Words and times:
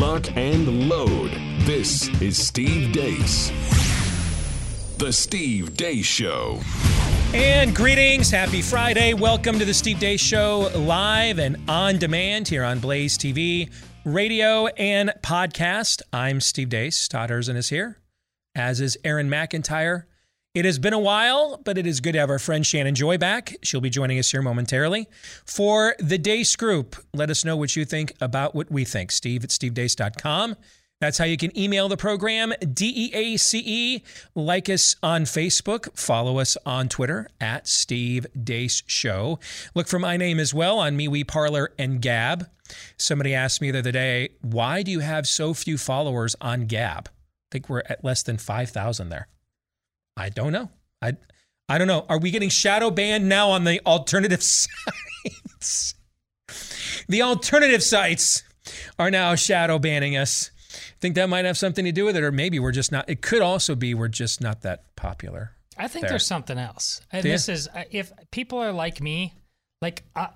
lock, 0.00 0.34
and 0.34 0.88
load. 0.88 1.30
This 1.66 2.08
is 2.22 2.38
Steve 2.38 2.90
Deace. 2.90 3.50
The 4.96 5.12
Steve 5.12 5.76
Deace 5.76 6.06
Show. 6.06 6.58
And 7.34 7.76
greetings. 7.76 8.30
Happy 8.30 8.62
Friday. 8.62 9.12
Welcome 9.12 9.58
to 9.58 9.66
the 9.66 9.74
Steve 9.74 9.98
Deace 9.98 10.20
Show 10.20 10.70
live 10.74 11.38
and 11.38 11.58
on 11.68 11.98
demand 11.98 12.48
here 12.48 12.64
on 12.64 12.78
Blaze 12.78 13.18
TV, 13.18 13.70
radio, 14.06 14.68
and 14.68 15.12
podcast. 15.22 16.00
I'm 16.14 16.40
Steve 16.40 16.70
Deace. 16.70 17.06
Todd 17.06 17.28
Erzen 17.28 17.56
is 17.56 17.68
here, 17.68 17.98
as 18.54 18.80
is 18.80 18.96
Aaron 19.04 19.28
McIntyre. 19.28 20.04
It 20.52 20.64
has 20.64 20.80
been 20.80 20.92
a 20.92 20.98
while, 20.98 21.60
but 21.64 21.78
it 21.78 21.86
is 21.86 22.00
good 22.00 22.14
to 22.14 22.18
have 22.18 22.28
our 22.28 22.40
friend 22.40 22.66
Shannon 22.66 22.96
Joy 22.96 23.18
back. 23.18 23.54
She'll 23.62 23.80
be 23.80 23.88
joining 23.88 24.18
us 24.18 24.32
here 24.32 24.42
momentarily. 24.42 25.06
For 25.44 25.94
the 26.00 26.18
Deace 26.18 26.56
Group, 26.56 26.96
let 27.14 27.30
us 27.30 27.44
know 27.44 27.56
what 27.56 27.76
you 27.76 27.84
think 27.84 28.14
about 28.20 28.52
what 28.52 28.68
we 28.68 28.84
think. 28.84 29.12
Steve 29.12 29.44
at 29.44 29.50
stevedeace.com. 29.50 30.56
That's 31.00 31.18
how 31.18 31.24
you 31.24 31.36
can 31.36 31.56
email 31.56 31.88
the 31.88 31.96
program, 31.96 32.52
D 32.74 32.92
E 32.96 33.14
A 33.14 33.36
C 33.36 33.62
E. 33.64 34.02
Like 34.34 34.68
us 34.68 34.96
on 35.04 35.22
Facebook. 35.22 35.96
Follow 35.96 36.40
us 36.40 36.56
on 36.66 36.88
Twitter 36.88 37.28
at 37.40 37.68
Steve 37.68 38.26
Deace 38.36 38.82
Show. 38.86 39.38
Look 39.76 39.86
for 39.86 40.00
my 40.00 40.16
name 40.16 40.40
as 40.40 40.52
well 40.52 40.80
on 40.80 40.98
MeWe 40.98 41.28
Parler 41.28 41.72
and 41.78 42.02
Gab. 42.02 42.50
Somebody 42.96 43.36
asked 43.36 43.60
me 43.60 43.70
the 43.70 43.78
other 43.78 43.92
day, 43.92 44.30
why 44.42 44.82
do 44.82 44.90
you 44.90 44.98
have 44.98 45.28
so 45.28 45.54
few 45.54 45.78
followers 45.78 46.34
on 46.40 46.66
Gab? 46.66 47.08
I 47.08 47.48
think 47.52 47.68
we're 47.68 47.84
at 47.88 48.02
less 48.02 48.24
than 48.24 48.36
5,000 48.36 49.10
there. 49.10 49.28
I 50.16 50.28
don't 50.28 50.52
know. 50.52 50.70
I 51.02 51.14
I 51.68 51.78
don't 51.78 51.86
know. 51.88 52.04
Are 52.08 52.18
we 52.18 52.30
getting 52.30 52.48
shadow 52.48 52.90
banned 52.90 53.28
now 53.28 53.50
on 53.50 53.64
the 53.64 53.80
alternative 53.86 54.42
sites? 54.42 55.94
the 57.08 57.22
alternative 57.22 57.82
sites 57.82 58.42
are 58.98 59.10
now 59.10 59.34
shadow 59.34 59.78
banning 59.78 60.16
us. 60.16 60.50
Think 61.00 61.14
that 61.14 61.28
might 61.28 61.44
have 61.44 61.56
something 61.56 61.84
to 61.84 61.92
do 61.92 62.04
with 62.04 62.16
it, 62.16 62.22
or 62.22 62.30
maybe 62.32 62.58
we're 62.58 62.72
just 62.72 62.92
not. 62.92 63.08
It 63.08 63.22
could 63.22 63.42
also 63.42 63.74
be 63.74 63.94
we're 63.94 64.08
just 64.08 64.40
not 64.40 64.62
that 64.62 64.94
popular. 64.96 65.52
I 65.76 65.88
think 65.88 66.02
there. 66.02 66.10
there's 66.10 66.26
something 66.26 66.58
else. 66.58 67.00
And 67.10 67.22
this 67.22 67.48
is 67.48 67.68
uh, 67.68 67.84
if 67.90 68.12
people 68.30 68.58
are 68.58 68.72
like 68.72 69.00
me, 69.00 69.34
like 69.80 70.04
uh, 70.14 70.28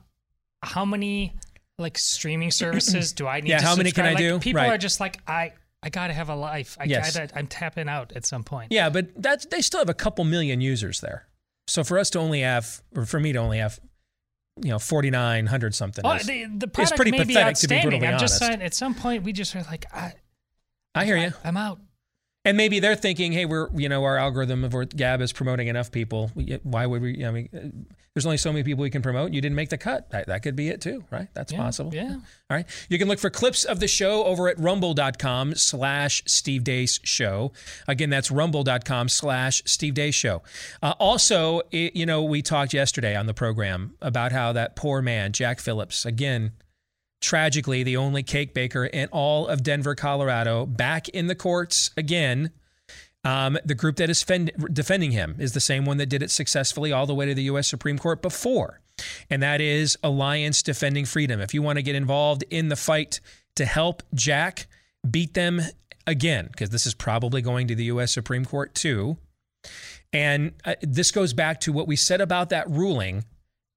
how 0.62 0.84
many 0.84 1.34
like 1.78 1.98
streaming 1.98 2.50
services 2.62 3.12
do 3.12 3.27
I 3.27 3.41
need? 3.41 3.50
Yeah, 3.50 3.59
to 3.59 3.64
how 3.66 3.77
many 3.77 3.91
can 3.92 4.05
subscribe? 4.06 4.11
I 4.11 4.12
Like, 4.14 4.19
do? 4.19 4.38
People 4.38 4.62
Right. 4.62 4.72
are 4.72 4.78
just 4.78 5.00
like 5.00 5.19
I. 5.28 5.53
I 5.85 5.91
gotta 5.91 6.15
have 6.15 6.31
a 6.31 6.35
life. 6.35 6.77
I 6.81 6.85
Yes. 6.85 7.15
gotta. 7.15 7.37
I'm 7.39 7.47
tapping 7.47 7.89
out 7.89 8.13
at 8.17 8.25
some 8.25 8.43
point. 8.43 8.73
Yeah, 8.73 8.89
but 8.89 9.11
that's 9.21 9.45
they 9.47 9.61
still 9.61 9.81
have 9.81 9.91
a 9.91 9.95
couple 9.95 10.25
million 10.25 10.61
users 10.63 11.01
there. 11.01 11.29
So 11.69 11.85
for 11.85 11.99
us 11.99 12.09
to 12.11 12.19
only 12.19 12.41
have, 12.41 12.83
or 12.97 13.05
for 13.05 13.21
me 13.21 13.33
to 13.33 13.39
only 13.39 13.59
have, 13.59 13.79
you 14.62 14.71
know, 14.71 14.79
forty 14.79 15.11
nine 15.11 15.47
hundred 15.47 15.75
something. 15.75 16.03
Well, 16.03 16.17
is- 16.17 16.27
the, 16.27 16.47
the 16.57 16.69
product 16.69 16.97
pretty 16.97 17.11
may 17.11 17.19
be 17.25 17.35
pathetic, 17.35 17.57
to 17.59 17.69
be 17.69 17.75
outstanding. 17.77 17.91
brutally 17.91 18.07
I'm 18.12 18.19
just 18.19 18.43
honest. 18.43 18.53
saying. 18.59 18.62
At 18.62 18.75
some 18.75 18.95
point, 18.95 19.25
we 19.25 19.33
just 19.35 19.55
are 19.55 19.62
like, 19.65 19.85
I, 19.95 20.15
I 20.95 21.05
hear 21.05 21.17
you. 21.19 21.33
I'm 21.45 21.57
out. 21.59 21.81
And 22.45 22.56
maybe 22.56 22.78
they're 22.78 22.95
thinking, 22.97 23.33
hey, 23.33 23.47
we're 23.47 23.69
you 23.75 23.89
know 23.89 24.05
our 24.05 24.19
algorithm 24.19 24.64
of 24.64 24.75
our 24.75 24.84
Gab 24.84 25.20
is 25.20 25.33
promoting 25.33 25.69
enough 25.69 25.91
people. 25.91 26.31
Why 26.62 26.84
would 26.87 27.00
we? 27.00 27.25
I 27.25 27.31
mean, 27.31 27.87
there's 28.14 28.27
only 28.27 28.37
so 28.37 28.53
many 28.53 28.62
people 28.62 28.83
we 28.83 28.91
can 28.91 29.00
promote. 29.03 29.33
You 29.33 29.41
didn't 29.41 29.56
make 29.56 29.70
the 29.70 29.78
cut. 29.78 30.11
That, 30.11 30.27
that 30.28 30.42
could 30.42 30.55
be 30.55 30.69
it 30.69 30.81
too, 30.81 31.05
right? 31.11 31.28
That's 31.34 31.53
Yeah, 31.53 31.59
possible. 31.59 31.92
yeah. 31.95 32.12
All 32.12 32.20
right. 32.56 32.67
You 32.89 32.98
can 32.98 33.09
look 33.09 33.19
for 33.19 33.28
clips 33.31 33.65
of 33.65 33.81
the 33.81 33.89
show 33.89 34.22
over 34.25 34.48
at 34.48 34.59
rumble.com 34.59 35.55
slash 35.56 36.22
Steve 36.27 36.62
Deace 36.62 37.00
Show. 37.03 37.53
Again, 37.89 38.11
that's 38.11 38.31
rumble.com 38.31 39.09
slash 39.09 39.62
Steve 39.67 39.95
Deace 39.95 40.15
Show. 40.15 40.42
Uh, 40.83 40.95
also, 41.00 41.62
it, 41.72 41.97
you 41.97 42.06
know, 42.06 42.22
we 42.22 42.41
talked 42.42 42.72
yesterday 42.72 43.17
on 43.17 43.27
the 43.27 43.34
program 43.34 43.95
about 44.00 44.31
how 44.31 44.53
that 44.53 44.77
poor 44.77 45.03
man, 45.03 45.33
Jack 45.33 45.59
Phillips, 45.59 46.05
again, 46.06 46.53
tragically 47.25 47.83
the 47.83 47.97
only 47.97 48.22
cake 48.22 48.54
baker 48.54 48.84
in 48.84 49.09
all 49.10 49.49
of 49.49 49.62
Denver, 49.62 49.94
Colorado, 49.94 50.66
back 50.66 51.09
in 51.09 51.26
the 51.26 51.34
courts 51.34 51.91
again. 51.97 52.50
Um, 53.25 53.56
the 53.65 53.75
group 53.75 53.97
that 53.97 54.10
is 54.10 54.22
fend- 54.22 54.53
defending 54.72 55.12
him 55.12 55.37
is 55.38 55.54
the 55.54 55.60
same 55.60 55.87
one 55.87 55.97
that 55.97 56.10
did 56.10 56.22
it 56.22 56.31
successfully 56.31 56.93
all 56.93 57.06
the 57.06 57.15
way 57.15 57.25
to 57.25 57.34
the 57.34 57.44
U.S. 57.44 57.66
Supreme 57.66 57.99
Court 57.99 58.21
before, 58.21 58.81
and 59.31 59.43
that 59.43 59.62
is 59.62 59.97
Alliance 60.03 60.62
Defending 60.62 61.06
Freedom. 61.06 61.41
If 61.41 61.54
you 61.54 61.62
want 61.62 61.78
to 61.78 61.82
get 61.82 61.94
involved 61.94 62.44
in 62.50 62.69
the 62.69 62.76
fight 62.76 63.21
to 63.56 63.65
help 63.65 64.03
Jack 64.12 64.66
beat 65.10 65.32
them 65.32 65.62
again, 66.06 66.49
because 66.53 66.69
this 66.69 66.84
is 66.84 66.93
probably 66.93 67.41
going 67.41 67.66
to 67.69 67.75
the 67.75 67.84
U.S. 67.84 68.12
Supreme 68.12 68.44
Court 68.44 68.75
too, 68.75 69.16
and 70.12 70.53
uh, 70.66 70.75
this 70.82 71.10
goes 71.10 71.32
back 71.32 71.60
to 71.60 71.72
what 71.72 71.88
we 71.88 71.97
said 71.97 72.20
about 72.20 72.50
that 72.50 72.69
ruling. 72.69 73.25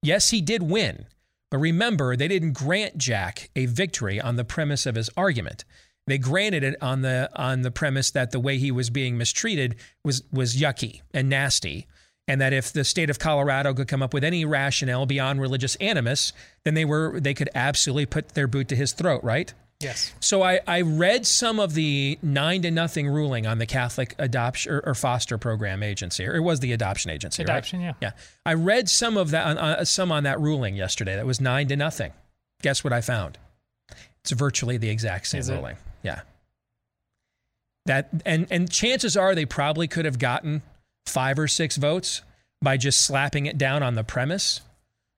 Yes, 0.04 0.30
he 0.30 0.42
did 0.42 0.62
win, 0.62 1.06
but 1.50 1.60
remember, 1.60 2.16
they 2.16 2.28
didn't 2.28 2.54
grant 2.54 2.98
Jack 2.98 3.50
a 3.56 3.66
victory 3.66 4.20
on 4.20 4.36
the 4.36 4.44
premise 4.44 4.86
of 4.86 4.96
his 4.96 5.10
argument. 5.16 5.64
They 6.08 6.18
granted 6.18 6.64
it 6.64 6.76
on 6.82 7.02
the 7.02 7.30
on 7.36 7.62
the 7.62 7.72
premise 7.72 8.12
that 8.12 8.32
the 8.32 8.40
way 8.40 8.58
he 8.58 8.72
was 8.72 8.90
being 8.90 9.18
mistreated 9.18 9.76
was 10.04 10.24
was 10.32 10.56
yucky 10.56 11.02
and 11.14 11.30
nasty, 11.30 11.86
and 12.28 12.40
that 12.40 12.54
if 12.54 12.72
the 12.72 12.86
state 12.86 13.10
of 13.10 13.20
Colorado 13.20 13.74
could 13.74 13.88
come 13.88 14.02
up 14.02 14.14
with 14.14 14.24
any 14.24 14.46
rationale 14.46 15.06
beyond 15.06 15.42
religious 15.42 15.76
animus, 15.76 16.32
then 16.64 16.74
they 16.76 16.86
were 16.86 17.20
they 17.20 17.34
could 17.34 17.50
absolutely 17.54 18.06
put 18.06 18.30
their 18.30 18.48
boot 18.48 18.70
to 18.70 18.76
his 18.76 18.94
throat, 18.94 19.24
right? 19.24 19.54
Yes. 19.80 20.12
So 20.20 20.42
I, 20.42 20.60
I 20.66 20.82
read 20.82 21.28
some 21.28 21.60
of 21.60 21.76
the 21.76 22.18
nine 22.24 22.64
to 22.64 22.72
nothing 22.72 23.08
ruling 23.08 23.46
on 23.46 23.60
the 23.60 23.68
Catholic 23.68 24.16
adoption 24.18 24.72
or, 24.74 24.80
or 24.80 24.96
foster 24.96 25.38
program 25.38 25.84
agency, 25.84 26.26
or 26.26 26.36
it 26.36 26.42
was 26.42 26.62
the 26.62 26.74
adoption 26.74 27.12
agency, 27.12 27.44
right? 27.44 27.52
Adoption, 27.52 27.82
yeah. 27.82 27.94
Yeah, 28.02 28.12
I 28.44 28.56
read 28.56 28.90
some 28.90 29.18
of 29.18 29.30
that, 29.32 29.46
on, 29.46 29.58
uh, 29.60 29.86
some 29.86 30.12
on 30.12 30.24
that 30.24 30.40
ruling 30.40 30.76
yesterday. 30.76 31.16
That 31.16 31.28
was 31.28 31.40
nine 31.40 31.68
to 31.68 31.76
nothing. 31.76 32.12
Guess 32.64 32.84
what 32.84 32.92
I 32.92 33.02
found? 33.02 33.38
It's 34.22 34.32
virtually 34.32 34.78
the 34.78 34.90
exact 34.90 35.28
same 35.28 35.42
Is 35.42 35.50
it? 35.50 35.56
ruling. 35.56 35.78
Yeah. 36.02 36.22
That 37.86 38.10
and 38.26 38.48
and 38.52 38.70
chances 38.70 39.16
are 39.16 39.34
they 39.34 39.46
probably 39.46 39.88
could 39.88 40.04
have 40.06 40.20
gotten 40.20 40.62
five 41.06 41.40
or 41.40 41.48
six 41.48 41.78
votes 41.78 42.22
by 42.62 42.76
just 42.76 43.00
slapping 43.02 43.46
it 43.46 43.58
down 43.58 43.84
on 43.84 43.96
the 43.96 44.04
premise. 44.04 44.60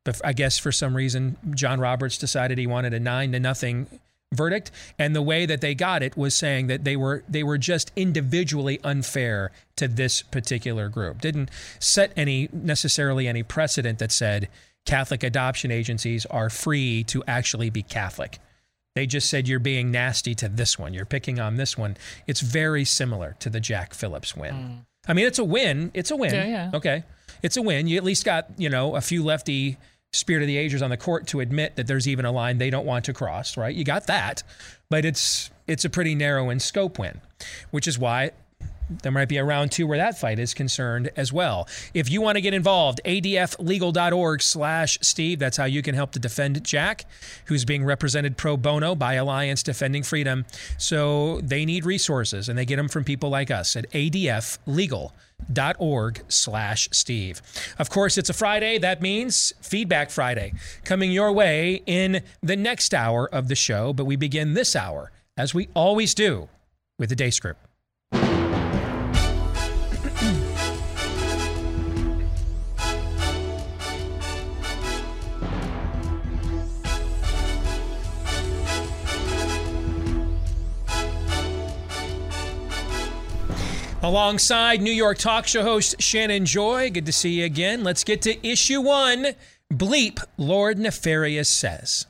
But 0.06 0.22
I 0.24 0.34
guess 0.34 0.60
for 0.60 0.72
some 0.72 0.96
reason 0.96 1.38
John 1.56 1.80
Roberts 1.80 2.18
decided 2.18 2.58
he 2.60 2.68
wanted 2.68 2.94
a 2.94 3.00
nine 3.00 3.32
to 3.32 3.40
nothing 3.40 3.88
verdict, 4.34 4.72
and 4.98 5.16
the 5.16 5.22
way 5.22 5.46
that 5.46 5.62
they 5.62 5.76
got 5.76 6.04
it 6.04 6.16
was 6.16 6.36
saying 6.36 6.68
that 6.68 6.84
they 6.84 6.96
were 6.96 7.24
they 7.28 7.44
were 7.44 7.58
just 7.58 7.92
individually 7.96 8.80
unfair 8.84 9.52
to 9.76 9.88
this 9.88 10.22
particular 10.22 10.90
group. 10.90 11.22
Didn't 11.22 11.50
set 11.80 12.12
any 12.16 12.50
necessarily 12.52 13.28
any 13.28 13.44
precedent 13.44 14.00
that 14.00 14.12
said 14.12 14.50
Catholic 14.86 15.24
adoption 15.24 15.72
agencies 15.72 16.26
are 16.28 16.50
free 16.50 17.04
to 17.06 17.24
actually 17.28 17.70
be 17.70 17.84
Catholic. 17.84 18.40
They 18.96 19.06
just 19.06 19.30
said 19.30 19.48
you're 19.48 19.60
being 19.60 19.92
nasty 19.92 20.36
to 20.36 20.50
this 20.50 20.78
one. 20.78 20.94
You're 20.94 21.06
picking 21.06 21.40
on 21.40 21.58
this 21.58 21.78
one. 21.78 21.96
It's 22.28 22.42
very 22.42 22.84
similar 22.84 23.36
to 23.40 23.50
the 23.50 23.60
Jack 23.60 23.94
Phillips 23.94 24.36
win. 24.36 24.54
Hmm. 24.54 24.74
I 25.08 25.14
mean, 25.14 25.26
it's 25.26 25.40
a 25.40 25.44
win. 25.44 25.92
It's 25.94 26.12
a 26.12 26.16
win. 26.16 26.34
Yeah, 26.34 26.46
yeah. 26.46 26.72
Okay. 26.74 27.04
It's 27.42 27.56
a 27.56 27.62
win. 27.62 27.88
You 27.88 27.98
at 27.98 28.04
least 28.04 28.26
got, 28.26 28.48
you 28.58 28.70
know, 28.70 28.96
a 28.96 29.02
few 29.02 29.24
lefty 29.24 29.78
spirit 30.12 30.42
of 30.42 30.48
the 30.48 30.58
ages 30.58 30.82
on 30.82 30.90
the 30.90 30.98
court 30.98 31.28
to 31.28 31.40
admit 31.40 31.76
that 31.76 31.88
there's 31.88 32.08
even 32.08 32.26
a 32.26 32.32
line 32.32 32.58
they 32.58 32.70
don't 32.70 32.86
want 32.86 33.06
to 33.06 33.14
cross, 33.14 33.58
right? 33.58 33.76
You 33.76 33.84
got 33.84 34.08
that. 34.08 34.44
But 34.90 35.06
it's 35.06 35.52
it's 35.68 35.86
a 35.86 35.90
pretty 35.90 36.16
narrow 36.16 36.50
in 36.50 36.60
scope 36.60 36.98
win, 36.98 37.22
which 37.72 37.88
is 37.88 38.00
why 38.00 38.32
there 38.90 39.12
might 39.12 39.28
be 39.28 39.38
a 39.38 39.44
round 39.44 39.72
two 39.72 39.86
where 39.88 39.98
that 39.98 40.20
fight 40.20 40.40
is 40.40 40.54
concerned 40.54 41.12
as 41.16 41.32
well. 41.32 41.68
If 41.94 42.10
you 42.10 42.22
want 42.22 42.38
to 42.38 42.42
get 42.42 42.54
involved, 42.54 43.02
adflegal.org 43.06 44.42
slash 44.42 44.98
Steve. 45.02 45.40
That's 45.40 45.58
how 45.58 45.66
you 45.66 45.82
can 45.82 45.96
help 45.96 46.12
to 46.12 46.20
defend 46.20 46.64
Jack, 46.64 47.06
who's 47.46 47.66
being 47.66 47.84
represented 47.84 48.38
pro 48.38 48.58
bono 48.58 48.96
by 48.96 49.14
Alliance 49.14 49.64
Defending 49.64 50.04
Freedom. 50.04 50.46
So 50.78 51.40
they 51.42 51.66
need 51.66 51.86
resources 51.86 52.50
and 52.50 52.58
they 52.58 52.66
get 52.66 52.78
them 52.78 52.88
from 52.90 53.04
people 53.04 53.30
like 53.30 53.52
us 53.52 53.76
at 53.76 53.90
adflegal.org 53.92 55.12
slash 56.28 56.90
Steve. 56.92 57.42
Of 57.78 57.90
course, 57.90 58.18
it's 58.18 58.30
a 58.30 58.34
Friday. 58.34 58.78
That 58.78 59.02
means 59.02 59.54
Feedback 59.62 60.10
Friday 60.10 60.54
coming 60.84 61.12
your 61.12 61.32
way 61.32 61.84
in 61.86 62.24
the 62.42 62.56
next 62.56 62.94
hour 62.94 63.28
of 63.34 63.48
the 63.48 63.56
show. 63.56 63.94
But 63.94 64.06
we 64.06 64.16
begin 64.16 64.54
this 64.54 64.76
hour, 64.76 65.12
as 65.38 65.54
we 65.54 65.70
always 65.74 66.14
do, 66.14 66.50
with 66.98 67.10
the 67.10 67.16
day 67.16 67.30
script. 67.30 67.69
Alongside 84.02 84.82
New 84.82 84.92
York 84.92 85.18
talk 85.18 85.46
show 85.46 85.64
host 85.64 86.02
Shannon 86.02 86.46
Joy. 86.46 86.90
Good 86.90 87.06
to 87.06 87.12
see 87.12 87.40
you 87.40 87.46
again. 87.46 87.84
Let's 87.84 88.04
get 88.04 88.22
to 88.24 88.48
issue 88.48 88.82
one. 88.82 89.34
Bleep, 89.72 90.24
Lord 90.38 90.80
Nefarious 90.80 91.50
says. 91.50 92.06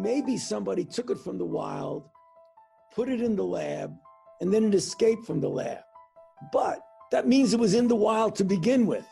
maybe 0.00 0.36
somebody 0.36 0.84
took 0.84 1.10
it 1.10 1.18
from 1.18 1.38
the 1.38 1.44
wild, 1.44 2.08
put 2.94 3.08
it 3.08 3.20
in 3.20 3.36
the 3.36 3.44
lab, 3.44 3.94
and 4.40 4.52
then 4.52 4.64
it 4.64 4.74
escaped 4.74 5.26
from 5.26 5.40
the 5.40 5.48
lab. 5.48 5.80
But 6.52 6.80
that 7.12 7.28
means 7.28 7.52
it 7.52 7.60
was 7.60 7.74
in 7.74 7.88
the 7.88 7.96
wild 7.96 8.34
to 8.36 8.44
begin 8.44 8.86
with. 8.86 9.04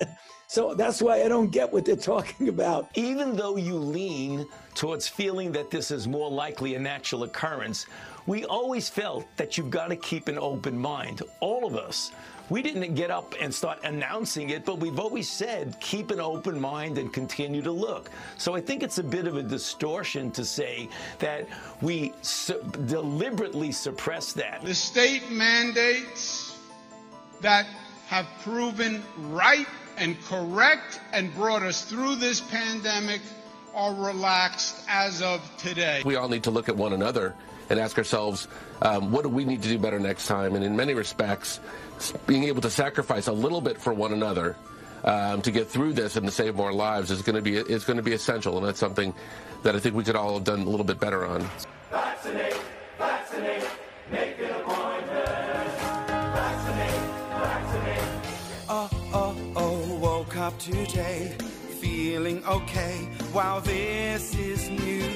so 0.50 0.74
that's 0.74 1.00
why 1.00 1.22
I 1.22 1.28
don't 1.28 1.52
get 1.52 1.72
what 1.72 1.84
they're 1.84 1.94
talking 1.94 2.48
about. 2.48 2.90
Even 2.94 3.36
though 3.36 3.54
you 3.54 3.76
lean 3.76 4.48
towards 4.74 5.06
feeling 5.06 5.52
that 5.52 5.70
this 5.70 5.92
is 5.92 6.08
more 6.08 6.28
likely 6.28 6.74
a 6.74 6.78
natural 6.80 7.22
occurrence, 7.22 7.86
we 8.26 8.44
always 8.46 8.88
felt 8.88 9.28
that 9.36 9.56
you've 9.56 9.70
got 9.70 9.90
to 9.90 9.96
keep 9.96 10.26
an 10.26 10.40
open 10.40 10.76
mind. 10.76 11.22
All 11.38 11.64
of 11.64 11.76
us. 11.76 12.10
We 12.48 12.62
didn't 12.62 12.96
get 12.96 13.12
up 13.12 13.36
and 13.40 13.54
start 13.54 13.78
announcing 13.84 14.50
it, 14.50 14.64
but 14.64 14.80
we've 14.80 14.98
always 14.98 15.30
said 15.30 15.78
keep 15.78 16.10
an 16.10 16.18
open 16.18 16.60
mind 16.60 16.98
and 16.98 17.12
continue 17.12 17.62
to 17.62 17.70
look. 17.70 18.10
So 18.36 18.56
I 18.56 18.60
think 18.60 18.82
it's 18.82 18.98
a 18.98 19.04
bit 19.04 19.28
of 19.28 19.36
a 19.36 19.44
distortion 19.44 20.32
to 20.32 20.44
say 20.44 20.88
that 21.20 21.46
we 21.80 22.12
su- 22.22 22.60
deliberately 22.86 23.70
suppress 23.70 24.32
that. 24.32 24.62
The 24.64 24.74
state 24.74 25.30
mandates 25.30 26.58
that 27.40 27.66
have 28.08 28.26
proven 28.42 29.04
right 29.28 29.68
and 30.00 30.20
correct 30.24 31.00
and 31.12 31.32
brought 31.34 31.62
us 31.62 31.84
through 31.84 32.16
this 32.16 32.40
pandemic 32.40 33.20
are 33.74 33.94
relaxed 33.94 34.84
as 34.88 35.22
of 35.22 35.40
today. 35.58 36.02
We 36.04 36.16
all 36.16 36.28
need 36.28 36.42
to 36.44 36.50
look 36.50 36.68
at 36.68 36.76
one 36.76 36.92
another 36.92 37.36
and 37.68 37.78
ask 37.78 37.96
ourselves, 37.98 38.48
um, 38.82 39.12
what 39.12 39.22
do 39.22 39.28
we 39.28 39.44
need 39.44 39.62
to 39.62 39.68
do 39.68 39.78
better 39.78 40.00
next 40.00 40.26
time? 40.26 40.56
And 40.56 40.64
in 40.64 40.74
many 40.74 40.94
respects, 40.94 41.60
being 42.26 42.44
able 42.44 42.62
to 42.62 42.70
sacrifice 42.70 43.28
a 43.28 43.32
little 43.32 43.60
bit 43.60 43.80
for 43.80 43.92
one 43.92 44.12
another 44.12 44.56
um, 45.04 45.42
to 45.42 45.52
get 45.52 45.68
through 45.68 45.92
this 45.92 46.16
and 46.16 46.26
to 46.26 46.32
save 46.32 46.56
more 46.56 46.72
lives 46.72 47.10
is 47.10 47.22
going 47.22 47.36
to 47.36 47.42
be 47.42 47.56
is 47.56 47.84
going 47.84 47.98
to 47.98 48.02
be 48.02 48.12
essential, 48.12 48.58
and 48.58 48.66
that's 48.66 48.80
something 48.80 49.14
that 49.62 49.76
I 49.76 49.78
think 49.78 49.94
we 49.94 50.04
could 50.04 50.16
all 50.16 50.34
have 50.34 50.44
done 50.44 50.60
a 50.60 50.68
little 50.68 50.84
bit 50.84 50.98
better 50.98 51.24
on. 51.24 51.48
Vaccinate, 51.90 52.58
vaccinate, 52.98 53.66
today 60.60 61.34
feeling 61.80 62.44
okay. 62.44 63.08
Wow, 63.32 63.60
this 63.60 64.34
is 64.36 64.68
new. 64.68 65.08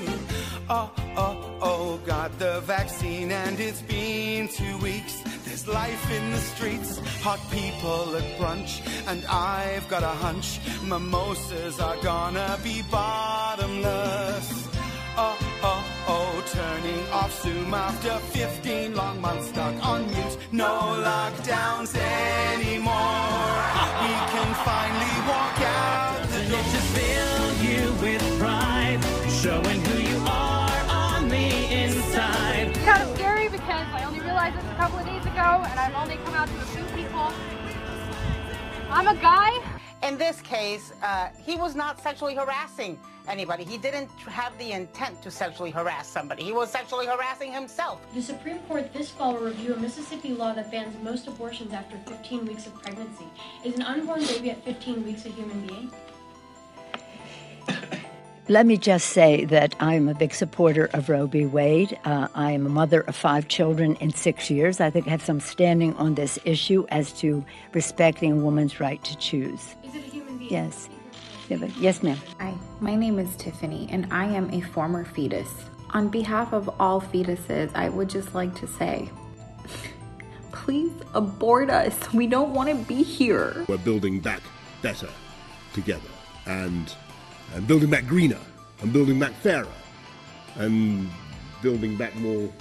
Oh, 0.70 0.90
oh, 1.18 1.58
oh, 1.60 2.00
got 2.06 2.38
the 2.38 2.60
vaccine 2.62 3.30
and 3.30 3.60
it's 3.60 3.82
been 3.82 4.48
two 4.48 4.78
weeks. 4.78 5.20
There's 5.44 5.68
life 5.68 6.10
in 6.10 6.30
the 6.30 6.38
streets, 6.38 6.98
hot 7.20 7.40
people 7.50 8.16
at 8.16 8.24
brunch, 8.38 8.80
and 9.06 9.22
I've 9.26 9.86
got 9.90 10.02
a 10.02 10.14
hunch 10.24 10.60
mimosas 10.82 11.78
are 11.78 11.98
gonna 11.98 12.58
be 12.64 12.82
bottomless. 12.90 14.66
Oh, 15.16 15.36
oh, 15.62 15.84
oh, 16.08 16.42
turning 16.52 17.06
off 17.12 17.42
Zoom 17.42 17.74
after 17.74 18.14
15 18.32 18.94
long 18.96 19.20
months 19.20 19.48
stuck 19.48 19.86
on 19.86 20.06
mute. 20.10 20.38
No 20.52 20.72
lockdowns 21.04 21.94
anymore. 21.94 23.73
A 34.74 34.76
couple 34.76 34.98
of 34.98 35.06
days 35.06 35.22
ago, 35.22 35.62
and 35.70 35.78
I've 35.78 35.94
only 35.94 36.16
come 36.24 36.34
out 36.34 36.48
to 36.48 36.56
a 36.56 36.64
few 36.74 36.82
people. 36.96 37.32
I'm 38.90 39.06
a 39.06 39.14
guy. 39.14 39.52
In 40.02 40.18
this 40.18 40.40
case, 40.40 40.92
uh, 41.00 41.28
he 41.40 41.54
was 41.54 41.76
not 41.76 42.00
sexually 42.00 42.34
harassing 42.34 42.98
anybody. 43.28 43.62
He 43.62 43.78
didn't 43.78 44.10
have 44.26 44.56
the 44.58 44.72
intent 44.72 45.22
to 45.22 45.30
sexually 45.30 45.70
harass 45.70 46.08
somebody. 46.08 46.42
He 46.42 46.50
was 46.50 46.70
sexually 46.70 47.06
harassing 47.06 47.52
himself. 47.52 48.00
The 48.14 48.22
Supreme 48.22 48.58
Court 48.60 48.92
this 48.92 49.10
fall 49.10 49.34
will 49.34 49.44
review 49.44 49.74
a 49.74 49.78
Mississippi 49.78 50.30
law 50.30 50.52
that 50.54 50.72
bans 50.72 50.96
most 51.04 51.28
abortions 51.28 51.72
after 51.72 51.96
15 52.08 52.44
weeks 52.44 52.66
of 52.66 52.74
pregnancy. 52.82 53.26
Is 53.64 53.76
an 53.76 53.82
unborn 53.82 54.26
baby 54.26 54.50
at 54.50 54.64
15 54.64 55.04
weeks 55.04 55.24
a 55.24 55.28
human 55.28 55.60
being? 55.66 55.92
Let 58.46 58.66
me 58.66 58.76
just 58.76 59.08
say 59.08 59.46
that 59.46 59.74
I'm 59.80 60.06
a 60.06 60.12
big 60.12 60.34
supporter 60.34 60.90
of 60.92 61.08
Roe 61.08 61.24
v. 61.26 61.46
Wade. 61.46 61.98
Uh, 62.04 62.28
I 62.34 62.52
am 62.52 62.66
a 62.66 62.68
mother 62.68 63.00
of 63.00 63.16
five 63.16 63.48
children 63.48 63.96
in 64.00 64.12
six 64.12 64.50
years. 64.50 64.80
I 64.80 64.90
think 64.90 65.06
I 65.06 65.10
have 65.12 65.24
some 65.24 65.40
standing 65.40 65.94
on 65.96 66.14
this 66.14 66.38
issue 66.44 66.84
as 66.90 67.10
to 67.20 67.42
respecting 67.72 68.32
a 68.32 68.36
woman's 68.36 68.80
right 68.80 69.02
to 69.02 69.16
choose. 69.16 69.74
Is 69.82 69.94
it 69.94 70.04
a 70.04 70.10
human 70.10 70.36
being? 70.36 70.52
Yes. 70.52 70.90
Yes, 71.48 72.02
ma'am. 72.02 72.18
Hi, 72.38 72.52
my 72.80 72.94
name 72.94 73.18
is 73.18 73.34
Tiffany, 73.36 73.88
and 73.90 74.06
I 74.10 74.26
am 74.26 74.52
a 74.52 74.60
former 74.60 75.06
fetus. 75.06 75.48
On 75.90 76.08
behalf 76.08 76.52
of 76.52 76.68
all 76.78 77.00
fetuses, 77.00 77.74
I 77.74 77.88
would 77.88 78.10
just 78.10 78.34
like 78.34 78.54
to 78.56 78.66
say 78.66 79.08
please 80.52 80.92
abort 81.14 81.70
us. 81.70 82.12
We 82.12 82.26
don't 82.26 82.52
want 82.52 82.68
to 82.68 82.74
be 82.74 83.02
here. 83.02 83.64
We're 83.68 83.78
building 83.78 84.20
back 84.20 84.42
better 84.82 85.08
together 85.72 86.10
and 86.46 86.94
and 87.54 87.66
building 87.66 87.88
back 87.88 88.06
greener, 88.06 88.40
and 88.80 88.92
building 88.92 89.18
back 89.18 89.32
fairer, 89.34 89.66
and 90.56 91.08
building 91.62 91.96
back 91.96 92.14
more 92.16 92.52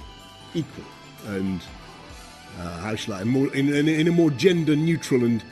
equal, 0.54 0.86
and 1.28 1.62
uh, 2.60 2.78
how 2.80 2.96
shall 2.96 3.16
I, 3.16 3.24
more, 3.24 3.54
in, 3.54 3.74
in, 3.74 3.88
in, 3.88 4.08
a 4.08 4.12
more 4.12 4.30
gender 4.30 4.76
neutral 4.76 5.24
and 5.24 5.44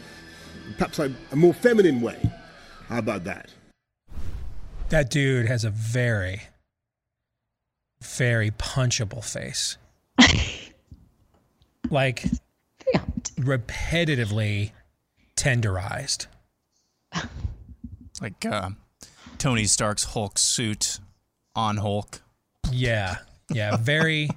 perhaps 0.78 1.00
a, 1.00 1.14
a 1.32 1.36
more 1.36 1.54
feminine 1.54 2.02
way. 2.02 2.18
How 2.88 3.00
about 3.00 3.24
that? 3.24 3.50
That 4.90 5.10
dude 5.10 5.48
has 5.48 5.66
a 5.66 5.70
very, 5.70 6.42
very 8.04 8.52
punchable 8.52 9.24
face. 9.24 9.78
like 11.90 12.26
repetitively 13.40 14.72
tenderized. 15.36 16.28
Like 18.22 18.46
uh, 18.46 18.70
Tony 19.42 19.66
Stark's 19.66 20.04
Hulk 20.04 20.38
suit 20.38 21.00
on 21.56 21.78
Hulk. 21.78 22.22
Yeah. 22.72 23.16
Yeah. 23.52 23.76
Very, 23.76 24.30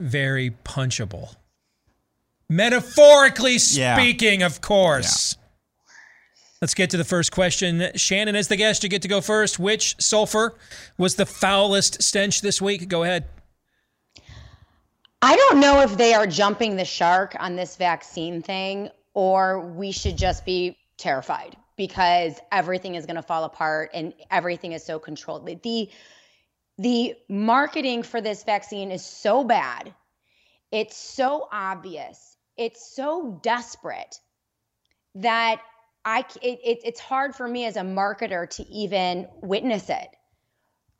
very 0.00 0.50
punchable. 0.64 1.36
Metaphorically 2.48 3.58
speaking, 3.58 4.40
yeah. 4.40 4.46
of 4.46 4.60
course. 4.60 5.36
Yeah. 5.38 5.92
Let's 6.60 6.74
get 6.74 6.90
to 6.90 6.96
the 6.96 7.04
first 7.04 7.30
question. 7.30 7.92
Shannon, 7.94 8.34
as 8.34 8.48
the 8.48 8.56
guest, 8.56 8.82
you 8.82 8.88
get 8.88 9.02
to 9.02 9.08
go 9.08 9.20
first. 9.20 9.60
Which 9.60 9.94
sulfur 10.00 10.56
was 10.98 11.14
the 11.14 11.24
foulest 11.24 12.02
stench 12.02 12.40
this 12.40 12.60
week? 12.60 12.88
Go 12.88 13.04
ahead. 13.04 13.26
I 15.22 15.36
don't 15.36 15.60
know 15.60 15.82
if 15.82 15.96
they 15.96 16.14
are 16.14 16.26
jumping 16.26 16.74
the 16.74 16.84
shark 16.84 17.36
on 17.38 17.54
this 17.54 17.76
vaccine 17.76 18.42
thing 18.42 18.90
or 19.14 19.60
we 19.60 19.92
should 19.92 20.18
just 20.18 20.44
be 20.44 20.76
terrified 20.96 21.56
because 21.86 22.38
everything 22.52 22.94
is 22.94 23.06
going 23.06 23.16
to 23.16 23.22
fall 23.22 23.42
apart 23.42 23.90
and 23.92 24.14
everything 24.30 24.70
is 24.70 24.84
so 24.84 25.00
controlled. 25.00 25.44
The 25.64 25.90
the 26.78 27.16
marketing 27.28 28.04
for 28.04 28.20
this 28.20 28.44
vaccine 28.44 28.92
is 28.92 29.04
so 29.04 29.42
bad. 29.42 29.92
It's 30.70 30.96
so 30.96 31.48
obvious. 31.50 32.36
It's 32.56 32.94
so 32.94 33.40
desperate 33.42 34.20
that 35.16 35.60
I 36.04 36.20
it, 36.40 36.60
it, 36.64 36.78
it's 36.84 37.00
hard 37.00 37.34
for 37.34 37.48
me 37.48 37.64
as 37.64 37.76
a 37.76 37.80
marketer 37.80 38.48
to 38.50 38.62
even 38.68 39.26
witness 39.42 39.90
it. 39.90 40.08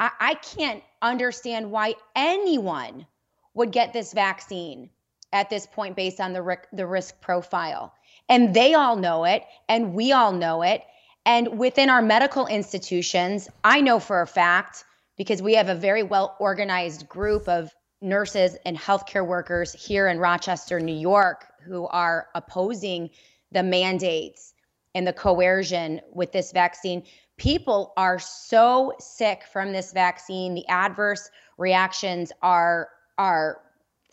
I, 0.01 0.11
I 0.19 0.35
can't 0.35 0.83
understand 1.01 1.71
why 1.71 1.95
anyone 2.17 3.07
would 3.55 3.71
get 3.71 3.93
this 3.93 4.13
vaccine 4.13 4.91
at 5.33 5.49
this 5.49 5.65
point 5.65 5.95
based 5.95 6.21
on 6.21 6.33
the 6.33 6.59
the 6.73 6.89
risk 6.89 7.21
profile. 7.21 7.95
And 8.29 8.55
they 8.55 8.75
all 8.75 8.97
know 8.97 9.25
it, 9.25 9.45
and 9.69 9.95
we 9.95 10.13
all 10.13 10.33
know 10.33 10.63
it. 10.63 10.83
And 11.25 11.59
within 11.59 11.91
our 11.91 12.03
medical 12.03 12.47
institutions, 12.47 13.49
I 13.63 13.81
know 13.81 14.01
for 14.01 14.23
a 14.23 14.27
fact, 14.27 14.85
because 15.17 15.43
we 15.43 15.55
have 15.55 15.69
a 15.69 15.75
very 15.75 16.03
well 16.03 16.37
organized 16.41 17.09
group 17.09 17.49
of 17.49 17.71
nurses 18.01 18.57
and 18.67 18.77
healthcare 18.77 19.27
workers 19.27 19.73
here 19.73 20.09
in 20.09 20.19
Rochester, 20.19 20.81
New 20.81 20.97
York, 20.97 21.47
who 21.65 21.87
are 21.89 22.29
opposing 22.35 23.11
the 23.53 23.63
mandates 23.63 24.55
and 24.95 25.07
the 25.07 25.13
coercion 25.13 26.01
with 26.13 26.33
this 26.33 26.53
vaccine. 26.53 27.05
People 27.37 27.93
are 27.97 28.19
so 28.19 28.93
sick 28.99 29.45
from 29.53 29.73
this 29.73 29.93
vaccine. 29.93 30.55
The 30.55 30.67
adverse 30.69 31.31
reactions 31.59 32.33
are 32.43 32.89
are 33.19 33.61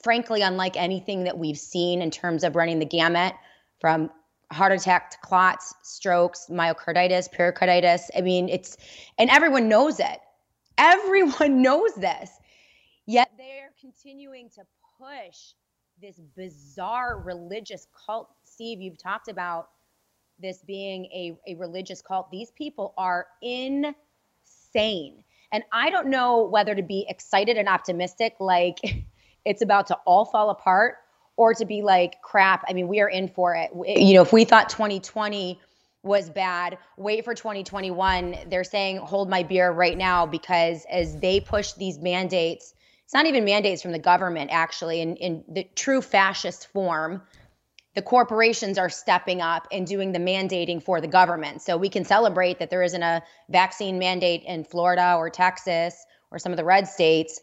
frankly 0.04 0.42
unlike 0.42 0.78
anything 0.78 1.24
that 1.24 1.38
we've 1.38 1.58
seen 1.58 2.02
in 2.02 2.12
terms 2.12 2.44
of 2.44 2.56
running 2.56 2.80
the 2.80 2.86
gamut 2.86 3.34
from 3.80 4.10
heart 4.52 4.72
attack 4.72 5.12
to 5.12 5.18
clots, 5.20 5.74
strokes, 5.84 6.48
myocarditis, 6.50 7.32
pericarditis. 7.32 8.10
I 8.16 8.22
mean, 8.22 8.50
it's, 8.50 8.78
and 9.18 9.30
everyone 9.30 9.68
knows 9.70 10.00
it. 10.00 10.20
Everyone 10.78 11.62
knows 11.62 11.94
this. 11.96 12.32
Yet 13.06 13.32
they're 13.38 13.72
continuing 13.80 14.50
to 14.52 14.62
push 14.98 15.54
this 16.02 16.20
bizarre 16.36 17.20
religious 17.20 17.88
cult. 18.06 18.30
Steve, 18.44 18.82
you've 18.82 18.98
talked 18.98 19.28
about 19.28 19.70
this 20.40 20.64
being 20.66 21.06
a, 21.06 21.38
a 21.48 21.56
religious 21.56 22.02
cult. 22.02 22.32
These 22.32 22.52
people 22.52 22.94
are 22.98 23.28
insane. 23.42 25.24
And 25.52 25.64
I 25.74 25.90
don't 25.90 26.08
know 26.08 26.44
whether 26.44 26.76
to 26.76 26.84
be 26.84 27.06
excited 27.10 27.58
and 27.58 27.68
optimistic, 27.68 28.36
like 28.40 28.80
it's 29.46 29.62
about 29.62 29.88
to 29.88 29.96
all 30.06 30.26
fall 30.26 30.50
apart, 30.50 30.96
or 31.40 31.54
to 31.54 31.64
be 31.64 31.82
like, 31.82 32.22
crap, 32.22 32.66
I 32.68 32.74
mean, 32.74 32.90
we 32.90 33.00
are 33.00 33.08
in 33.08 33.30
for 33.30 33.56
it. 33.56 33.72
You 33.74 34.14
know, 34.16 34.22
if 34.22 34.34
we 34.34 34.44
thought 34.44 34.68
2020 34.68 35.58
was 36.04 36.30
bad. 36.30 36.78
Wait 36.98 37.24
for 37.24 37.34
2021. 37.34 38.36
They're 38.48 38.66
saying 38.66 38.98
hold 38.98 39.30
my 39.30 39.44
beer 39.44 39.72
right 39.72 39.98
now 39.98 40.26
because 40.26 40.86
as 40.92 41.18
they 41.18 41.40
push 41.40 41.74
these 41.74 41.98
mandates, 41.98 42.74
it's 43.06 43.14
not 43.14 43.26
even 43.26 43.46
mandates 43.46 43.82
from 43.82 43.94
the 43.94 44.00
government 44.00 44.50
actually 44.52 45.00
in, 45.00 45.16
in 45.16 45.44
the 45.48 45.66
true 45.76 46.02
fascist 46.02 46.68
form. 46.68 47.22
The 47.96 48.02
corporations 48.02 48.78
are 48.78 48.90
stepping 48.90 49.42
up 49.42 49.66
and 49.72 49.88
doing 49.88 50.12
the 50.12 50.20
mandating 50.20 50.84
for 50.84 51.00
the 51.00 51.08
government. 51.08 51.62
So 51.62 51.78
we 51.78 51.90
can 51.90 52.04
celebrate 52.04 52.60
that 52.60 52.70
there 52.70 52.84
isn't 52.84 53.04
a 53.04 53.24
vaccine 53.50 53.98
mandate 53.98 54.44
in 54.46 54.66
Florida 54.66 55.16
or 55.18 55.30
Texas 55.30 56.06
or 56.32 56.38
some 56.38 56.52
of 56.52 56.58
the 56.58 56.66
red 56.66 56.88
states. 56.90 57.40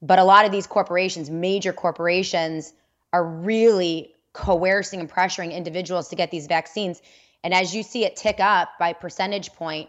But 0.00 0.18
a 0.18 0.24
lot 0.24 0.46
of 0.46 0.52
these 0.52 0.66
corporations, 0.66 1.28
major 1.28 1.74
corporations, 1.74 2.72
are 3.12 3.24
really 3.24 4.14
coercing 4.32 5.00
and 5.00 5.10
pressuring 5.10 5.52
individuals 5.52 6.08
to 6.08 6.16
get 6.16 6.30
these 6.30 6.46
vaccines. 6.46 7.02
And 7.42 7.54
as 7.54 7.74
you 7.74 7.82
see 7.82 8.04
it 8.04 8.16
tick 8.16 8.40
up 8.40 8.70
by 8.78 8.92
percentage 8.92 9.52
point, 9.52 9.88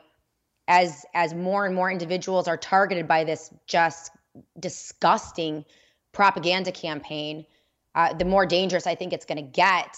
as 0.68 1.06
as 1.14 1.34
more 1.34 1.66
and 1.66 1.76
more 1.76 1.92
individuals 1.92 2.48
are 2.48 2.58
targeted 2.58 3.08
by 3.08 3.24
this 3.24 3.52
just 3.66 4.12
disgusting 4.60 5.66
propaganda 6.12 6.72
campaign, 6.72 7.46
uh, 7.96 8.14
the 8.14 8.26
more 8.26 8.46
dangerous 8.46 8.88
I 8.88 8.96
think 8.96 9.12
it's 9.12 9.26
going 9.26 9.44
to 9.44 9.52
get 9.52 9.98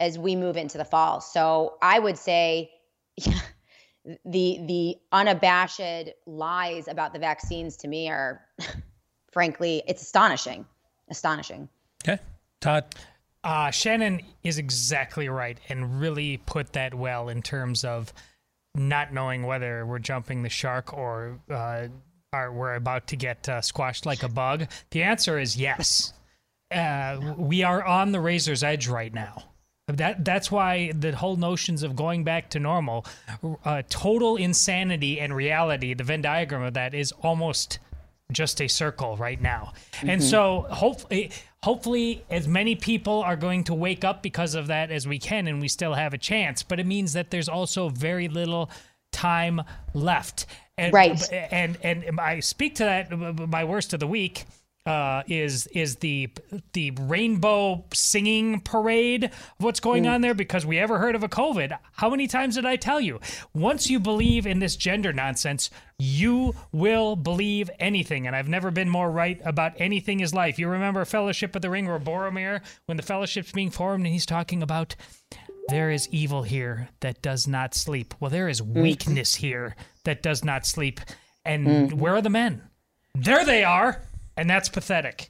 as 0.00 0.18
we 0.18 0.36
move 0.36 0.56
into 0.56 0.78
the 0.78 0.84
fall. 0.84 1.20
So 1.20 1.76
I 1.82 1.98
would 1.98 2.16
say, 2.16 2.70
yeah, 3.16 3.40
the 4.24 4.60
the 4.66 4.96
unabashed 5.12 6.10
lies 6.26 6.88
about 6.88 7.12
the 7.12 7.18
vaccines 7.18 7.76
to 7.78 7.88
me 7.88 8.08
are, 8.08 8.40
frankly, 9.32 9.82
it's 9.86 10.02
astonishing, 10.02 10.64
astonishing. 11.10 11.68
Okay, 12.02 12.20
Todd. 12.60 12.94
Uh, 13.44 13.70
Shannon 13.70 14.20
is 14.42 14.58
exactly 14.58 15.28
right 15.28 15.58
and 15.68 16.00
really 16.00 16.38
put 16.38 16.72
that 16.72 16.92
well 16.92 17.28
in 17.28 17.40
terms 17.40 17.84
of 17.84 18.12
not 18.74 19.12
knowing 19.12 19.44
whether 19.44 19.86
we're 19.86 20.00
jumping 20.00 20.42
the 20.42 20.48
shark 20.48 20.92
or 20.92 21.38
uh, 21.50 21.88
are 22.32 22.52
we're 22.52 22.74
about 22.74 23.06
to 23.08 23.16
get 23.16 23.48
uh, 23.48 23.60
squashed 23.60 24.06
like 24.06 24.22
a 24.22 24.28
bug. 24.28 24.66
The 24.90 25.02
answer 25.02 25.38
is 25.38 25.56
yes. 25.56 26.12
Uh, 26.70 27.34
we 27.38 27.62
are 27.62 27.82
on 27.82 28.12
the 28.12 28.20
razor's 28.20 28.62
edge 28.62 28.88
right 28.88 29.12
now. 29.12 29.44
That 29.86 30.22
that's 30.22 30.52
why 30.52 30.92
the 30.92 31.12
whole 31.12 31.36
notions 31.36 31.82
of 31.82 31.96
going 31.96 32.22
back 32.22 32.50
to 32.50 32.58
normal, 32.58 33.06
uh, 33.64 33.82
total 33.88 34.36
insanity 34.36 35.18
and 35.18 35.34
reality. 35.34 35.94
The 35.94 36.04
Venn 36.04 36.20
diagram 36.20 36.62
of 36.62 36.74
that 36.74 36.92
is 36.92 37.12
almost 37.22 37.78
just 38.32 38.60
a 38.60 38.68
circle 38.68 39.16
right 39.16 39.40
now. 39.40 39.72
And 40.02 40.20
Mhm. 40.20 40.30
so 40.30 40.66
hopefully 40.70 41.30
hopefully 41.64 42.22
as 42.30 42.46
many 42.46 42.76
people 42.76 43.20
are 43.22 43.34
going 43.34 43.64
to 43.64 43.74
wake 43.74 44.04
up 44.04 44.22
because 44.22 44.54
of 44.54 44.68
that 44.68 44.92
as 44.92 45.08
we 45.08 45.18
can 45.18 45.48
and 45.48 45.60
we 45.60 45.66
still 45.66 45.94
have 45.94 46.14
a 46.14 46.18
chance, 46.18 46.62
but 46.62 46.78
it 46.78 46.86
means 46.86 47.14
that 47.14 47.30
there's 47.30 47.48
also 47.48 47.88
very 47.88 48.28
little 48.28 48.70
time 49.10 49.60
left. 49.92 50.46
And, 50.76 50.92
Right. 50.92 51.32
And 51.32 51.76
and 51.82 52.20
I 52.20 52.38
speak 52.40 52.76
to 52.76 52.84
that 52.84 53.10
my 53.48 53.64
worst 53.64 53.92
of 53.94 53.98
the 54.00 54.06
week 54.06 54.44
uh, 54.88 55.22
is 55.28 55.66
is 55.68 55.96
the 55.96 56.30
the 56.72 56.90
rainbow 56.92 57.84
singing 57.92 58.60
parade 58.60 59.24
of 59.24 59.32
what's 59.58 59.80
going 59.80 60.04
Mm. 60.04 60.14
on 60.14 60.20
there 60.22 60.34
because 60.34 60.64
we 60.64 60.78
ever 60.78 60.98
heard 60.98 61.14
of 61.14 61.22
a 61.22 61.28
COVID? 61.28 61.76
How 61.92 62.08
many 62.08 62.26
times 62.26 62.54
did 62.54 62.64
I 62.64 62.76
tell 62.76 63.00
you? 63.00 63.20
Once 63.52 63.90
you 63.90 64.00
believe 64.00 64.46
in 64.46 64.60
this 64.60 64.76
gender 64.76 65.12
nonsense, 65.12 65.68
you 65.98 66.54
will 66.72 67.16
believe 67.16 67.70
anything. 67.78 68.26
And 68.26 68.34
I've 68.34 68.48
never 68.48 68.70
been 68.70 68.88
more 68.88 69.10
right 69.10 69.38
about 69.44 69.72
anything 69.78 70.20
is 70.20 70.32
life. 70.32 70.58
You 70.58 70.68
remember 70.68 71.04
Fellowship 71.04 71.54
of 71.54 71.60
the 71.62 71.70
Ring 71.70 71.86
or 71.88 71.98
Boromir 72.00 72.60
when 72.86 72.96
the 72.96 73.02
Fellowship's 73.02 73.52
being 73.52 73.70
formed 73.70 74.04
and 74.06 74.12
he's 74.12 74.26
talking 74.26 74.62
about 74.62 74.96
there 75.68 75.90
is 75.90 76.08
evil 76.10 76.44
here 76.44 76.88
that 77.00 77.20
does 77.20 77.46
not 77.46 77.74
sleep. 77.74 78.14
Well, 78.20 78.30
there 78.30 78.48
is 78.48 78.62
weakness 78.62 79.34
here 79.34 79.76
that 80.04 80.22
does 80.22 80.42
not 80.42 80.64
sleep. 80.64 80.98
And 81.44 81.66
Mhm. 81.66 81.92
where 81.94 82.14
are 82.14 82.22
the 82.22 82.30
men? 82.30 82.62
There 83.14 83.44
they 83.44 83.64
are. 83.64 84.00
And 84.38 84.48
that's 84.48 84.68
pathetic. 84.68 85.28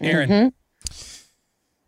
Aaron. 0.00 0.52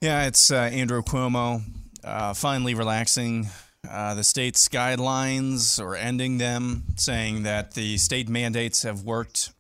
Yeah, 0.00 0.26
it's 0.26 0.50
uh, 0.50 0.56
Andrew 0.56 1.02
Cuomo 1.02 1.62
uh, 2.04 2.34
finally 2.34 2.75
relaxing 2.75 3.48
uh, 3.90 4.14
the 4.14 4.22
state's 4.22 4.68
guidelines 4.68 5.82
or 5.82 5.96
ending 5.96 6.38
them, 6.38 6.84
saying 6.96 7.44
that 7.44 7.72
the 7.72 7.96
state 7.96 8.28
mandates 8.28 8.82
have 8.82 9.02
worked. 9.02 9.50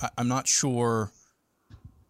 I- 0.00 0.08
I'm 0.18 0.28
not 0.28 0.48
sure. 0.48 1.10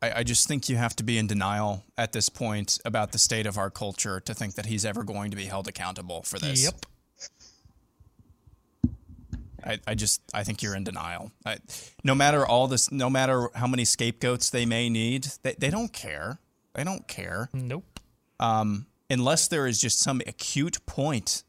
I-, 0.01 0.21
I 0.21 0.23
just 0.23 0.47
think 0.49 0.69
you 0.69 0.77
have 0.77 0.95
to 0.97 1.03
be 1.03 1.19
in 1.19 1.27
denial 1.27 1.85
at 1.99 2.13
this 2.13 2.29
point 2.29 2.79
about 2.85 3.13
the 3.13 3.19
state 3.19 3.47
of 3.47 3.59
our 3.59 3.69
culture 3.71 4.21
to 4.21 4.33
think 4.33 4.55
that 4.55 4.67
he's 4.67 4.85
ever 4.85 5.03
going 5.03 5.31
to 5.33 5.37
be 5.37 5.45
held 5.47 5.67
accountable 5.69 6.23
for 6.23 6.39
this. 6.39 6.63
Yep. 6.65 6.87
I, 9.65 9.79
I 9.87 9.95
just 9.95 10.21
I 10.35 10.45
think 10.45 10.63
you're 10.63 10.75
in 10.75 10.85
denial. 10.85 11.33
I, 11.45 11.59
no 12.05 12.15
matter 12.15 12.47
all 12.47 12.67
this, 12.69 12.91
no 12.91 13.09
matter 13.09 13.49
how 13.55 13.67
many 13.67 13.85
scapegoats 13.85 14.51
they 14.51 14.67
may 14.67 14.89
need, 14.89 15.29
they, 15.43 15.55
they 15.59 15.71
don't 15.71 15.93
care. 15.93 16.39
They 16.75 16.85
don't 16.85 17.07
care. 17.07 17.49
Nope. 17.53 18.01
Um, 18.41 18.87
unless 19.11 19.49
there 19.49 19.67
is 19.67 19.81
just 19.81 20.01
some 20.01 20.21
acute 20.27 20.85
point 20.87 21.45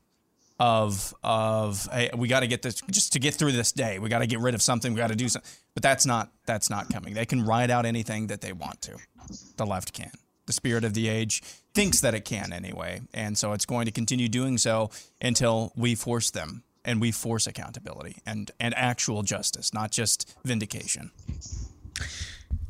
of 0.59 1.13
of 1.23 1.87
hey, 1.91 2.09
we 2.15 2.27
got 2.27 2.41
to 2.41 2.47
get 2.47 2.61
this 2.61 2.81
just 2.89 3.13
to 3.13 3.19
get 3.19 3.33
through 3.33 3.53
this 3.53 3.71
day. 3.71 3.99
We 3.99 4.09
got 4.09 4.19
to 4.19 4.27
get 4.27 4.39
rid 4.39 4.53
of 4.53 4.61
something. 4.61 4.93
We 4.93 4.97
got 4.97 5.09
to 5.09 5.15
do 5.15 5.27
something. 5.27 5.49
But 5.73 5.83
that's 5.83 6.05
not 6.05 6.31
that's 6.45 6.69
not 6.69 6.89
coming. 6.91 7.13
They 7.13 7.25
can 7.25 7.43
ride 7.45 7.71
out 7.71 7.85
anything 7.85 8.27
that 8.27 8.41
they 8.41 8.53
want 8.53 8.81
to. 8.83 8.97
The 9.57 9.65
left 9.65 9.93
can. 9.93 10.11
The 10.45 10.53
spirit 10.53 10.83
of 10.83 10.93
the 10.93 11.07
age 11.07 11.41
thinks 11.73 12.01
that 12.01 12.13
it 12.13 12.25
can 12.25 12.51
anyway, 12.51 13.01
and 13.13 13.37
so 13.37 13.53
it's 13.53 13.65
going 13.65 13.85
to 13.85 13.91
continue 13.91 14.27
doing 14.27 14.57
so 14.57 14.91
until 15.21 15.71
we 15.75 15.95
force 15.95 16.31
them 16.31 16.63
and 16.85 16.99
we 17.01 17.11
force 17.11 17.47
accountability 17.47 18.17
and 18.25 18.51
and 18.59 18.73
actual 18.75 19.23
justice, 19.23 19.73
not 19.73 19.91
just 19.91 20.35
vindication. 20.43 21.11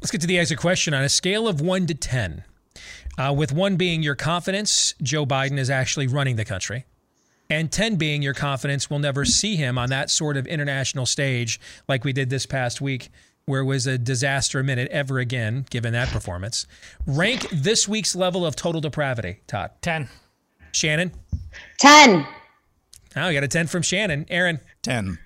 Let's 0.02 0.12
get 0.12 0.22
to 0.22 0.28
the 0.28 0.40
exit 0.40 0.60
question. 0.60 0.94
On 0.94 1.04
a 1.04 1.10
scale 1.10 1.48
of 1.48 1.62
one 1.62 1.88
to 1.88 1.94
10, 1.94 2.44
uh, 3.18 3.34
with 3.36 3.54
one 3.54 3.78
being 3.78 4.04
your 4.04 4.16
confidence, 4.16 4.96
Joe 5.02 5.26
Biden 5.26 5.58
is 5.58 5.70
actually 5.70 6.08
running 6.08 6.36
the 6.36 6.46
country, 6.46 6.86
and 7.50 7.72
10 7.72 7.96
being 7.96 8.22
your 8.22 8.34
confidence 8.34 8.90
we'll 8.90 9.00
never 9.00 9.24
see 9.24 9.56
him 9.56 9.78
on 9.78 9.90
that 9.90 10.10
sort 10.10 10.36
of 10.36 10.46
international 10.48 11.06
stage 11.06 11.60
like 11.88 12.04
we 12.04 12.12
did 12.12 12.30
this 12.30 12.46
past 12.46 12.82
week, 12.82 13.10
where 13.46 13.62
it 13.62 13.66
was 13.66 13.88
a 13.88 13.98
disaster 13.98 14.60
a 14.60 14.64
minute 14.64 14.90
ever 14.92 15.20
again, 15.20 15.66
given 15.70 15.94
that 15.94 16.10
performance. 16.10 16.66
Rank 17.06 17.48
this 17.50 17.88
week's 17.88 18.16
level 18.16 18.46
of 18.46 18.56
total 18.56 18.82
depravity, 18.82 19.40
Todd. 19.48 19.72
10. 19.82 20.10
Shannon? 20.72 21.12
10. 21.80 22.26
Oh, 23.16 23.28
you 23.28 23.34
got 23.36 23.44
a 23.44 23.48
10 23.48 23.68
from 23.68 23.82
Shannon. 23.82 24.26
Aaron? 24.30 24.60
10. 24.82 25.20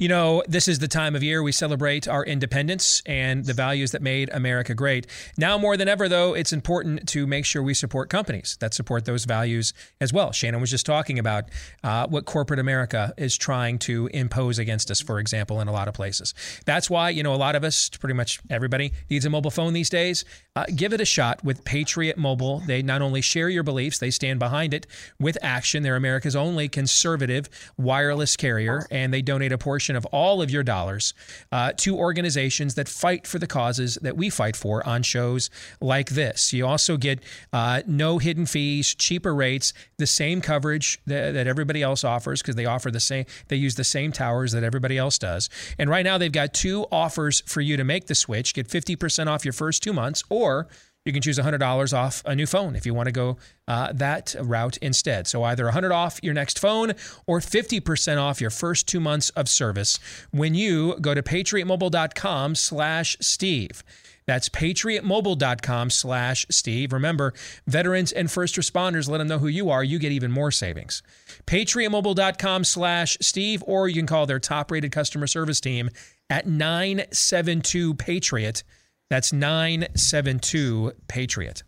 You 0.00 0.08
know, 0.08 0.42
this 0.48 0.66
is 0.66 0.78
the 0.78 0.88
time 0.88 1.14
of 1.14 1.22
year 1.22 1.42
we 1.42 1.52
celebrate 1.52 2.08
our 2.08 2.24
independence 2.24 3.02
and 3.04 3.44
the 3.44 3.52
values 3.52 3.90
that 3.90 4.00
made 4.00 4.30
America 4.32 4.72
great. 4.72 5.06
Now 5.36 5.58
more 5.58 5.76
than 5.76 5.88
ever, 5.88 6.08
though, 6.08 6.32
it's 6.32 6.54
important 6.54 7.06
to 7.10 7.26
make 7.26 7.44
sure 7.44 7.62
we 7.62 7.74
support 7.74 8.08
companies 8.08 8.56
that 8.60 8.72
support 8.72 9.04
those 9.04 9.26
values 9.26 9.74
as 10.00 10.10
well. 10.10 10.32
Shannon 10.32 10.58
was 10.58 10.70
just 10.70 10.86
talking 10.86 11.18
about 11.18 11.50
uh, 11.84 12.06
what 12.06 12.24
corporate 12.24 12.58
America 12.58 13.12
is 13.18 13.36
trying 13.36 13.78
to 13.80 14.06
impose 14.14 14.58
against 14.58 14.90
us, 14.90 15.02
for 15.02 15.20
example, 15.20 15.60
in 15.60 15.68
a 15.68 15.72
lot 15.72 15.86
of 15.86 15.92
places. 15.92 16.32
That's 16.64 16.88
why, 16.88 17.10
you 17.10 17.22
know, 17.22 17.34
a 17.34 17.36
lot 17.36 17.54
of 17.54 17.62
us, 17.62 17.90
pretty 17.90 18.14
much 18.14 18.40
everybody, 18.48 18.94
needs 19.10 19.26
a 19.26 19.30
mobile 19.30 19.50
phone 19.50 19.74
these 19.74 19.90
days. 19.90 20.24
Uh, 20.56 20.64
give 20.74 20.94
it 20.94 21.02
a 21.02 21.04
shot 21.04 21.44
with 21.44 21.62
Patriot 21.66 22.16
Mobile. 22.16 22.60
They 22.60 22.80
not 22.80 23.02
only 23.02 23.20
share 23.20 23.50
your 23.50 23.64
beliefs, 23.64 23.98
they 23.98 24.10
stand 24.10 24.38
behind 24.38 24.72
it 24.72 24.86
with 25.18 25.36
action. 25.42 25.82
They're 25.82 25.94
America's 25.94 26.34
only 26.34 26.70
conservative 26.70 27.50
wireless 27.76 28.34
carrier, 28.34 28.86
and 28.90 29.12
they 29.12 29.20
donate 29.20 29.52
a 29.52 29.58
portion 29.58 29.89
of 29.96 30.04
all 30.06 30.42
of 30.42 30.50
your 30.50 30.62
dollars 30.62 31.14
uh, 31.52 31.72
to 31.78 31.96
organizations 31.96 32.74
that 32.74 32.88
fight 32.88 33.26
for 33.26 33.38
the 33.38 33.46
causes 33.46 33.96
that 34.02 34.16
we 34.16 34.30
fight 34.30 34.56
for 34.56 34.86
on 34.86 35.02
shows 35.02 35.50
like 35.80 36.10
this. 36.10 36.52
You 36.52 36.66
also 36.66 36.96
get 36.96 37.20
uh, 37.52 37.82
no 37.86 38.18
hidden 38.18 38.46
fees, 38.46 38.94
cheaper 38.94 39.34
rates, 39.34 39.72
the 39.98 40.06
same 40.06 40.40
coverage 40.40 41.00
that, 41.06 41.32
that 41.32 41.46
everybody 41.46 41.82
else 41.82 42.04
offers 42.04 42.42
because 42.42 42.56
they 42.56 42.66
offer 42.66 42.90
the 42.90 43.00
same, 43.00 43.24
they 43.48 43.56
use 43.56 43.74
the 43.74 43.84
same 43.84 44.12
towers 44.12 44.52
that 44.52 44.64
everybody 44.64 44.98
else 44.98 45.18
does. 45.18 45.48
And 45.78 45.90
right 45.90 46.04
now 46.04 46.18
they've 46.18 46.32
got 46.32 46.54
two 46.54 46.86
offers 46.90 47.42
for 47.46 47.60
you 47.60 47.76
to 47.76 47.84
make 47.84 48.06
the 48.06 48.14
switch. 48.14 48.54
Get 48.54 48.68
50% 48.68 49.26
off 49.26 49.44
your 49.44 49.52
first 49.52 49.82
two 49.82 49.92
months, 49.92 50.22
or 50.28 50.68
you 51.04 51.12
can 51.12 51.22
choose 51.22 51.38
$100 51.38 51.96
off 51.96 52.22
a 52.26 52.34
new 52.34 52.46
phone 52.46 52.76
if 52.76 52.84
you 52.84 52.92
want 52.92 53.06
to 53.06 53.12
go 53.12 53.38
uh, 53.66 53.92
that 53.92 54.34
route 54.40 54.76
instead. 54.78 55.26
So 55.26 55.42
either 55.44 55.64
100 55.64 55.92
off 55.92 56.20
your 56.22 56.34
next 56.34 56.58
phone 56.58 56.92
or 57.26 57.40
50% 57.40 58.20
off 58.20 58.40
your 58.40 58.50
first 58.50 58.86
two 58.86 59.00
months 59.00 59.30
of 59.30 59.48
service 59.48 59.98
when 60.30 60.54
you 60.54 60.98
go 61.00 61.14
to 61.14 61.22
patriotmobile.com 61.22 62.54
slash 62.54 63.16
Steve. 63.20 63.82
That's 64.26 64.48
patriotmobile.com 64.48 65.90
slash 65.90 66.46
Steve. 66.50 66.92
Remember, 66.92 67.34
veterans 67.66 68.12
and 68.12 68.30
first 68.30 68.54
responders, 68.54 69.08
let 69.08 69.18
them 69.18 69.26
know 69.26 69.38
who 69.38 69.48
you 69.48 69.70
are. 69.70 69.82
You 69.82 69.98
get 69.98 70.12
even 70.12 70.30
more 70.30 70.52
savings. 70.52 71.02
Patriotmobile.com 71.46 72.64
slash 72.64 73.16
Steve, 73.20 73.64
or 73.66 73.88
you 73.88 73.96
can 73.96 74.06
call 74.06 74.26
their 74.26 74.38
top 74.38 74.70
rated 74.70 74.92
customer 74.92 75.26
service 75.26 75.60
team 75.60 75.90
at 76.28 76.46
972 76.46 77.94
Patriot. 77.94 78.62
That's 79.10 79.32
972 79.32 80.92
Patriot. 81.08 81.64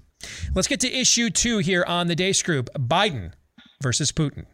Let's 0.55 0.69
get 0.69 0.81
to 0.81 0.91
issue 0.91 1.29
two 1.29 1.59
here 1.59 1.85
on 1.87 2.07
the 2.07 2.15
Deace 2.15 2.43
Group. 2.43 2.71
Biden 2.75 3.33
versus 3.83 4.13
Putin. 4.13 4.47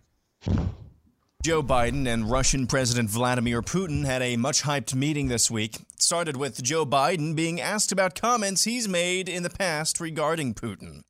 Joe 1.42 1.62
Biden 1.62 2.08
and 2.08 2.30
Russian 2.30 2.66
President 2.66 3.10
Vladimir 3.10 3.62
Putin 3.62 4.06
had 4.06 4.22
a 4.22 4.36
much 4.36 4.62
hyped 4.62 4.94
meeting 4.94 5.28
this 5.28 5.50
week. 5.50 5.76
It 5.76 6.02
started 6.02 6.36
with 6.36 6.62
Joe 6.62 6.86
Biden 6.86 7.36
being 7.36 7.60
asked 7.60 7.92
about 7.92 8.20
comments 8.20 8.64
he's 8.64 8.88
made 8.88 9.28
in 9.28 9.42
the 9.42 9.50
past 9.50 10.00
regarding 10.00 10.54
Putin. 10.54 11.02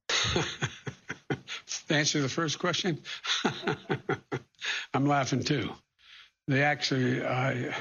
to 1.86 1.94
answer 1.94 2.20
the 2.20 2.28
first 2.28 2.58
question, 2.58 3.00
I'm 4.94 5.06
laughing 5.06 5.44
too. 5.44 5.70
They 6.48 6.62
actually, 6.62 7.24
I. 7.24 7.74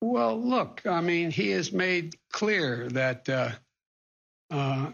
Well, 0.00 0.40
look, 0.40 0.82
I 0.86 1.00
mean, 1.00 1.30
he 1.30 1.50
has 1.50 1.72
made 1.72 2.16
clear 2.32 2.88
that 2.90 3.28
uh, 3.28 3.50
uh, 4.50 4.92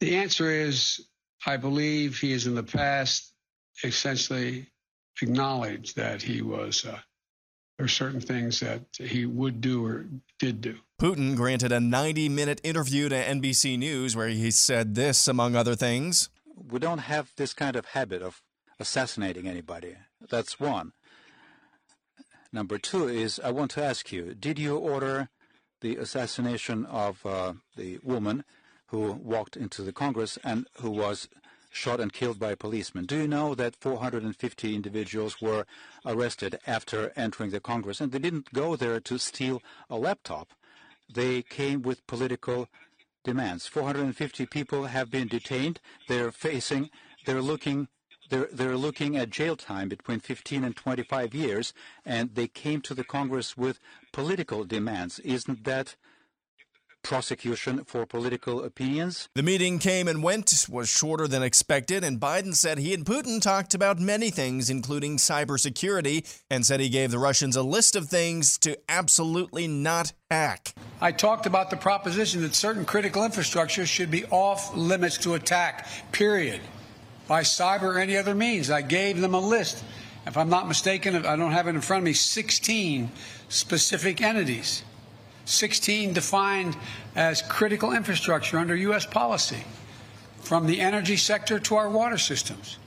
the 0.00 0.16
answer 0.16 0.50
is 0.50 1.08
I 1.46 1.56
believe 1.56 2.18
he 2.18 2.32
has 2.32 2.46
in 2.46 2.54
the 2.54 2.62
past 2.62 3.32
essentially 3.82 4.66
acknowledged 5.22 5.96
that 5.96 6.20
he 6.20 6.42
was, 6.42 6.84
uh, 6.84 6.98
there 7.76 7.86
are 7.86 7.88
certain 7.88 8.20
things 8.20 8.60
that 8.60 8.82
he 8.98 9.24
would 9.24 9.60
do 9.60 9.86
or 9.86 10.06
did 10.38 10.60
do. 10.60 10.76
Putin 11.00 11.36
granted 11.36 11.72
a 11.72 11.80
90 11.80 12.28
minute 12.28 12.60
interview 12.64 13.08
to 13.08 13.14
NBC 13.14 13.78
News 13.78 14.16
where 14.16 14.28
he 14.28 14.50
said 14.50 14.94
this, 14.94 15.28
among 15.28 15.54
other 15.54 15.74
things. 15.74 16.28
We 16.66 16.78
don't 16.78 16.98
have 16.98 17.32
this 17.36 17.52
kind 17.52 17.76
of 17.76 17.86
habit 17.86 18.22
of 18.22 18.42
assassinating 18.80 19.46
anybody. 19.46 19.96
That's 20.30 20.58
one. 20.58 20.92
Number 22.52 22.78
two 22.78 23.08
is 23.08 23.40
I 23.42 23.50
want 23.50 23.70
to 23.72 23.84
ask 23.84 24.10
you 24.10 24.34
did 24.34 24.58
you 24.58 24.76
order 24.76 25.28
the 25.80 25.96
assassination 25.96 26.86
of 26.86 27.24
uh, 27.24 27.52
the 27.76 27.98
woman 28.02 28.44
who 28.86 29.12
walked 29.12 29.56
into 29.56 29.82
the 29.82 29.92
Congress 29.92 30.38
and 30.42 30.66
who 30.80 30.90
was 30.90 31.28
shot 31.70 32.00
and 32.00 32.12
killed 32.12 32.38
by 32.38 32.52
a 32.52 32.56
policeman. 32.56 33.04
Do 33.04 33.16
you 33.16 33.28
know 33.28 33.54
that 33.54 33.76
450 33.76 34.74
individuals 34.74 35.40
were 35.40 35.66
arrested 36.04 36.58
after 36.66 37.12
entering 37.14 37.50
the 37.50 37.60
Congress? 37.60 38.00
And 38.00 38.10
they 38.10 38.18
didn't 38.18 38.52
go 38.52 38.74
there 38.76 39.00
to 39.00 39.18
steal 39.18 39.62
a 39.90 39.96
laptop. 39.96 40.48
They 41.12 41.42
came 41.42 41.82
with 41.82 42.06
political 42.06 42.68
demands. 43.24 43.66
450 43.66 44.46
people 44.46 44.84
have 44.84 45.10
been 45.10 45.28
detained. 45.28 45.80
They're 46.08 46.32
facing, 46.32 46.90
they're 47.26 47.42
looking, 47.42 47.88
they're, 48.30 48.48
they're 48.52 48.76
looking 48.76 49.16
at 49.16 49.30
jail 49.30 49.56
time 49.56 49.88
between 49.88 50.20
15 50.20 50.64
and 50.64 50.76
25 50.76 51.34
years, 51.34 51.72
and 52.04 52.34
they 52.34 52.48
came 52.48 52.80
to 52.82 52.94
the 52.94 53.04
Congress 53.04 53.56
with 53.56 53.80
political 54.12 54.64
demands. 54.64 55.18
Isn't 55.20 55.64
that 55.64 55.96
prosecution 57.02 57.84
for 57.84 58.06
political 58.06 58.62
opinions. 58.62 59.28
The 59.34 59.42
meeting 59.42 59.78
came 59.78 60.08
and 60.08 60.22
went, 60.22 60.66
was 60.68 60.88
shorter 60.88 61.26
than 61.26 61.42
expected, 61.42 62.04
and 62.04 62.20
Biden 62.20 62.54
said 62.54 62.78
he 62.78 62.94
and 62.94 63.04
Putin 63.04 63.40
talked 63.40 63.74
about 63.74 63.98
many 63.98 64.30
things, 64.30 64.70
including 64.70 65.16
cybersecurity, 65.16 66.26
and 66.50 66.64
said 66.64 66.80
he 66.80 66.88
gave 66.88 67.10
the 67.10 67.18
Russians 67.18 67.56
a 67.56 67.62
list 67.62 67.96
of 67.96 68.08
things 68.08 68.58
to 68.58 68.78
absolutely 68.88 69.66
not 69.66 70.12
hack. 70.30 70.74
I 71.00 71.12
talked 71.12 71.46
about 71.46 71.70
the 71.70 71.76
proposition 71.76 72.42
that 72.42 72.54
certain 72.54 72.84
critical 72.84 73.24
infrastructure 73.24 73.86
should 73.86 74.10
be 74.10 74.24
off 74.26 74.74
limits 74.76 75.18
to 75.18 75.34
attack, 75.34 75.86
period, 76.12 76.60
by 77.26 77.42
cyber 77.42 77.94
or 77.94 77.98
any 77.98 78.16
other 78.16 78.34
means. 78.34 78.70
I 78.70 78.82
gave 78.82 79.20
them 79.20 79.34
a 79.34 79.40
list. 79.40 79.84
If 80.26 80.36
I'm 80.36 80.50
not 80.50 80.68
mistaken, 80.68 81.14
I 81.24 81.36
don't 81.36 81.52
have 81.52 81.68
it 81.68 81.74
in 81.74 81.80
front 81.80 82.02
of 82.02 82.04
me, 82.04 82.12
16 82.12 83.10
specific 83.48 84.20
entities. 84.20 84.82
16 85.48 86.12
defined 86.12 86.76
as 87.16 87.40
critical 87.42 87.92
infrastructure 87.92 88.58
under 88.58 88.76
U.S. 88.76 89.06
policy, 89.06 89.64
from 90.40 90.66
the 90.66 90.80
energy 90.80 91.16
sector 91.16 91.58
to 91.58 91.76
our 91.76 91.88
water 91.88 92.18
systems. 92.18 92.78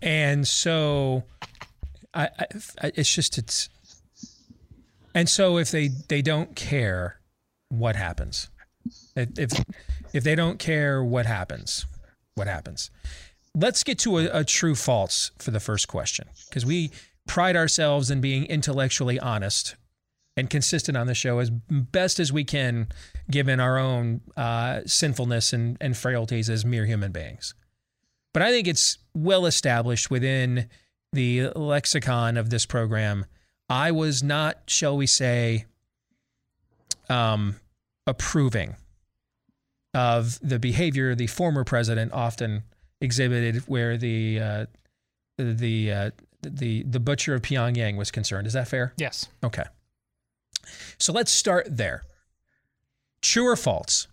And 0.00 0.46
so, 0.46 1.24
I, 2.14 2.30
I, 2.38 2.92
it's 2.94 3.12
just 3.12 3.38
it's, 3.38 3.68
and 5.14 5.28
so 5.28 5.58
if 5.58 5.70
they 5.70 5.88
they 5.88 6.22
don't 6.22 6.54
care, 6.56 7.20
what 7.68 7.96
happens? 7.96 8.48
If 9.16 9.52
if 10.12 10.24
they 10.24 10.34
don't 10.34 10.58
care, 10.58 11.02
what 11.04 11.26
happens? 11.26 11.86
What 12.34 12.46
happens? 12.46 12.90
Let's 13.54 13.82
get 13.82 13.98
to 14.00 14.18
a, 14.18 14.40
a 14.40 14.44
true 14.44 14.74
false 14.74 15.30
for 15.38 15.50
the 15.50 15.60
first 15.60 15.88
question 15.88 16.28
because 16.48 16.64
we 16.64 16.90
pride 17.26 17.56
ourselves 17.56 18.10
in 18.10 18.20
being 18.20 18.44
intellectually 18.46 19.18
honest 19.18 19.76
and 20.36 20.50
consistent 20.50 20.96
on 20.96 21.06
the 21.06 21.14
show 21.14 21.38
as 21.38 21.50
best 21.50 22.20
as 22.20 22.32
we 22.32 22.44
can, 22.44 22.88
given 23.30 23.58
our 23.58 23.78
own 23.78 24.20
uh, 24.36 24.80
sinfulness 24.84 25.52
and, 25.52 25.76
and 25.80 25.96
frailties 25.96 26.50
as 26.50 26.64
mere 26.64 26.84
human 26.84 27.10
beings. 27.12 27.54
But 28.34 28.42
I 28.42 28.50
think 28.50 28.68
it's 28.68 28.98
well 29.14 29.46
established 29.46 30.10
within 30.10 30.68
the 31.12 31.48
lexicon 31.56 32.36
of 32.36 32.50
this 32.50 32.66
program. 32.66 33.24
I 33.70 33.90
was 33.92 34.22
not, 34.22 34.58
shall 34.66 34.96
we 34.96 35.06
say, 35.06 35.64
um, 37.08 37.56
approving 38.06 38.76
of 39.94 40.38
the 40.46 40.58
behavior 40.58 41.14
the 41.14 41.26
former 41.26 41.64
president 41.64 42.12
often 42.12 42.64
exhibited, 43.00 43.62
where 43.66 43.96
the 43.96 44.40
uh, 44.40 44.66
the 45.38 45.92
uh, 45.92 46.10
the 46.42 46.82
the 46.82 47.00
butcher 47.00 47.34
of 47.34 47.42
Pyongyang 47.42 47.96
was 47.96 48.10
concerned. 48.10 48.46
Is 48.46 48.52
that 48.52 48.68
fair? 48.68 48.92
Yes. 48.98 49.28
Okay. 49.42 49.64
So 50.98 51.12
let's 51.12 51.32
start 51.32 51.66
there. 51.70 52.02
True 53.22 53.48
or 53.48 53.56
false? 53.56 54.06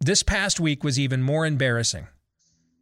This 0.00 0.22
past 0.22 0.60
week 0.60 0.84
was 0.84 0.98
even 0.98 1.22
more 1.22 1.46
embarrassing 1.46 2.06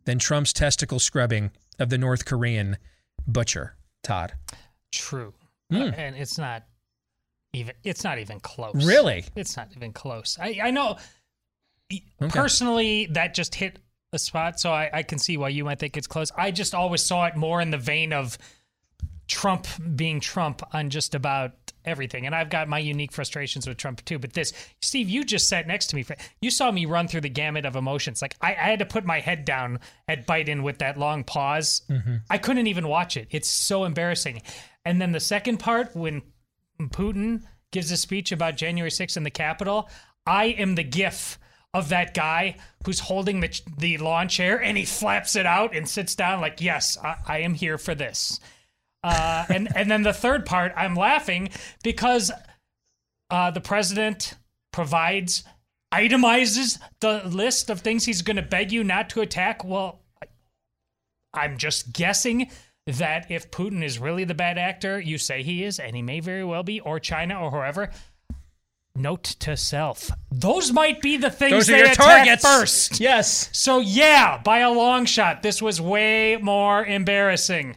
than 0.04 0.18
Trump's 0.18 0.52
testicle 0.52 0.98
scrubbing 0.98 1.50
of 1.78 1.88
the 1.88 1.98
North 1.98 2.24
Korean 2.24 2.76
butcher, 3.26 3.76
Todd. 4.02 4.32
True. 4.92 5.34
Mm. 5.72 5.92
Uh, 5.92 5.94
and 5.96 6.16
it's 6.16 6.38
not 6.38 6.64
even 7.52 7.74
it's 7.84 8.04
not 8.04 8.18
even 8.18 8.40
close. 8.40 8.84
Really? 8.84 9.24
It's 9.34 9.56
not 9.56 9.68
even 9.76 9.92
close. 9.92 10.38
I, 10.40 10.60
I 10.62 10.70
know 10.70 10.96
okay. 11.92 12.02
personally 12.28 13.06
that 13.12 13.34
just 13.34 13.54
hit 13.54 13.78
a 14.12 14.18
spot, 14.18 14.60
so 14.60 14.70
I, 14.70 14.90
I 14.92 15.02
can 15.02 15.18
see 15.18 15.36
why 15.36 15.48
you 15.48 15.64
might 15.64 15.78
think 15.78 15.96
it's 15.96 16.06
close. 16.06 16.30
I 16.36 16.50
just 16.50 16.74
always 16.74 17.02
saw 17.02 17.26
it 17.26 17.36
more 17.36 17.60
in 17.60 17.70
the 17.70 17.78
vein 17.78 18.12
of 18.12 18.38
Trump 19.26 19.66
being 19.96 20.20
Trump 20.20 20.62
on 20.72 20.90
just 20.90 21.14
about 21.14 21.65
everything. 21.86 22.26
And 22.26 22.34
I've 22.34 22.50
got 22.50 22.68
my 22.68 22.78
unique 22.78 23.12
frustrations 23.12 23.66
with 23.66 23.76
Trump 23.76 24.04
too. 24.04 24.18
But 24.18 24.32
this, 24.32 24.52
Steve, 24.80 25.08
you 25.08 25.24
just 25.24 25.48
sat 25.48 25.66
next 25.66 25.86
to 25.88 25.96
me. 25.96 26.04
You 26.40 26.50
saw 26.50 26.70
me 26.70 26.86
run 26.86 27.08
through 27.08 27.22
the 27.22 27.28
gamut 27.28 27.64
of 27.64 27.76
emotions. 27.76 28.20
Like 28.20 28.36
I, 28.40 28.50
I 28.50 28.68
had 28.70 28.80
to 28.80 28.86
put 28.86 29.04
my 29.04 29.20
head 29.20 29.44
down 29.44 29.80
at 30.08 30.26
Biden 30.26 30.62
with 30.62 30.78
that 30.78 30.98
long 30.98 31.24
pause. 31.24 31.82
Mm-hmm. 31.88 32.16
I 32.28 32.38
couldn't 32.38 32.66
even 32.66 32.88
watch 32.88 33.16
it. 33.16 33.28
It's 33.30 33.50
so 33.50 33.84
embarrassing. 33.84 34.42
And 34.84 35.00
then 35.00 35.12
the 35.12 35.20
second 35.20 35.58
part, 35.58 35.94
when 35.96 36.22
Putin 36.80 37.42
gives 37.70 37.90
a 37.90 37.96
speech 37.96 38.32
about 38.32 38.56
January 38.56 38.90
6th 38.90 39.16
in 39.16 39.22
the 39.22 39.30
Capitol, 39.30 39.88
I 40.26 40.46
am 40.46 40.74
the 40.74 40.84
gif 40.84 41.38
of 41.74 41.90
that 41.90 42.14
guy 42.14 42.56
who's 42.84 43.00
holding 43.00 43.40
the, 43.40 43.60
the 43.76 43.98
lawn 43.98 44.28
chair 44.28 44.60
and 44.60 44.78
he 44.78 44.84
flaps 44.84 45.36
it 45.36 45.44
out 45.44 45.74
and 45.74 45.88
sits 45.88 46.14
down 46.14 46.40
like, 46.40 46.60
yes, 46.60 46.96
I, 47.02 47.16
I 47.26 47.38
am 47.40 47.54
here 47.54 47.76
for 47.76 47.94
this. 47.94 48.40
Uh, 49.06 49.44
and 49.50 49.68
and 49.76 49.88
then 49.88 50.02
the 50.02 50.12
third 50.12 50.44
part, 50.44 50.72
I'm 50.76 50.96
laughing 50.96 51.50
because 51.84 52.32
uh, 53.30 53.52
the 53.52 53.60
president 53.60 54.34
provides 54.72 55.44
itemizes 55.94 56.80
the 56.98 57.22
list 57.24 57.70
of 57.70 57.80
things 57.80 58.04
he's 58.04 58.22
going 58.22 58.36
to 58.36 58.42
beg 58.42 58.72
you 58.72 58.82
not 58.82 59.08
to 59.10 59.20
attack. 59.20 59.64
Well, 59.64 60.00
I'm 61.32 61.56
just 61.56 61.92
guessing 61.92 62.50
that 62.86 63.30
if 63.30 63.52
Putin 63.52 63.84
is 63.84 64.00
really 64.00 64.24
the 64.24 64.34
bad 64.34 64.58
actor, 64.58 64.98
you 64.98 65.18
say 65.18 65.44
he 65.44 65.62
is, 65.62 65.78
and 65.78 65.94
he 65.94 66.02
may 66.02 66.18
very 66.18 66.44
well 66.44 66.64
be, 66.64 66.80
or 66.80 66.98
China 66.98 67.40
or 67.40 67.52
whoever. 67.52 67.90
Note 68.96 69.22
to 69.22 69.56
self: 69.56 70.10
those 70.32 70.72
might 70.72 71.00
be 71.00 71.16
the 71.16 71.30
things 71.30 71.52
those 71.52 71.66
they 71.68 71.82
attack 71.82 71.96
targets. 71.96 72.42
first. 72.42 72.98
Yes. 72.98 73.50
So 73.52 73.78
yeah, 73.78 74.40
by 74.42 74.58
a 74.58 74.70
long 74.72 75.04
shot, 75.04 75.42
this 75.42 75.62
was 75.62 75.80
way 75.80 76.38
more 76.42 76.84
embarrassing. 76.84 77.76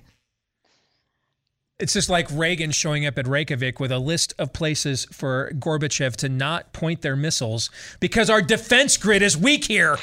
It's 1.80 1.94
just 1.94 2.10
like 2.10 2.28
Reagan 2.32 2.72
showing 2.72 3.06
up 3.06 3.18
at 3.18 3.26
Reykjavik 3.26 3.80
with 3.80 3.92
a 3.92 4.00
list 4.00 4.34
of 4.38 4.52
places 4.52 5.06
for 5.13 5.52
Gorbachev 5.56 6.18
to 6.18 6.28
not 6.28 6.74
point 6.74 7.02
their 7.02 7.15
missiles 7.15 7.70
because 8.02 8.30
our 8.30 8.42
defense 8.42 8.98
grid 8.98 9.22
is 9.22 9.38
weak 9.38 9.65
here. 9.65 9.98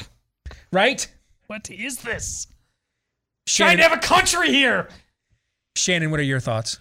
Right? 0.71 1.07
What 1.45 1.69
is 1.69 1.97
this? 1.97 2.47
Shannon, 3.45 3.77
Trying 3.77 3.77
to 3.77 3.95
have 3.95 4.03
a 4.03 4.07
country 4.07 4.49
here. 4.49 4.89
Shannon, 5.75 6.09
what 6.09 6.19
are 6.19 6.23
your 6.23 6.39
thoughts? 6.39 6.79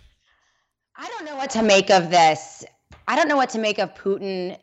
I 0.97 1.07
don't 1.09 1.27
know 1.27 1.37
what 1.37 1.51
to 1.51 1.63
make 1.63 1.91
of 1.91 2.11
this. 2.11 2.65
I 3.07 3.17
don't 3.17 3.29
know 3.29 3.37
what 3.37 3.51
to 3.51 3.59
make 3.59 3.79
of 3.79 3.95
Putin. 3.95 4.59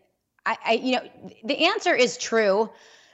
I, 0.45 0.57
I 0.65 0.73
you 0.73 0.95
know, 0.95 1.07
the 1.43 1.65
answer 1.65 1.93
is 1.93 2.17
true, 2.17 2.69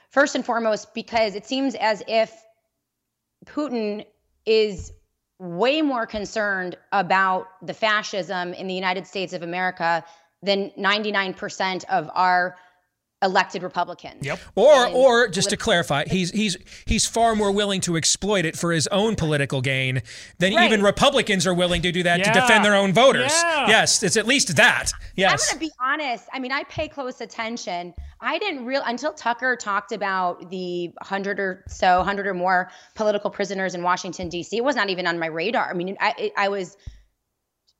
first 0.08 0.34
and 0.34 0.44
foremost, 0.44 0.94
because 0.94 1.34
it 1.34 1.46
seems 1.46 1.74
as 1.74 2.02
if 2.08 2.32
Putin 3.44 4.06
is 4.46 4.92
way 5.40 5.80
more 5.80 6.06
concerned 6.06 6.76
about 6.92 7.46
the 7.66 7.72
fascism 7.72 8.52
in 8.52 8.66
the 8.66 8.74
United 8.74 9.06
States 9.06 9.32
of 9.32 9.42
America 9.42 10.04
than 10.42 10.70
99% 10.78 11.84
of 11.86 12.10
our 12.14 12.56
elected 13.22 13.62
Republicans. 13.62 14.24
Yep. 14.24 14.38
Or, 14.54 14.88
or 14.88 15.28
just 15.28 15.50
to 15.50 15.56
clarify, 15.56 16.04
he's 16.06 16.30
he's 16.30 16.56
he's 16.86 17.06
far 17.06 17.34
more 17.36 17.52
willing 17.52 17.80
to 17.82 17.96
exploit 17.96 18.44
it 18.44 18.56
for 18.56 18.72
his 18.72 18.86
own 18.88 19.14
political 19.16 19.60
gain 19.60 20.02
than 20.38 20.54
Right. 20.54 20.66
even 20.66 20.82
Republicans 20.82 21.46
are 21.46 21.54
willing 21.54 21.82
to 21.82 21.92
do 21.92 22.02
that 22.02 22.24
to 22.24 22.32
defend 22.32 22.64
their 22.64 22.74
own 22.74 22.92
voters. 22.92 23.30
Yeah. 23.30 23.68
Yes, 23.68 24.02
it's 24.02 24.16
at 24.16 24.26
least 24.26 24.56
that. 24.56 24.90
Yes. 25.16 25.52
I'm 25.52 25.58
going 25.58 25.68
to 25.68 25.74
be 25.74 25.80
honest. 25.80 26.28
I 26.32 26.38
mean, 26.38 26.52
I 26.52 26.64
pay 26.64 26.88
close 26.88 27.20
attention. 27.20 27.92
I 28.20 28.38
didn't 28.38 28.64
real 28.64 28.82
until 28.84 29.12
Tucker 29.12 29.56
talked 29.56 29.92
about 29.92 30.50
the 30.50 30.92
hundred 31.02 31.38
or 31.40 31.64
so, 31.68 32.02
hundred 32.02 32.26
or 32.26 32.34
more 32.34 32.70
political 32.94 33.30
prisoners 33.30 33.74
in 33.74 33.82
Washington 33.82 34.28
D.C. 34.28 34.56
It 34.56 34.64
was 34.64 34.76
not 34.76 34.90
even 34.90 35.06
on 35.06 35.18
my 35.18 35.26
radar. 35.26 35.70
I 35.70 35.74
mean, 35.74 35.96
I 36.00 36.32
I 36.36 36.48
was 36.48 36.76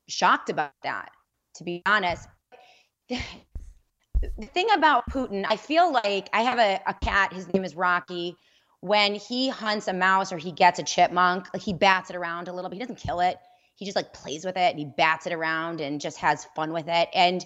shocked 0.09 0.51
about 0.51 0.73
that, 0.83 1.11
to 1.57 1.65
be 1.65 1.83
honest. 1.87 2.29
The 4.23 4.47
thing 4.47 4.67
about 4.75 5.09
Putin, 5.11 5.47
I 5.49 5.57
feel 5.57 5.93
like 5.93 6.29
I 6.33 6.43
have 6.43 6.59
a, 6.59 6.81
a 6.87 6.95
cat. 6.95 7.33
His 7.33 7.53
name 7.53 7.65
is 7.65 7.75
Rocky. 7.75 8.37
When 8.81 9.15
he 9.15 9.49
hunts 9.49 9.89
a 9.89 9.93
mouse 9.93 10.33
or 10.33 10.39
he 10.39 10.53
gets 10.53 10.79
a 10.79 10.83
chipmunk, 10.83 11.55
he 11.57 11.73
bats 11.73 12.11
it 12.11 12.17
around 12.17 12.49
a 12.49 12.53
little 12.53 12.71
bit. 12.71 12.77
He 12.77 12.81
doesn't 12.81 12.97
kill 12.99 13.21
it. 13.21 13.39
He 13.77 13.85
just 13.85 13.97
like 13.97 14.13
plays 14.13 14.45
with 14.45 14.57
it 14.57 14.71
and 14.71 14.79
he 14.79 14.85
bats 14.85 15.27
it 15.27 15.33
around 15.33 15.81
and 15.81 16.01
just 16.01 16.19
has 16.19 16.45
fun 16.57 16.73
with 16.73 16.89
it. 16.89 17.09
And 17.15 17.45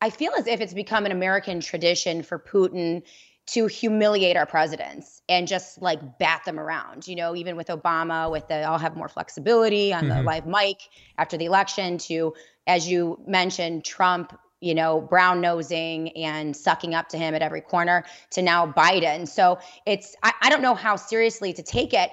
I 0.00 0.10
feel 0.10 0.32
as 0.36 0.46
if 0.46 0.60
it's 0.60 0.74
become 0.74 1.06
an 1.06 1.12
American 1.12 1.60
tradition 1.60 2.22
for 2.22 2.38
Putin 2.38 3.02
to 3.46 3.66
humiliate 3.68 4.36
our 4.36 4.46
presidents 4.46 5.22
and 5.28 5.46
just 5.46 5.80
like 5.80 6.18
bat 6.18 6.42
them 6.44 6.58
around. 6.58 7.06
You 7.06 7.14
know, 7.14 7.36
even 7.36 7.56
with 7.56 7.68
Obama, 7.68 8.30
with 8.30 8.48
the 8.48 8.62
I'll 8.62 8.78
have 8.78 8.96
more 8.96 9.08
flexibility 9.08 9.92
on 9.92 10.08
the 10.08 10.14
Mhm. 10.16 10.24
live 10.24 10.46
mic 10.46 10.78
after 11.18 11.36
the 11.36 11.44
election, 11.44 11.98
to 11.98 12.34
as 12.66 12.88
you 12.88 13.20
mentioned, 13.26 13.84
Trump, 13.84 14.36
you 14.60 14.74
know, 14.74 15.00
brown 15.00 15.40
nosing 15.40 16.16
and 16.16 16.56
sucking 16.56 16.94
up 16.94 17.08
to 17.10 17.18
him 17.18 17.34
at 17.34 17.42
every 17.42 17.60
corner, 17.60 18.04
to 18.30 18.42
now 18.42 18.66
Biden. 18.66 19.28
So 19.28 19.58
it's 19.84 20.16
I, 20.22 20.32
I 20.42 20.50
don't 20.50 20.62
know 20.62 20.74
how 20.74 20.96
seriously 20.96 21.52
to 21.52 21.62
take 21.62 21.92
it, 21.92 22.10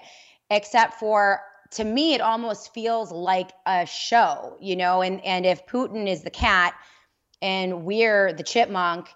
except 0.49 0.95
for 0.95 1.41
to 1.71 1.84
me, 1.84 2.13
it 2.13 2.21
almost 2.21 2.73
feels 2.73 3.12
like 3.12 3.51
a 3.65 3.86
show, 3.86 4.58
you 4.60 4.75
know, 4.75 5.01
and 5.01 5.23
and 5.25 5.45
if 5.45 5.65
Putin 5.65 6.08
is 6.08 6.23
the 6.23 6.29
cat 6.29 6.73
and 7.41 7.84
we're 7.84 8.34
the 8.34 8.43
chipmunk, 8.43 9.10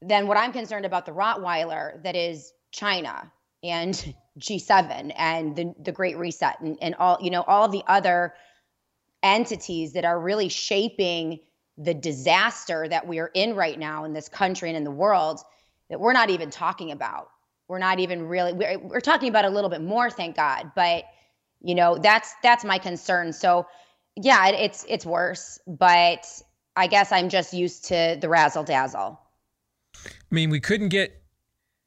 then 0.00 0.26
what 0.26 0.36
I'm 0.36 0.52
concerned 0.52 0.86
about 0.86 1.06
the 1.06 1.12
Rottweiler 1.12 2.02
that 2.04 2.16
is 2.16 2.52
China 2.72 3.30
and 3.62 4.14
G7 4.38 5.12
and 5.16 5.56
the, 5.56 5.74
the 5.82 5.92
Great 5.92 6.16
Reset 6.16 6.60
and, 6.60 6.78
and 6.80 6.94
all, 6.94 7.18
you 7.20 7.30
know, 7.30 7.42
all 7.42 7.68
the 7.68 7.82
other 7.86 8.34
entities 9.22 9.94
that 9.94 10.04
are 10.04 10.18
really 10.18 10.48
shaping 10.48 11.40
the 11.78 11.94
disaster 11.94 12.88
that 12.88 13.06
we 13.06 13.20
are 13.20 13.30
in 13.34 13.54
right 13.54 13.78
now 13.78 14.04
in 14.04 14.12
this 14.12 14.28
country 14.28 14.68
and 14.68 14.76
in 14.76 14.84
the 14.84 14.90
world 14.90 15.40
that 15.88 16.00
we're 16.00 16.12
not 16.12 16.28
even 16.28 16.50
talking 16.50 16.90
about. 16.90 17.28
We're 17.68 17.78
not 17.78 18.00
even 18.00 18.26
really 18.26 18.52
we're, 18.52 18.78
we're 18.78 19.00
talking 19.00 19.28
about 19.28 19.44
a 19.44 19.50
little 19.50 19.70
bit 19.70 19.82
more, 19.82 20.10
thank 20.10 20.36
God. 20.36 20.72
But 20.74 21.04
you 21.60 21.74
know, 21.74 21.98
that's 21.98 22.34
that's 22.42 22.64
my 22.64 22.78
concern. 22.78 23.32
So 23.32 23.66
yeah, 24.16 24.48
it, 24.48 24.54
it's 24.54 24.86
it's 24.88 25.06
worse, 25.06 25.60
but 25.66 26.26
I 26.76 26.86
guess 26.86 27.12
I'm 27.12 27.28
just 27.28 27.52
used 27.52 27.84
to 27.86 28.18
the 28.20 28.28
razzle 28.28 28.64
dazzle. 28.64 29.20
I 30.04 30.08
mean, 30.30 30.50
we 30.50 30.60
couldn't 30.60 30.88
get 30.88 31.22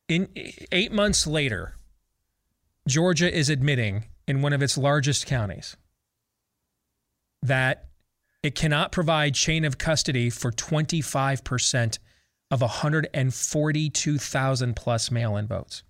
in 0.08 0.30
eight 0.72 0.92
months 0.92 1.26
later. 1.28 1.76
Georgia 2.88 3.32
is 3.32 3.50
admitting 3.50 4.06
in 4.28 4.42
one 4.42 4.54
of 4.54 4.62
its 4.62 4.78
largest 4.78 5.26
counties 5.26 5.76
that 7.44 7.91
it 8.44 8.56
cannot 8.56 8.92
provide 8.92 9.36
chain 9.36 9.64
of 9.66 9.78
custody 9.78 10.30
for 10.30 10.52
25% 10.52 12.00
of 12.50 12.62
142,000 12.62 14.76
plus 14.76 15.12
mail 15.12 15.38
in 15.38 15.48
votes. 15.48 15.84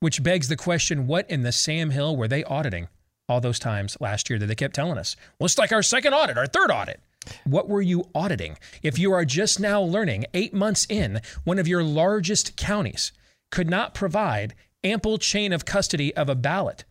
Which 0.00 0.22
begs 0.22 0.48
the 0.48 0.56
question 0.56 1.06
what 1.06 1.30
in 1.30 1.42
the 1.42 1.52
Sam 1.52 1.90
Hill 1.90 2.16
were 2.16 2.28
they 2.28 2.44
auditing 2.44 2.88
all 3.28 3.40
those 3.40 3.58
times 3.58 3.96
last 4.00 4.30
year 4.30 4.38
that 4.38 4.46
they 4.46 4.54
kept 4.54 4.74
telling 4.74 4.98
us? 4.98 5.16
Well, 5.38 5.46
it's 5.46 5.58
like 5.58 5.72
our 5.72 5.82
second 5.82 6.14
audit, 6.14 6.38
our 6.38 6.46
third 6.46 6.70
audit. 6.70 7.00
What 7.44 7.68
were 7.68 7.82
you 7.82 8.08
auditing? 8.14 8.58
If 8.82 8.98
you 8.98 9.12
are 9.12 9.24
just 9.24 9.60
now 9.60 9.82
learning, 9.82 10.26
eight 10.34 10.54
months 10.54 10.86
in, 10.88 11.20
one 11.44 11.58
of 11.58 11.68
your 11.68 11.82
largest 11.82 12.56
counties 12.56 13.12
could 13.50 13.68
not 13.68 13.94
provide 13.94 14.54
ample 14.84 15.18
chain 15.18 15.52
of 15.52 15.64
custody 15.64 16.14
of 16.16 16.28
a 16.28 16.34
ballot 16.34 16.84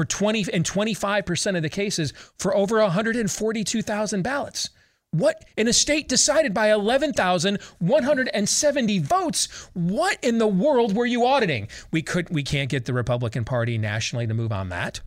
for 0.00 0.06
20 0.06 0.46
and 0.54 0.64
25% 0.64 1.56
of 1.58 1.62
the 1.62 1.68
cases 1.68 2.14
for 2.38 2.56
over 2.56 2.80
142,000 2.80 4.22
ballots. 4.22 4.70
What 5.10 5.44
in 5.58 5.68
a 5.68 5.74
state 5.74 6.08
decided 6.08 6.54
by 6.54 6.72
11,170 6.72 8.98
votes? 9.00 9.68
What 9.74 10.16
in 10.22 10.38
the 10.38 10.46
world 10.46 10.96
were 10.96 11.04
you 11.04 11.26
auditing? 11.26 11.68
We 11.92 12.00
could 12.00 12.30
we 12.30 12.42
can't 12.42 12.70
get 12.70 12.86
the 12.86 12.94
Republican 12.94 13.44
Party 13.44 13.76
nationally 13.76 14.26
to 14.26 14.32
move 14.32 14.52
on 14.52 14.70
that. 14.70 15.02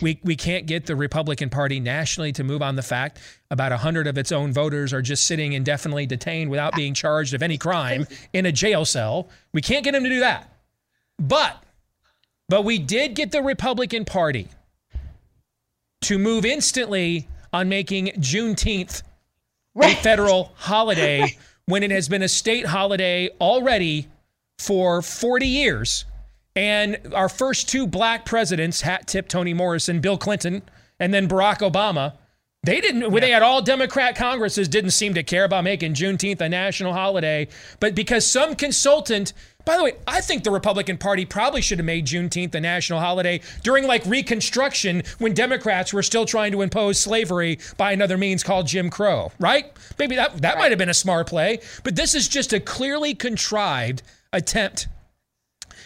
We, 0.00 0.20
we 0.22 0.36
can't 0.36 0.66
get 0.66 0.86
the 0.86 0.94
Republican 0.94 1.50
Party 1.50 1.80
nationally 1.80 2.30
to 2.34 2.44
move 2.44 2.62
on 2.62 2.76
the 2.76 2.82
fact 2.82 3.18
about 3.50 3.72
100 3.72 4.06
of 4.06 4.16
its 4.18 4.30
own 4.30 4.52
voters 4.52 4.92
are 4.92 5.02
just 5.02 5.26
sitting 5.26 5.54
indefinitely 5.54 6.06
detained 6.06 6.48
without 6.48 6.76
being 6.76 6.94
charged 6.94 7.34
of 7.34 7.42
any 7.42 7.58
crime 7.58 8.06
in 8.32 8.46
a 8.46 8.52
jail 8.52 8.84
cell. 8.84 9.30
We 9.52 9.62
can't 9.62 9.82
get 9.82 9.94
them 9.94 10.04
to 10.04 10.10
do 10.10 10.20
that. 10.20 10.54
But 11.18 11.64
but 12.50 12.64
we 12.64 12.80
did 12.80 13.14
get 13.14 13.30
the 13.30 13.42
Republican 13.42 14.04
Party 14.04 14.48
to 16.00 16.18
move 16.18 16.44
instantly 16.44 17.28
on 17.52 17.68
making 17.68 18.08
Juneteenth 18.18 19.02
a 19.80 19.94
federal 19.94 20.52
holiday 20.56 21.36
when 21.66 21.84
it 21.84 21.92
has 21.92 22.08
been 22.08 22.22
a 22.22 22.28
state 22.28 22.66
holiday 22.66 23.30
already 23.40 24.08
for 24.58 25.00
40 25.00 25.46
years. 25.46 26.04
And 26.56 26.98
our 27.14 27.28
first 27.28 27.68
two 27.68 27.86
black 27.86 28.24
presidents, 28.24 28.80
hat 28.80 29.06
tip 29.06 29.28
Toni 29.28 29.54
Morrison, 29.54 30.00
Bill 30.00 30.18
Clinton, 30.18 30.62
and 30.98 31.14
then 31.14 31.28
Barack 31.28 31.58
Obama, 31.58 32.14
they 32.64 32.80
didn't, 32.80 33.12
when 33.12 33.22
they 33.22 33.30
had 33.30 33.42
all 33.42 33.62
Democrat 33.62 34.16
Congresses, 34.16 34.68
didn't 34.68 34.90
seem 34.90 35.14
to 35.14 35.22
care 35.22 35.44
about 35.44 35.62
making 35.62 35.94
Juneteenth 35.94 36.40
a 36.40 36.48
national 36.48 36.92
holiday. 36.92 37.46
But 37.78 37.94
because 37.94 38.26
some 38.26 38.56
consultant, 38.56 39.32
by 39.70 39.76
the 39.76 39.84
way, 39.84 39.92
I 40.04 40.20
think 40.20 40.42
the 40.42 40.50
Republican 40.50 40.98
Party 40.98 41.24
probably 41.24 41.60
should 41.60 41.78
have 41.78 41.86
made 41.86 42.04
Juneteenth 42.04 42.52
a 42.56 42.60
national 42.60 42.98
holiday 42.98 43.40
during 43.62 43.86
like 43.86 44.04
Reconstruction 44.04 45.04
when 45.18 45.32
Democrats 45.32 45.92
were 45.92 46.02
still 46.02 46.26
trying 46.26 46.50
to 46.50 46.62
impose 46.62 46.98
slavery 46.98 47.60
by 47.76 47.92
another 47.92 48.18
means 48.18 48.42
called 48.42 48.66
Jim 48.66 48.90
Crow, 48.90 49.30
right? 49.38 49.72
Maybe 49.96 50.16
that, 50.16 50.42
that 50.42 50.58
might 50.58 50.72
have 50.72 50.78
been 50.78 50.88
a 50.88 50.94
smart 50.94 51.28
play. 51.28 51.60
But 51.84 51.94
this 51.94 52.16
is 52.16 52.26
just 52.26 52.52
a 52.52 52.58
clearly 52.58 53.14
contrived 53.14 54.02
attempt 54.32 54.88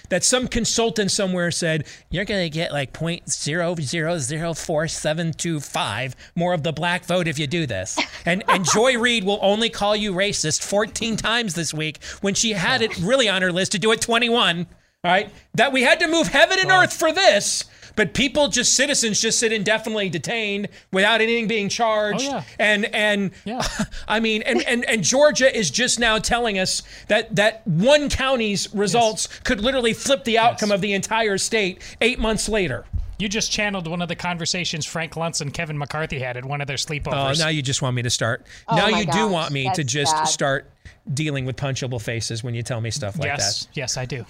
that 0.09 0.25
some 0.25 0.49
consultant 0.49 1.11
somewhere 1.11 1.51
said 1.51 1.87
you're 2.11 2.25
going 2.25 2.45
to 2.45 2.51
get 2.51 2.73
like 2.73 2.93
point 2.93 3.31
zero 3.31 3.75
zero 3.81 4.19
zero 4.19 4.55
four 4.55 4.89
seven 4.89 5.33
two 5.33 5.61
five 5.61 6.15
more 6.35 6.53
of 6.53 6.63
the 6.63 6.73
black 6.73 7.05
vote 7.05 7.29
if 7.29 7.39
you 7.39 7.47
do 7.47 7.67
this. 7.67 7.99
And 8.27 8.43
and 8.49 8.65
Joy 8.65 8.97
Reid 8.99 9.25
will 9.25 9.39
only 9.43 9.69
call 9.69 9.95
you 9.95 10.15
racist 10.15 10.63
14 10.63 11.17
times 11.17 11.55
this 11.55 11.75
week 11.75 12.03
when 12.23 12.33
she 12.33 12.53
had 12.53 12.81
it 12.81 12.97
really 12.99 13.29
on 13.29 13.43
her 13.43 13.53
list 13.53 13.73
to 13.73 13.79
do 13.79 13.93
it 13.93 14.01
21. 14.01 14.61
All 14.61 14.67
right, 15.11 15.31
that 15.53 15.73
we 15.73 15.83
had 15.83 16.01
to 16.01 16.09
move 16.09 16.29
heaven 16.29 16.59
and 16.59 16.71
earth 16.71 16.95
for 16.95 17.13
this. 17.13 17.65
But 17.97 18.13
people, 18.15 18.49
just 18.49 18.75
citizens, 18.75 19.21
just 19.21 19.39
sit 19.39 19.53
indefinitely 19.53 20.09
detained 20.09 20.69
without 20.93 21.21
anything 21.21 21.47
being 21.47 21.69
charged. 21.69 22.23
Oh, 22.25 22.29
yeah. 22.29 22.43
And 22.59 22.85
and 22.87 23.31
I 24.09 24.21
mean, 24.21 24.43
and, 24.43 24.63
and 24.63 24.85
and 24.85 25.03
Georgia 25.05 25.55
is 25.57 25.71
just 25.71 25.99
now 26.01 26.19
telling 26.19 26.59
us 26.59 26.83
that 27.09 27.35
that 27.37 27.67
one 27.67 28.09
county's 28.09 28.73
results 28.75 29.29
could 29.41 29.61
literally 29.61 29.93
flip 29.93 30.25
the 30.25 30.39
outcome 30.39 30.73
of 30.73 30.81
the 30.81 30.93
entire 30.93 31.39
state 31.39 31.83
eight 32.01 32.19
months 32.19 32.49
later. 32.49 32.85
You 33.17 33.29
just 33.29 33.53
channeled 33.53 33.87
one 33.87 34.03
of 34.03 34.09
the 34.09 34.17
conversations 34.17 34.85
Frank 34.85 35.13
Luntz 35.13 35.41
and 35.41 35.55
Kevin 35.55 35.79
McCarthy 35.79 36.19
had 36.19 36.37
at 36.37 36.45
one 36.45 36.61
of 36.61 36.67
their 36.67 36.75
Oh, 36.75 36.91
sleepovers. 36.91 37.39
now 37.39 37.47
you 37.49 37.63
just 37.63 37.81
want 37.81 37.95
me 37.95 38.03
to 38.03 38.11
start. 38.11 38.45
Oh 38.67 38.75
now 38.75 38.89
my 38.91 39.01
you 39.01 39.07
do 39.07 39.29
want 39.29 39.53
me 39.53 39.71
to 39.75 39.85
just 39.85 40.13
bad. 40.17 40.25
start 40.25 40.69
dealing 41.13 41.45
with 41.45 41.55
punchable 41.55 42.03
faces 42.03 42.43
when 42.43 42.55
you 42.55 42.63
tell 42.65 42.81
me 42.81 42.91
stuff 42.91 43.17
like 43.17 43.27
yes, 43.29 43.67
that. 43.67 43.77
yes, 43.77 43.95
yes, 43.95 43.97
I 43.97 44.05
do. 44.05 44.27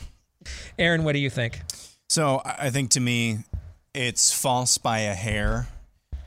Aaron, 0.78 1.02
what 1.02 1.12
do 1.12 1.18
you 1.18 1.30
think? 1.30 1.62
So 2.10 2.42
I 2.44 2.66
I 2.66 2.70
think 2.70 2.90
to 2.90 3.00
me, 3.00 3.38
it's 3.94 4.32
false 4.32 4.78
by 4.78 5.00
a 5.00 5.14
hair 5.14 5.68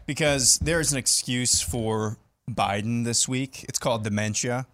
because 0.05 0.57
there's 0.59 0.91
an 0.91 0.97
excuse 0.97 1.61
for 1.61 2.17
Biden 2.49 3.03
this 3.03 3.27
week. 3.27 3.65
It's 3.67 3.79
called 3.79 4.03
dementia. 4.03 4.65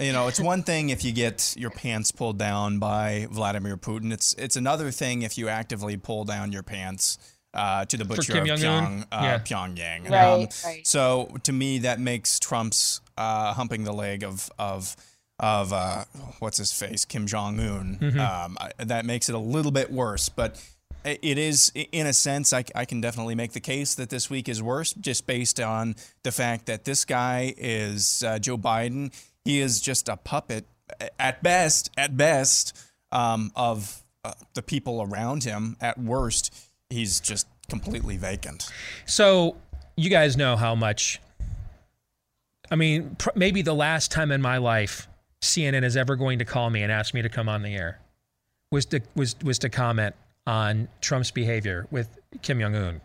You 0.00 0.12
know, 0.12 0.26
it's 0.26 0.40
one 0.40 0.62
thing 0.64 0.88
if 0.90 1.04
you 1.04 1.12
get 1.12 1.54
your 1.56 1.70
pants 1.70 2.10
pulled 2.10 2.38
down 2.38 2.78
by 2.80 3.28
Vladimir 3.30 3.76
Putin. 3.76 4.12
It's 4.12 4.34
it's 4.34 4.56
another 4.56 4.90
thing 4.90 5.22
if 5.22 5.38
you 5.38 5.48
actively 5.48 5.96
pull 5.96 6.24
down 6.24 6.50
your 6.50 6.64
pants 6.64 7.18
uh, 7.52 7.84
to 7.84 7.96
the 7.96 8.04
butcher 8.04 8.32
Kim 8.32 8.50
of 8.50 8.58
Jong-un? 8.58 9.02
Pyong, 9.02 9.02
uh, 9.12 9.22
Yeah. 9.22 9.38
Pyongyang. 9.38 10.10
Right, 10.10 10.62
right. 10.64 10.84
So 10.86 11.28
to 11.44 11.52
me, 11.52 11.78
that 11.80 12.00
makes 12.00 12.40
Trump's 12.40 13.00
uh, 13.16 13.52
humping 13.52 13.84
the 13.84 13.92
leg 13.92 14.24
of 14.24 14.50
of 14.58 14.96
of 15.38 15.72
uh, 15.72 16.04
what's 16.40 16.58
his 16.58 16.72
face, 16.72 17.04
Kim 17.04 17.28
Jong 17.28 17.60
Un. 17.60 17.98
Mhm. 18.00 18.18
Um, 18.18 18.56
that 18.78 19.04
makes 19.04 19.28
it 19.28 19.36
a 19.36 19.38
little 19.38 19.70
bit 19.72 19.92
worse. 19.92 20.28
But 20.28 20.60
it 21.04 21.38
is 21.38 21.70
in 21.74 22.06
a 22.06 22.12
sense 22.12 22.52
I, 22.52 22.64
I 22.74 22.84
can 22.84 23.00
definitely 23.00 23.34
make 23.34 23.52
the 23.52 23.60
case 23.60 23.94
that 23.94 24.08
this 24.10 24.30
week 24.30 24.48
is 24.48 24.62
worse 24.62 24.92
just 24.94 25.26
based 25.26 25.60
on 25.60 25.96
the 26.22 26.32
fact 26.32 26.66
that 26.66 26.84
this 26.84 27.04
guy 27.04 27.54
is 27.56 28.22
uh, 28.26 28.38
Joe 28.38 28.56
Biden. 28.56 29.12
He 29.44 29.60
is 29.60 29.80
just 29.80 30.08
a 30.08 30.16
puppet 30.16 30.64
at 31.18 31.42
best, 31.42 31.90
at 31.96 32.16
best, 32.16 32.76
um, 33.12 33.52
of 33.54 34.02
uh, 34.24 34.32
the 34.54 34.62
people 34.62 35.02
around 35.02 35.44
him. 35.44 35.76
At 35.80 35.98
worst, 35.98 36.54
he's 36.90 37.20
just 37.20 37.46
completely 37.68 38.16
vacant. 38.16 38.70
So 39.06 39.56
you 39.96 40.10
guys 40.10 40.36
know 40.36 40.56
how 40.56 40.74
much. 40.74 41.20
I 42.70 42.76
mean, 42.76 43.16
pr- 43.18 43.30
maybe 43.34 43.62
the 43.62 43.74
last 43.74 44.10
time 44.10 44.30
in 44.30 44.40
my 44.40 44.56
life 44.56 45.06
CNN 45.42 45.84
is 45.84 45.96
ever 45.96 46.16
going 46.16 46.38
to 46.38 46.44
call 46.44 46.70
me 46.70 46.82
and 46.82 46.90
ask 46.90 47.12
me 47.12 47.22
to 47.22 47.28
come 47.28 47.48
on 47.48 47.62
the 47.62 47.74
air 47.74 48.00
was 48.72 48.86
to 48.86 49.00
was 49.14 49.36
was 49.44 49.58
to 49.60 49.68
comment 49.68 50.14
on 50.46 50.88
Trump's 51.00 51.30
behavior 51.30 51.86
with 51.90 52.08
Kim 52.42 52.60
Jong 52.60 52.74
Un, 52.74 53.00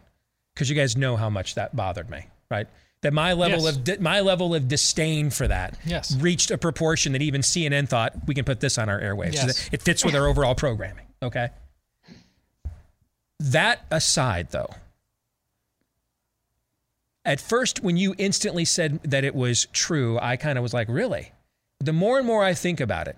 because 0.54 0.70
you 0.70 0.76
guys 0.76 0.98
know 0.98 1.16
how 1.16 1.30
much 1.30 1.56
that 1.56 1.76
bothered 1.76 2.10
me, 2.10 2.26
right? 2.52 2.68
That 3.02 3.14
my 3.14 3.32
level 3.34 3.62
Yes. 3.64 3.76
of 3.78 3.84
di- 3.86 3.98
my 4.00 4.20
level 4.20 4.54
of 4.54 4.68
disdain 4.68 5.30
for 5.30 5.48
that 5.48 5.78
Yes. 5.86 6.14
reached 6.18 6.52
a 6.52 6.58
proportion 6.58 7.14
that 7.14 7.22
even 7.22 7.42
CNN 7.42 7.88
thought 7.88 8.14
we 8.28 8.36
can 8.36 8.44
put 8.44 8.60
this 8.60 8.78
on 8.78 8.90
our 8.90 9.00
airwaves. 9.00 9.34
Yes. 9.36 9.70
it 9.72 9.82
fits 9.82 10.04
with 10.04 10.16
our 10.16 10.28
overall 10.28 10.54
programming. 10.56 11.06
Okay. 11.24 11.50
That 13.40 13.86
aside, 13.90 14.50
though, 14.52 14.70
at 17.24 17.40
first, 17.40 17.82
when 17.82 17.96
you 17.96 18.16
instantly 18.18 18.66
said 18.66 19.02
that 19.04 19.24
it 19.24 19.34
was 19.36 19.68
true, 19.72 20.20
I 20.22 20.36
kind 20.36 20.58
of 20.58 20.62
was 20.64 20.74
like, 20.74 20.90
really? 20.90 21.32
The 21.80 21.94
more 21.94 22.18
and 22.18 22.28
more 22.28 22.44
I 22.44 22.54
think 22.54 22.80
about 22.82 23.08
it, 23.08 23.16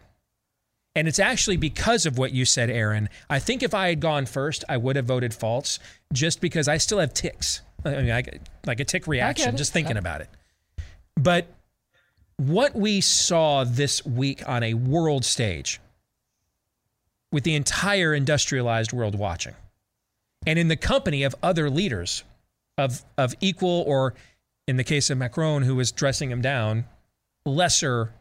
and 0.96 1.08
it's 1.08 1.20
actually 1.20 1.58
because 1.58 2.06
of 2.06 2.18
what 2.18 2.32
you 2.32 2.46
said, 2.46 2.70
Aaron. 2.70 3.10
I 3.30 3.40
think 3.40 3.64
if 3.64 3.74
I 3.74 3.90
had 3.90 4.00
gone 4.00 4.26
first, 4.26 4.64
I 4.68 4.78
would 4.78 4.96
have 4.96 5.06
voted 5.06 5.34
false 5.34 5.80
just 6.12 6.42
because 6.42 6.68
I 6.68 6.78
still 6.78 7.00
have 7.00 7.14
ticks. 7.14 7.62
I 7.86 7.90
mean, 7.90 8.12
I, 8.12 8.24
like 8.66 8.80
a 8.80 8.86
tick 8.86 9.08
reaction 9.08 9.56
just 9.58 9.74
thinking 9.74 9.98
about 9.98 10.22
it. 10.22 10.30
But 11.16 11.48
what 12.38 12.76
we 12.76 13.02
saw 13.02 13.64
this 13.64 14.06
week 14.06 14.48
on 14.48 14.64
a 14.64 14.74
world 14.74 15.24
stage 15.24 15.80
with 17.32 17.44
the 17.44 17.56
entire 17.56 18.14
industrialized 18.14 18.92
world 18.92 19.16
watching 19.16 19.56
and 20.46 20.60
in 20.60 20.68
the 20.68 20.76
company 20.76 21.24
of 21.24 21.36
other 21.42 21.70
leaders 21.70 22.24
of, 22.78 23.04
of 23.18 23.34
equal 23.40 23.84
or, 23.88 24.14
in 24.68 24.78
the 24.78 24.84
case 24.84 25.10
of 25.10 25.18
Macron, 25.18 25.64
who 25.64 25.76
was 25.76 25.92
dressing 25.92 26.32
him 26.32 26.42
down, 26.42 26.86
lesser 27.46 28.12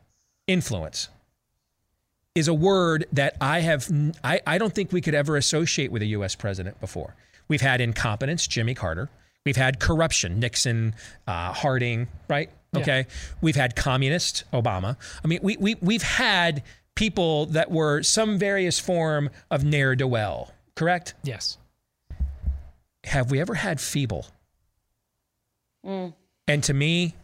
influence 0.46 1.08
is 2.34 2.48
a 2.48 2.54
word 2.54 3.06
that 3.12 3.36
I 3.40 3.60
have, 3.60 3.88
I, 4.22 4.40
I 4.46 4.58
don't 4.58 4.72
think 4.72 4.92
we 4.92 5.00
could 5.00 5.14
ever 5.14 5.36
associate 5.36 5.90
with 5.90 6.02
a 6.02 6.06
US 6.06 6.34
president 6.34 6.80
before. 6.80 7.14
We've 7.48 7.60
had 7.60 7.80
incompetence, 7.80 8.46
Jimmy 8.46 8.74
Carter. 8.74 9.08
We've 9.44 9.56
had 9.56 9.80
corruption, 9.80 10.38
Nixon, 10.38 10.94
uh, 11.26 11.52
Harding, 11.52 12.08
right? 12.28 12.50
Yeah. 12.72 12.80
Okay. 12.80 13.06
We've 13.40 13.56
had 13.56 13.74
communist, 13.74 14.44
Obama. 14.52 14.96
I 15.24 15.26
mean, 15.26 15.40
we, 15.42 15.56
we, 15.56 15.74
we've 15.80 16.02
had 16.02 16.62
people 16.94 17.46
that 17.46 17.70
were 17.70 18.02
some 18.02 18.38
various 18.38 18.78
form 18.78 19.30
of 19.50 19.64
ne'er 19.64 19.96
do 19.96 20.06
well, 20.06 20.52
correct? 20.76 21.14
Yes. 21.24 21.58
Have 23.04 23.30
we 23.30 23.40
ever 23.40 23.54
had 23.54 23.80
feeble? 23.80 24.26
Mm. 25.84 26.14
And 26.46 26.62
to 26.64 26.74
me, 26.74 27.14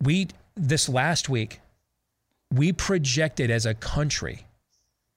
we 0.00 0.28
this 0.54 0.88
last 0.88 1.28
week, 1.28 1.60
we 2.52 2.72
projected 2.72 3.50
as 3.50 3.66
a 3.66 3.74
country 3.74 4.46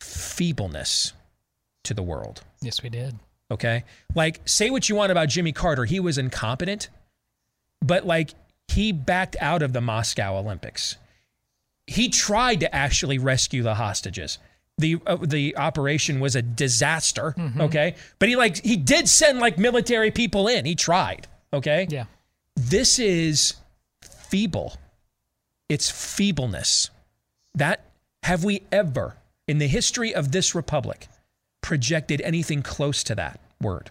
feebleness 0.01 1.13
to 1.83 1.93
the 1.93 2.03
world. 2.03 2.43
Yes, 2.61 2.83
we 2.83 2.89
did. 2.89 3.15
Okay. 3.49 3.83
Like, 4.13 4.41
say 4.45 4.69
what 4.69 4.89
you 4.89 4.95
want 4.95 5.11
about 5.11 5.29
Jimmy 5.29 5.51
Carter. 5.51 5.85
He 5.85 5.99
was 5.99 6.17
incompetent, 6.17 6.89
but 7.81 8.05
like, 8.05 8.31
he 8.67 8.91
backed 8.91 9.37
out 9.39 9.61
of 9.61 9.71
the 9.71 9.81
Moscow 9.81 10.37
Olympics. 10.37 10.97
He 11.85 12.09
tried 12.09 12.59
to 12.59 12.75
actually 12.75 13.17
rescue 13.17 13.63
the 13.63 13.75
hostages. 13.75 14.39
The, 14.77 14.97
uh, 15.07 15.17
the 15.21 15.55
operation 15.55 16.19
was 16.19 16.35
a 16.35 16.41
disaster. 16.41 17.33
Okay. 17.59 17.95
But 18.19 18.29
he 18.29 18.35
like, 18.35 18.63
he 18.63 18.75
did 18.75 19.07
send 19.07 19.39
like 19.39 19.57
military 19.57 20.11
people 20.11 20.47
in. 20.47 20.65
He 20.65 20.75
tried. 20.75 21.27
Okay. 21.53 21.87
Yeah. 21.89 22.05
This 22.55 22.99
is 22.99 23.55
feeble. 24.01 24.75
It's 25.69 25.89
feebleness. 25.89 26.89
That 27.55 27.85
have 28.23 28.43
we 28.43 28.63
ever 28.71 29.17
in 29.47 29.57
the 29.57 29.67
history 29.67 30.13
of 30.13 30.31
this 30.31 30.53
republic 30.55 31.07
projected 31.61 32.21
anything 32.21 32.61
close 32.61 33.03
to 33.05 33.15
that 33.15 33.39
word? 33.61 33.89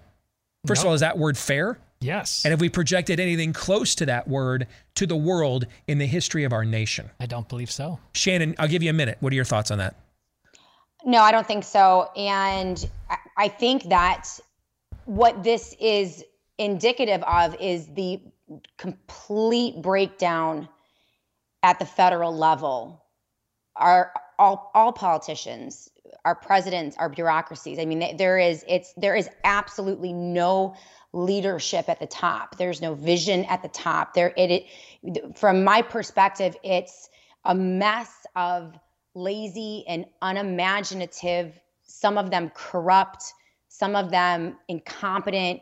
First 0.67 0.83
of 0.83 0.89
all, 0.89 0.95
is 0.95 1.01
that 1.01 1.17
word 1.19 1.39
fair? 1.39 1.79
Yes. 2.01 2.45
And 2.45 2.51
have 2.51 2.61
we 2.61 2.69
projected 2.69 3.21
anything 3.21 3.53
close 3.53 3.95
to 3.97 4.07
that 4.07 4.29
word 4.29 4.67
to 4.97 5.07
the 5.07 5.17
world 5.17 5.67
in 5.87 5.99
the 5.99 6.07
history 6.07 6.45
of 6.45 6.53
our 6.53 6.65
nation? 6.65 7.11
I 7.21 7.27
don't 7.27 7.49
believe 7.49 7.71
so. 7.71 7.99
Shannon, 8.15 8.55
I'll 8.59 8.69
give 8.69 8.83
you 8.83 8.91
a 8.91 8.95
minute. 8.95 9.17
What 9.21 9.33
are 9.33 9.37
your 9.37 9.45
thoughts 9.45 9.71
on 9.71 9.79
that? 9.79 9.95
No, 11.05 11.21
I 11.21 11.31
don't 11.33 11.47
think 11.47 11.65
so. 11.65 12.11
And 12.17 12.89
I- 13.09 13.17
I 13.37 13.49
think 13.49 13.85
that 13.85 14.29
what 15.05 15.45
this 15.45 15.75
is 15.79 16.25
indicative 16.59 17.23
of 17.23 17.55
is 17.61 17.87
the 17.95 18.21
complete 18.77 19.81
breakdown 19.83 20.69
at 21.63 21.79
the 21.79 21.87
federal 21.87 22.35
level. 22.37 23.05
Our 23.79 24.13
all 24.39 24.71
all 24.75 24.93
politicians, 24.93 25.91
our 26.25 26.35
presidents, 26.35 26.97
our 26.99 27.09
bureaucracies. 27.09 27.79
I 27.79 27.85
mean, 27.85 28.17
there 28.17 28.39
is 28.39 28.65
it's 28.69 28.93
there 28.97 29.15
is 29.15 29.29
absolutely 29.45 30.13
no 30.13 30.75
leadership 31.13 31.89
at 31.89 31.99
the 31.99 32.07
top. 32.07 32.57
There's 32.59 32.83
no 32.83 32.95
vision 32.95 33.45
at 33.47 33.63
the 33.63 33.69
top. 33.69 34.15
There 34.15 34.33
it, 34.37 34.65
it 35.03 35.39
from 35.39 35.65
my 35.65 35.83
perspective, 35.83 36.57
it's 36.63 37.09
a 37.45 37.55
mess 37.55 38.11
of 38.35 38.79
lazy 39.15 39.85
and 39.89 40.05
unimaginative, 40.21 41.59
some 41.85 42.19
of 42.19 42.31
them 42.31 42.51
corrupt, 42.55 43.33
some 43.69 43.97
of 43.97 44.11
them 44.11 44.57
incompetent, 44.69 45.61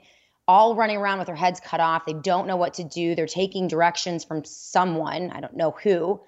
all 0.49 0.75
running 0.75 0.97
around 0.97 1.19
with 1.19 1.27
their 1.27 1.37
heads 1.37 1.61
cut 1.61 1.81
off. 1.81 2.05
They 2.07 2.15
don't 2.15 2.47
know 2.47 2.57
what 2.57 2.75
to 2.75 2.85
do. 2.85 3.15
They're 3.15 3.27
taking 3.27 3.69
directions 3.69 4.25
from 4.25 4.45
someone, 4.45 5.31
I 5.31 5.41
don't 5.41 5.57
know 5.57 5.71
who. 5.83 6.21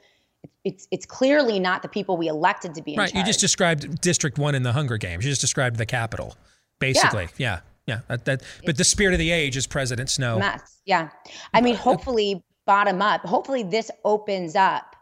It's 0.65 0.87
it's 0.91 1.07
clearly 1.07 1.59
not 1.59 1.83
the 1.83 1.89
people 1.89 2.17
we 2.17 2.29
elected 2.29 2.75
to 2.75 2.83
be 2.83 2.95
in 2.95 2.99
right. 2.99 3.15
You 3.15 3.25
just 3.25 3.41
described 3.41 4.01
District 4.01 4.39
1 4.39 4.55
in 4.55 4.63
the 4.63 4.73
Hunger 4.73 4.97
Games. 4.97 5.25
You 5.25 5.31
just 5.31 5.41
described 5.41 5.77
the 5.77 5.87
Capitol, 5.87 6.37
basically. 6.79 7.29
Yeah. 7.37 7.61
Yeah. 7.87 8.01
That, 8.09 8.25
that, 8.25 8.43
but 8.65 8.77
the 8.77 8.85
spirit 8.85 9.13
of 9.13 9.19
the 9.19 9.31
age 9.31 9.57
is 9.57 9.67
President 9.67 10.11
Snow. 10.11 10.39
mess. 10.39 10.81
Yeah. 10.85 11.11
I 11.55 11.61
mean, 11.61 11.77
uh, 11.77 11.79
hopefully, 11.79 12.43
bottom 12.67 13.01
up, 13.01 13.21
hopefully, 13.23 13.63
this 13.63 13.91
opens 14.05 14.57
up 14.57 14.97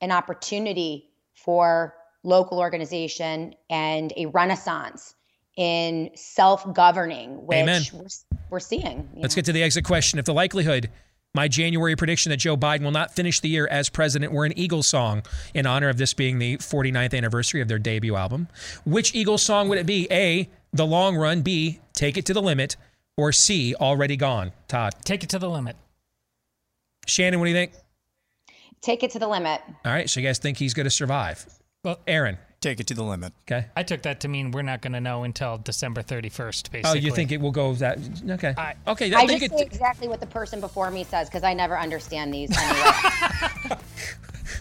an 0.00 0.12
opportunity 0.12 1.10
for 1.34 1.94
local 2.22 2.58
organization 2.58 3.54
and 3.70 4.12
a 4.16 4.26
renaissance 4.26 5.14
in 5.56 6.10
self 6.14 6.72
governing, 6.72 7.44
which 7.46 7.58
Amen. 7.58 7.82
we're, 7.92 8.06
we're 8.50 8.60
seeing. 8.60 9.08
Let's 9.16 9.34
know. 9.34 9.40
get 9.40 9.44
to 9.46 9.52
the 9.52 9.62
exit 9.62 9.84
question. 9.84 10.18
If 10.18 10.24
the 10.24 10.34
likelihood, 10.34 10.90
my 11.34 11.46
January 11.48 11.94
prediction 11.94 12.30
that 12.30 12.38
Joe 12.38 12.56
Biden 12.56 12.82
will 12.82 12.90
not 12.90 13.14
finish 13.14 13.40
the 13.40 13.48
year 13.48 13.66
as 13.70 13.88
president 13.88 14.32
were 14.32 14.44
an 14.44 14.58
Eagles 14.58 14.86
song 14.88 15.22
in 15.54 15.66
honor 15.66 15.88
of 15.88 15.96
this 15.98 16.14
being 16.14 16.38
the 16.38 16.56
49th 16.58 17.16
anniversary 17.16 17.60
of 17.60 17.68
their 17.68 17.78
debut 17.78 18.16
album, 18.16 18.48
which 18.84 19.14
Eagles 19.14 19.42
song 19.42 19.68
would 19.68 19.78
it 19.78 19.86
be? 19.86 20.08
A, 20.10 20.48
The 20.72 20.86
Long 20.86 21.16
Run, 21.16 21.42
B, 21.42 21.80
Take 21.94 22.16
It 22.16 22.26
to 22.26 22.34
the 22.34 22.42
Limit, 22.42 22.76
or 23.16 23.32
C, 23.32 23.74
Already 23.74 24.16
Gone? 24.16 24.52
Todd. 24.68 24.94
Take 25.04 25.22
it 25.22 25.30
to 25.30 25.38
the 25.38 25.48
limit. 25.50 25.76
Shannon, 27.06 27.40
what 27.40 27.46
do 27.46 27.50
you 27.50 27.56
think? 27.56 27.72
Take 28.80 29.02
it 29.02 29.10
to 29.12 29.18
the 29.18 29.26
limit. 29.28 29.60
All 29.84 29.92
right, 29.92 30.08
so 30.08 30.20
you 30.20 30.26
guys 30.26 30.38
think 30.38 30.58
he's 30.58 30.74
going 30.74 30.84
to 30.84 30.90
survive? 30.90 31.44
Well, 31.84 31.98
Aaron. 32.06 32.38
Take 32.60 32.80
it 32.80 32.88
to 32.88 32.94
the 32.94 33.04
limit. 33.04 33.32
Okay. 33.46 33.66
I 33.76 33.84
took 33.84 34.02
that 34.02 34.20
to 34.20 34.28
mean 34.28 34.50
we're 34.50 34.62
not 34.62 34.80
going 34.80 34.92
to 34.94 35.00
know 35.00 35.22
until 35.22 35.58
December 35.58 36.02
31st, 36.02 36.72
basically. 36.72 36.82
Oh, 36.84 36.94
you 36.94 37.12
think 37.12 37.30
it 37.30 37.40
will 37.40 37.52
go 37.52 37.72
that? 37.74 37.98
Okay. 38.28 38.54
okay. 38.86 39.14
I 39.14 39.26
think 39.26 39.42
just 39.42 39.52
it- 39.52 39.58
say 39.58 39.64
exactly 39.64 40.08
what 40.08 40.18
the 40.18 40.26
person 40.26 40.60
before 40.60 40.90
me 40.90 41.04
says 41.04 41.28
because 41.28 41.44
I 41.44 41.54
never 41.54 41.78
understand 41.78 42.34
these 42.34 42.50
anyway. 42.56 42.90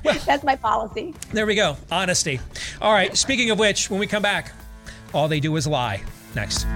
That's 0.25 0.43
my 0.43 0.55
policy. 0.55 1.15
There 1.31 1.45
we 1.45 1.55
go. 1.55 1.75
Honesty. 1.91 2.39
All 2.81 2.93
right. 2.93 3.17
Speaking 3.17 3.49
of 3.49 3.57
which, 3.57 3.89
when 3.89 3.99
we 3.99 4.05
come 4.05 4.21
back, 4.21 4.51
all 5.13 5.27
they 5.27 5.39
do 5.39 5.55
is 5.55 5.65
lie. 5.65 6.01
Next. 6.35 6.67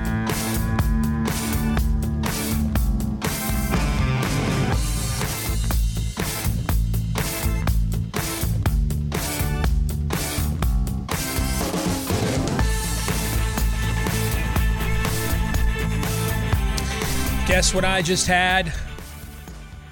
Guess 17.61 17.75
what 17.75 17.85
I 17.85 18.01
just 18.01 18.25
had? 18.25 18.73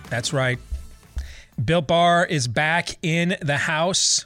That's 0.10 0.34
right. 0.34 0.58
Built 1.64 1.86
Bar 1.86 2.26
is 2.26 2.48
back 2.48 2.98
in 3.04 3.38
the 3.44 3.58
house. 3.58 4.26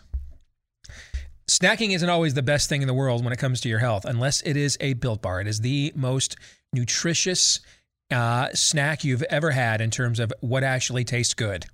snacking 1.51 1.93
isn't 1.93 2.09
always 2.09 2.35
the 2.35 2.41
best 2.41 2.69
thing 2.69 2.81
in 2.81 2.87
the 2.87 2.93
world 2.93 3.21
when 3.21 3.33
it 3.33 3.39
comes 3.39 3.59
to 3.59 3.67
your 3.67 3.79
health, 3.79 4.05
unless 4.05 4.39
it 4.43 4.55
is 4.55 4.77
a 4.79 4.93
Built 4.93 5.21
Bar. 5.21 5.41
It 5.41 5.47
is 5.47 5.59
the 5.59 5.91
most 5.93 6.37
nutritious 6.71 7.59
uh, 8.09 8.47
snack 8.53 9.03
you've 9.03 9.23
ever 9.23 9.51
had 9.51 9.81
in 9.81 9.91
terms 9.91 10.21
of 10.21 10.31
what 10.39 10.63
actually 10.63 11.03
tastes 11.03 11.33
good. 11.33 11.65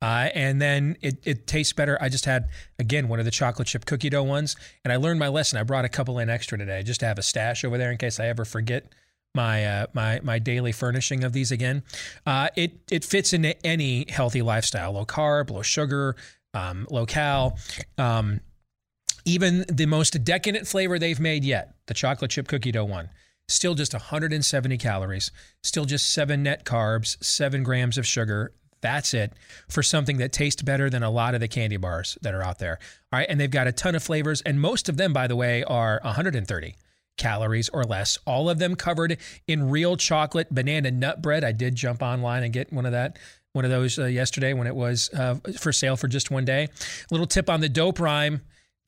Uh, 0.00 0.28
and 0.32 0.62
then 0.62 0.96
it, 1.00 1.18
it 1.24 1.48
tastes 1.48 1.72
better. 1.72 1.98
I 2.00 2.08
just 2.08 2.24
had, 2.24 2.50
again, 2.78 3.08
one 3.08 3.18
of 3.18 3.24
the 3.24 3.32
chocolate 3.32 3.66
chip 3.66 3.84
cookie 3.84 4.10
dough 4.10 4.22
ones, 4.22 4.54
and 4.84 4.92
I 4.92 4.96
learned 4.96 5.18
my 5.18 5.26
lesson. 5.26 5.58
I 5.58 5.64
brought 5.64 5.84
a 5.84 5.88
couple 5.88 6.20
in 6.20 6.30
extra 6.30 6.56
today 6.56 6.84
just 6.84 7.00
to 7.00 7.06
have 7.06 7.18
a 7.18 7.22
stash 7.22 7.64
over 7.64 7.78
there 7.78 7.90
in 7.90 7.98
case 7.98 8.20
I 8.20 8.28
ever 8.28 8.44
forget 8.44 8.92
my 9.34 9.64
uh, 9.64 9.86
my 9.92 10.20
my 10.22 10.38
daily 10.38 10.72
furnishing 10.72 11.24
of 11.24 11.32
these 11.32 11.52
again. 11.52 11.82
Uh, 12.26 12.48
it 12.56 12.80
it 12.90 13.04
fits 13.04 13.32
into 13.32 13.54
any 13.66 14.06
healthy 14.08 14.42
lifestyle: 14.42 14.92
low 14.92 15.06
carb, 15.06 15.50
low 15.50 15.62
sugar, 15.62 16.16
um, 16.54 16.86
low 16.90 17.06
cal. 17.06 17.58
Um, 17.98 18.40
even 19.24 19.64
the 19.68 19.86
most 19.86 20.24
decadent 20.24 20.66
flavor 20.66 20.98
they've 20.98 21.20
made 21.20 21.44
yet, 21.44 21.74
the 21.86 21.94
chocolate 21.94 22.30
chip 22.30 22.48
cookie 22.48 22.72
dough 22.72 22.84
one, 22.84 23.10
still 23.48 23.74
just 23.74 23.92
170 23.92 24.78
calories, 24.78 25.30
still 25.62 25.84
just 25.84 26.12
seven 26.12 26.42
net 26.42 26.64
carbs, 26.64 27.22
seven 27.22 27.62
grams 27.62 27.98
of 27.98 28.06
sugar. 28.06 28.52
That's 28.80 29.12
it 29.12 29.34
for 29.68 29.82
something 29.82 30.16
that 30.18 30.32
tastes 30.32 30.62
better 30.62 30.88
than 30.88 31.02
a 31.02 31.10
lot 31.10 31.34
of 31.34 31.40
the 31.40 31.48
candy 31.48 31.76
bars 31.76 32.16
that 32.22 32.34
are 32.34 32.42
out 32.42 32.58
there. 32.58 32.78
All 33.12 33.18
right. 33.18 33.26
And 33.28 33.38
they've 33.38 33.50
got 33.50 33.66
a 33.66 33.72
ton 33.72 33.94
of 33.94 34.02
flavors. 34.02 34.40
And 34.40 34.58
most 34.58 34.88
of 34.88 34.96
them, 34.96 35.12
by 35.12 35.26
the 35.26 35.36
way, 35.36 35.62
are 35.64 36.00
130 36.02 36.76
calories 37.20 37.68
or 37.68 37.84
less. 37.84 38.18
All 38.26 38.50
of 38.50 38.58
them 38.58 38.74
covered 38.74 39.18
in 39.46 39.70
real 39.70 39.96
chocolate 39.96 40.52
banana 40.52 40.90
nut 40.90 41.22
bread. 41.22 41.44
I 41.44 41.52
did 41.52 41.76
jump 41.76 42.02
online 42.02 42.42
and 42.42 42.52
get 42.52 42.72
one 42.72 42.86
of 42.86 42.92
that. 42.92 43.18
One 43.52 43.64
of 43.64 43.70
those 43.70 43.98
uh, 43.98 44.06
yesterday 44.06 44.52
when 44.54 44.66
it 44.66 44.74
was 44.74 45.10
uh, 45.12 45.36
for 45.58 45.72
sale 45.72 45.96
for 45.96 46.08
just 46.08 46.30
one 46.30 46.44
day. 46.44 46.64
A 46.64 46.68
Little 47.12 47.26
tip 47.26 47.48
on 47.48 47.60
the 47.60 47.68
dope 47.68 48.00
rhyme: 48.00 48.40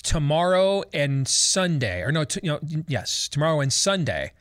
tomorrow 0.03 0.83
and 0.93 1.29
Sunday, 1.29 2.01
or 2.01 2.11
no, 2.11 2.25
t- 2.25 2.41
you 2.43 2.51
know, 2.51 2.61
yes, 2.89 3.29
tomorrow 3.29 3.61
and 3.61 3.73
Sunday, 3.73 4.33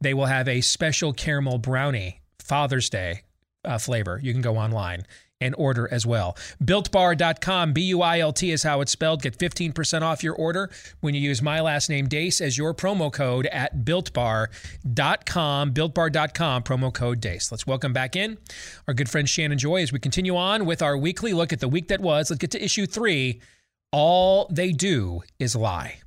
they 0.00 0.14
will 0.14 0.26
have 0.26 0.48
a 0.48 0.60
special 0.60 1.12
caramel 1.12 1.58
brownie 1.58 2.20
Father's 2.40 2.88
Day 2.88 3.22
uh, 3.64 3.78
flavor. 3.78 4.20
You 4.22 4.32
can 4.32 4.42
go 4.42 4.56
online 4.56 5.02
and 5.40 5.54
order 5.58 5.88
as 5.92 6.06
well. 6.06 6.36
BuiltBar.com, 6.62 7.72
B 7.72 7.82
U 7.82 8.02
I 8.02 8.18
L 8.18 8.32
T 8.32 8.50
is 8.50 8.62
how 8.62 8.80
it's 8.80 8.92
spelled. 8.92 9.22
Get 9.22 9.38
15% 9.38 10.02
off 10.02 10.22
your 10.22 10.34
order 10.34 10.70
when 11.00 11.14
you 11.14 11.20
use 11.20 11.42
my 11.42 11.60
last 11.60 11.88
name, 11.88 12.08
Deace, 12.08 12.40
as 12.40 12.58
your 12.58 12.74
promo 12.74 13.12
code 13.12 13.46
at 13.46 13.78
BuiltBar.com. 13.78 15.74
BuiltBar.com, 15.74 16.62
promo 16.62 16.92
code 16.92 17.20
Deace. 17.20 17.50
Let's 17.50 17.66
welcome 17.66 17.92
back 17.92 18.16
in 18.16 18.38
our 18.86 18.94
good 18.94 19.08
friend 19.08 19.28
Shannon 19.28 19.58
Joy 19.58 19.82
as 19.82 19.92
we 19.92 19.98
continue 19.98 20.36
on 20.36 20.66
with 20.66 20.82
our 20.82 20.96
weekly 20.96 21.32
look 21.32 21.52
at 21.52 21.60
the 21.60 21.68
week 21.68 21.88
that 21.88 22.00
was. 22.00 22.30
Let's 22.30 22.40
get 22.40 22.50
to 22.52 22.64
issue 22.64 22.86
three. 22.86 23.40
All 23.90 24.48
they 24.50 24.72
do 24.72 25.22
is 25.38 25.56
lie. 25.56 26.00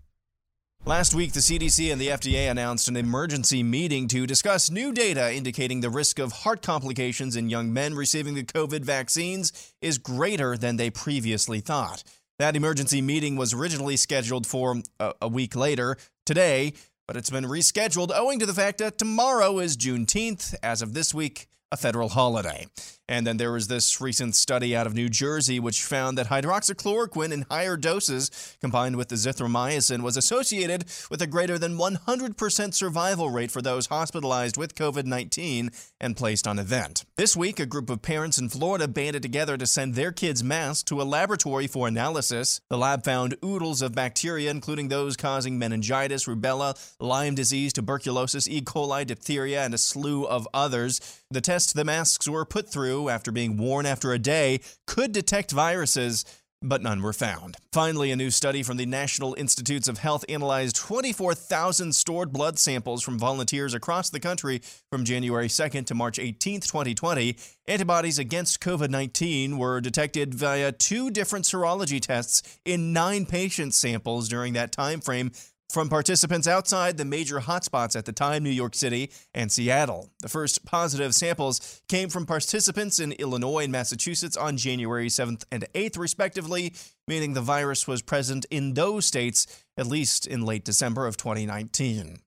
Last 0.84 1.14
week, 1.14 1.34
the 1.34 1.42
CDC 1.42 1.92
and 1.92 2.02
the 2.02 2.08
FDA 2.08 2.50
announced 2.50 2.88
an 2.88 2.98
emergency 2.98 3.62
meeting 3.62 4.08
to 4.08 4.26
discuss 4.26 4.72
new 4.72 4.92
data 4.92 5.32
indicating 5.32 5.82
the 5.82 5.92
risk 5.92 6.18
of 6.18 6.32
heart 6.32 6.64
complications 6.64 7.36
in 7.36 7.52
young 7.52 7.72
men 7.72 7.94
receiving 7.94 8.34
the 8.34 8.44
COVID 8.44 8.82
vaccines 8.84 9.76
is 9.80 10.00
greater 10.00 10.58
than 10.58 10.78
they 10.78 10.90
previously 10.90 11.60
thought. 11.60 12.04
That 12.40 12.56
emergency 12.56 13.00
meeting 13.00 13.36
was 13.36 13.54
originally 13.54 13.96
scheduled 13.96 14.48
for 14.48 14.82
a, 15.00 15.14
a 15.22 15.28
week 15.28 15.56
later 15.56 15.98
today, 16.26 16.74
but 17.08 17.16
it's 17.16 17.30
been 17.30 17.46
rescheduled 17.46 18.10
owing 18.12 18.40
to 18.40 18.48
the 18.48 18.54
fact 18.54 18.80
that 18.80 18.98
tomorrow 18.98 19.60
is 19.60 19.78
Juneteenth. 19.78 20.56
As 20.64 20.82
of 20.82 20.96
this 20.96 21.14
week, 21.14 21.48
a 21.72 21.78
federal 21.78 22.10
holiday. 22.10 22.66
And 23.12 23.28
then 23.28 23.36
there 23.36 23.52
was 23.52 23.68
this 23.68 24.00
recent 24.00 24.38
study 24.38 24.74
out 24.74 24.88
of 24.88 24.94
New 24.94 25.10
Jersey 25.10 25.60
which 25.60 25.84
found 25.84 26.18
that 26.18 26.28
hydroxychloroquine 26.28 27.34
in 27.34 27.46
higher 27.52 27.76
doses 27.76 28.56
combined 28.62 28.96
with 28.96 29.10
azithromycin 29.10 30.02
was 30.02 30.16
associated 30.16 30.86
with 31.10 31.22
a 31.22 31.28
greater 31.28 31.58
than 31.58 31.78
100% 31.78 32.74
survival 32.74 33.30
rate 33.30 33.52
for 33.52 33.62
those 33.62 33.88
hospitalized 33.88 34.56
with 34.56 34.76
COVID 34.76 35.04
19 35.04 35.72
and 36.00 36.16
placed 36.16 36.48
on 36.48 36.58
a 36.58 36.64
vent. 36.64 37.04
This 37.18 37.36
week, 37.36 37.60
a 37.60 37.66
group 37.66 37.90
of 37.90 38.02
parents 38.02 38.38
in 38.38 38.48
Florida 38.48 38.88
banded 38.88 39.24
together 39.24 39.58
to 39.58 39.68
send 39.68 39.96
their 39.96 40.14
kids' 40.14 40.42
masks 40.42 40.84
to 40.84 41.02
a 41.02 41.04
laboratory 41.04 41.68
for 41.68 41.90
analysis. 41.90 42.62
The 42.70 42.78
lab 42.78 43.04
found 43.04 43.36
oodles 43.44 43.82
of 43.82 43.94
bacteria, 43.94 44.50
including 44.52 44.88
those 44.88 45.18
causing 45.18 45.60
meningitis, 45.60 46.28
rubella, 46.28 46.80
Lyme 47.02 47.36
disease, 47.36 47.74
tuberculosis, 47.74 48.48
E. 48.48 48.62
coli, 48.62 49.06
diphtheria, 49.06 49.66
and 49.66 49.74
a 49.74 49.78
slew 49.78 50.26
of 50.26 50.48
others. 50.54 51.22
The 51.30 51.42
test 51.42 51.76
the 51.76 51.84
masks 51.84 52.28
were 52.28 52.46
put 52.46 52.70
through 52.70 53.01
after 53.10 53.32
being 53.32 53.58
worn 53.58 53.86
after 53.86 54.12
a 54.14 54.20
day 54.20 54.62
could 54.88 55.12
detect 55.12 55.52
viruses, 55.52 56.26
but 56.62 56.82
none 56.82 57.02
were 57.02 57.14
found. 57.14 57.58
Finally, 57.74 58.12
a 58.12 58.16
new 58.16 58.30
study 58.30 58.62
from 58.62 58.78
the 58.78 58.86
National 58.86 59.34
Institutes 59.34 59.88
of 59.88 59.98
Health 59.98 60.24
analyzed 60.30 60.76
24,000 60.76 61.94
stored 61.96 62.32
blood 62.32 62.60
samples 62.60 63.02
from 63.02 63.18
volunteers 63.18 63.74
across 63.74 64.10
the 64.10 64.20
country 64.20 64.62
from 64.92 65.04
January 65.04 65.48
2nd 65.48 65.86
to 65.88 65.96
March 65.96 66.18
18th, 66.18 66.68
2020. 66.68 67.36
Antibodies 67.68 68.20
against 68.20 68.62
COVID 68.62 68.90
19 68.90 69.58
were 69.58 69.82
detected 69.82 70.36
via 70.36 70.72
two 70.72 71.10
different 71.10 71.46
serology 71.46 72.00
tests 72.00 72.60
in 72.64 72.94
nine 72.94 73.26
patient 73.26 73.74
samples 73.74 74.30
during 74.30 74.54
that 74.54 74.72
time 74.72 75.02
frame 75.02 75.32
from 75.72 75.90
participants 75.90 76.48
outside 76.48 76.98
the 76.98 77.06
major 77.06 77.40
hotspots 77.40 77.96
at 77.96 78.06
the 78.06 78.12
time, 78.12 78.44
New 78.44 78.50
York 78.50 78.76
City 78.76 79.12
and 79.34 79.52
Seattle. 79.52 80.12
The 80.20 80.30
first 80.30 80.66
positive 80.66 81.14
samples 81.14 81.82
came 81.88 82.10
from 82.10 82.26
participants 82.26 83.00
in 83.00 83.14
Illinois 83.14 83.64
and 83.64 83.72
Massachusetts 83.72 84.38
on 84.38 84.58
January 84.58 85.08
7th 85.08 85.44
and 85.52 85.66
8th, 85.74 85.98
respectively, 85.98 86.74
meaning 87.08 87.34
the 87.34 87.42
virus 87.42 87.88
was 87.88 88.02
present 88.02 88.46
in 88.52 88.74
those 88.74 89.06
states 89.06 89.64
at 89.78 89.88
least 89.88 90.28
in 90.28 90.46
late 90.46 90.66
December 90.66 91.08
of 91.08 91.18
2019. 91.18 92.20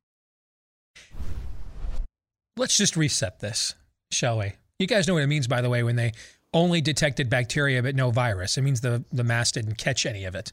Let's 2.57 2.76
just 2.76 2.96
reset 2.96 3.40
this, 3.40 3.74
shall 4.11 4.38
we? 4.38 4.52
You 4.78 4.87
guys 4.87 5.07
know 5.07 5.14
what 5.14 5.22
it 5.22 5.28
means, 5.28 5.46
by 5.46 5.61
the 5.61 5.70
way, 5.70 5.83
when 5.83 5.96
they 5.96 6.12
only 6.54 6.80
detected 6.80 7.28
bacteria 7.28 7.83
but 7.83 7.94
no 7.94 8.11
virus. 8.11 8.57
It 8.57 8.62
means 8.62 8.80
the, 8.80 9.04
the 9.12 9.24
mass 9.24 9.52
didn't 9.52 9.76
catch 9.76 10.07
any 10.07 10.24
of 10.24 10.35
it. 10.35 10.52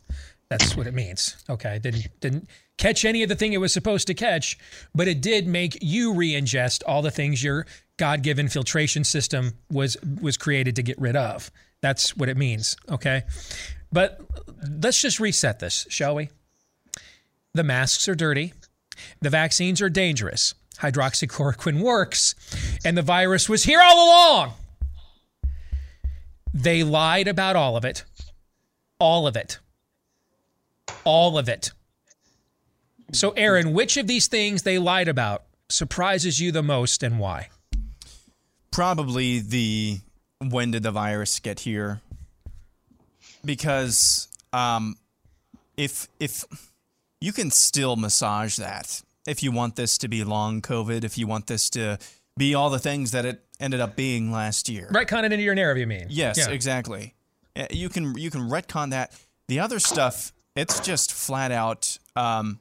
That's 0.52 0.76
what 0.76 0.86
it 0.86 0.94
means. 0.94 1.42
Okay, 1.50 1.80
didn't 1.80 2.10
didn't 2.20 2.50
catch 2.78 3.06
any 3.06 3.24
of 3.24 3.30
the 3.30 3.38
thing 3.38 3.54
it 3.54 3.62
was 3.62 3.72
supposed 3.72 4.06
to 4.08 4.14
catch, 4.14 4.58
but 4.94 5.08
it 5.08 5.22
did 5.22 5.48
make 5.48 5.78
you 5.82 6.14
re-ingest 6.14 6.84
all 6.86 7.02
the 7.02 7.10
things 7.10 7.42
your 7.42 7.66
God-given 7.96 8.50
filtration 8.50 9.06
system 9.06 9.54
was 9.72 9.96
was 10.04 10.36
created 10.36 10.76
to 10.76 10.84
get 10.84 11.00
rid 11.00 11.16
of. 11.16 11.52
That's 11.80 12.18
what 12.18 12.28
it 12.28 12.36
means. 12.36 12.76
Okay, 12.90 13.24
but 13.94 14.20
let's 14.70 15.02
just 15.02 15.22
reset 15.22 15.60
this, 15.60 15.88
shall 15.90 16.16
we? 16.16 16.28
The 17.54 17.64
masks 17.64 18.10
are 18.10 18.16
dirty. 18.16 18.52
The 19.22 19.30
vaccines 19.30 19.82
are 19.82 19.90
dangerous. 19.90 20.54
Hydroxychloroquine 20.80 21.80
works, 21.80 22.36
and 22.84 22.98
the 22.98 23.02
virus 23.02 23.48
was 23.48 23.64
here 23.64 23.80
all 23.82 24.06
along. 24.06 24.52
They 26.54 26.84
lied 26.84 27.30
about 27.30 27.56
all 27.56 27.78
of 27.78 27.86
it. 27.86 28.04
All 29.00 29.28
of 29.28 29.38
it 29.38 29.58
all 31.04 31.38
of 31.38 31.50
it. 31.50 31.72
So, 33.14 33.32
Aaron, 33.32 33.74
which 33.74 33.98
of 33.98 34.08
these 34.08 34.28
things 34.28 34.64
they 34.64 34.78
lied 34.80 35.08
about 35.08 35.44
surprises 35.70 36.40
you 36.40 36.52
the 36.52 36.64
most 36.64 37.04
and 37.04 37.20
why? 37.20 37.50
Probably 38.72 39.40
the 39.40 40.00
when 40.40 40.72
did 40.72 40.84
the 40.84 40.92
virus 40.92 41.40
get 41.40 41.62
here? 41.62 42.02
Because 43.44 44.28
um, 44.54 44.96
if 45.78 46.08
if 46.20 46.46
you 47.20 47.34
can 47.34 47.52
still 47.52 47.96
massage 47.96 48.58
that, 48.58 49.02
if 49.28 49.44
you 49.44 49.52
want 49.52 49.76
this 49.76 49.98
to 50.00 50.08
be 50.08 50.24
long 50.24 50.62
COVID, 50.62 51.04
if 51.04 51.18
you 51.18 51.28
want 51.28 51.48
this 51.48 51.70
to 51.72 51.98
be 52.38 52.56
all 52.56 52.70
the 52.70 52.80
things 52.80 53.12
that 53.12 53.26
it 53.26 53.44
ended 53.60 53.80
up 53.80 53.96
being 53.96 54.32
last 54.32 54.70
year, 54.70 54.90
retcon 54.94 55.24
it 55.24 55.34
into 55.34 55.44
your 55.44 55.56
narrative. 55.56 55.82
You 55.82 55.88
mean? 55.88 56.08
Yes, 56.10 56.38
Yeah. 56.38 56.50
exactly. 56.50 57.14
Uh, 57.56 57.66
You 57.72 57.90
can 57.90 58.18
you 58.18 58.32
can 58.32 58.42
retcon 58.50 58.92
that. 58.92 59.12
The 59.48 59.60
other 59.60 59.80
stuff, 59.80 60.32
it's 60.56 60.80
just 60.80 61.14
flat 61.14 61.52
out. 61.52 61.98
Um, 62.16 62.60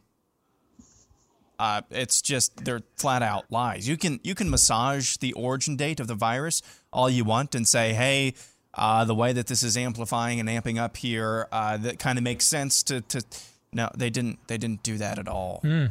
uh, 1.59 1.83
it's 1.91 2.23
just 2.23 2.65
they're 2.65 2.83
flat 2.97 3.23
out 3.23 3.45
lies. 3.51 3.87
You 3.87 3.97
can 3.97 4.21
you 4.23 4.35
can 4.35 4.49
massage 4.49 5.17
the 5.19 5.33
origin 5.35 5.77
date 5.77 6.01
of 6.01 6.07
the 6.07 6.15
virus 6.15 6.63
all 6.93 7.11
you 7.11 7.25
want 7.25 7.55
and 7.55 7.69
say, 7.69 7.93
hey, 7.93 8.35
uh, 8.75 9.05
the 9.05 9.15
way 9.15 9.33
that 9.33 9.47
this 9.47 9.63
is 9.63 9.77
amplifying 9.77 10.41
and 10.41 10.49
amping 10.49 10.79
up 10.79 10.97
here, 10.97 11.47
uh, 11.53 11.77
that 11.77 11.99
kind 11.99 12.19
of 12.19 12.25
makes 12.25 12.47
sense 12.47 12.83
to 12.85 13.01
to. 13.03 13.23
No, 13.73 13.89
they 13.97 14.11
didn't. 14.11 14.39
They 14.49 14.59
didn't 14.59 14.83
do 14.83 14.99
that 14.99 15.19
at 15.19 15.29
all. 15.29 15.61
Hmm. 15.63 15.87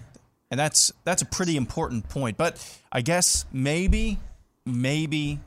And 0.52 0.60
that's 0.60 0.92
that's 1.04 1.22
a 1.22 1.26
pretty 1.26 1.56
important 1.56 2.10
point. 2.10 2.36
But 2.36 2.58
I 2.92 3.02
guess 3.02 3.46
maybe 3.54 4.18
maybe 4.66 5.40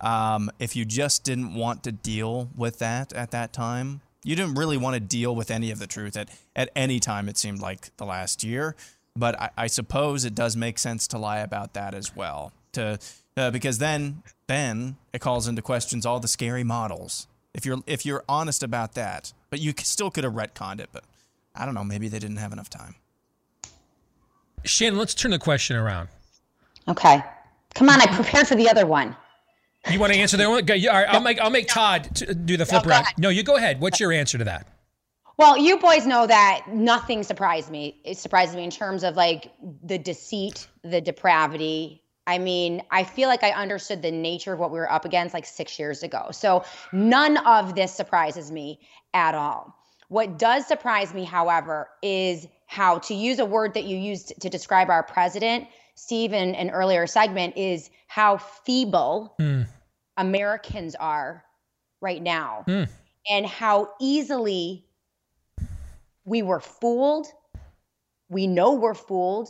um, 0.00 0.50
if 0.58 0.76
you 0.76 0.84
just 0.84 1.24
didn't 1.24 1.54
want 1.54 1.84
to 1.84 1.92
deal 1.92 2.50
with 2.56 2.78
that 2.80 3.12
at 3.12 3.30
that 3.30 3.52
time, 3.52 4.00
you 4.24 4.36
didn't 4.36 4.54
really 4.54 4.76
want 4.76 4.94
to 4.94 5.00
deal 5.00 5.34
with 5.34 5.50
any 5.50 5.70
of 5.70 5.78
the 5.78 5.86
truth 5.86 6.16
at, 6.16 6.28
at 6.56 6.70
any 6.74 7.00
time, 7.00 7.28
it 7.28 7.38
seemed 7.38 7.60
like 7.60 7.96
the 7.96 8.04
last 8.04 8.42
year. 8.42 8.74
But 9.16 9.40
I, 9.40 9.50
I 9.56 9.66
suppose 9.66 10.24
it 10.24 10.34
does 10.34 10.56
make 10.56 10.78
sense 10.78 11.06
to 11.08 11.18
lie 11.18 11.38
about 11.38 11.74
that 11.74 11.94
as 11.94 12.14
well. 12.14 12.52
To 12.72 12.98
uh, 13.36 13.50
because 13.50 13.78
then 13.78 14.22
then 14.46 14.96
it 15.12 15.20
calls 15.20 15.48
into 15.48 15.62
questions 15.62 16.04
all 16.04 16.20
the 16.20 16.28
scary 16.28 16.64
models. 16.64 17.26
If 17.54 17.64
you're 17.64 17.78
if 17.86 18.04
you're 18.04 18.24
honest 18.28 18.62
about 18.62 18.94
that, 18.94 19.32
but 19.50 19.60
you 19.60 19.72
still 19.78 20.10
could 20.10 20.24
have 20.24 20.34
retconned 20.34 20.80
it. 20.80 20.90
But 20.92 21.04
I 21.54 21.64
don't 21.64 21.74
know. 21.74 21.84
Maybe 21.84 22.08
they 22.08 22.18
didn't 22.18 22.36
have 22.36 22.52
enough 22.52 22.70
time. 22.70 22.96
Shannon, 24.64 24.98
let's 24.98 25.14
turn 25.14 25.30
the 25.30 25.38
question 25.38 25.76
around. 25.76 26.08
Okay. 26.88 27.22
Come 27.74 27.88
on, 27.88 28.00
I 28.00 28.06
prepared 28.06 28.48
for 28.48 28.54
the 28.54 28.68
other 28.68 28.86
one. 28.86 29.16
You 29.90 29.98
want 30.00 30.12
to 30.12 30.18
answer 30.18 30.36
that 30.36 30.48
one? 30.48 30.64
Go- 30.64 30.74
All 30.74 30.94
right, 30.94 31.08
I'll 31.08 31.20
make 31.20 31.40
I'll 31.40 31.50
make 31.50 31.68
Todd 31.68 32.14
to 32.16 32.34
do 32.34 32.56
the 32.56 32.66
flip 32.66 32.86
around. 32.86 33.06
No, 33.16 33.28
you 33.28 33.42
go 33.42 33.56
ahead. 33.56 33.80
What's 33.80 34.00
your 34.00 34.12
answer 34.12 34.38
to 34.38 34.44
that? 34.44 34.66
Well, 35.38 35.56
you 35.56 35.78
boys 35.78 36.04
know 36.04 36.26
that 36.26 36.64
nothing 36.68 37.22
surprised 37.22 37.70
me. 37.70 38.00
It 38.04 38.18
surprised 38.18 38.56
me 38.56 38.64
in 38.64 38.70
terms 38.70 39.04
of 39.04 39.14
like 39.14 39.52
the 39.84 39.96
deceit, 39.96 40.66
the 40.82 41.00
depravity. 41.00 42.02
I 42.26 42.38
mean, 42.38 42.82
I 42.90 43.04
feel 43.04 43.28
like 43.28 43.44
I 43.44 43.52
understood 43.52 44.02
the 44.02 44.10
nature 44.10 44.52
of 44.52 44.58
what 44.58 44.72
we 44.72 44.78
were 44.78 44.90
up 44.90 45.04
against 45.04 45.32
like 45.32 45.46
six 45.46 45.78
years 45.78 46.02
ago. 46.02 46.28
So 46.32 46.64
none 46.92 47.36
of 47.46 47.74
this 47.76 47.94
surprises 47.94 48.50
me 48.50 48.80
at 49.14 49.34
all. 49.34 49.74
What 50.08 50.38
does 50.38 50.66
surprise 50.66 51.14
me, 51.14 51.24
however, 51.24 51.88
is 52.02 52.48
how 52.66 52.98
to 52.98 53.14
use 53.14 53.38
a 53.38 53.46
word 53.46 53.74
that 53.74 53.84
you 53.84 53.96
used 53.96 54.38
to 54.40 54.48
describe 54.50 54.90
our 54.90 55.02
president, 55.02 55.68
Steve, 55.98 56.32
in 56.32 56.54
an 56.54 56.70
earlier 56.70 57.08
segment, 57.08 57.56
is 57.56 57.90
how 58.06 58.36
feeble 58.38 59.34
hmm. 59.38 59.62
Americans 60.16 60.94
are 60.94 61.44
right 62.00 62.22
now 62.22 62.62
hmm. 62.66 62.84
and 63.28 63.44
how 63.44 63.90
easily 64.00 64.84
we 66.24 66.42
were 66.42 66.60
fooled. 66.60 67.26
We 68.28 68.46
know 68.46 68.74
we're 68.74 68.94
fooled. 68.94 69.48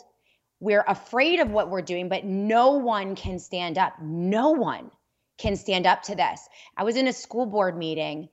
We're 0.58 0.84
afraid 0.88 1.40
of 1.40 1.50
what 1.50 1.68
we're 1.68 1.82
doing, 1.82 2.08
but 2.08 2.24
no 2.24 2.70
one 2.70 3.14
can 3.14 3.38
stand 3.38 3.76
up. 3.76 4.00
No 4.00 4.50
one 4.50 4.90
can 5.36 5.54
stand 5.54 5.86
up 5.86 6.02
to 6.04 6.16
this. 6.16 6.48
I 6.78 6.82
was 6.82 6.96
in 6.96 7.08
a 7.08 7.12
school 7.12 7.44
board 7.44 7.76
meeting. 7.76 8.30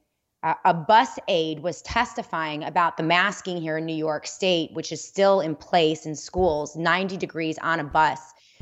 A 0.64 0.76
bus 0.76 1.18
aide 1.28 1.62
was 1.62 1.82
testifying 1.82 2.64
about 2.64 2.98
the 2.98 3.04
masking 3.04 3.58
here 3.58 3.80
in 3.80 3.86
New 3.88 3.96
York 3.96 4.28
State, 4.28 4.72
which 4.74 4.91
is 4.91 5.04
still 5.04 5.39
in 5.39 5.56
place 5.56 6.06
in 6.06 6.16
schools, 6.16 6.76
90 6.76 7.18
degrees 7.18 7.58
on 7.58 7.80
a 7.80 7.84
bus. 7.84 8.20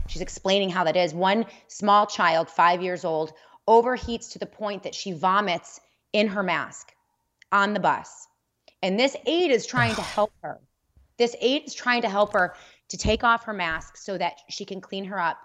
She's 0.07 0.21
explaining 0.21 0.69
how 0.69 0.85
that 0.85 0.95
is. 0.95 1.13
One 1.13 1.45
small 1.67 2.07
child, 2.07 2.49
five 2.49 2.81
years 2.81 3.03
old, 3.03 3.33
overheats 3.67 4.31
to 4.31 4.39
the 4.39 4.45
point 4.45 4.83
that 4.83 4.95
she 4.95 5.11
vomits 5.11 5.81
in 6.13 6.27
her 6.27 6.41
mask 6.41 6.93
on 7.51 7.73
the 7.73 7.81
bus. 7.81 8.29
And 8.81 8.97
this 8.97 9.17
aide 9.25 9.51
is 9.51 9.65
trying 9.65 9.95
to 9.95 10.01
help 10.15 10.31
her. 10.41 10.61
This 11.17 11.35
aide 11.41 11.63
is 11.65 11.73
trying 11.73 12.03
to 12.03 12.09
help 12.09 12.31
her 12.31 12.55
to 12.89 12.97
take 12.97 13.25
off 13.25 13.43
her 13.43 13.53
mask 13.53 13.97
so 13.97 14.17
that 14.17 14.39
she 14.49 14.63
can 14.63 14.79
clean 14.79 15.03
her 15.03 15.19
up. 15.19 15.37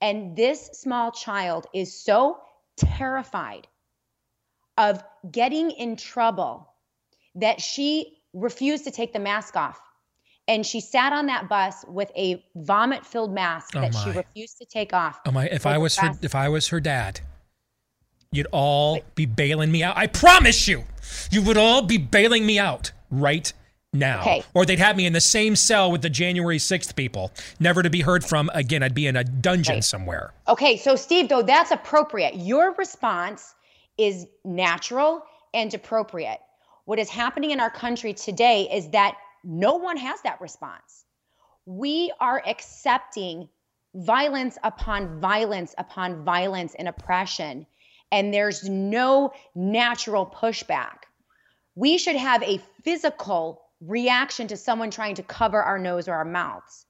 And 0.00 0.34
this 0.34 0.70
small 0.72 1.12
child 1.12 1.68
is 1.72 1.96
so 1.96 2.40
terrified 2.76 3.68
of 4.76 5.02
getting 5.30 5.70
in 5.70 5.96
trouble 5.96 6.68
that 7.36 7.60
she 7.60 8.18
refused 8.32 8.84
to 8.84 8.90
take 8.90 9.12
the 9.12 9.18
mask 9.18 9.56
off. 9.56 9.80
And 10.46 10.66
she 10.66 10.80
sat 10.80 11.12
on 11.12 11.26
that 11.26 11.48
bus 11.48 11.84
with 11.88 12.10
a 12.16 12.44
vomit 12.54 13.06
filled 13.06 13.32
mask 13.32 13.74
Oh, 13.74 13.80
that 13.80 13.94
she 13.94 14.10
refused 14.10 14.58
to 14.58 14.66
take 14.66 14.92
off. 14.92 15.18
Oh 15.24 15.30
my! 15.30 15.46
If 15.46 15.64
I 15.64 15.78
was 15.78 15.96
her, 15.96 16.12
if 16.20 16.34
I 16.34 16.50
was 16.50 16.68
her 16.68 16.80
dad, 16.80 17.20
you'd 18.30 18.48
all 18.52 19.00
be 19.14 19.24
bailing 19.24 19.72
me 19.72 19.82
out. 19.82 19.96
I 19.96 20.06
promise 20.06 20.68
you, 20.68 20.84
you 21.30 21.40
would 21.42 21.56
all 21.56 21.80
be 21.82 21.96
bailing 21.96 22.44
me 22.44 22.58
out 22.58 22.92
right 23.10 23.50
now. 23.94 24.20
Okay. 24.20 24.44
Or 24.52 24.66
they'd 24.66 24.78
have 24.78 24.96
me 24.96 25.06
in 25.06 25.14
the 25.14 25.20
same 25.20 25.56
cell 25.56 25.90
with 25.90 26.02
the 26.02 26.10
January 26.10 26.58
sixth 26.58 26.94
people, 26.94 27.32
never 27.58 27.82
to 27.82 27.88
be 27.88 28.02
heard 28.02 28.22
from 28.22 28.50
again. 28.52 28.82
I'd 28.82 28.94
be 28.94 29.06
in 29.06 29.16
a 29.16 29.24
dungeon 29.24 29.80
somewhere. 29.80 30.34
Okay, 30.46 30.76
so 30.76 30.94
Steve, 30.94 31.30
though 31.30 31.42
that's 31.42 31.70
appropriate. 31.70 32.34
Your 32.36 32.74
response 32.74 33.54
is 33.98 34.26
natural 34.44 35.22
and 35.52 35.72
appropriate. 35.72 36.40
What 36.84 36.98
is 36.98 37.08
happening 37.08 37.50
in 37.50 37.60
our 37.60 37.70
country 37.70 38.12
today 38.12 38.68
is 38.72 38.90
that 38.90 39.16
no 39.42 39.76
one 39.76 39.96
has 39.96 40.20
that 40.22 40.40
response. 40.40 41.04
We 41.66 42.12
are 42.20 42.42
accepting 42.46 43.48
violence 43.94 44.58
upon 44.62 45.20
violence 45.20 45.74
upon 45.78 46.24
violence 46.24 46.74
and 46.78 46.88
oppression, 46.88 47.66
and 48.10 48.34
there's 48.34 48.68
no 48.68 49.32
natural 49.54 50.26
pushback. 50.26 51.04
We 51.74 51.98
should 51.98 52.16
have 52.16 52.42
a 52.42 52.60
physical 52.82 53.62
reaction 53.80 54.48
to 54.48 54.56
someone 54.56 54.90
trying 54.90 55.14
to 55.16 55.22
cover 55.22 55.62
our 55.62 55.78
nose 55.78 56.08
or 56.08 56.14
our 56.14 56.24
mouths. 56.24 56.86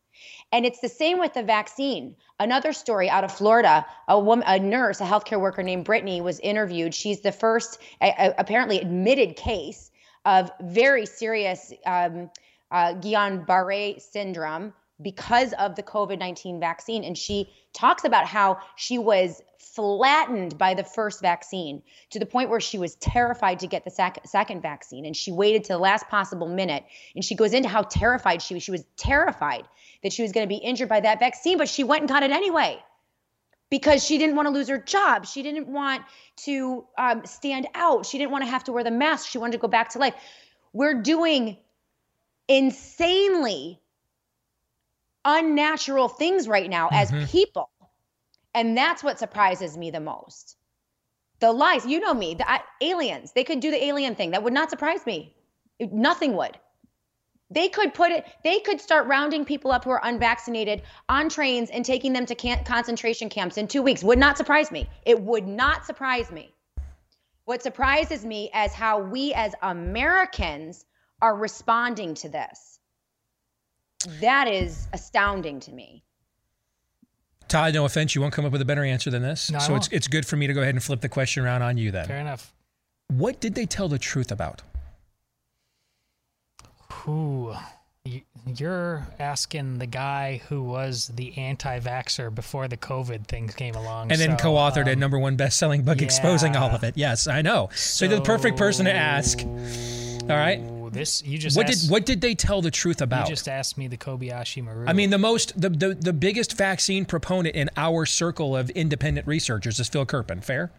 And 0.55 0.65
it's 0.65 0.79
the 0.79 0.89
same 0.89 1.19
with 1.19 1.35
the 1.35 1.43
vaccine. 1.43 2.15
Another 2.39 2.73
story 2.73 3.11
out 3.11 3.25
of 3.25 3.33
Florida, 3.33 3.85
a 4.07 4.21
woman, 4.21 4.45
a 4.47 4.57
nurse, 4.61 5.01
a 5.01 5.05
healthcare 5.05 5.41
worker 5.41 5.65
named 5.65 5.85
Brittany 5.85 6.21
was 6.21 6.39
interviewed. 6.39 6.95
She's 6.95 7.23
the 7.23 7.33
first, 7.33 7.81
apparently 8.01 8.79
admitted 8.79 9.35
case 9.35 9.91
of 10.25 10.53
very 10.61 11.07
serious 11.07 11.73
um, 11.85 12.31
uh, 12.71 12.95
Guillain-Barré 12.95 14.01
syndrome 14.01 14.73
because 15.05 15.53
of 15.53 15.77
the 15.77 15.83
COVID-19 15.85 16.59
vaccine. 16.59 17.05
And 17.05 17.17
she 17.17 17.49
talks 17.73 18.05
about 18.05 18.27
how 18.27 18.59
she 18.75 18.99
was 18.99 19.41
flattened 19.59 20.59
by 20.59 20.75
the 20.75 20.83
first 20.83 21.21
vaccine 21.21 21.83
to 22.11 22.19
the 22.19 22.27
point 22.27 22.51
where 22.51 22.61
she 22.61 22.79
was 22.79 22.97
terrified 22.97 23.61
to 23.61 23.69
get 23.69 23.85
the 23.85 23.91
sec- 23.91 24.27
second 24.27 24.63
vaccine. 24.63 25.07
And 25.07 25.17
she 25.17 25.31
waited 25.31 25.63
to 25.65 25.75
the 25.75 25.79
last 25.79 26.09
possible 26.09 26.49
minute. 26.49 26.85
And 27.15 27.25
she 27.25 27.37
goes 27.37 27.53
into 27.53 27.69
how 27.69 27.83
terrified 27.83 28.43
she 28.43 28.55
was. 28.55 28.65
She 28.65 28.73
was 28.73 28.85
terrified 28.97 29.65
that 30.03 30.13
she 30.13 30.23
was 30.23 30.33
going 30.33 30.47
to 30.47 30.49
be 30.49 30.57
injured 30.57 30.89
by 30.89 31.01
that 31.01 31.21
vaccine, 31.21 31.59
but 31.59 31.69
she 31.69 31.85
went 31.85 32.03
and 32.03 32.09
got 32.09 32.25
it 32.25 32.33
anyway 32.33 32.83
because 33.71 34.05
she 34.05 34.19
didn't 34.19 34.37
want 34.37 34.47
to 34.47 34.53
lose 34.53 34.69
her 34.69 34.79
job. 34.79 35.27
She 35.27 35.43
didn't 35.43 35.67
want 35.67 36.03
to 36.45 36.87
um, 36.99 37.25
stand 37.25 37.67
out. 37.75 38.07
She 38.07 38.19
didn't 38.19 38.31
want 38.31 38.45
to 38.45 38.51
have 38.51 38.65
to 38.65 38.73
wear 38.73 38.85
the 38.85 38.91
mask. 38.91 39.29
She 39.29 39.39
wanted 39.39 39.53
to 39.53 39.59
go 39.59 39.69
back 39.69 39.91
to 39.91 39.99
life. 39.99 40.15
We're 40.73 41.03
doing 41.03 41.57
insanely 42.47 43.81
unnatural 45.25 46.09
things 46.09 46.49
right 46.49 46.68
now 46.68 46.89
as 46.93 47.11
mm-hmm. 47.11 47.27
people. 47.27 47.70
And 48.55 48.77
that's 48.77 49.03
what 49.03 49.18
surprises 49.18 49.77
me 49.77 49.91
the 49.91 50.01
most. 50.01 50.57
The 51.41 51.53
lies, 51.53 51.85
you 51.85 52.01
know 52.01 52.14
me, 52.14 52.35
the 52.35 52.47
aliens, 52.81 53.33
they 53.33 53.45
could 53.45 53.61
do 53.61 53.70
the 53.70 53.85
alien 53.85 54.14
thing. 54.14 54.31
That 54.31 54.43
would 54.43 54.53
not 54.53 54.70
surprise 54.70 55.05
me. 55.05 55.35
It- 55.79 55.93
nothing 55.93 56.37
would. 56.37 56.59
They 57.51 57.68
could 57.68 57.93
put 57.93 58.11
it, 58.11 58.27
they 58.43 58.61
could 58.61 58.81
start 58.81 59.07
rounding 59.07 59.45
people 59.45 59.70
up 59.70 59.85
who 59.85 59.91
are 59.91 60.01
unvaccinated 60.03 60.83
on 61.09 61.29
trains 61.29 61.70
and 61.70 61.85
taking 61.85 62.12
them 62.12 62.27
to 62.27 62.35
can- 62.35 62.64
concentration 62.64 63.29
camps 63.29 63.59
in 63.59 63.68
two 63.68 63.83
weeks. 63.83 64.03
Would 64.03 64.18
not 64.18 64.37
surprise 64.37 64.70
me. 64.70 64.89
It 65.05 65.20
would 65.20 65.47
not 65.47 65.85
surprise 65.85 66.31
me. 66.31 66.55
What 67.45 67.62
surprises 67.62 68.25
me 68.25 68.51
is 68.55 68.72
how 68.72 69.01
we 69.01 69.35
as 69.35 69.55
Americans 69.61 70.85
are 71.20 71.37
responding 71.37 72.14
to 72.14 72.29
this. 72.29 72.74
That 74.21 74.49
is 74.49 74.87
astounding 74.93 75.61
to 75.61 75.73
me. 75.73 76.03
Todd, 77.49 77.75
no 77.75 77.85
offense, 77.85 78.15
you 78.15 78.21
won't 78.21 78.33
come 78.33 78.45
up 78.45 78.53
with 78.53 78.63
a 78.63 78.65
better 78.65 78.85
answer 78.85 79.11
than 79.11 79.23
this. 79.23 79.51
No, 79.51 79.59
so 79.59 79.75
it's 79.77 79.89
it's 79.89 80.09
good 80.09 80.27
for 80.27 80.37
me 80.37 80.47
to 80.47 80.53
go 80.55 80.63
ahead 80.63 80.75
and 80.75 80.83
flip 80.83 81.01
the 81.01 81.09
question 81.09 81.45
around 81.45 81.63
on 81.63 81.77
you 81.77 81.91
then. 81.91 82.07
Fair 82.07 82.19
enough. 82.19 82.53
What 83.09 83.41
did 83.41 83.55
they 83.55 83.67
tell 83.67 83.89
the 83.89 83.99
truth 83.99 84.33
about? 84.33 84.63
Who? 86.91 87.55
You- 88.05 88.23
You're 88.47 89.07
asking 89.19 89.79
the 89.79 89.87
guy 89.87 90.43
who 90.49 90.63
was 90.63 91.09
the 91.15 91.37
anti-vaxxer 91.39 92.35
before 92.35 92.69
the 92.69 92.77
COVID 92.77 93.27
thing 93.27 93.49
came 93.49 93.75
along, 93.75 94.11
And 94.13 94.21
then 94.21 94.39
so, 94.39 94.43
co-authored 94.45 94.89
a 94.89 94.93
um, 94.93 94.99
number 94.99 95.19
one 95.19 95.37
best-selling 95.37 95.83
book 95.85 96.03
exposing 96.03 96.55
all 96.55 96.69
of 96.71 96.85
it. 96.85 96.97
Yes, 96.99 97.27
I 97.27 97.41
know. 97.41 97.71
So, 97.75 98.05
you're 98.05 98.17
the 98.17 98.23
perfect 98.23 98.59
person 98.59 98.85
to 98.85 98.93
ask. 98.93 99.39
All 100.31 100.37
right. 100.37 100.61
This 100.93 101.22
you 101.25 101.39
just 101.39 101.57
what 101.57 101.68
asked, 101.68 101.83
did 101.83 101.91
what 101.91 102.07
did 102.07 102.20
they 102.20 102.35
tell 102.35 102.62
the 102.62 102.70
truth 102.70 103.03
about? 103.03 103.29
You 103.29 103.35
just 103.35 103.49
asked 103.49 103.77
me 103.77 103.89
the 103.89 103.97
Kobayashi 103.97 104.62
Maru. 104.62 104.87
I 104.87 104.93
mean, 104.93 105.11
the 105.11 105.18
most 105.18 105.61
the, 105.61 105.68
the 105.68 105.95
the 105.95 106.12
biggest 106.12 106.57
vaccine 106.57 107.05
proponent 107.05 107.57
in 107.57 107.68
our 107.77 108.07
circle 108.07 108.57
of 108.57 108.70
independent 108.70 109.27
researchers 109.27 109.81
is 109.81 109.89
Phil 109.89 110.07
Kerpen. 110.07 110.43
Fair, 110.43 110.70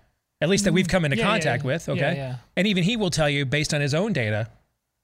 at 0.42 0.50
least 0.50 0.64
that 0.64 0.74
we've 0.74 0.88
come 0.88 1.06
into 1.06 1.18
Yeah, 1.18 1.26
yeah, 1.26 1.32
contact 1.32 1.64
yeah. 1.64 1.68
with. 1.68 1.90
Okay, 1.90 2.16
yeah. 2.16 2.36
and 2.56 2.66
even 2.66 2.84
he 2.84 2.98
will 2.98 3.10
tell 3.10 3.30
you 3.30 3.46
based 3.46 3.74
on 3.74 3.82
his 3.82 3.94
own 3.94 4.14
data 4.14 4.50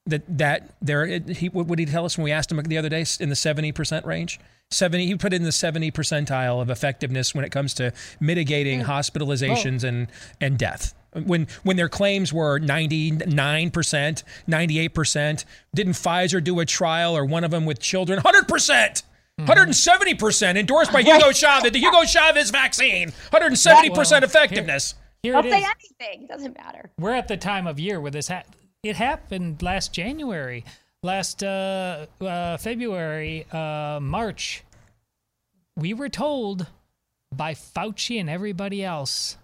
that 0.08 0.24
that 0.38 0.76
there 0.82 1.06
he 1.06 1.50
what 1.50 1.68
would 1.68 1.78
he 1.78 1.86
tell 1.86 2.06
us 2.06 2.18
when 2.18 2.24
we 2.24 2.32
asked 2.32 2.52
him 2.52 2.62
the 2.64 2.78
other 2.78 2.90
day 2.90 3.06
in 3.20 3.30
the 3.30 3.36
seventy 3.36 3.72
percent 3.72 4.06
range. 4.06 4.40
Seventy, 4.72 5.06
he 5.06 5.16
put 5.16 5.34
it 5.34 5.36
in 5.36 5.44
the 5.44 5.52
seventy 5.52 5.92
percentile 5.92 6.62
of 6.62 6.70
effectiveness 6.70 7.36
when 7.36 7.44
it 7.44 7.52
comes 7.52 7.74
to 7.76 7.92
mitigating 8.22 8.82
hmm. 8.82 8.90
hospitalizations 8.90 9.84
and 9.84 10.08
and 10.40 10.58
death. 10.58 10.94
When 11.14 11.48
when 11.64 11.76
their 11.76 11.90
claims 11.90 12.32
were 12.32 12.58
ninety 12.60 13.12
nine 13.12 13.70
percent, 13.72 14.24
ninety 14.48 14.80
eight 14.80 14.94
percent, 14.94 15.44
didn't 15.76 15.94
Pfizer 15.94 16.42
do 16.44 16.60
a 16.62 16.66
trial 16.66 17.18
or 17.18 17.26
one 17.26 17.44
of 17.44 17.52
them 17.52 17.66
with 17.66 17.80
children? 17.80 18.20
Hundred 18.20 18.48
percent. 18.48 19.04
170% 19.40 20.56
endorsed 20.58 20.92
by 20.92 21.02
Hugo 21.02 21.32
Chavez, 21.32 21.72
the 21.72 21.80
Hugo 21.80 22.04
Chavez 22.04 22.52
vaccine. 22.52 23.10
170% 23.32 23.92
Well, 24.12 24.24
effectiveness. 24.24 24.94
Here 25.24 25.36
I'll 25.36 25.44
it 25.46 25.50
say 25.50 25.60
is. 25.62 25.66
anything. 26.00 26.24
It 26.24 26.28
doesn't 26.30 26.56
matter. 26.58 26.92
We're 27.00 27.14
at 27.16 27.28
the 27.28 27.38
time 27.38 27.66
of 27.66 27.80
year 27.80 28.00
where 28.00 28.12
this 28.12 28.28
ha- 28.28 28.44
it 28.84 28.98
happened 28.98 29.64
last 29.64 29.94
January, 29.94 30.64
last 31.02 31.44
uh, 31.44 32.06
uh, 32.20 32.58
February, 32.58 33.48
uh, 33.52 34.00
March. 34.02 34.64
We 35.76 35.94
were 35.96 36.10
told 36.10 36.68
by 37.34 37.54
Fauci 37.56 38.20
and 38.20 38.30
everybody 38.30 38.84
else 38.84 39.38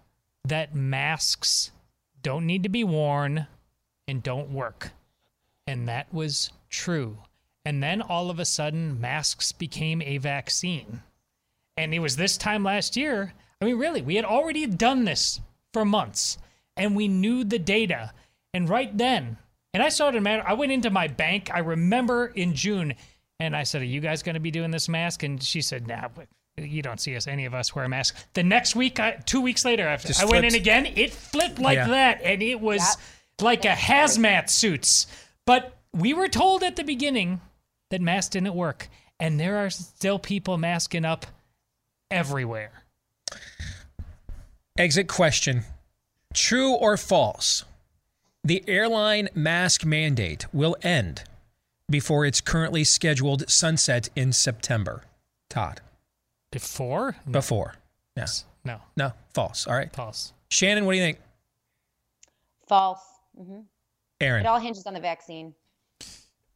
that 0.49 0.75
masks 0.75 1.71
don't 2.21 2.45
need 2.45 2.63
to 2.63 2.69
be 2.69 2.83
worn 2.83 3.47
and 4.07 4.23
don't 4.23 4.51
work. 4.51 4.91
And 5.65 5.87
that 5.87 6.13
was 6.13 6.51
true. 6.69 7.17
And 7.65 7.83
then 7.83 8.01
all 8.01 8.29
of 8.29 8.39
a 8.39 8.45
sudden, 8.45 8.99
masks 8.99 9.51
became 9.51 10.01
a 10.01 10.17
vaccine. 10.17 11.01
And 11.75 11.93
it 11.93 11.99
was 11.99 12.15
this 12.15 12.37
time 12.37 12.63
last 12.63 12.95
year. 12.95 13.33
I 13.61 13.65
mean, 13.65 13.77
really, 13.77 14.01
we 14.01 14.15
had 14.15 14.25
already 14.25 14.65
done 14.65 15.03
this 15.03 15.41
for 15.73 15.83
months 15.83 16.37
and 16.75 16.95
we 16.95 17.07
knew 17.07 17.43
the 17.43 17.59
data. 17.59 18.13
And 18.53 18.69
right 18.69 18.95
then, 18.97 19.37
and 19.73 19.83
I 19.83 19.89
saw 19.89 20.09
it 20.09 20.15
in 20.15 20.25
I 20.25 20.53
went 20.53 20.71
into 20.71 20.89
my 20.89 21.07
bank. 21.07 21.51
I 21.53 21.59
remember 21.59 22.27
in 22.27 22.55
June 22.55 22.95
and 23.39 23.55
I 23.55 23.63
said, 23.63 23.81
Are 23.81 23.85
you 23.85 23.99
guys 23.99 24.23
going 24.23 24.35
to 24.35 24.39
be 24.39 24.51
doing 24.51 24.71
this 24.71 24.89
mask? 24.89 25.23
And 25.23 25.41
she 25.41 25.61
said, 25.61 25.87
Nah, 25.87 26.07
you 26.57 26.81
don't 26.81 26.99
see 26.99 27.15
us, 27.15 27.27
any 27.27 27.45
of 27.45 27.53
us 27.53 27.75
wear 27.75 27.85
a 27.85 27.89
mask 27.89 28.15
The 28.33 28.43
next 28.43 28.75
week, 28.75 28.99
I, 28.99 29.11
two 29.25 29.41
weeks 29.41 29.63
later, 29.63 29.87
after 29.87 30.09
Just 30.09 30.21
I 30.21 30.25
went 30.25 30.45
in 30.45 30.55
again, 30.55 30.85
it 30.85 31.11
flipped 31.13 31.59
like 31.59 31.75
Yeah. 31.75 31.87
that. 31.87 32.21
And 32.23 32.41
it 32.41 32.59
was 32.59 32.97
like 33.39 33.65
a 33.65 33.73
hazmat 33.73 34.49
suits. 34.49 35.07
But 35.45 35.77
we 35.93 36.13
were 36.13 36.27
told 36.27 36.63
at 36.63 36.75
the 36.75 36.83
beginning 36.83 37.41
that 37.89 38.01
masks 38.01 38.29
didn't 38.29 38.55
work. 38.55 38.89
And 39.19 39.39
there 39.39 39.57
are 39.57 39.69
still 39.69 40.19
people 40.19 40.57
masking 40.57 41.05
up 41.05 41.25
everywhere. 42.11 42.83
Exit 44.77 45.07
question 45.07 45.63
True 46.33 46.73
or 46.73 46.97
false? 46.97 47.63
The 48.43 48.63
airline 48.67 49.29
mask 49.33 49.85
mandate 49.85 50.45
will 50.53 50.75
end 50.81 51.23
before 51.89 52.25
its 52.25 52.41
currently 52.41 52.83
scheduled 52.83 53.49
sunset 53.49 54.09
in 54.15 54.33
September. 54.33 55.03
Todd. 55.49 55.81
Before? 56.61 57.15
Before. 57.29 57.75
Yes. 58.15 58.45
No. 58.63 58.79
No. 58.95 59.13
False. 59.33 59.67
All 59.67 59.75
right. 59.75 59.93
False. 59.95 60.33
Shannon, 60.49 60.85
what 60.85 60.93
do 60.93 60.97
you 60.97 61.03
think? 61.03 61.19
False. 62.67 63.01
Mm-hmm. 63.39 63.59
Aaron. 64.19 64.45
It 64.45 64.47
all 64.47 64.59
hinges 64.59 64.85
on 64.87 64.93
the 64.93 64.99
vaccine. 64.99 65.53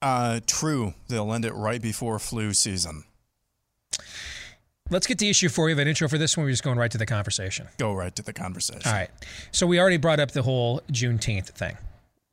Uh, 0.01 0.39
true. 0.47 0.93
They'll 1.07 1.31
end 1.33 1.45
it 1.45 1.53
right 1.53 1.81
before 1.81 2.17
flu 2.19 2.53
season. 2.53 3.03
Let's 4.89 5.07
get 5.07 5.19
the 5.19 5.29
issue 5.29 5.47
for 5.47 5.69
you. 5.69 5.75
Have 5.75 5.81
an 5.81 5.87
intro 5.87 6.09
for 6.09 6.17
this 6.17 6.35
one. 6.35 6.45
We're 6.45 6.51
just 6.51 6.63
going 6.63 6.77
right 6.77 6.91
to 6.91 6.97
the 6.97 7.05
conversation. 7.05 7.67
Go 7.77 7.93
right 7.93 8.13
to 8.15 8.23
the 8.23 8.33
conversation. 8.33 8.81
All 8.85 8.93
right. 8.93 9.09
So 9.51 9.65
we 9.65 9.79
already 9.79 9.97
brought 9.97 10.19
up 10.19 10.31
the 10.31 10.41
whole 10.41 10.81
Juneteenth 10.91 11.49
thing. 11.49 11.77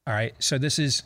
All 0.06 0.14
right. 0.14 0.34
So 0.40 0.58
this 0.58 0.78
is 0.78 1.04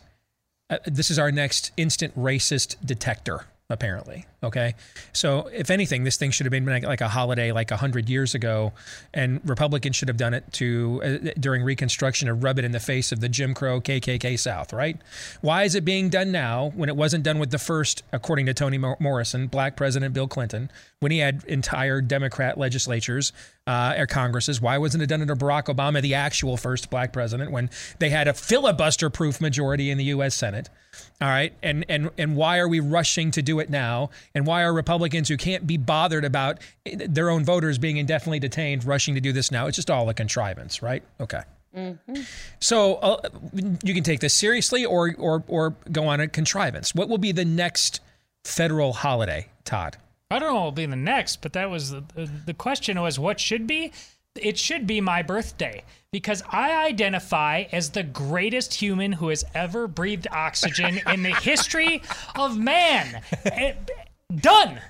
uh, 0.70 0.78
this 0.86 1.10
is 1.10 1.18
our 1.18 1.30
next 1.30 1.72
instant 1.76 2.18
racist 2.18 2.76
detector, 2.82 3.46
apparently. 3.73 4.27
Okay. 4.45 4.75
So 5.12 5.49
if 5.53 5.70
anything, 5.70 6.05
this 6.05 6.16
thing 6.16 6.31
should 6.31 6.47
have 6.47 6.51
been 6.51 6.66
like, 6.66 7.01
a 7.01 7.09
holiday, 7.09 7.53
like 7.53 7.70
a 7.70 7.77
hundred 7.77 8.09
years 8.09 8.35
ago, 8.35 8.73
and 9.14 9.41
Republicans 9.49 9.97
should 9.97 10.09
have 10.09 10.16
done 10.16 10.35
it 10.35 10.53
to 10.55 11.01
uh, 11.03 11.31
during 11.39 11.62
Reconstruction 11.62 12.27
to 12.27 12.35
rub 12.35 12.59
it 12.59 12.64
in 12.64 12.73
the 12.73 12.81
face 12.81 13.12
of 13.12 13.20
the 13.20 13.29
Jim 13.29 13.55
Crow 13.55 13.81
KKK 13.81 14.39
South. 14.39 14.73
Right? 14.73 14.99
Why 15.41 15.62
is 15.62 15.75
it 15.75 15.85
being 15.85 16.09
done 16.11 16.33
now 16.33 16.73
when 16.75 16.89
it 16.89 16.97
wasn't 16.97 17.25
done 17.25 17.39
with 17.39 17.51
the 17.51 17.59
first, 17.59 18.03
according 18.12 18.47
to 18.47 18.55
Toni 18.55 18.79
Morrison, 18.79 19.47
Black 19.47 19.77
President 19.77 20.12
Bill 20.12 20.29
Clinton, 20.29 20.70
when 21.01 21.12
he 21.12 21.18
had 21.18 21.45
entire 21.45 22.01
Democrat 22.01 22.59
legislatures 22.59 23.33
uh, 23.66 23.95
or 23.97 24.07
Congresses? 24.07 24.61
Why 24.61 24.77
wasn't 24.77 25.03
it 25.03 25.07
done 25.07 25.23
under 25.23 25.37
Barack 25.37 25.75
Obama, 25.75 26.03
the 26.03 26.14
actual 26.14 26.57
first 26.57 26.91
Black 26.91 27.12
president, 27.12 27.53
when 27.53 27.70
they 28.01 28.11
had 28.11 28.29
a 28.29 28.35
filibuster-proof 28.35 29.41
majority 29.41 29.91
in 29.91 29.99
the 29.99 30.05
U.S. 30.05 30.35
Senate? 30.35 30.68
All 31.20 31.28
right, 31.28 31.53
and 31.62 31.84
and 31.88 32.11
and 32.18 32.36
why 32.36 32.59
are 32.59 32.68
we 32.68 32.80
rushing 32.80 33.30
to 33.32 33.42
do 33.42 33.59
it 33.61 33.70
now? 33.70 34.11
And 34.34 34.46
why 34.46 34.62
are 34.62 34.72
Republicans 34.72 35.28
who 35.28 35.36
can't 35.36 35.66
be 35.66 35.76
bothered 35.76 36.24
about 36.24 36.59
their 36.84 37.30
own 37.30 37.44
voters 37.44 37.78
being 37.78 37.96
indefinitely 37.96 38.40
detained 38.40 38.84
rushing 38.84 39.14
to 39.14 39.20
do 39.20 39.32
this 39.32 39.50
now? 39.50 39.66
It's 39.66 39.76
just 39.76 39.90
all 39.90 40.09
a 40.09 40.14
contrivance, 40.14 40.82
right? 40.82 41.03
Okay. 41.20 41.42
Mm-hmm. 41.76 42.14
So 42.61 42.96
uh, 42.96 43.28
you 43.82 43.94
can 43.94 44.03
take 44.03 44.20
this 44.20 44.34
seriously 44.34 44.84
or 44.84 45.14
or 45.18 45.42
or 45.48 45.76
go 45.90 46.07
on 46.07 46.20
a 46.20 46.28
contrivance. 46.28 46.94
What 46.94 47.09
will 47.09 47.18
be 47.18 47.32
the 47.32 47.44
next 47.44 48.00
federal 48.44 48.92
holiday, 48.92 49.48
Todd? 49.64 49.96
I 50.30 50.38
don't 50.38 50.48
know 50.48 50.55
what 50.55 50.64
will 50.64 50.72
be 50.72 50.86
the 50.86 50.96
next, 50.96 51.42
but 51.42 51.53
that 51.53 51.68
was 51.68 51.90
the, 51.90 52.03
the, 52.14 52.30
the 52.46 52.55
question 52.55 53.00
was 53.00 53.18
what 53.18 53.38
should 53.38 53.66
be? 53.66 53.92
It 54.37 54.59
should 54.59 54.87
be 54.87 55.01
my 55.01 55.22
birthday 55.22 55.85
because 56.11 56.43
I 56.49 56.87
identify 56.87 57.64
as 57.72 57.91
the 57.91 58.03
greatest 58.03 58.74
human 58.74 59.12
who 59.12 59.28
has 59.28 59.45
ever 59.55 59.87
breathed 59.87 60.26
oxygen 60.30 61.01
in 61.07 61.22
the 61.22 61.35
history 61.43 62.03
of 62.37 62.59
man. 62.59 63.22
Eh, 63.45 63.74
done. 64.35 64.80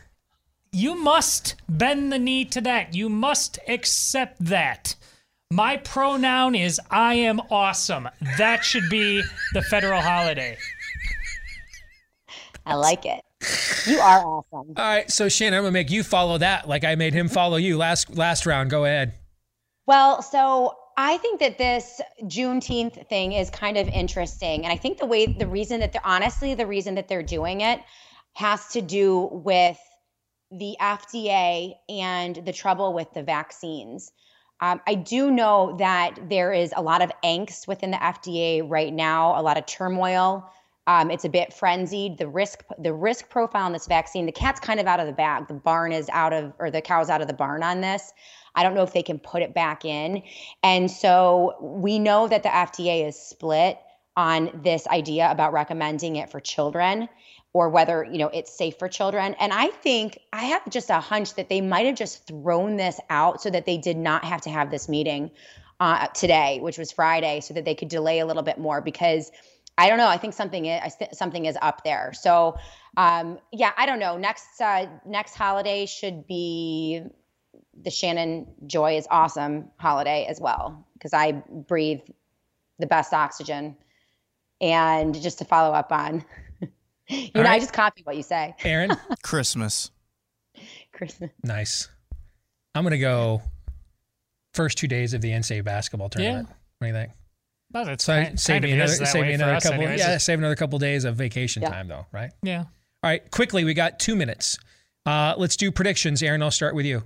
You 0.73 0.95
must 0.95 1.57
bend 1.69 2.13
the 2.13 2.19
knee 2.19 2.45
to 2.47 2.61
that. 2.63 2.95
You 2.95 3.09
must 3.09 3.59
accept 3.69 4.45
that. 4.47 4.95
My 5.51 5.77
pronoun 5.77 6.55
is 6.55 6.81
I 6.91 7.15
am 7.15 7.41
awesome. 7.51 8.09
That 8.39 8.65
should 8.65 8.89
be 8.89 9.23
the 9.53 9.61
federal 9.63 10.01
holiday. 10.01 10.57
I 12.65 12.75
like 12.77 13.05
it. 13.05 13.23
You 13.87 13.99
are 13.99 14.25
awesome. 14.25 14.73
All 14.77 14.85
right, 14.85 15.11
so 15.11 15.29
Shannon, 15.29 15.59
I'm 15.59 15.65
gonna 15.65 15.73
make 15.73 15.91
you 15.91 16.05
follow 16.05 16.39
that, 16.39 16.69
like 16.69 16.85
I 16.85 16.95
made 16.95 17.13
him 17.13 17.29
follow 17.29 17.57
you 17.57 17.77
last 17.77 18.17
last 18.17 18.47
round. 18.47 18.71
Go 18.71 18.85
ahead. 18.85 19.15
Well, 19.87 20.23
so 20.23 20.77
I 20.97 21.17
think 21.19 21.41
that 21.41 21.59
this 21.59 22.01
Juneteenth 22.23 23.07
thing 23.09 23.33
is 23.33 23.51
kind 23.51 23.77
of 23.77 23.89
interesting. 23.89 24.65
And 24.65 24.73
I 24.73 24.77
think 24.77 24.99
the 24.99 25.07
way, 25.07 25.27
the 25.27 25.47
reason 25.47 25.81
that 25.81 25.93
they're 25.93 26.07
honestly, 26.07 26.55
the 26.55 26.67
reason 26.67 26.95
that 26.97 27.09
they're 27.09 27.23
doing 27.23 27.63
it 27.63 27.81
has 28.35 28.69
to 28.69 28.81
do 28.81 29.29
with 29.33 29.79
the 30.51 30.77
FDA 30.81 31.75
and 31.89 32.37
the 32.37 32.53
trouble 32.53 32.93
with 32.93 33.13
the 33.15 33.23
vaccines. 33.23 34.13
Um, 34.61 34.81
I 34.87 34.95
do 34.95 35.31
know 35.31 35.77
that 35.79 36.29
there 36.29 36.53
is 36.53 36.73
a 36.77 36.83
lot 36.83 37.03
of 37.03 37.11
angst 37.25 37.67
within 37.67 37.91
the 37.91 37.97
FDA 37.97 38.63
right 38.65 38.93
now, 38.93 39.41
a 39.41 39.43
lot 39.43 39.59
of 39.59 39.67
turmoil. 39.67 40.49
Um, 40.87 41.11
it's 41.11 41.25
a 41.25 41.29
bit 41.29 41.53
frenzied. 41.53 42.19
The 42.19 42.29
risk, 42.29 42.63
the 42.79 42.93
risk 42.93 43.29
profile 43.29 43.65
on 43.65 43.73
this 43.73 43.87
vaccine, 43.87 44.27
the 44.27 44.33
cat's 44.33 44.61
kind 44.61 44.79
of 44.79 44.87
out 44.87 45.01
of 45.01 45.07
the 45.07 45.13
bag. 45.13 45.49
The 45.49 45.55
barn 45.55 45.93
is 45.93 46.09
out 46.11 46.33
of, 46.33 46.53
or 46.59 46.71
the 46.71 46.81
cow's 46.81 47.09
out 47.09 47.21
of 47.21 47.29
the 47.29 47.35
barn 47.35 47.63
on 47.63 47.81
this. 47.81 48.13
I 48.55 48.63
don't 48.63 48.75
know 48.75 48.83
if 48.83 48.93
they 48.93 49.03
can 49.03 49.19
put 49.19 49.43
it 49.43 49.55
back 49.55 49.85
in. 49.85 50.23
And 50.63 50.91
so 50.91 51.57
we 51.61 51.99
know 51.99 52.29
that 52.29 52.43
the 52.43 52.49
FDA 52.49 53.07
is 53.07 53.19
split 53.19 53.79
on 54.17 54.61
this 54.63 54.87
idea 54.87 55.31
about 55.31 55.53
recommending 55.53 56.17
it 56.17 56.31
for 56.31 56.39
children 56.39 57.09
or 57.55 57.69
whether, 57.69 58.05
you 58.05 58.19
know, 58.19 58.29
it's 58.29 58.57
safe 58.57 58.79
for 58.79 58.89
children. 58.89 59.35
And 59.39 59.53
I 59.53 59.69
think 59.69 60.19
I 60.33 60.45
have 60.45 60.69
just 60.71 60.91
a 60.91 61.01
hunch 61.01 61.35
that 61.35 61.49
they 61.49 61.61
might 61.61 61.87
have 61.87 61.97
just 61.97 62.27
thrown 62.27 62.77
this 62.77 62.99
out 63.11 63.43
so 63.43 63.51
that 63.51 63.67
they 63.67 63.79
did 63.79 63.97
not 63.97 64.25
have 64.25 64.43
to 64.43 64.51
have 64.51 64.71
this 64.71 64.89
meeting 64.89 65.31
uh, 65.81 66.07
today, 66.09 66.61
which 66.61 66.79
was 66.79 66.93
Friday, 66.93 67.41
so 67.41 67.55
that 67.55 67.65
they 67.65 67.75
could 67.75 67.89
delay 67.89 68.21
a 68.21 68.27
little 68.27 68.43
bit 68.43 68.59
more 68.59 68.81
because 68.81 69.31
I 69.77 69.89
don't 69.89 69.99
know. 69.99 70.07
I 70.07 70.19
think 70.19 70.35
something 70.35 70.67
is 70.67 70.95
something 71.13 71.47
is 71.47 71.57
up 71.61 71.83
there. 71.83 72.13
So 72.13 72.57
um, 72.97 73.39
yeah, 73.53 73.73
I 73.77 73.87
don't 73.87 73.99
know. 73.99 74.19
Next 74.19 74.61
uh, 74.61 74.87
next 75.07 75.35
holiday 75.35 75.87
should 75.87 76.27
be 76.27 77.03
the 77.83 77.91
Shannon 77.91 78.47
Joy 78.67 78.97
is 78.97 79.07
awesome 79.11 79.69
holiday 79.79 80.27
as 80.29 80.41
well 80.41 80.87
because 80.95 81.13
I 81.13 81.33
breathe 81.69 82.01
the 82.79 82.87
best 82.87 83.13
oxygen. 83.13 83.77
And 84.61 85.21
just 85.21 85.39
to 85.39 85.45
follow 85.45 85.75
up 85.75 85.91
on, 85.91 86.25
you 87.09 87.31
know, 87.35 87.43
I 87.43 87.59
just 87.59 87.73
copy 87.73 88.03
what 88.05 88.17
you 88.17 88.23
say. 88.23 88.55
Aaron, 88.65 88.93
Christmas. 89.23 89.91
Christmas. 90.93 91.31
nice. 91.43 91.89
I'm 92.75 92.85
gonna 92.85 92.99
go 92.99 93.43
first 94.55 94.79
two 94.79 94.87
days 94.87 95.15
of 95.15 95.21
the 95.21 95.31
NCAA 95.31 95.65
basketball 95.65 96.09
tournament. 96.09 96.47
Yeah. 96.49 96.55
What 96.79 96.87
do 96.87 96.87
you 96.87 96.93
think? 96.95 97.13
Well, 97.73 97.85
that's 97.87 98.05
So 98.05 98.23
kind, 98.23 98.39
save 98.39 98.55
kind 98.55 98.65
me 98.65 98.73
another 98.73 98.93
save 98.93 99.23
me 99.27 99.33
another 99.33 99.61
couple. 99.61 99.73
anyways. 99.81 99.99
Yeah, 100.01 100.19
save 100.19 100.39
another 100.39 100.55
couple 100.57 100.79
days 100.79 101.05
of 101.05 101.17
vacation 101.17 101.63
Yeah. 101.63 101.71
time 101.71 101.89
though, 101.89 102.07
right? 102.13 102.31
Yeah. 102.43 102.61
All 102.61 103.11
right, 103.11 103.29
quickly, 103.33 103.65
we 103.65 103.75
got 103.75 103.99
two 103.99 104.15
minutes. 104.15 104.57
Uh, 105.05 105.35
let's 105.37 105.57
do 105.57 105.73
predictions. 105.73 106.23
Aaron, 106.23 106.41
I'll 106.43 106.53
start 106.53 106.77
with 106.77 106.87
you. 106.87 107.03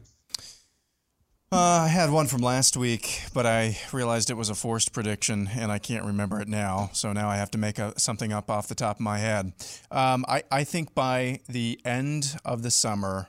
Uh, 1.57 1.85
I 1.85 1.89
had 1.89 2.11
one 2.11 2.27
from 2.27 2.43
last 2.43 2.77
week, 2.77 3.23
but 3.33 3.47
I 3.47 3.79
realized 3.91 4.29
it 4.29 4.37
was 4.37 4.51
a 4.51 4.55
forced 4.55 4.93
prediction, 4.93 5.49
and 5.57 5.73
I 5.73 5.79
can't 5.79 6.05
remember 6.05 6.39
it 6.39 6.49
now. 6.49 6.91
So 6.93 7.15
now 7.15 7.31
I 7.31 7.37
have 7.37 7.51
to 7.53 7.59
make 7.59 7.79
a, 7.79 7.99
something 7.99 8.31
up 8.31 8.51
off 8.51 8.69
the 8.69 8.75
top 8.75 8.97
of 8.97 9.01
my 9.01 9.17
head. 9.17 9.55
Um, 9.91 10.27
I, 10.29 10.43
I 10.51 10.65
think 10.65 10.95
by 10.95 11.41
the 11.49 11.81
end 11.83 12.37
of 12.45 12.63
the 12.63 12.71
summer, 12.71 13.29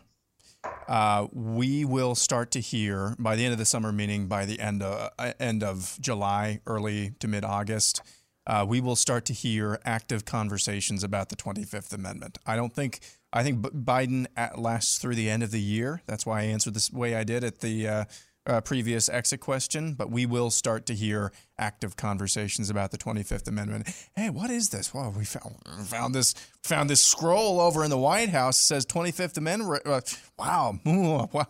uh, 0.90 1.28
we 1.32 1.86
will 1.86 2.16
start 2.16 2.52
to 2.52 2.60
hear 2.60 3.16
by 3.18 3.38
the 3.38 3.46
end 3.46 3.54
of 3.54 3.60
the 3.60 3.66
summer, 3.66 3.94
meaning 3.94 4.28
by 4.28 4.44
the 4.44 4.60
end 4.60 4.84
of 4.84 5.10
uh, 5.18 5.32
end 5.40 5.64
of 5.64 5.98
July, 6.02 6.60
early 6.68 7.12
to 7.22 7.30
mid 7.30 7.46
August. 7.46 8.02
Uh, 8.48 8.66
we 8.68 8.80
will 8.80 8.96
start 8.96 9.26
to 9.26 9.34
hear 9.34 9.78
active 9.84 10.24
conversations 10.24 11.04
about 11.04 11.28
the 11.28 11.36
25th 11.36 11.94
Amendment. 11.94 12.38
I 12.46 12.56
don't 12.56 12.74
think 12.74 13.02
I 13.34 13.44
think 13.44 13.62
Biden 13.62 14.26
lasts 14.58 14.98
through 15.00 15.16
the 15.16 15.30
end 15.30 15.44
of 15.44 15.52
the 15.52 15.62
year. 15.62 16.02
That's 16.08 16.26
why 16.26 16.40
I 16.40 16.44
answered 16.44 16.74
this 16.74 16.92
way 16.92 17.16
I 17.16 17.26
did 17.26 17.44
at 17.44 17.60
the 17.60 17.88
uh, 17.88 18.06
uh, 18.46 18.62
previous 18.62 19.10
exit 19.10 19.42
question. 19.42 19.96
But 19.96 20.10
we 20.10 20.26
will 20.26 20.50
start 20.50 20.86
to 20.86 20.96
hear 20.96 21.34
active 21.60 21.98
conversations 21.98 22.70
about 22.70 22.92
the 22.92 22.98
25th 22.98 23.50
Amendment. 23.50 23.90
Hey, 24.16 24.30
what 24.30 24.50
is 24.50 24.70
this? 24.70 24.94
Well, 24.94 25.14
we 25.16 25.26
found 25.26 25.58
found 25.86 26.16
this 26.16 26.34
found 26.64 26.90
this 26.90 27.04
scroll 27.04 27.60
over 27.60 27.84
in 27.84 27.90
the 27.90 27.98
White 27.98 28.30
House. 28.30 28.62
Says 28.62 28.86
25th 28.86 29.38
Amendment. 29.38 29.82
Uh, 29.86 30.00
wow, 30.40 30.80
wow. 30.86 31.48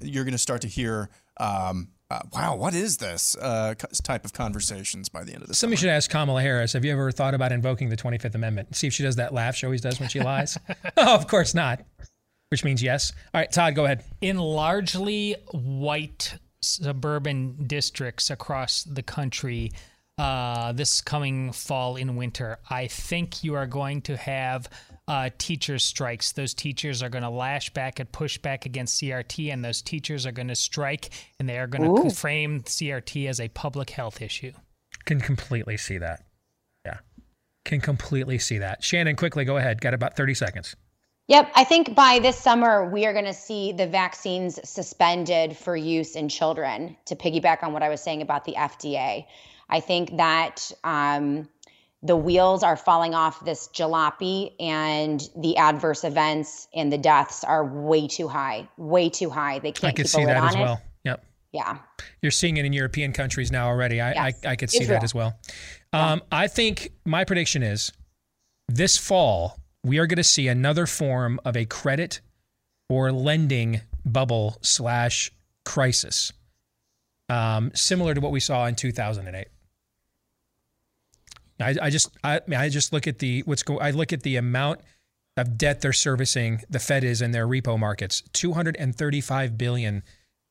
You're 0.00 0.24
going 0.24 0.32
to 0.32 0.38
start 0.38 0.62
to 0.62 0.68
hear 0.68 1.10
um, 1.38 1.88
uh, 2.10 2.22
wow, 2.32 2.56
what 2.56 2.74
is 2.74 2.96
this 2.96 3.36
uh, 3.36 3.74
type 4.02 4.24
of 4.24 4.32
conversations 4.32 5.08
by 5.08 5.22
the 5.22 5.32
end 5.32 5.42
of 5.42 5.48
the 5.48 5.54
Somebody 5.54 5.76
summer. 5.76 5.90
should 5.90 5.94
ask 5.94 6.10
Kamala 6.10 6.42
Harris, 6.42 6.72
have 6.72 6.84
you 6.84 6.92
ever 6.92 7.12
thought 7.12 7.34
about 7.34 7.52
invoking 7.52 7.88
the 7.88 7.96
25th 7.96 8.34
Amendment? 8.34 8.74
See 8.74 8.88
if 8.88 8.92
she 8.92 9.04
does 9.04 9.16
that 9.16 9.32
laugh 9.32 9.54
she 9.54 9.66
always 9.66 9.80
does 9.80 10.00
when 10.00 10.08
she 10.08 10.20
lies. 10.20 10.58
oh, 10.96 11.14
of 11.14 11.28
course 11.28 11.54
not. 11.54 11.82
Which 12.48 12.64
means 12.64 12.82
yes. 12.82 13.12
All 13.32 13.40
right, 13.40 13.50
Todd, 13.50 13.76
go 13.76 13.84
ahead. 13.84 14.02
In 14.20 14.38
largely 14.38 15.36
white 15.52 16.34
suburban 16.60 17.66
districts 17.68 18.28
across 18.28 18.82
the 18.82 19.04
country, 19.04 19.70
uh, 20.18 20.72
this 20.72 21.00
coming 21.00 21.52
fall 21.52 21.96
and 21.96 22.16
winter, 22.16 22.58
I 22.68 22.88
think 22.88 23.44
you 23.44 23.54
are 23.54 23.66
going 23.66 24.02
to 24.02 24.16
have 24.16 24.68
uh, 25.08 25.30
teachers' 25.38 25.84
strikes. 25.84 26.32
Those 26.32 26.54
teachers 26.54 27.02
are 27.02 27.08
going 27.08 27.24
to 27.24 27.30
lash 27.30 27.70
back 27.70 27.98
and 27.98 28.10
push 28.10 28.38
back 28.38 28.66
against 28.66 29.00
CRT, 29.00 29.52
and 29.52 29.64
those 29.64 29.82
teachers 29.82 30.26
are 30.26 30.32
going 30.32 30.48
to 30.48 30.56
strike, 30.56 31.10
and 31.38 31.48
they 31.48 31.58
are 31.58 31.66
going 31.66 31.94
to 31.96 32.14
frame 32.14 32.60
CRT 32.60 33.28
as 33.28 33.40
a 33.40 33.48
public 33.48 33.90
health 33.90 34.22
issue. 34.22 34.52
Can 35.04 35.20
completely 35.20 35.76
see 35.76 35.98
that. 35.98 36.24
Yeah. 36.84 36.98
Can 37.64 37.80
completely 37.80 38.38
see 38.38 38.58
that. 38.58 38.84
Shannon, 38.84 39.16
quickly, 39.16 39.44
go 39.44 39.56
ahead. 39.56 39.80
Got 39.80 39.94
about 39.94 40.16
30 40.16 40.34
seconds. 40.34 40.76
Yep, 41.30 41.52
I 41.54 41.62
think 41.62 41.94
by 41.94 42.18
this 42.18 42.36
summer 42.36 42.90
we 42.90 43.06
are 43.06 43.12
going 43.12 43.26
to 43.26 43.32
see 43.32 43.70
the 43.70 43.86
vaccines 43.86 44.58
suspended 44.68 45.56
for 45.56 45.76
use 45.76 46.16
in 46.16 46.28
children. 46.28 46.96
To 47.06 47.14
piggyback 47.14 47.62
on 47.62 47.72
what 47.72 47.84
I 47.84 47.88
was 47.88 48.00
saying 48.00 48.20
about 48.20 48.44
the 48.44 48.54
FDA, 48.54 49.26
I 49.68 49.78
think 49.78 50.16
that 50.16 50.72
um, 50.82 51.48
the 52.02 52.16
wheels 52.16 52.62
are 52.62 52.76
falling 52.76 53.14
off 53.14 53.44
this 53.44 53.68
jalopy, 53.74 54.52
and 54.58 55.28
the 55.36 55.56
adverse 55.56 56.02
events 56.04 56.68
and 56.74 56.92
the 56.92 56.98
deaths 56.98 57.44
are 57.44 57.64
way 57.64 58.08
too 58.08 58.28
high, 58.28 58.68
way 58.76 59.10
too 59.10 59.28
high. 59.30 59.58
They 59.58 59.72
can't 59.72 59.94
could 59.94 60.04
keep 60.04 60.10
see 60.10 60.24
that 60.24 60.42
as 60.42 60.54
it. 60.54 60.60
well. 60.60 60.80
Yep. 61.04 61.24
Yeah. 61.52 61.78
You're 62.22 62.30
seeing 62.30 62.56
it 62.56 62.64
in 62.64 62.72
European 62.72 63.12
countries 63.12 63.52
now 63.52 63.66
already. 63.66 64.00
I, 64.00 64.12
Yes. 64.12 64.40
I, 64.44 64.50
I 64.50 64.56
could 64.56 64.70
see 64.70 64.82
Israel. 64.82 65.00
that 65.00 65.04
as 65.04 65.14
well. 65.14 65.38
Um, 65.92 66.22
I 66.30 66.46
think 66.46 66.92
my 67.04 67.24
prediction 67.24 67.62
is 67.62 67.92
this 68.68 68.96
fall, 68.96 69.58
we 69.84 69.98
are 69.98 70.06
going 70.06 70.16
to 70.16 70.24
see 70.24 70.48
another 70.48 70.86
form 70.86 71.40
of 71.44 71.56
a 71.56 71.64
credit 71.66 72.20
or 72.88 73.12
lending 73.12 73.80
bubble 74.04 74.58
slash 74.62 75.32
crisis, 75.64 76.32
um, 77.28 77.72
similar 77.74 78.14
to 78.14 78.20
what 78.20 78.32
we 78.32 78.40
saw 78.40 78.66
in 78.66 78.74
2008. 78.74 79.48
I, 81.60 81.74
I 81.82 81.90
just 81.90 82.10
I, 82.24 82.40
I 82.56 82.68
just 82.68 82.92
look 82.92 83.06
at 83.06 83.18
the 83.18 83.42
what's 83.42 83.62
go 83.62 83.78
I 83.78 83.90
look 83.90 84.12
at 84.12 84.22
the 84.22 84.36
amount 84.36 84.80
of 85.36 85.56
debt 85.56 85.80
they're 85.80 85.92
servicing 85.92 86.62
the 86.68 86.78
Fed 86.78 87.04
is 87.04 87.22
in 87.22 87.30
their 87.30 87.46
repo 87.46 87.78
markets. 87.78 88.22
235 88.32 89.56
billion 89.56 90.02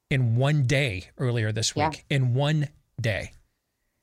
in 0.09 0.35
one 0.35 0.63
day 0.63 1.09
earlier 1.17 1.51
this 1.51 1.75
week. 1.75 2.05
In 2.09 2.33
one 2.33 2.69
day. 2.99 3.33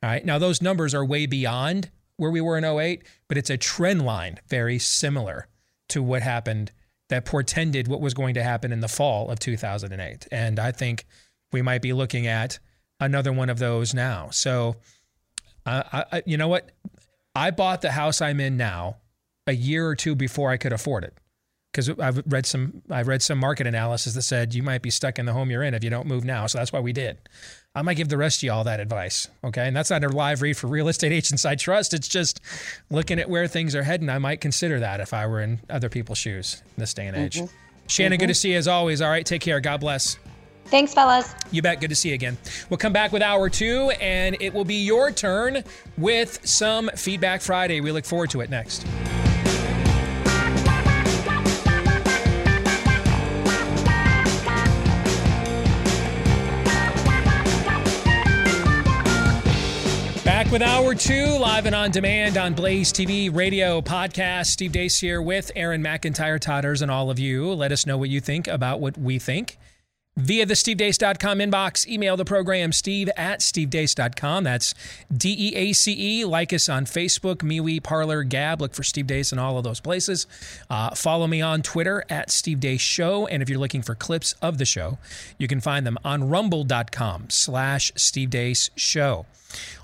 All 0.03 0.11
right. 0.11 0.25
Now 0.25 0.39
those 0.39 0.63
numbers 0.63 0.95
are 0.95 1.05
way 1.05 1.27
beyond 1.27 1.91
where 2.17 2.31
we 2.31 2.41
were 2.41 2.57
in 2.57 2.65
08 2.65 3.03
but 3.29 3.37
it's 3.37 3.51
a 3.51 3.57
trend 3.57 4.05
line 4.05 4.39
very 4.49 4.79
similar 4.79 5.49
to 5.89 6.03
what 6.03 6.23
happened 6.23 6.73
that 7.09 7.25
portended 7.25 7.89
what 7.89 8.01
was 8.01 8.15
going 8.15 8.35
to 8.35 8.43
happen 8.43 8.73
in 8.73 8.81
the 8.81 8.89
fall 8.89 9.31
of 9.31 9.39
2008 9.39 10.27
and 10.33 10.59
I 10.59 10.73
think 10.73 11.05
we 11.53 11.63
might 11.63 11.83
be 11.83 11.93
looking 11.93 12.27
at 12.27 12.59
another 13.01 13.33
one 13.33 13.51
of 13.51 13.59
those 13.59 13.95
now. 13.95 14.31
So 14.31 14.77
uh, 15.65 15.83
I, 15.93 16.05
I, 16.13 16.23
you 16.27 16.37
know 16.37 16.49
what? 16.49 16.71
I 17.37 17.51
bought 17.51 17.82
the 17.82 17.93
house 17.93 18.20
I'm 18.20 18.41
in 18.41 18.57
now 18.57 18.97
a 19.47 19.53
year 19.53 19.87
or 19.87 19.95
two 19.95 20.14
before 20.14 20.51
I 20.51 20.57
could 20.57 20.72
afford 20.72 21.05
it, 21.05 21.14
because 21.70 21.89
I've 21.91 22.22
read 22.26 22.47
some 22.47 22.82
I've 22.91 23.07
read 23.09 23.22
some 23.22 23.39
market 23.39 23.66
analysis 23.66 24.14
that 24.14 24.22
said 24.22 24.55
you 24.55 24.62
might 24.62 24.82
be 24.82 24.91
stuck 24.91 25.18
in 25.18 25.26
the 25.26 25.32
home 25.32 25.51
you're 25.51 25.62
in 25.62 25.74
if 25.74 25.84
you 25.84 25.91
don't 25.91 26.07
move 26.07 26.24
now. 26.24 26.47
So 26.47 26.59
that's 26.59 26.72
why 26.72 26.80
we 26.80 26.93
did. 26.93 27.18
I 27.74 27.82
might 27.82 27.95
give 27.99 28.09
the 28.09 28.16
rest 28.16 28.39
of 28.39 28.43
you 28.45 28.53
all 28.53 28.64
that 28.64 28.80
advice, 28.80 29.28
okay? 29.45 29.66
And 29.68 29.76
that's 29.76 29.91
not 29.91 30.03
a 30.03 30.09
live 30.09 30.41
read 30.41 30.57
for 30.57 30.66
real 30.66 30.89
estate 30.89 31.12
agents 31.20 31.45
I 31.45 31.57
trust. 31.57 31.93
It's 31.93 32.09
just 32.09 32.41
looking 32.91 33.18
at 33.18 33.28
where 33.28 33.47
things 33.47 33.74
are 33.74 33.82
heading. 33.82 34.09
I 34.09 34.18
might 34.18 34.41
consider 34.41 34.80
that 34.80 35.01
if 35.01 35.12
I 35.12 35.26
were 35.26 35.43
in 35.43 35.61
other 35.68 35.91
people's 35.91 36.16
shoes 36.18 36.62
in 36.76 36.80
this 36.80 36.95
day 36.95 37.07
and 37.07 37.16
age. 37.16 37.37
Mhm. 37.41 37.51
Shannon, 37.87 38.18
good 38.18 38.24
Mhm. 38.24 38.28
to 38.28 38.34
see 38.34 38.53
you 38.53 38.57
as 38.59 38.66
always. 38.66 39.01
All 39.03 39.11
right, 39.11 39.24
take 39.26 39.43
care. 39.43 39.61
God 39.61 39.80
bless. 39.80 40.16
Thanks, 40.67 40.93
fellas. 40.93 41.35
You 41.51 41.62
bet. 41.62 41.81
Good 41.81 41.91
to 41.91 41.97
see 41.97 42.09
you 42.09 42.14
again. 42.14 42.37
We'll 42.69 42.79
come 42.79 42.93
back 42.93 43.12
with 43.12 43.23
hour 43.23 43.49
two, 43.49 43.91
and 44.01 44.37
it 44.41 44.53
will 44.53 44.64
be 44.64 44.85
your 44.85 45.12
turn 45.12 45.62
with 45.97 46.41
some 46.47 46.91
Feedback 46.97 47.41
Friday. 47.41 47.81
We 47.81 47.93
look 47.93 48.05
forward 48.05 48.31
to 48.31 48.41
it 48.41 48.51
next. 48.51 48.85
Back 60.25 60.51
with 60.51 60.61
hour 60.62 60.95
two, 60.95 61.27
live 61.39 61.67
and 61.67 61.75
on 61.75 61.93
demand 61.93 62.37
on 62.37 62.53
Blaze 62.55 62.93
TV, 62.93 63.35
radio, 63.35 63.81
podcast. 63.81 64.47
Steve 64.47 64.73
Deace 64.73 65.01
here 65.01 65.23
with 65.23 65.51
Aaron 65.57 65.83
McIntyre, 65.83 66.39
Todders, 66.39 66.83
and 66.83 66.91
all 66.91 67.11
of 67.11 67.19
you. 67.19 67.53
Let 67.53 67.73
us 67.73 67.87
know 67.87 67.97
what 67.97 68.11
you 68.11 68.21
think 68.21 68.47
about 68.49 68.81
what 68.81 68.99
we 68.99 69.19
think 69.19 69.57
via 70.17 70.47
the 70.47 70.55
stevedeace.com 70.55 71.39
inbox. 71.39 71.87
Email 71.87 72.17
the 72.17 72.25
program 72.25 72.73
steve 72.73 73.09
at 73.17 73.41
stevedeace.com. 73.41 74.45
That's 74.45 74.75
D 75.14 75.35
E 75.39 75.55
A 75.55 75.73
C 75.73 76.21
E. 76.21 76.25
Like 76.25 76.53
us 76.53 76.69
on 76.69 76.87
Facebook, 76.87 77.37
MeWe, 77.37 77.83
Parler, 77.83 78.23
Gab. 78.23 78.61
Look 78.61 78.75
for 78.75 78.83
Steve 78.83 79.07
Deace 79.07 79.33
in 79.33 79.39
all 79.39 79.59
of 79.59 79.64
those 79.64 79.81
places. 79.81 80.27
Uh, 80.71 80.95
follow 80.95 81.27
me 81.27 81.43
on 81.43 81.62
Twitter 81.62 82.05
at 82.09 82.31
Steve 82.31 82.59
Deace 82.59 82.81
Show. 82.81 83.27
And 83.27 83.43
if 83.43 83.49
you're 83.49 83.59
looking 83.59 83.83
for 83.83 83.95
clips 83.95 84.35
of 84.43 84.59
the 84.59 84.64
show, 84.64 84.99
you 85.39 85.49
can 85.49 85.61
find 85.61 85.87
them 85.87 85.99
on 86.05 86.29
rumble.com 86.29 87.31
slash 87.31 87.93
Steve 87.97 88.31
Deace 88.31 88.71
Show. 88.77 89.27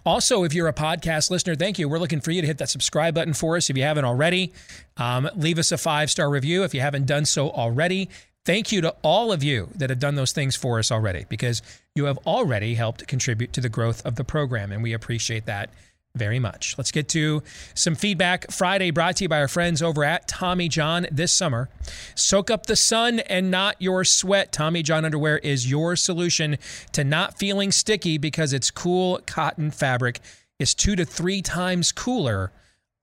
Also, 0.04 0.42
if 0.44 0.52
you're 0.52 0.68
a 0.68 0.72
podcast 0.72 1.30
listener, 1.30 1.54
thank 1.54 1.78
you. 1.78 1.88
We're 1.88 1.98
looking 1.98 2.20
for 2.20 2.32
you 2.32 2.40
to 2.40 2.46
hit 2.46 2.58
that 2.58 2.68
subscribe 2.68 3.14
button 3.14 3.32
for 3.32 3.56
us 3.56 3.70
if 3.70 3.76
you 3.76 3.84
haven't 3.84 4.04
already. 4.04 4.52
Um, 4.96 5.30
leave 5.36 5.58
us 5.58 5.72
a 5.72 5.78
five 5.78 6.10
star 6.10 6.28
review 6.28 6.64
if 6.64 6.74
you 6.74 6.80
haven't 6.80 7.06
done 7.06 7.24
so 7.24 7.50
already. 7.50 8.08
Thank 8.44 8.72
you 8.72 8.80
to 8.80 8.94
all 9.02 9.30
of 9.30 9.44
you 9.44 9.68
that 9.76 9.90
have 9.90 10.00
done 10.00 10.16
those 10.16 10.32
things 10.32 10.56
for 10.56 10.80
us 10.80 10.90
already 10.90 11.26
because 11.28 11.62
you 11.94 12.06
have 12.06 12.18
already 12.26 12.74
helped 12.74 13.06
contribute 13.06 13.52
to 13.52 13.60
the 13.60 13.68
growth 13.68 14.04
of 14.04 14.16
the 14.16 14.24
program, 14.24 14.72
and 14.72 14.82
we 14.82 14.92
appreciate 14.92 15.46
that 15.46 15.70
very 16.16 16.40
much. 16.40 16.76
Let's 16.76 16.90
get 16.90 17.08
to 17.10 17.42
some 17.74 17.94
feedback. 17.94 18.50
Friday 18.50 18.90
brought 18.90 19.16
to 19.16 19.24
you 19.24 19.28
by 19.28 19.40
our 19.40 19.48
friends 19.48 19.80
over 19.80 20.04
at 20.04 20.26
Tommy 20.26 20.68
John 20.68 21.06
this 21.10 21.32
summer. 21.32 21.70
Soak 22.16 22.50
up 22.50 22.66
the 22.66 22.76
sun 22.76 23.20
and 23.20 23.50
not 23.50 23.80
your 23.80 24.04
sweat. 24.04 24.52
Tommy 24.52 24.82
John 24.82 25.04
underwear 25.04 25.38
is 25.38 25.70
your 25.70 25.94
solution 25.94 26.58
to 26.92 27.04
not 27.04 27.38
feeling 27.38 27.70
sticky 27.70 28.18
because 28.18 28.52
its 28.52 28.70
cool 28.70 29.20
cotton 29.24 29.70
fabric 29.70 30.20
is 30.58 30.74
two 30.74 30.96
to 30.96 31.04
three 31.04 31.42
times 31.42 31.92
cooler 31.92 32.50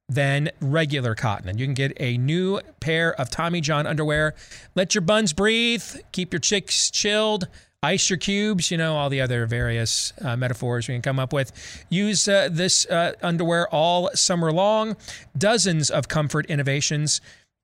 than 0.10 0.50
regular 0.60 1.14
cotton. 1.16 1.48
And 1.48 1.60
you 1.60 1.66
can 1.68 1.76
get 1.76 1.94
a 2.00 2.18
new 2.18 2.60
pair 2.80 3.14
of 3.14 3.30
Tommy 3.30 3.62
John 3.62 3.86
underwear. 3.86 4.34
Let 4.76 4.96
your 4.96 5.04
buns 5.04 5.34
breathe, 5.34 5.84
keep 6.12 6.34
your 6.34 6.40
chicks 6.40 6.90
chilled, 6.90 7.48
ice 7.84 8.10
your 8.10 8.18
cubes, 8.18 8.72
you 8.72 8.78
know, 8.78 8.96
all 8.96 9.10
the 9.10 9.22
other 9.22 9.46
various 9.46 10.12
uh, 10.22 10.36
metaphors 10.36 10.88
we 10.88 10.96
can 10.96 11.02
come 11.02 11.20
up 11.20 11.32
with. 11.32 11.52
Use 11.90 12.28
uh, 12.28 12.50
this 12.52 12.86
uh, 12.88 13.14
underwear 13.22 13.68
all 13.70 14.10
summer 14.16 14.52
long. 14.52 14.98
Dozens 15.38 15.90
of 15.90 16.08
comfort 16.08 16.48
innovations. 16.48 17.22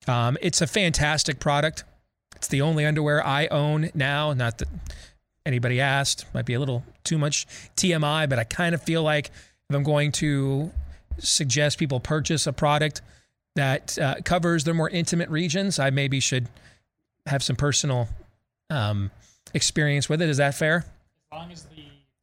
Um, 0.07 0.37
it's 0.41 0.61
a 0.61 0.67
fantastic 0.67 1.39
product. 1.39 1.83
It's 2.35 2.47
the 2.47 2.61
only 2.61 2.85
underwear 2.85 3.25
I 3.25 3.47
own 3.47 3.89
now. 3.95 4.33
Not 4.33 4.59
that 4.59 4.67
anybody 5.45 5.81
asked, 5.81 6.25
might 6.33 6.45
be 6.45 6.53
a 6.53 6.59
little 6.59 6.83
too 7.03 7.17
much 7.17 7.47
TMI, 7.75 8.29
but 8.29 8.37
I 8.37 8.43
kind 8.43 8.75
of 8.75 8.83
feel 8.83 9.03
like 9.03 9.27
if 9.69 9.75
I'm 9.75 9.83
going 9.83 10.11
to 10.13 10.71
suggest 11.19 11.77
people 11.77 11.99
purchase 11.99 12.47
a 12.47 12.53
product 12.53 13.01
that 13.55 13.97
uh, 13.97 14.15
covers 14.23 14.63
their 14.63 14.73
more 14.73 14.89
intimate 14.89 15.29
regions, 15.29 15.79
I 15.79 15.89
maybe 15.89 16.19
should 16.19 16.47
have 17.25 17.41
some 17.41 17.55
personal 17.55 18.07
um, 18.69 19.11
experience 19.53 20.09
with 20.09 20.21
it. 20.21 20.29
Is 20.29 20.37
that 20.37 20.55
fair? 20.55 20.85
As 21.31 21.39
long 21.39 21.51
as 21.51 21.63
the 21.63 21.75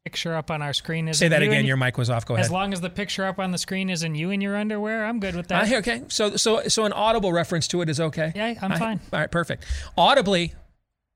picture 0.05 0.35
up 0.35 0.51
on 0.51 0.63
our 0.63 0.73
screen 0.73 1.09
is 1.09 1.19
Say 1.19 1.29
that 1.29 1.43
again. 1.43 1.65
Your 1.65 1.77
mic 1.77 1.97
was 1.97 2.11
off. 2.11 2.27
Go 2.27 2.35
ahead. 2.35 2.45
As 2.45 2.51
long 2.51 2.73
as 2.73 2.81
the 2.81 2.91
picture 2.91 3.25
up 3.25 3.39
on 3.39 3.53
the 3.53 3.59
screen 3.59 3.89
isn't 3.89 4.15
you 4.15 4.31
in 4.31 4.41
your 4.41 4.57
underwear, 4.57 5.07
I'm 5.07 5.21
good 5.21 5.35
with 5.37 5.49
that. 5.49 5.73
Uh, 5.73 5.77
okay. 5.79 6.03
So 6.09 6.37
so 6.37 6.69
so 6.69 6.85
an 6.85 6.93
audible 6.93 7.33
reference 7.33 7.69
to 7.69 7.83
it 7.83 7.89
is 7.89 8.01
okay. 8.01 8.33
Yeah, 8.35 8.55
I'm 8.61 8.73
I- 8.73 8.79
fine. 8.79 9.01
All 9.13 9.21
right, 9.21 9.31
perfect. 9.31 9.65
Audibly, 9.97 10.55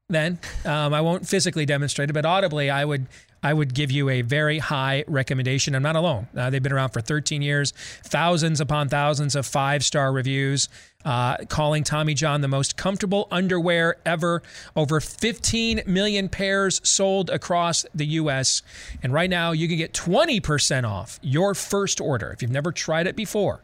then 0.09 0.39
um, 0.64 0.95
I 0.95 1.01
won't 1.01 1.27
physically 1.27 1.66
demonstrate 1.66 2.11
it, 2.11 2.12
but 2.12 2.24
audibly, 2.24 2.70
I 2.70 2.85
would 2.85 3.07
I 3.47 3.55
would 3.55 3.74
give 3.74 3.92
you 3.92 4.09
a 4.09 4.22
very 4.22 4.59
high 4.59 5.05
recommendation. 5.07 5.76
I'm 5.76 5.82
not 5.84 5.94
alone. 5.94 6.26
Uh, 6.36 6.51
they've 6.51 6.61
been 6.61 6.72
around 6.72 6.90
for 6.90 7.01
13 7.01 7.42
years, 7.42 7.70
thousands 8.03 8.61
upon 8.61 8.88
thousands 8.88 9.36
of 9.36 9.47
five 9.47 9.84
star 9.84 10.11
reviews. 10.11 10.68
Uh, 11.05 11.36
calling 11.49 11.84
Tommy 11.84 12.14
John 12.14 12.40
the 12.40 12.49
most 12.49 12.76
comfortable 12.76 13.28
underwear 13.30 13.99
ever. 14.05 14.42
Over 14.74 14.99
15 14.99 15.82
million 15.86 16.28
pairs 16.28 16.80
sold 16.82 17.30
across 17.30 17.86
the 17.94 18.07
U.S. 18.20 18.62
And 19.01 19.12
right 19.12 19.30
now, 19.30 19.53
you 19.53 19.68
can 19.68 19.76
get 19.76 19.92
20% 19.92 20.82
off 20.82 21.20
your 21.22 21.55
first 21.55 22.01
order 22.01 22.32
if 22.32 22.42
you've 22.42 22.51
never 22.51 22.72
tried 22.72 23.07
it 23.07 23.14
before. 23.14 23.61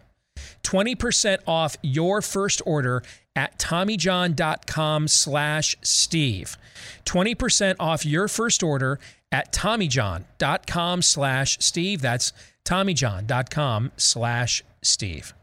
20% 0.63 1.39
off 1.49 1.77
your 1.83 2.23
first 2.23 2.63
order 2.65 3.03
at 3.35 3.59
tommyjohn.com 3.59 5.09
slash 5.09 5.77
steve 5.83 6.57
20% 7.05 7.77
off 7.81 8.05
your 8.05 8.29
first 8.29 8.63
order 8.63 8.99
at 9.33 9.53
TommyJohn.com 9.53 11.03
slash 11.03 11.59
Steve. 11.61 12.01
That's 12.01 12.33
TommyJohn.com 12.65 13.93
slash 13.97 14.63
Steve. 14.83 15.35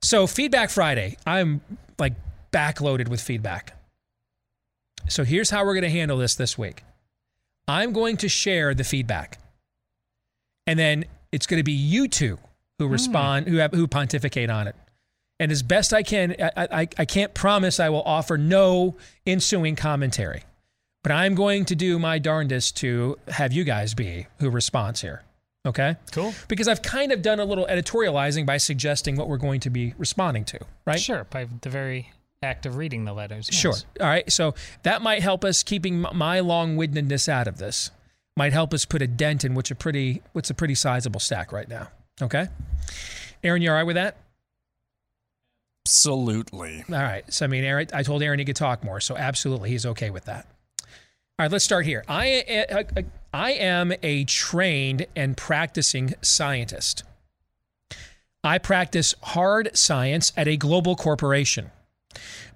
So, 0.00 0.26
Feedback 0.26 0.70
Friday, 0.70 1.16
I'm 1.24 1.60
like 1.98 2.14
backloaded 2.50 3.08
with 3.08 3.20
feedback. 3.20 3.78
So, 5.08 5.22
here's 5.22 5.50
how 5.50 5.64
we're 5.64 5.74
going 5.74 5.82
to 5.82 5.90
handle 5.90 6.18
this 6.18 6.34
this 6.34 6.58
week 6.58 6.82
I'm 7.68 7.92
going 7.92 8.16
to 8.18 8.28
share 8.28 8.74
the 8.74 8.84
feedback. 8.84 9.38
And 10.66 10.78
then 10.78 11.04
it's 11.30 11.46
going 11.46 11.58
to 11.58 11.64
be 11.64 11.72
you 11.72 12.08
two 12.08 12.38
who 12.78 12.86
hmm. 12.86 12.92
respond, 12.92 13.48
who 13.48 13.56
have 13.56 13.72
who 13.72 13.86
pontificate 13.86 14.50
on 14.50 14.66
it. 14.66 14.76
And 15.40 15.50
as 15.50 15.62
best 15.62 15.92
I 15.92 16.02
can, 16.02 16.36
I, 16.40 16.52
I, 16.56 16.80
I 16.98 17.04
can't 17.04 17.34
promise 17.34 17.80
I 17.80 17.88
will 17.88 18.02
offer 18.02 18.38
no 18.38 18.96
ensuing 19.26 19.74
commentary, 19.74 20.44
but 21.02 21.12
I'm 21.12 21.34
going 21.34 21.64
to 21.66 21.74
do 21.74 21.98
my 21.98 22.18
darndest 22.18 22.76
to 22.78 23.18
have 23.28 23.52
you 23.52 23.64
guys 23.64 23.94
be 23.94 24.26
who 24.38 24.50
responds 24.50 25.00
here. 25.00 25.22
Okay? 25.64 25.96
Cool. 26.10 26.34
Because 26.48 26.66
I've 26.66 26.82
kind 26.82 27.12
of 27.12 27.22
done 27.22 27.38
a 27.38 27.44
little 27.44 27.66
editorializing 27.66 28.46
by 28.46 28.56
suggesting 28.56 29.16
what 29.16 29.28
we're 29.28 29.36
going 29.36 29.60
to 29.60 29.70
be 29.70 29.94
responding 29.96 30.44
to, 30.46 30.58
right? 30.84 31.00
Sure, 31.00 31.24
by 31.30 31.46
the 31.60 31.70
very 31.70 32.10
act 32.42 32.66
of 32.66 32.76
reading 32.76 33.04
the 33.04 33.12
letters. 33.12 33.48
yes. 33.50 33.60
Sure. 33.60 33.74
All 34.00 34.06
right. 34.08 34.30
So 34.30 34.54
that 34.82 35.02
might 35.02 35.22
help 35.22 35.44
us 35.44 35.62
keeping 35.62 36.00
my 36.00 36.40
long-windedness 36.40 37.28
out 37.28 37.46
of 37.46 37.58
this. 37.58 37.90
Might 38.36 38.52
help 38.52 38.74
us 38.74 38.84
put 38.84 39.02
a 39.02 39.06
dent 39.06 39.44
in 39.44 39.54
what's 39.54 39.70
a 39.70 39.74
pretty 39.74 40.22
what's 40.32 40.48
a 40.50 40.54
pretty 40.54 40.74
sizable 40.74 41.20
stack 41.20 41.52
right 41.52 41.68
now. 41.68 41.88
Okay. 42.20 42.48
Aaron, 43.44 43.60
you 43.60 43.68
all 43.68 43.76
right 43.76 43.82
with 43.82 43.96
that? 43.96 44.16
Absolutely. 45.86 46.84
All 46.88 46.96
right. 46.96 47.30
So 47.32 47.44
I 47.44 47.48
mean, 47.48 47.62
Aaron, 47.62 47.88
I 47.92 48.02
told 48.02 48.22
Aaron 48.22 48.38
he 48.38 48.44
could 48.44 48.56
talk 48.56 48.82
more, 48.82 49.00
so 49.00 49.16
absolutely 49.16 49.70
he's 49.70 49.84
okay 49.84 50.10
with 50.10 50.24
that. 50.24 50.46
All 51.42 51.46
right, 51.46 51.50
let's 51.50 51.64
start 51.64 51.86
here. 51.86 52.04
I 52.06 52.84
I, 52.94 53.04
I 53.34 53.50
am 53.54 53.92
a 54.00 54.22
trained 54.26 55.06
and 55.16 55.36
practicing 55.36 56.14
scientist. 56.22 57.02
I 58.44 58.58
practice 58.58 59.16
hard 59.24 59.76
science 59.76 60.32
at 60.36 60.46
a 60.46 60.56
global 60.56 60.94
corporation. 60.94 61.72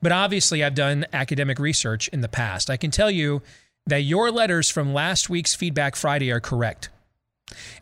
But 0.00 0.12
obviously, 0.12 0.62
I've 0.62 0.76
done 0.76 1.04
academic 1.12 1.58
research 1.58 2.06
in 2.06 2.20
the 2.20 2.28
past. 2.28 2.70
I 2.70 2.76
can 2.76 2.92
tell 2.92 3.10
you 3.10 3.42
that 3.88 4.02
your 4.02 4.30
letters 4.30 4.70
from 4.70 4.94
last 4.94 5.28
week's 5.28 5.52
Feedback 5.52 5.96
Friday 5.96 6.30
are 6.30 6.38
correct. 6.38 6.88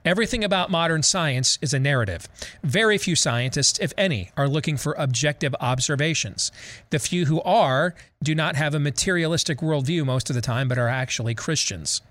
Everything 0.04 0.44
about 0.44 0.70
modern 0.70 1.02
science 1.02 1.58
is 1.62 1.72
a 1.72 1.78
narrative. 1.78 2.28
Very 2.62 2.98
few 2.98 3.16
scientists, 3.16 3.78
if 3.78 3.94
any, 3.96 4.30
are 4.36 4.46
looking 4.46 4.76
for 4.76 4.94
objective 4.98 5.54
observations. 5.60 6.52
The 6.90 6.98
few 6.98 7.24
who 7.24 7.40
are 7.40 7.94
do 8.22 8.34
not 8.34 8.56
have 8.56 8.74
a 8.74 8.78
materialistic 8.78 9.58
worldview 9.58 10.04
most 10.04 10.28
of 10.28 10.36
the 10.36 10.42
time, 10.42 10.68
but 10.68 10.78
are 10.78 10.88
actually 10.88 11.34
Christians. 11.34 12.02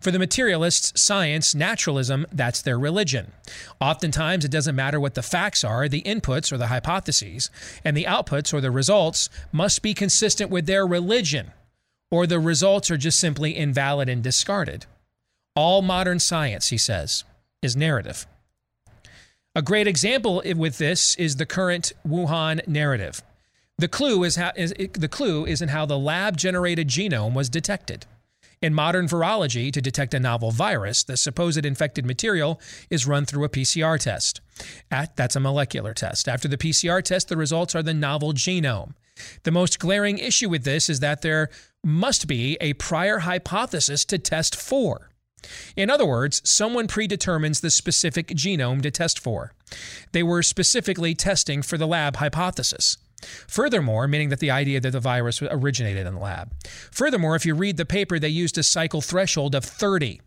For 0.00 0.12
the 0.12 0.18
materialists, 0.20 1.00
science, 1.00 1.54
naturalism, 1.54 2.26
that's 2.32 2.62
their 2.62 2.78
religion. 2.78 3.32
Oftentimes, 3.80 4.44
it 4.44 4.50
doesn't 4.50 4.76
matter 4.76 5.00
what 5.00 5.14
the 5.14 5.22
facts 5.22 5.64
are, 5.64 5.88
the 5.88 6.02
inputs 6.02 6.52
or 6.52 6.58
the 6.58 6.68
hypotheses, 6.68 7.50
and 7.84 7.96
the 7.96 8.04
outputs 8.04 8.54
or 8.54 8.60
the 8.60 8.70
results 8.70 9.28
must 9.50 9.82
be 9.82 9.94
consistent 9.94 10.50
with 10.50 10.66
their 10.66 10.86
religion, 10.86 11.52
or 12.10 12.26
the 12.26 12.40
results 12.40 12.90
are 12.90 12.96
just 12.96 13.18
simply 13.18 13.56
invalid 13.56 14.08
and 14.08 14.22
discarded. 14.22 14.86
All 15.54 15.82
modern 15.82 16.18
science, 16.18 16.68
he 16.68 16.78
says, 16.78 17.24
is 17.60 17.76
narrative. 17.76 18.26
A 19.54 19.60
great 19.60 19.86
example 19.86 20.42
with 20.56 20.78
this 20.78 21.14
is 21.16 21.36
the 21.36 21.44
current 21.44 21.92
Wuhan 22.08 22.66
narrative. 22.66 23.22
The 23.76 23.88
clue 23.88 24.24
is, 24.24 24.36
how, 24.36 24.52
is 24.56 24.72
the 24.94 25.08
clue 25.08 25.44
is 25.44 25.60
in 25.60 25.68
how 25.68 25.84
the 25.84 25.98
lab-generated 25.98 26.88
genome 26.88 27.34
was 27.34 27.50
detected. 27.50 28.06
In 28.62 28.72
modern 28.72 29.08
virology, 29.08 29.72
to 29.72 29.82
detect 29.82 30.14
a 30.14 30.20
novel 30.20 30.52
virus, 30.52 31.02
the 31.02 31.16
supposed 31.16 31.66
infected 31.66 32.06
material 32.06 32.60
is 32.88 33.06
run 33.06 33.26
through 33.26 33.44
a 33.44 33.48
PCR 33.48 33.98
test. 33.98 34.40
At, 34.90 35.16
that's 35.16 35.36
a 35.36 35.40
molecular 35.40 35.92
test. 35.92 36.28
After 36.28 36.48
the 36.48 36.56
PCR 36.56 37.02
test, 37.02 37.28
the 37.28 37.36
results 37.36 37.74
are 37.74 37.82
the 37.82 37.92
novel 37.92 38.32
genome. 38.32 38.94
The 39.42 39.50
most 39.50 39.78
glaring 39.78 40.18
issue 40.18 40.48
with 40.48 40.64
this 40.64 40.88
is 40.88 41.00
that 41.00 41.22
there 41.22 41.50
must 41.84 42.26
be 42.26 42.56
a 42.60 42.74
prior 42.74 43.18
hypothesis 43.18 44.04
to 44.06 44.18
test 44.18 44.54
for. 44.54 45.11
In 45.76 45.90
other 45.90 46.06
words, 46.06 46.42
someone 46.48 46.86
predetermines 46.86 47.60
the 47.60 47.70
specific 47.70 48.28
genome 48.28 48.82
to 48.82 48.90
test 48.90 49.18
for. 49.18 49.52
They 50.12 50.22
were 50.22 50.42
specifically 50.42 51.14
testing 51.14 51.62
for 51.62 51.78
the 51.78 51.86
lab 51.86 52.16
hypothesis. 52.16 52.98
Furthermore, 53.46 54.08
meaning 54.08 54.30
that 54.30 54.40
the 54.40 54.50
idea 54.50 54.80
that 54.80 54.90
the 54.90 55.00
virus 55.00 55.40
originated 55.42 56.06
in 56.06 56.14
the 56.14 56.20
lab. 56.20 56.52
Furthermore, 56.90 57.36
if 57.36 57.46
you 57.46 57.54
read 57.54 57.76
the 57.76 57.84
paper, 57.84 58.18
they 58.18 58.28
used 58.28 58.58
a 58.58 58.62
cycle 58.62 59.00
threshold 59.00 59.54
of 59.54 59.64
30. 59.64 60.20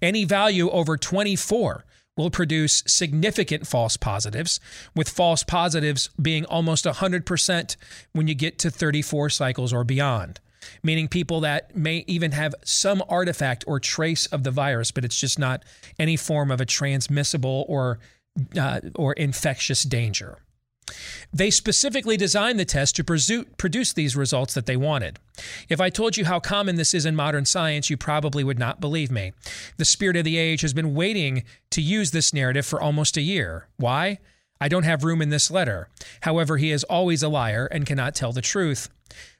Any 0.00 0.24
value 0.24 0.70
over 0.70 0.96
24 0.96 1.84
will 2.16 2.30
produce 2.30 2.82
significant 2.86 3.66
false 3.66 3.96
positives, 3.96 4.60
with 4.94 5.08
false 5.08 5.42
positives 5.42 6.10
being 6.20 6.44
almost 6.46 6.84
100% 6.84 7.76
when 8.12 8.28
you 8.28 8.34
get 8.34 8.58
to 8.60 8.70
34 8.70 9.30
cycles 9.30 9.72
or 9.72 9.84
beyond 9.84 10.40
meaning 10.82 11.08
people 11.08 11.40
that 11.40 11.76
may 11.76 12.04
even 12.06 12.32
have 12.32 12.54
some 12.64 13.02
artifact 13.08 13.64
or 13.66 13.80
trace 13.80 14.26
of 14.26 14.44
the 14.44 14.50
virus, 14.50 14.90
but 14.90 15.04
it's 15.04 15.18
just 15.18 15.38
not 15.38 15.64
any 15.98 16.16
form 16.16 16.50
of 16.50 16.60
a 16.60 16.66
transmissible 16.66 17.64
or 17.68 17.98
uh, 18.58 18.80
or 18.96 19.12
infectious 19.12 19.84
danger. 19.84 20.38
They 21.32 21.50
specifically 21.50 22.16
designed 22.16 22.60
the 22.60 22.64
test 22.64 22.94
to 22.96 23.04
produce 23.04 23.92
these 23.92 24.16
results 24.16 24.54
that 24.54 24.66
they 24.66 24.76
wanted. 24.76 25.18
If 25.68 25.80
I 25.80 25.90
told 25.90 26.16
you 26.16 26.26
how 26.26 26.40
common 26.40 26.76
this 26.76 26.94
is 26.94 27.06
in 27.06 27.16
modern 27.16 27.46
science, 27.46 27.88
you 27.88 27.96
probably 27.96 28.44
would 28.44 28.58
not 28.58 28.80
believe 28.80 29.10
me. 29.10 29.32
The 29.78 29.84
spirit 29.84 30.16
of 30.16 30.24
the 30.24 30.36
age 30.36 30.60
has 30.60 30.74
been 30.74 30.94
waiting 30.94 31.44
to 31.70 31.80
use 31.80 32.10
this 32.10 32.34
narrative 32.34 32.66
for 32.66 32.80
almost 32.80 33.16
a 33.16 33.22
year. 33.22 33.66
Why? 33.76 34.18
I 34.60 34.68
don't 34.68 34.84
have 34.84 35.04
room 35.04 35.20
in 35.20 35.30
this 35.30 35.50
letter. 35.50 35.88
However, 36.20 36.58
he 36.58 36.70
is 36.70 36.84
always 36.84 37.22
a 37.22 37.28
liar 37.28 37.66
and 37.66 37.86
cannot 37.86 38.14
tell 38.14 38.32
the 38.32 38.40
truth. 38.40 38.88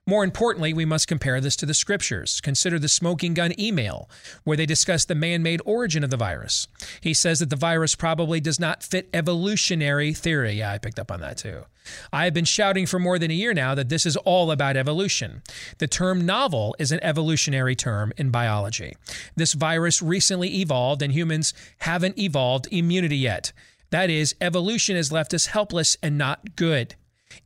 More 0.06 0.22
importantly, 0.22 0.74
we 0.74 0.84
must 0.84 1.08
compare 1.08 1.40
this 1.40 1.56
to 1.56 1.64
the 1.64 1.72
scriptures. 1.72 2.42
Consider 2.42 2.78
the 2.78 2.88
smoking 2.88 3.32
gun 3.32 3.58
email, 3.58 4.10
where 4.44 4.56
they 4.56 4.66
discuss 4.66 5.06
the 5.06 5.14
man 5.14 5.42
made 5.42 5.62
origin 5.64 6.04
of 6.04 6.10
the 6.10 6.18
virus. 6.18 6.68
He 7.00 7.14
says 7.14 7.38
that 7.38 7.48
the 7.48 7.56
virus 7.56 7.94
probably 7.94 8.38
does 8.38 8.60
not 8.60 8.82
fit 8.82 9.08
evolutionary 9.14 10.12
theory. 10.12 10.52
Yeah, 10.52 10.72
I 10.72 10.78
picked 10.78 10.98
up 10.98 11.10
on 11.10 11.20
that 11.20 11.38
too. 11.38 11.62
I 12.12 12.24
have 12.24 12.34
been 12.34 12.44
shouting 12.44 12.84
for 12.84 12.98
more 12.98 13.18
than 13.18 13.30
a 13.30 13.34
year 13.34 13.54
now 13.54 13.74
that 13.74 13.88
this 13.88 14.04
is 14.04 14.18
all 14.18 14.50
about 14.50 14.76
evolution. 14.76 15.42
The 15.78 15.88
term 15.88 16.26
novel 16.26 16.76
is 16.78 16.92
an 16.92 17.00
evolutionary 17.02 17.74
term 17.74 18.12
in 18.18 18.30
biology. 18.30 18.96
This 19.36 19.54
virus 19.54 20.02
recently 20.02 20.60
evolved, 20.60 21.00
and 21.00 21.14
humans 21.14 21.54
haven't 21.78 22.18
evolved 22.18 22.68
immunity 22.70 23.16
yet. 23.16 23.52
That 23.88 24.10
is, 24.10 24.34
evolution 24.38 24.96
has 24.96 25.12
left 25.12 25.32
us 25.32 25.46
helpless 25.46 25.96
and 26.02 26.18
not 26.18 26.56
good. 26.56 26.94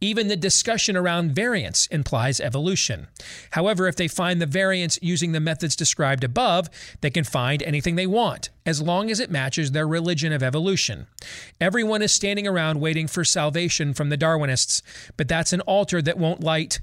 Even 0.00 0.28
the 0.28 0.36
discussion 0.36 0.96
around 0.96 1.32
variance 1.32 1.86
implies 1.86 2.40
evolution. 2.40 3.08
However, 3.52 3.88
if 3.88 3.96
they 3.96 4.08
find 4.08 4.40
the 4.40 4.46
variance 4.46 4.98
using 5.02 5.32
the 5.32 5.40
methods 5.40 5.76
described 5.76 6.24
above, 6.24 6.68
they 7.00 7.10
can 7.10 7.24
find 7.24 7.62
anything 7.62 7.96
they 7.96 8.06
want, 8.06 8.50
as 8.64 8.82
long 8.82 9.10
as 9.10 9.20
it 9.20 9.30
matches 9.30 9.72
their 9.72 9.86
religion 9.86 10.32
of 10.32 10.42
evolution. 10.42 11.06
Everyone 11.60 12.02
is 12.02 12.12
standing 12.12 12.46
around 12.46 12.80
waiting 12.80 13.06
for 13.06 13.24
salvation 13.24 13.94
from 13.94 14.08
the 14.08 14.18
Darwinists, 14.18 14.82
but 15.16 15.28
that's 15.28 15.52
an 15.52 15.60
altar 15.62 16.00
that 16.02 16.18
won't 16.18 16.42
light. 16.42 16.80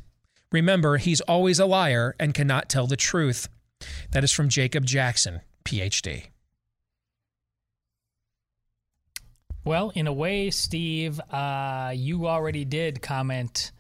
Remember, 0.52 0.98
he's 0.98 1.22
always 1.22 1.60
a 1.60 1.66
liar 1.66 2.16
and 2.20 2.34
cannot 2.34 2.70
tell 2.70 2.88
the 2.88 2.96
truth. 2.96 3.48
That 4.12 4.24
is 4.24 4.32
from 4.32 4.50
Jacob 4.50 4.86
Jackson, 4.86 5.42
PhD. 5.66 6.28
Well, 9.66 9.92
in 9.96 10.06
a 10.06 10.14
way, 10.14 10.52
Steve, 10.52 11.20
uh, 11.32 11.92
you 11.96 12.28
already 12.28 12.66
did 12.66 13.02
comment 13.02 13.72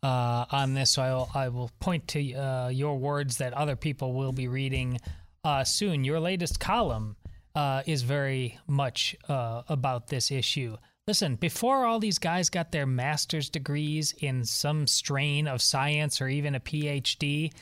uh, 0.00 0.44
on 0.52 0.74
this, 0.74 0.92
so 0.92 1.02
I'll, 1.02 1.30
I 1.34 1.48
will 1.48 1.72
point 1.80 2.06
to 2.08 2.32
uh, 2.34 2.68
your 2.68 2.96
words 2.96 3.38
that 3.38 3.52
other 3.52 3.74
people 3.74 4.12
will 4.12 4.30
be 4.30 4.46
reading 4.46 5.00
uh, 5.42 5.64
soon. 5.64 6.04
Your 6.04 6.20
latest 6.20 6.60
column 6.60 7.16
uh, 7.56 7.82
is 7.86 8.02
very 8.02 8.56
much 8.68 9.16
uh, 9.28 9.62
about 9.68 10.06
this 10.06 10.30
issue. 10.30 10.76
Listen, 11.08 11.34
before 11.34 11.86
all 11.86 11.98
these 11.98 12.20
guys 12.20 12.48
got 12.48 12.70
their 12.70 12.86
master's 12.86 13.50
degrees 13.50 14.14
in 14.18 14.44
some 14.44 14.86
strain 14.86 15.48
of 15.48 15.60
science 15.60 16.20
or 16.20 16.28
even 16.28 16.54
a 16.54 16.60
PhD, 16.60 17.52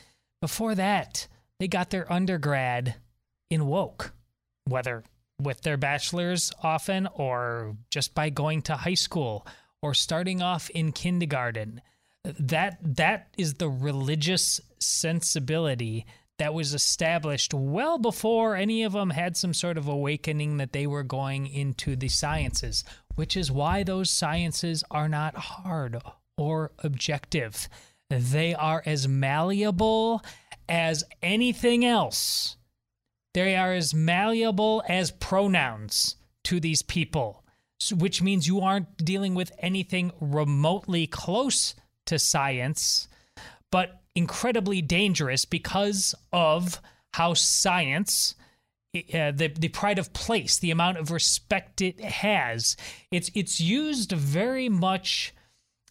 before 0.43 0.75
that, 0.75 1.27
they 1.59 1.67
got 1.67 1.89
their 1.89 2.13
undergrad 2.13 2.97
in 3.49 3.65
woke, 3.65 4.13
whether 4.67 5.03
with 5.41 5.63
their 5.63 5.77
bachelor's 5.77 6.53
often 6.63 7.09
or 7.15 7.77
just 7.91 8.15
by 8.15 8.31
going 8.31 8.63
to 8.63 8.77
high 8.77 8.95
school 8.95 9.47
or 9.83 9.95
starting 9.95 10.43
off 10.43 10.71
in 10.71 10.93
kindergarten. 10.93 11.81
That 12.25 12.79
that 12.83 13.29
is 13.39 13.55
the 13.55 13.69
religious 13.71 14.61
sensibility 14.79 16.07
that 16.39 16.55
was 16.55 16.75
established 16.75 17.53
well 17.53 17.99
before 17.99 18.57
any 18.57 18.83
of 18.83 18.93
them 18.93 19.11
had 19.11 19.37
some 19.37 19.53
sort 19.53 19.77
of 19.77 19.89
awakening 19.89 20.57
that 20.57 20.73
they 20.73 20.87
were 20.87 21.03
going 21.03 21.47
into 21.47 21.97
the 21.97 22.09
sciences 22.09 22.85
which 23.21 23.37
is 23.37 23.53
why 23.53 23.83
those 23.83 24.09
sciences 24.09 24.83
are 24.91 25.07
not 25.07 25.37
hard 25.37 26.01
or 26.39 26.73
objective. 26.79 27.69
They 28.09 28.55
are 28.55 28.83
as 28.87 29.07
malleable 29.07 30.23
as 30.69 31.05
anything 31.23 31.85
else 31.85 32.57
they 33.35 33.57
are 33.57 33.73
as 33.73 33.95
malleable 33.95 34.83
as 34.89 35.11
pronouns 35.11 36.17
to 36.45 36.61
these 36.61 36.83
people, 36.83 37.45
which 37.93 38.23
means 38.23 38.47
you 38.47 38.61
aren't 38.61 38.97
dealing 38.99 39.35
with 39.35 39.53
anything 39.59 40.13
remotely 40.21 41.07
close 41.07 41.75
to 42.07 42.19
science, 42.19 43.09
but 43.71 44.01
incredibly 44.15 44.83
dangerous 44.83 45.45
because 45.45 46.15
of 46.33 46.81
how 47.15 47.35
science. 47.35 48.35
Uh, 48.93 49.31
the 49.31 49.47
the 49.57 49.69
pride 49.69 50.01
of 50.01 50.13
place, 50.13 50.59
the 50.59 50.73
amount 50.73 50.99
of 50.99 51.13
respect 51.13 51.81
it 51.81 52.01
has, 52.01 52.77
it's 53.13 53.31
it's 53.37 53.61
used 53.61 54.11
very 54.11 54.69
much 54.69 55.33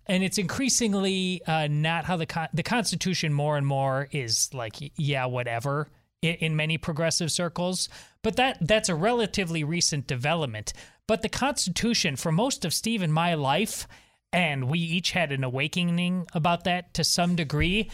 and 0.05 0.21
it's 0.21 0.37
increasingly 0.37 1.41
uh, 1.45 1.67
not 1.67 2.03
how 2.03 2.17
the 2.17 2.25
con- 2.25 2.49
the 2.53 2.63
Constitution 2.63 3.31
more 3.31 3.55
and 3.55 3.65
more 3.65 4.09
is 4.11 4.53
like 4.53 4.75
yeah 4.97 5.25
whatever 5.25 5.87
in, 6.21 6.35
in 6.35 6.55
many 6.55 6.77
progressive 6.77 7.31
circles, 7.31 7.89
but 8.21 8.35
that 8.35 8.57
that's 8.61 8.89
a 8.89 8.95
relatively 8.95 9.63
recent 9.63 10.07
development. 10.07 10.73
But 11.07 11.21
the 11.21 11.29
Constitution, 11.29 12.15
for 12.15 12.31
most 12.31 12.65
of 12.65 12.73
Steve 12.73 13.01
and 13.01 13.13
my 13.13 13.33
life, 13.33 13.87
and 14.31 14.69
we 14.69 14.79
each 14.79 15.11
had 15.11 15.31
an 15.31 15.43
awakening 15.43 16.27
about 16.33 16.63
that 16.65 16.93
to 16.95 17.03
some 17.03 17.35
degree, 17.35 17.89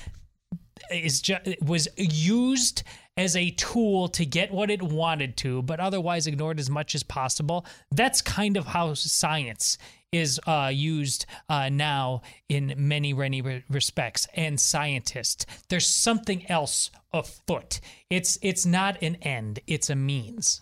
is 0.91 1.21
just 1.21 1.61
was 1.61 1.87
used 1.97 2.83
as 3.17 3.35
a 3.35 3.51
tool 3.51 4.07
to 4.09 4.25
get 4.25 4.51
what 4.51 4.69
it 4.69 4.81
wanted 4.81 5.37
to, 5.37 5.61
but 5.61 5.79
otherwise 5.79 6.27
ignored 6.27 6.59
as 6.59 6.69
much 6.69 6.95
as 6.95 7.03
possible. 7.03 7.65
That's 7.91 8.21
kind 8.21 8.57
of 8.57 8.65
how 8.65 8.93
science 8.93 9.77
is 10.11 10.39
uh, 10.47 10.71
used 10.73 11.25
uh, 11.49 11.69
now 11.69 12.21
in 12.49 12.73
many, 12.77 13.13
many 13.13 13.41
re- 13.41 13.63
respects. 13.69 14.27
And 14.33 14.59
scientists, 14.59 15.45
there's 15.69 15.87
something 15.87 16.49
else 16.49 16.91
afoot. 17.13 17.79
It's 18.09 18.37
it's 18.41 18.65
not 18.65 19.01
an 19.01 19.15
end; 19.21 19.59
it's 19.67 19.89
a 19.89 19.95
means. 19.95 20.61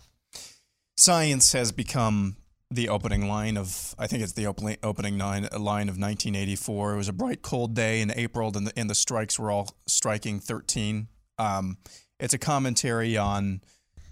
Science 0.96 1.54
has 1.54 1.72
become 1.72 2.38
the 2.70 2.90
opening 2.90 3.28
line 3.28 3.58
of 3.58 3.96
I 4.00 4.08
think 4.08 4.24
it's 4.24 4.34
the 4.34 4.48
opening 4.48 4.78
opening 4.84 5.18
line 5.18 5.44
line 5.44 5.90
of 5.90 5.98
1984. 5.98 6.94
It 6.94 6.98
was 6.98 7.08
a 7.08 7.14
bright 7.14 7.42
cold 7.42 7.74
day 7.74 8.02
in 8.02 8.12
April, 8.16 8.56
and 8.56 8.68
the, 8.68 8.74
and 8.78 8.90
the 8.90 8.96
strikes 8.96 9.40
were 9.40 9.52
all 9.52 9.70
striking 9.88 10.40
13. 10.40 11.08
Um, 11.40 11.78
it's 12.24 12.34
a 12.34 12.40
commentary 12.40 13.18
on 13.18 13.62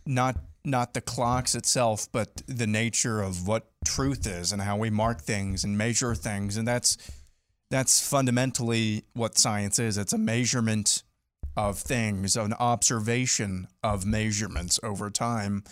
not 0.05 0.35
not 0.63 0.93
the 0.93 1.01
clocks 1.01 1.55
itself, 1.55 2.07
but 2.11 2.43
the 2.45 2.67
nature 2.67 3.21
of 3.21 3.47
what 3.47 3.71
truth 3.83 4.27
is 4.27 4.51
and 4.51 4.61
how 4.61 4.77
we 4.77 4.91
mark 4.91 5.21
things 5.21 5.63
and 5.63 5.77
measure 5.77 6.13
things, 6.13 6.57
and 6.57 6.67
that's 6.67 6.97
that's 7.71 8.05
fundamentally 8.05 9.05
what 9.13 9.37
science 9.37 9.79
is. 9.79 9.97
It's 9.97 10.11
a 10.11 10.17
measurement 10.17 11.03
of 11.55 11.79
things, 11.79 12.35
an 12.35 12.53
observation 12.53 13.67
of 13.81 14.05
measurements 14.05 14.77
over 14.83 15.09
time. 15.09 15.63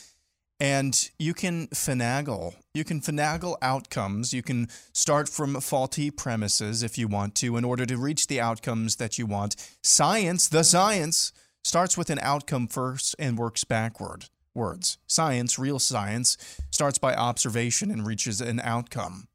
And 0.62 1.10
you 1.20 1.34
can 1.34 1.68
finagle. 1.68 2.56
You 2.74 2.84
can 2.84 3.02
finagle 3.02 3.56
outcomes. 3.62 4.34
You 4.34 4.44
can 4.44 4.68
start 4.94 5.30
from 5.30 5.60
faulty 5.62 6.10
premises 6.10 6.84
if 6.84 6.98
you 6.98 7.08
want 7.08 7.36
to 7.36 7.58
in 7.58 7.66
order 7.66 7.86
to 7.86 7.98
reach 7.98 8.28
the 8.28 8.42
outcomes 8.42 8.98
that 8.98 9.18
you 9.18 9.26
want. 9.26 9.56
Science, 9.84 10.50
the 10.50 10.64
science, 10.64 11.32
starts 11.64 11.98
with 11.98 12.10
an 12.10 12.20
outcome 12.22 12.68
first 12.68 13.16
and 13.20 13.38
works 13.38 13.64
backward. 13.64 14.26
Words. 14.56 14.98
Science, 15.08 15.60
real 15.60 15.80
science, 15.80 16.38
starts 16.72 16.98
by 16.98 17.14
observation 17.14 17.92
and 17.92 18.06
reaches 18.06 18.42
an 18.42 18.60
outcome. 18.62 19.28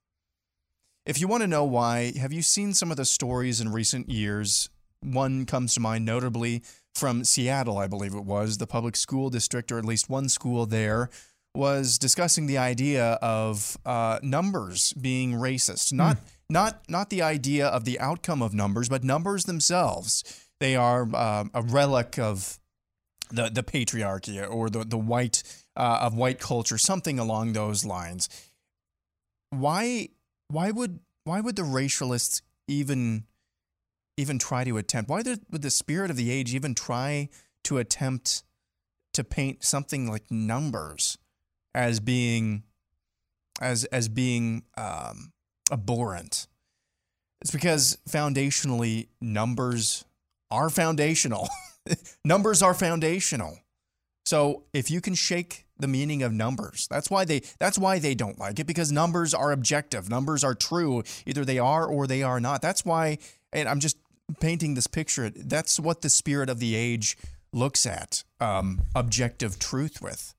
If 1.06 1.20
you 1.20 1.28
want 1.28 1.42
to 1.42 1.46
know 1.46 1.64
why, 1.64 2.12
have 2.18 2.32
you 2.32 2.42
seen 2.42 2.74
some 2.74 2.90
of 2.90 2.96
the 2.96 3.04
stories 3.04 3.60
in 3.60 3.72
recent 3.72 4.08
years? 4.08 4.70
One 5.00 5.44
comes 5.44 5.74
to 5.74 5.80
mind 5.80 6.04
notably 6.04 6.62
from 6.94 7.24
Seattle, 7.24 7.78
I 7.78 7.86
believe 7.86 8.14
it 8.14 8.24
was. 8.24 8.58
The 8.58 8.66
public 8.66 8.96
school 8.96 9.30
district, 9.30 9.70
or 9.70 9.78
at 9.78 9.84
least 9.84 10.08
one 10.08 10.28
school 10.28 10.66
there, 10.66 11.10
was 11.54 11.98
discussing 11.98 12.46
the 12.46 12.58
idea 12.58 13.12
of 13.22 13.76
uh, 13.84 14.18
numbers 14.22 14.92
being 14.94 15.32
racist. 15.34 15.92
Not 15.92 16.18
not 16.48 16.82
not 16.88 17.10
the 17.10 17.22
idea 17.22 17.66
of 17.66 17.84
the 17.84 18.00
outcome 18.00 18.42
of 18.42 18.54
numbers, 18.54 18.88
but 18.88 19.04
numbers 19.04 19.44
themselves. 19.44 20.43
They 20.64 20.76
are 20.76 21.02
um 21.14 21.50
a 21.52 21.60
relic 21.60 22.18
of 22.18 22.58
the 23.28 23.50
the 23.50 23.62
patriarchy 23.62 24.50
or 24.50 24.70
the 24.70 24.82
the 24.82 24.96
white 24.96 25.42
uh, 25.76 25.98
of 26.00 26.14
white 26.14 26.40
culture, 26.40 26.78
something 26.78 27.18
along 27.18 27.52
those 27.52 27.84
lines. 27.84 28.30
Why 29.50 30.08
why 30.48 30.70
would 30.70 31.00
why 31.24 31.42
would 31.42 31.56
the 31.56 31.64
racialists 31.64 32.40
even 32.66 33.24
even 34.16 34.38
try 34.38 34.64
to 34.64 34.78
attempt? 34.78 35.10
Why 35.10 35.20
did, 35.20 35.40
would 35.50 35.60
the 35.60 35.68
spirit 35.68 36.10
of 36.10 36.16
the 36.16 36.30
age 36.30 36.54
even 36.54 36.74
try 36.74 37.28
to 37.64 37.76
attempt 37.76 38.42
to 39.12 39.22
paint 39.22 39.64
something 39.64 40.08
like 40.08 40.30
numbers 40.30 41.18
as 41.74 42.00
being 42.00 42.62
as 43.60 43.84
as 43.92 44.08
being 44.08 44.62
um, 44.78 45.30
abhorrent? 45.70 46.46
It's 47.42 47.50
because 47.50 47.98
foundationally 48.08 49.08
numbers 49.20 50.06
are 50.50 50.70
foundational. 50.70 51.48
numbers 52.24 52.62
are 52.62 52.74
foundational. 52.74 53.58
So 54.24 54.64
if 54.72 54.90
you 54.90 55.00
can 55.00 55.14
shake 55.14 55.66
the 55.78 55.88
meaning 55.88 56.22
of 56.22 56.32
numbers, 56.32 56.86
that's 56.90 57.10
why 57.10 57.24
they 57.24 57.42
that's 57.58 57.78
why 57.78 57.98
they 57.98 58.14
don't 58.14 58.38
like 58.38 58.58
it 58.58 58.66
because 58.66 58.90
numbers 58.90 59.34
are 59.34 59.52
objective. 59.52 60.08
Numbers 60.08 60.42
are 60.42 60.54
true. 60.54 61.02
Either 61.26 61.44
they 61.44 61.58
are 61.58 61.86
or 61.86 62.06
they 62.06 62.22
are 62.22 62.40
not. 62.40 62.62
That's 62.62 62.84
why 62.84 63.18
and 63.52 63.68
I'm 63.68 63.80
just 63.80 63.98
painting 64.40 64.74
this 64.74 64.86
picture. 64.86 65.30
That's 65.30 65.78
what 65.78 66.02
the 66.02 66.10
spirit 66.10 66.48
of 66.48 66.58
the 66.58 66.74
age 66.74 67.16
looks 67.52 67.86
at 67.86 68.24
um, 68.40 68.82
objective 68.94 69.58
truth 69.58 70.00
with, 70.02 70.34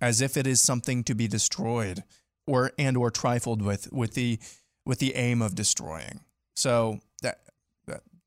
as 0.00 0.20
if 0.20 0.36
it 0.36 0.46
is 0.46 0.60
something 0.60 1.04
to 1.04 1.14
be 1.14 1.28
destroyed 1.28 2.02
or 2.46 2.72
and 2.78 2.96
or 2.96 3.10
trifled 3.10 3.62
with 3.62 3.92
with 3.92 4.14
the 4.14 4.38
with 4.84 4.98
the 4.98 5.14
aim 5.14 5.40
of 5.40 5.54
destroying. 5.54 6.20
So 6.56 7.00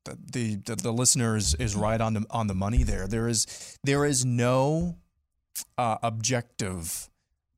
the 0.04 0.56
the, 0.56 0.76
the 0.76 0.92
listener 0.92 1.36
is, 1.36 1.54
is 1.54 1.74
right 1.74 2.00
on 2.00 2.14
the 2.14 2.26
on 2.30 2.46
the 2.46 2.54
money 2.54 2.82
there. 2.82 3.06
There 3.06 3.28
is 3.28 3.78
there 3.82 4.04
is 4.04 4.24
no 4.24 4.96
uh, 5.78 5.98
objective 6.02 7.08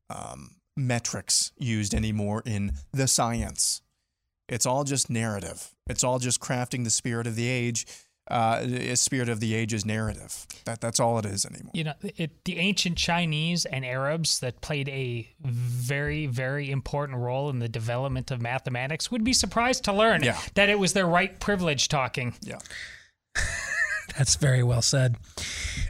um, 0.09 0.55
metrics 0.75 1.51
used 1.57 1.93
anymore 1.93 2.43
in 2.45 2.73
the 2.91 3.07
science. 3.07 3.81
It's 4.47 4.65
all 4.65 4.83
just 4.83 5.09
narrative. 5.09 5.73
It's 5.87 6.03
all 6.03 6.19
just 6.19 6.39
crafting 6.39 6.83
the 6.83 6.89
spirit 6.89 7.27
of 7.27 7.35
the 7.35 7.47
age. 7.47 7.85
Uh, 8.29 8.59
a 8.65 8.95
spirit 8.95 9.29
of 9.29 9.39
the 9.39 9.55
age's 9.55 9.85
narrative. 9.85 10.45
That 10.65 10.81
that's 10.81 10.99
all 10.99 11.17
it 11.17 11.25
is 11.25 11.45
anymore. 11.45 11.71
You 11.73 11.85
know, 11.85 11.93
it, 12.03 12.43
the 12.43 12.57
ancient 12.57 12.97
Chinese 12.97 13.63
and 13.65 13.85
Arabs 13.85 14.41
that 14.41 14.59
played 14.59 14.89
a 14.89 15.29
very, 15.41 16.25
very 16.25 16.69
important 16.69 17.19
role 17.19 17.49
in 17.49 17.59
the 17.59 17.69
development 17.69 18.29
of 18.31 18.41
mathematics 18.41 19.09
would 19.09 19.23
be 19.23 19.31
surprised 19.33 19.85
to 19.85 19.93
learn 19.93 20.23
Yeah. 20.23 20.37
that 20.55 20.67
it 20.67 20.77
was 20.77 20.91
their 20.91 21.07
white 21.07 21.39
privilege 21.39 21.87
talking. 21.87 22.35
Yeah. 22.41 22.59
That's 24.17 24.35
very 24.35 24.63
well 24.63 24.81
said. 24.81 25.17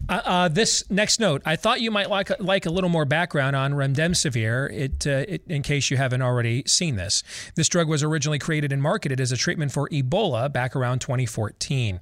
Uh, 0.09 0.21
uh, 0.23 0.47
this 0.47 0.89
next 0.89 1.19
note, 1.19 1.41
I 1.45 1.55
thought 1.55 1.81
you 1.81 1.91
might 1.91 2.09
like 2.09 2.31
like 2.39 2.65
a 2.65 2.69
little 2.69 2.89
more 2.89 3.05
background 3.05 3.55
on 3.55 3.73
remdesivir. 3.73 4.71
It, 4.71 5.05
uh, 5.05 5.25
it, 5.27 5.41
in 5.47 5.61
case 5.61 5.91
you 5.91 5.97
haven't 5.97 6.21
already 6.21 6.63
seen 6.65 6.95
this, 6.95 7.23
this 7.55 7.67
drug 7.67 7.89
was 7.89 8.03
originally 8.03 8.39
created 8.39 8.71
and 8.71 8.81
marketed 8.81 9.19
as 9.19 9.31
a 9.31 9.37
treatment 9.37 9.71
for 9.71 9.89
Ebola 9.89 10.51
back 10.51 10.75
around 10.75 10.99
2014, 10.99 11.99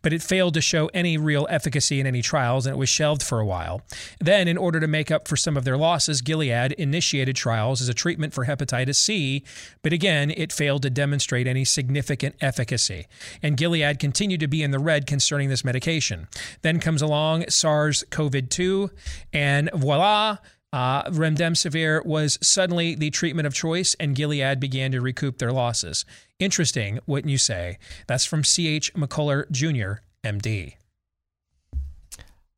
but 0.00 0.12
it 0.12 0.22
failed 0.22 0.54
to 0.54 0.60
show 0.60 0.86
any 0.94 1.18
real 1.18 1.46
efficacy 1.50 1.98
in 1.98 2.06
any 2.06 2.22
trials, 2.22 2.66
and 2.66 2.74
it 2.74 2.78
was 2.78 2.88
shelved 2.88 3.22
for 3.22 3.40
a 3.40 3.46
while. 3.46 3.82
Then, 4.20 4.46
in 4.46 4.56
order 4.56 4.78
to 4.78 4.86
make 4.86 5.10
up 5.10 5.26
for 5.26 5.36
some 5.36 5.56
of 5.56 5.64
their 5.64 5.76
losses, 5.76 6.22
Gilead 6.22 6.72
initiated 6.72 7.34
trials 7.34 7.80
as 7.80 7.88
a 7.88 7.94
treatment 7.94 8.32
for 8.32 8.46
hepatitis 8.46 8.96
C, 8.96 9.42
but 9.82 9.92
again, 9.92 10.32
it 10.36 10.52
failed 10.52 10.82
to 10.82 10.90
demonstrate 10.90 11.48
any 11.48 11.64
significant 11.64 12.36
efficacy. 12.40 13.06
And 13.42 13.56
Gilead 13.56 13.98
continued 13.98 14.40
to 14.40 14.48
be 14.48 14.62
in 14.62 14.70
the 14.70 14.78
red 14.78 15.06
concerning 15.06 15.49
this 15.50 15.64
medication. 15.64 16.28
Then 16.62 16.80
comes 16.80 17.02
along 17.02 17.44
SARS 17.48 18.04
CoV 18.10 18.48
2, 18.48 18.90
and 19.32 19.70
voila. 19.74 20.38
Uh, 20.72 21.02
remdesivir 21.10 22.06
was 22.06 22.38
suddenly 22.40 22.94
the 22.94 23.10
treatment 23.10 23.46
of 23.46 23.52
choice, 23.52 23.96
and 23.98 24.14
Gilead 24.14 24.60
began 24.60 24.92
to 24.92 25.00
recoup 25.00 25.38
their 25.38 25.52
losses. 25.52 26.04
Interesting, 26.38 27.00
wouldn't 27.06 27.30
you 27.30 27.38
say? 27.38 27.78
That's 28.06 28.24
from 28.24 28.44
C.H. 28.44 28.94
McCullough 28.94 29.50
Jr., 29.50 30.02
MD. 30.24 30.74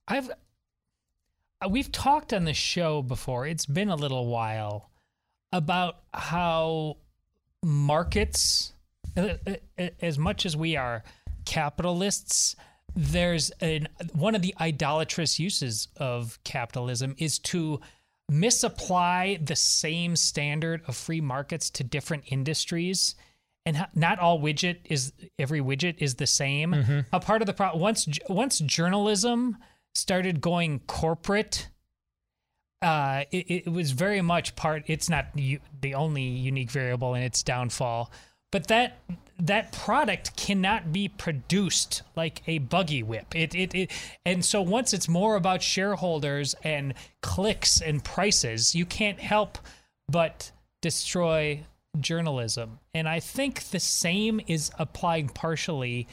I've 0.06 0.30
uh, 1.62 1.68
we've 1.68 1.90
talked 1.92 2.32
on 2.32 2.44
the 2.44 2.54
show 2.54 3.02
before. 3.02 3.46
It's 3.46 3.66
been 3.66 3.88
a 3.88 3.96
little 3.96 4.26
while 4.26 4.90
about 5.52 5.98
how 6.12 6.96
markets, 7.62 8.72
uh, 9.16 9.34
uh, 9.46 9.88
as 10.00 10.18
much 10.18 10.44
as 10.44 10.56
we 10.56 10.76
are 10.76 11.02
capitalists, 11.44 12.56
there's 12.94 13.50
an 13.60 13.88
one 14.14 14.34
of 14.34 14.42
the 14.42 14.54
idolatrous 14.60 15.38
uses 15.38 15.88
of 15.96 16.38
capitalism 16.44 17.14
is 17.18 17.38
to 17.38 17.80
misapply 18.30 19.38
the 19.42 19.56
same 19.56 20.16
standard 20.16 20.82
of 20.86 20.96
free 20.96 21.20
markets 21.20 21.70
to 21.70 21.84
different 21.84 22.24
industries 22.26 23.14
and 23.64 23.86
not 23.94 24.18
all 24.18 24.40
widget 24.40 24.78
is 24.84 25.12
every 25.38 25.60
widget 25.60 25.96
is 25.98 26.16
the 26.16 26.26
same 26.26 26.72
Mhm. 26.72 27.06
a 27.12 27.20
part 27.20 27.42
of 27.42 27.46
the 27.46 27.52
problem 27.52 27.80
once 27.82 28.08
once 28.28 28.58
journalism 28.58 29.56
started 29.94 30.40
going 30.40 30.80
corporate 30.80 31.68
uh, 32.80 33.24
it, 33.30 33.64
it 33.66 33.68
was 33.70 33.92
very 33.92 34.20
much 34.20 34.56
part. 34.56 34.82
It's 34.88 35.08
not 35.08 35.26
the 35.36 35.94
only 35.94 36.24
unique 36.24 36.68
variable 36.72 37.14
in 37.14 37.22
its 37.22 37.44
downfall, 37.44 38.10
but 38.52 38.68
that 38.68 39.00
that 39.40 39.72
product 39.72 40.36
cannot 40.36 40.92
be 40.92 41.08
produced 41.08 42.02
like 42.14 42.42
a 42.46 42.58
buggy 42.58 43.02
whip. 43.02 43.34
It, 43.34 43.54
it 43.56 43.74
it 43.74 43.90
and 44.24 44.44
so 44.44 44.62
once 44.62 44.94
it's 44.94 45.08
more 45.08 45.34
about 45.34 45.62
shareholders 45.62 46.54
and 46.62 46.94
clicks 47.22 47.80
and 47.80 48.04
prices, 48.04 48.76
you 48.76 48.86
can't 48.86 49.18
help 49.18 49.58
but 50.08 50.52
destroy 50.80 51.64
journalism. 51.98 52.78
And 52.94 53.08
I 53.08 53.18
think 53.18 53.64
the 53.70 53.80
same 53.80 54.40
is 54.46 54.70
applying 54.78 55.28
partially 55.28 56.06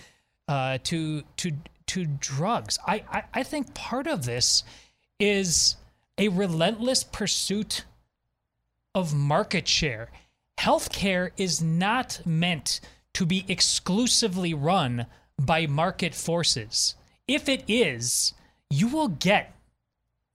uh, 0.48 0.80
to 0.86 1.22
to 1.38 1.52
to 1.88 2.06
drugs. 2.06 2.80
I, 2.88 3.04
I 3.12 3.24
I 3.36 3.44
think 3.44 3.76
part 3.76 4.08
of 4.08 4.26
this 4.26 4.64
is 5.20 5.76
a 6.18 6.30
relentless 6.30 7.04
pursuit 7.04 7.86
of 8.96 9.14
market 9.14 9.68
share. 9.68 10.10
Healthcare 10.60 11.32
is 11.38 11.62
not 11.62 12.20
meant 12.26 12.82
to 13.14 13.26
be 13.26 13.46
exclusively 13.48 14.54
run 14.54 15.06
by 15.42 15.68
market 15.68 16.14
forces. 16.14 16.96
If 17.30 17.48
it 17.48 17.64
is, 17.70 18.34
you 18.70 18.90
will 18.90 19.08
get 19.08 19.56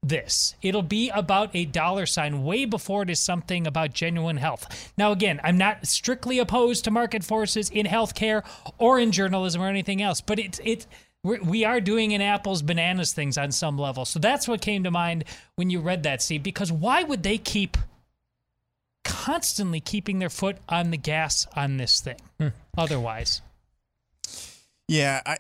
this. 0.03 0.55
It'll 0.63 0.83
be 0.83 1.11
about 1.11 1.51
a 1.53 1.67
dollar 1.67 2.07
sign 2.07 2.43
way 2.43 2.65
before 2.65 3.03
it 3.03 3.11
is 3.11 3.21
something 3.21 3.67
about 3.67 3.93
genuine 3.93 4.39
health. 4.39 4.93
Now, 4.97 5.13
again, 5.13 5.41
I'm 5.45 5.59
not 5.59 5.87
strictly 5.87 6.39
opposed 6.39 6.85
to 6.85 6.91
market 6.91 7.23
forces 7.23 7.69
in 7.69 7.85
healthcare 7.85 8.45
or 8.79 8.99
in 8.99 9.13
journalism 9.13 9.61
or 9.61 9.69
anything 9.69 10.01
else, 10.01 10.23
but 10.23 10.39
it's 10.39 10.59
it 10.65 10.87
we're, 11.23 11.81
doing 11.81 12.13
an 12.15 12.21
apples 12.21 12.63
bananas 12.63 13.13
things 13.13 13.37
on 13.37 13.51
some 13.51 13.79
level. 13.79 14.05
So 14.05 14.19
that's 14.19 14.47
what 14.47 14.61
came 14.61 14.85
to 14.85 14.91
mind 14.91 15.25
when 15.57 15.71
you 15.71 15.81
read 15.81 16.03
that, 16.03 16.23
Steve. 16.23 16.43
Because 16.43 16.71
why 16.71 17.03
would 17.03 17.23
they 17.23 17.39
keep 17.39 17.77
constantly 19.05 19.81
keeping 19.81 20.19
their 20.19 20.31
foot 20.31 20.57
on 20.69 20.91
the 20.91 20.97
gas 20.97 21.47
on 21.55 21.77
this 21.77 22.01
thing? 22.01 22.19
Hmm. 22.41 22.49
Otherwise, 22.77 23.43
Yeah, 24.89 25.23
I, 25.25 25.39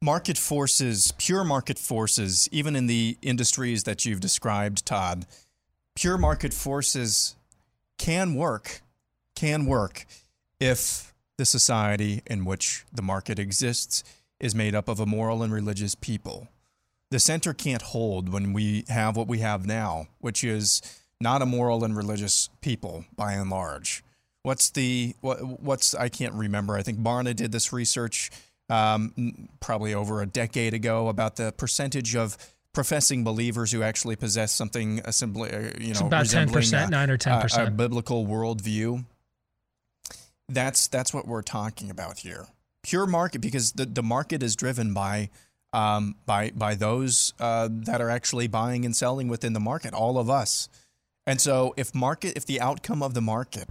market 0.00 0.38
forces, 0.38 1.12
pure 1.18 1.44
market 1.44 1.78
forces, 1.78 2.48
even 2.50 2.74
in 2.74 2.86
the 2.86 3.16
industries 3.22 3.84
that 3.84 4.04
you've 4.04 4.20
described, 4.20 4.84
Todd, 4.86 5.26
pure 5.94 6.18
market 6.18 6.52
forces 6.52 7.36
can 7.98 8.34
work, 8.34 8.82
can 9.34 9.66
work 9.66 10.06
if 10.58 11.14
the 11.36 11.44
society 11.44 12.22
in 12.26 12.44
which 12.44 12.84
the 12.92 13.02
market 13.02 13.38
exists 13.38 14.02
is 14.40 14.54
made 14.54 14.74
up 14.74 14.88
of 14.88 14.98
a 14.98 15.06
moral 15.06 15.42
and 15.42 15.52
religious 15.52 15.94
people. 15.94 16.48
The 17.10 17.20
center 17.20 17.52
can't 17.54 17.82
hold 17.82 18.32
when 18.32 18.52
we 18.52 18.84
have 18.88 19.16
what 19.16 19.28
we 19.28 19.38
have 19.38 19.66
now, 19.66 20.08
which 20.18 20.42
is 20.42 20.82
not 21.22 21.40
a 21.40 21.46
moral 21.46 21.84
and 21.84 21.96
religious 21.96 22.50
people 22.60 23.04
by 23.16 23.32
and 23.32 23.48
large. 23.48 24.02
What's 24.42 24.70
the 24.70 25.14
what? 25.20 25.38
What's 25.60 25.94
I 25.94 26.08
can't 26.08 26.34
remember. 26.34 26.74
I 26.76 26.82
think 26.82 26.98
Barna 26.98 27.34
did 27.34 27.52
this 27.52 27.72
research 27.72 28.30
um, 28.68 29.48
probably 29.60 29.94
over 29.94 30.20
a 30.20 30.26
decade 30.26 30.74
ago 30.74 31.08
about 31.08 31.36
the 31.36 31.52
percentage 31.52 32.16
of 32.16 32.36
professing 32.72 33.22
believers 33.22 33.70
who 33.70 33.82
actually 33.82 34.16
possess 34.16 34.50
something 34.50 35.00
assembly, 35.04 35.50
uh, 35.50 35.58
you 35.78 35.90
It's 35.90 36.00
know, 36.00 36.06
about 36.06 36.24
10%, 36.26 36.86
a- 36.86 36.90
9 36.90 37.10
or 37.10 37.18
10%. 37.18 37.66
a 37.68 37.70
biblical 37.70 38.26
worldview. 38.26 39.04
That's 40.48 40.88
that's 40.88 41.14
what 41.14 41.26
we're 41.26 41.42
talking 41.42 41.90
about 41.90 42.18
here. 42.18 42.46
Pure 42.82 43.06
market 43.06 43.40
because 43.40 43.72
the, 43.72 43.86
the 43.86 44.02
market 44.02 44.42
is 44.42 44.56
driven 44.56 44.92
by 44.92 45.30
um, 45.72 46.16
by 46.26 46.50
by 46.50 46.74
those 46.74 47.32
uh, 47.38 47.68
that 47.70 48.00
are 48.00 48.10
actually 48.10 48.48
buying 48.48 48.84
and 48.84 48.94
selling 48.96 49.28
within 49.28 49.52
the 49.52 49.60
market, 49.60 49.94
all 49.94 50.18
of 50.18 50.28
us. 50.28 50.68
And 51.26 51.40
so 51.40 51.74
if 51.76 51.94
market 51.94 52.36
if 52.36 52.46
the 52.46 52.60
outcome 52.60 53.02
of 53.02 53.14
the 53.14 53.20
market 53.20 53.68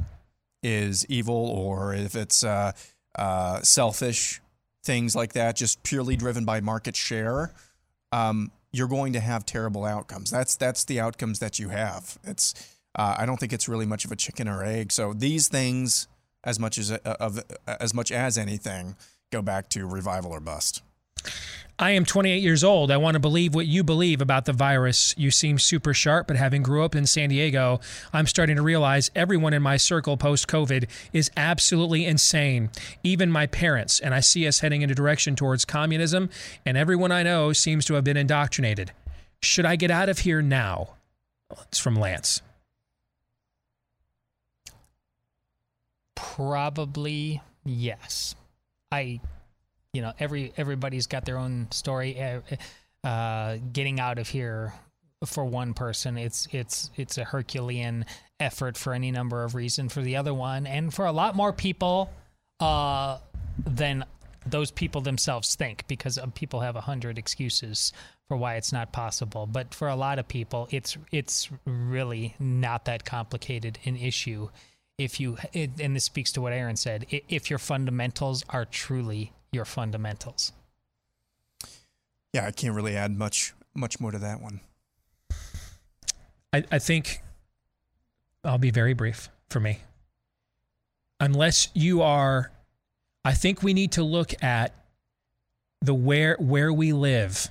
is 0.63 1.05
evil 1.07 1.35
or 1.35 1.93
if 1.93 2.15
it's 2.15 2.43
uh, 2.43 2.71
uh, 3.15 3.61
selfish, 3.61 4.41
things 4.83 5.15
like 5.15 5.33
that, 5.33 5.55
just 5.55 5.83
purely 5.83 6.15
driven 6.15 6.45
by 6.45 6.61
market 6.61 6.95
share, 6.95 7.53
um, 8.11 8.51
you're 8.71 8.87
going 8.87 9.13
to 9.13 9.19
have 9.19 9.45
terrible 9.45 9.85
outcomes. 9.85 10.31
That's 10.31 10.55
that's 10.55 10.85
the 10.85 10.99
outcomes 10.99 11.39
that 11.39 11.59
you 11.59 11.69
have. 11.69 12.17
It's 12.23 12.53
uh, 12.95 13.15
I 13.17 13.25
don't 13.25 13.37
think 13.37 13.53
it's 13.53 13.67
really 13.67 13.85
much 13.85 14.05
of 14.05 14.11
a 14.11 14.15
chicken 14.15 14.47
or 14.47 14.63
egg. 14.63 14.91
So 14.91 15.13
these 15.13 15.47
things, 15.47 16.07
as 16.43 16.59
much 16.59 16.77
as 16.77 16.91
uh, 16.91 16.99
of 17.03 17.43
as 17.67 17.93
much 17.93 18.11
as 18.11 18.37
anything, 18.37 18.95
go 19.31 19.41
back 19.41 19.69
to 19.69 19.85
revival 19.85 20.31
or 20.31 20.39
bust. 20.39 20.81
I 21.79 21.91
am 21.91 22.05
28 22.05 22.43
years 22.43 22.63
old. 22.63 22.91
I 22.91 22.97
want 22.97 23.15
to 23.15 23.19
believe 23.19 23.55
what 23.55 23.65
you 23.65 23.83
believe 23.83 24.21
about 24.21 24.45
the 24.45 24.53
virus. 24.53 25.15
You 25.17 25.31
seem 25.31 25.57
super 25.57 25.93
sharp, 25.93 26.27
but 26.27 26.35
having 26.35 26.61
grew 26.61 26.83
up 26.83 26.95
in 26.95 27.07
San 27.07 27.29
Diego, 27.29 27.79
I'm 28.13 28.27
starting 28.27 28.55
to 28.57 28.61
realize 28.61 29.09
everyone 29.15 29.53
in 29.53 29.63
my 29.63 29.77
circle 29.77 30.15
post 30.15 30.47
COVID 30.47 30.87
is 31.11 31.31
absolutely 31.35 32.05
insane, 32.05 32.69
even 33.03 33.31
my 33.31 33.47
parents. 33.47 33.99
And 33.99 34.13
I 34.13 34.19
see 34.19 34.47
us 34.47 34.59
heading 34.59 34.83
in 34.83 34.91
a 34.91 34.95
direction 34.95 35.35
towards 35.35 35.65
communism, 35.65 36.29
and 36.65 36.77
everyone 36.77 37.11
I 37.11 37.23
know 37.23 37.51
seems 37.51 37.85
to 37.85 37.95
have 37.95 38.03
been 38.03 38.17
indoctrinated. 38.17 38.91
Should 39.41 39.65
I 39.65 39.75
get 39.75 39.89
out 39.89 40.09
of 40.09 40.19
here 40.19 40.43
now? 40.43 40.91
It's 41.63 41.79
from 41.79 41.95
Lance. 41.95 42.41
probably 46.35 47.41
yes. 47.65 48.35
I, 48.91 49.19
you 49.93 50.01
know, 50.01 50.13
every 50.19 50.53
everybody's 50.57 51.07
got 51.07 51.25
their 51.25 51.37
own 51.37 51.67
story. 51.71 52.21
Uh, 52.21 52.41
Uh, 53.03 53.57
getting 53.73 53.99
out 53.99 54.19
of 54.19 54.29
here 54.29 54.75
for 55.25 55.43
one 55.43 55.73
person, 55.73 56.19
it's 56.19 56.47
it's 56.51 56.91
it's 56.95 57.17
a 57.17 57.23
Herculean 57.23 58.05
effort 58.39 58.77
for 58.77 58.93
any 58.93 59.09
number 59.09 59.43
of 59.43 59.55
reasons. 59.55 59.91
For 59.91 60.03
the 60.03 60.17
other 60.17 60.35
one, 60.35 60.67
and 60.67 60.93
for 60.93 61.07
a 61.07 61.11
lot 61.11 61.35
more 61.35 61.51
people, 61.51 62.11
uh, 62.59 63.17
than 63.65 64.05
those 64.45 64.69
people 64.69 65.01
themselves 65.01 65.55
think, 65.55 65.87
because 65.87 66.19
uh, 66.19 66.27
people 66.35 66.59
have 66.59 66.75
a 66.75 66.81
hundred 66.81 67.17
excuses 67.17 67.91
for 68.27 68.37
why 68.37 68.53
it's 68.53 68.71
not 68.71 68.91
possible. 68.91 69.47
But 69.47 69.73
for 69.73 69.87
a 69.87 69.95
lot 69.95 70.19
of 70.19 70.27
people, 70.27 70.67
it's 70.69 70.95
it's 71.11 71.49
really 71.65 72.35
not 72.37 72.85
that 72.85 73.03
complicated 73.03 73.79
an 73.83 73.95
issue. 73.95 74.49
If 74.99 75.19
you 75.19 75.37
and 75.55 75.95
this 75.95 76.03
speaks 76.03 76.31
to 76.33 76.41
what 76.41 76.53
Aaron 76.53 76.75
said, 76.75 77.07
if 77.09 77.49
your 77.49 77.57
fundamentals 77.57 78.45
are 78.49 78.65
truly 78.65 79.31
your 79.51 79.65
fundamentals. 79.65 80.53
Yeah, 82.33 82.45
I 82.45 82.51
can't 82.51 82.75
really 82.75 82.95
add 82.95 83.17
much 83.17 83.53
much 83.73 83.99
more 83.99 84.11
to 84.11 84.19
that 84.19 84.41
one. 84.41 84.61
I, 86.53 86.63
I 86.71 86.79
think 86.79 87.21
I'll 88.43 88.57
be 88.57 88.71
very 88.71 88.93
brief 88.93 89.29
for 89.49 89.59
me. 89.59 89.79
Unless 91.19 91.69
you 91.73 92.01
are, 92.01 92.51
I 93.23 93.33
think 93.33 93.63
we 93.63 93.73
need 93.73 93.93
to 93.93 94.03
look 94.03 94.41
at 94.43 94.73
the 95.81 95.93
where 95.93 96.35
where 96.39 96.71
we 96.71 96.93
live. 96.93 97.49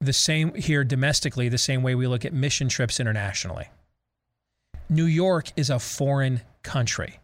The 0.00 0.12
same 0.12 0.54
here 0.54 0.84
domestically, 0.84 1.48
the 1.48 1.58
same 1.58 1.82
way 1.82 1.96
we 1.96 2.06
look 2.06 2.24
at 2.24 2.32
mission 2.32 2.68
trips 2.68 3.00
internationally. 3.00 3.68
New 4.88 5.04
York 5.04 5.50
is 5.56 5.70
a 5.70 5.80
foreign 5.80 6.42
country. 6.62 7.18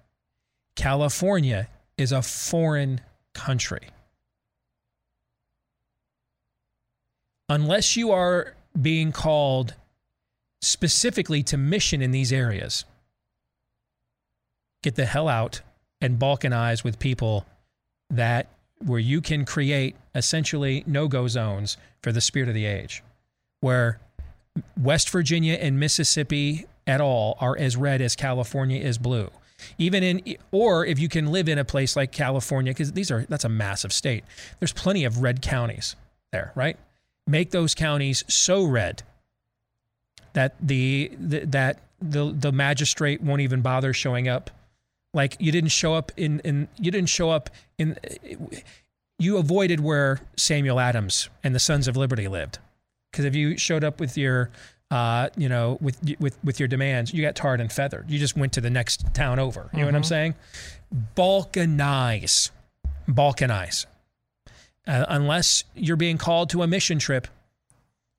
California 0.75 1.69
is 1.97 2.13
a 2.13 2.23
foreign 2.23 3.01
country. 3.35 3.89
Unless 7.49 7.97
you 7.97 8.11
are 8.11 8.55
being 8.81 9.13
called 9.13 9.75
specifically 10.63 11.43
to 11.45 11.57
mission 11.57 12.01
in 12.01 12.11
these 12.11 12.33
areas, 12.33 12.85
get 14.83 14.95
the 14.95 15.05
hell 15.05 15.29
out 15.29 15.61
and 16.01 16.19
balkanize 16.19 16.83
with 16.83 16.99
people 16.99 17.47
that 18.11 18.49
where 18.79 18.99
you 18.99 19.21
can 19.21 19.45
create 19.45 19.97
essentially 20.15 20.85
no-go 20.87 21.29
zones 21.29 21.77
for 22.03 22.13
the 22.13 22.21
spirit 22.21 22.49
of 22.49 22.55
the 22.55 22.67
age 22.67 23.03
where 23.65 23.99
West 24.79 25.09
Virginia 25.09 25.55
and 25.55 25.81
Mississippi 25.81 26.67
at 26.87 27.01
all 27.01 27.39
are 27.41 27.57
as 27.57 27.79
red 27.79 28.03
as 28.03 28.15
California 28.15 28.79
is 28.79 28.99
blue. 28.99 29.31
Even 29.79 30.03
in 30.03 30.37
or 30.51 30.85
if 30.85 30.99
you 30.99 31.09
can 31.09 31.33
live 31.33 31.49
in 31.49 31.59
a 31.59 31.65
place 31.65 31.97
like 31.97 32.13
California 32.13 32.73
cuz 32.75 32.93
these 32.93 33.11
are 33.11 33.27
that's 33.29 33.45
a 33.45 33.49
massive 33.49 33.93
state. 33.93 34.25
There's 34.61 34.73
plenty 34.73 35.05
of 35.05 35.23
red 35.23 35.43
counties 35.43 35.97
there, 36.33 36.53
right? 36.55 36.77
Make 37.27 37.51
those 37.51 37.75
counties 37.75 38.25
so 38.29 38.65
red 38.65 39.03
that 40.35 40.55
the, 40.61 41.11
the 41.19 41.41
that 41.47 41.81
the 42.01 42.33
the 42.33 42.53
magistrate 42.53 43.23
won't 43.23 43.41
even 43.41 43.63
bother 43.63 43.93
showing 43.93 44.29
up. 44.29 44.51
Like 45.15 45.37
you 45.39 45.53
didn't 45.53 45.71
show 45.71 45.95
up 45.95 46.13
in 46.17 46.41
in 46.41 46.69
you 46.79 46.91
didn't 46.91 47.09
show 47.09 47.31
up 47.31 47.51
in 47.79 47.97
you 49.19 49.39
avoided 49.39 49.81
where 49.81 50.21
Samuel 50.37 50.81
Adams 50.81 51.31
and 51.43 51.55
the 51.55 51.61
Sons 51.61 51.89
of 51.89 51.97
Liberty 51.97 52.29
lived. 52.29 52.59
Because 53.11 53.25
if 53.25 53.35
you 53.35 53.57
showed 53.57 53.85
up 53.85 54.01
with 54.01 54.19
your 54.19 54.51
uh, 54.91 55.29
you 55.37 55.49
know, 55.49 55.79
with 55.81 55.99
with 56.21 56.37
with 56.45 56.61
your 56.61 56.69
demands, 56.69 57.13
you 57.13 57.23
got 57.23 57.35
tarred 57.35 57.61
and 57.61 57.73
feathered. 57.73 58.11
You 58.11 58.19
just 58.19 58.37
went 58.37 58.53
to 58.55 58.61
the 58.61 58.71
next 58.71 59.13
town 59.15 59.39
over. 59.39 59.69
You 59.73 59.81
know 59.81 59.87
what 59.87 59.95
I'm 59.95 60.03
Mhm. 60.03 60.07
saying? 60.07 60.35
Balkanize, 61.17 62.51
balkanize. 63.09 63.87
Uh, 64.87 65.05
unless 65.09 65.65
you're 65.75 65.97
being 65.97 66.19
called 66.19 66.51
to 66.51 66.63
a 66.63 66.67
mission 66.67 66.99
trip, 66.99 67.27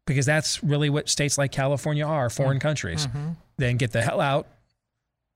because 0.07 0.25
that's 0.25 0.63
really 0.63 0.89
what 0.89 1.07
states 1.07 1.37
like 1.37 1.51
California 1.51 2.05
are, 2.05 2.29
foreign 2.29 2.59
countries. 2.59 3.05
Mhm. 3.07 3.35
Then 3.57 3.77
get 3.77 3.91
the 3.91 4.01
hell 4.01 4.19
out 4.19 4.47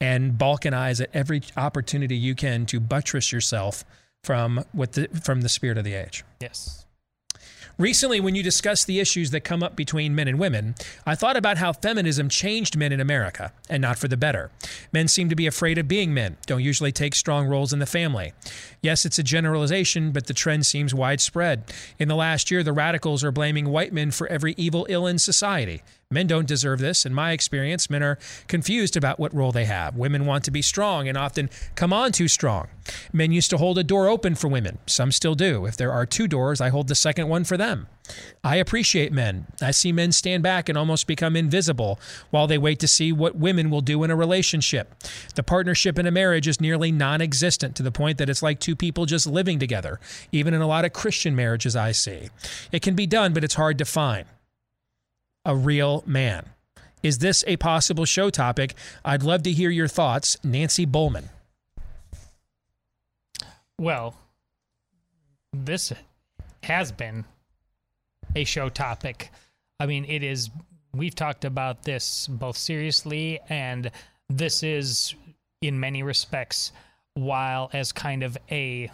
and 0.02 0.34
balkanize 0.34 1.00
at 1.02 1.10
every 1.14 1.42
opportunity 1.56 2.16
you 2.18 2.34
can 2.34 2.66
to 2.66 2.80
buttress 2.80 3.32
yourself 3.32 3.86
from 4.24 4.66
what 4.72 4.94
the 4.94 5.08
from 5.24 5.42
the 5.42 5.50
spirit 5.50 5.78
of 5.78 5.84
the 5.84 5.94
age. 5.94 6.24
Yes. 6.42 6.79
Recently, 7.80 8.20
when 8.20 8.36
you 8.36 8.44
discussed 8.44 8.88
the 8.88 9.00
issues 9.00 9.32
that 9.32 9.46
come 9.46 9.64
up 9.64 9.78
between 9.78 10.14
men 10.14 10.28
and 10.28 10.38
women, 10.38 10.76
I 11.06 11.16
thought 11.16 11.38
about 11.38 11.60
how 11.60 11.72
feminism 11.72 12.28
changed 12.28 12.76
men 12.76 12.92
in 12.92 13.00
America, 13.00 13.54
and 13.70 13.82
not 13.82 13.98
for 13.98 14.10
the 14.10 14.18
better. 14.18 14.52
Men 14.92 15.08
seem 15.08 15.30
to 15.30 15.36
be 15.36 15.48
afraid 15.48 15.78
of 15.78 15.88
being 15.88 16.14
men, 16.14 16.36
don't 16.46 16.62
usually 16.62 16.92
take 16.92 17.16
strong 17.16 17.48
roles 17.48 17.72
in 17.72 17.80
the 17.80 17.86
family. 17.86 18.34
Yes, 18.82 19.06
it's 19.06 19.18
a 19.18 19.24
generalization, 19.24 20.12
but 20.12 20.28
the 20.28 20.34
trend 20.34 20.66
seems 20.66 20.94
widespread. 20.94 21.74
In 21.98 22.10
the 22.10 22.18
last 22.18 22.52
year, 22.52 22.64
the 22.64 22.74
radicals 22.74 23.24
are 23.24 23.32
blaming 23.32 23.70
white 23.70 23.94
men 23.94 24.12
for 24.12 24.28
every 24.28 24.56
evil 24.58 24.86
ill 24.90 25.08
in 25.08 25.18
society. 25.18 25.82
Men 26.12 26.26
don't 26.26 26.48
deserve 26.48 26.80
this. 26.80 27.06
In 27.06 27.14
my 27.14 27.34
experience, 27.34 27.88
men 27.88 28.02
are 28.02 28.18
confused 28.48 28.98
about 28.98 29.20
what 29.20 29.32
role 29.32 29.52
they 29.52 29.66
have. 29.66 29.96
Women 29.96 30.26
want 30.26 30.44
to 30.46 30.50
be 30.50 30.64
strong 30.64 31.08
and 31.08 31.16
often 31.16 31.52
come 31.76 31.94
on 31.94 32.12
too 32.12 32.28
strong. 32.28 32.68
Men 33.14 33.32
used 33.32 33.52
to 33.52 33.58
hold 33.58 33.78
a 33.78 33.84
door 33.84 34.08
open 34.08 34.34
for 34.34 34.48
women. 34.48 34.80
Some 34.88 35.12
still 35.12 35.36
do. 35.36 35.68
If 35.68 35.78
there 35.78 35.92
are 35.92 36.08
two 36.08 36.28
doors, 36.28 36.62
I 36.62 36.70
hold 36.70 36.88
the 36.88 36.96
second 36.96 37.28
one 37.30 37.44
for 37.44 37.58
them. 37.58 37.86
I 38.44 38.56
appreciate 38.56 39.14
men. 39.14 39.46
I 39.62 39.70
see 39.70 39.92
men 39.92 40.12
stand 40.12 40.42
back 40.42 40.68
and 40.68 40.76
almost 40.76 41.06
become 41.06 41.36
invisible 41.36 42.00
while 42.32 42.48
they 42.48 42.58
wait 42.58 42.80
to 42.80 42.88
see 42.88 43.12
what 43.12 43.36
women 43.36 43.70
will 43.70 43.82
do 43.82 44.04
in 44.04 44.10
a 44.10 44.16
relationship. 44.16 44.96
The 45.36 45.44
partnership 45.44 46.00
in 46.00 46.08
a 46.08 46.12
marriage 46.12 46.48
is 46.48 46.60
nearly 46.60 46.92
non 46.92 47.22
existent 47.22 47.76
to 47.76 47.84
the 47.84 47.92
point 47.92 48.18
that 48.18 48.32
it's 48.32 48.42
like 48.42 48.60
two 48.60 48.76
people 48.76 49.06
just 49.06 49.28
living 49.28 49.60
together, 49.60 50.00
even 50.32 50.56
in 50.56 50.62
a 50.62 50.68
lot 50.68 50.86
of 50.86 50.94
Christian 50.94 51.36
marriages 51.36 51.76
I 51.76 51.92
see. 51.92 52.30
It 52.72 52.82
can 52.82 52.96
be 52.96 53.06
done, 53.06 53.32
but 53.32 53.44
it's 53.44 53.54
hard 53.54 53.78
to 53.78 53.86
find 53.86 54.26
a 55.50 55.56
real 55.56 56.04
man. 56.06 56.46
Is 57.02 57.18
this 57.18 57.44
a 57.48 57.58
possible 57.58 58.06
show 58.06 58.30
topic? 58.30 58.76
I'd 59.04 59.24
love 59.24 59.42
to 59.44 59.52
hear 59.52 59.72
your 59.72 59.88
thoughts. 59.88 60.38
Nancy 60.44 60.86
Bowman. 60.86 61.30
Well, 63.80 64.14
this 65.52 65.92
has 66.62 66.92
been 66.92 67.26
a 68.36 68.44
show 68.44 68.70
topic. 68.70 69.32
I 69.80 69.88
mean, 69.88 70.06
it 70.06 70.24
is. 70.24 70.52
We've 70.94 71.16
talked 71.16 71.46
about 71.46 71.84
this 71.84 72.28
both 72.28 72.58
seriously, 72.58 73.40
and 73.50 73.90
this 74.30 74.62
is, 74.62 75.16
in 75.62 75.80
many 75.80 76.04
respects, 76.04 76.72
while 77.16 77.72
as 77.74 77.92
kind 77.92 78.22
of 78.22 78.38
a 78.52 78.92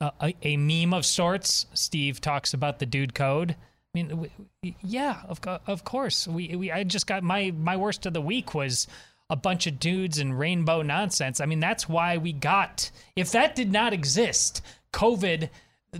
a, 0.00 0.34
a 0.42 0.56
meme 0.56 0.94
of 0.94 1.06
sorts. 1.06 1.66
Steve 1.74 2.20
talks 2.20 2.54
about 2.54 2.80
the 2.80 2.86
dude 2.86 3.14
code. 3.14 3.54
I 3.94 3.98
mean, 3.98 4.08
w- 4.08 4.30
w- 4.62 4.74
yeah, 4.82 5.22
of 5.28 5.40
of 5.66 5.84
course. 5.84 6.28
We 6.28 6.54
we 6.56 6.70
I 6.70 6.84
just 6.84 7.06
got 7.06 7.22
my 7.22 7.50
my 7.50 7.76
worst 7.76 8.06
of 8.06 8.12
the 8.12 8.20
week 8.20 8.54
was 8.54 8.86
a 9.28 9.36
bunch 9.36 9.66
of 9.66 9.78
dudes 9.78 10.18
and 10.18 10.38
rainbow 10.38 10.82
nonsense. 10.82 11.40
I 11.40 11.46
mean, 11.46 11.60
that's 11.60 11.88
why 11.88 12.16
we 12.18 12.32
got. 12.32 12.90
If 13.16 13.32
that 13.32 13.54
did 13.54 13.72
not 13.72 13.92
exist, 13.92 14.60
COVID, 14.92 15.48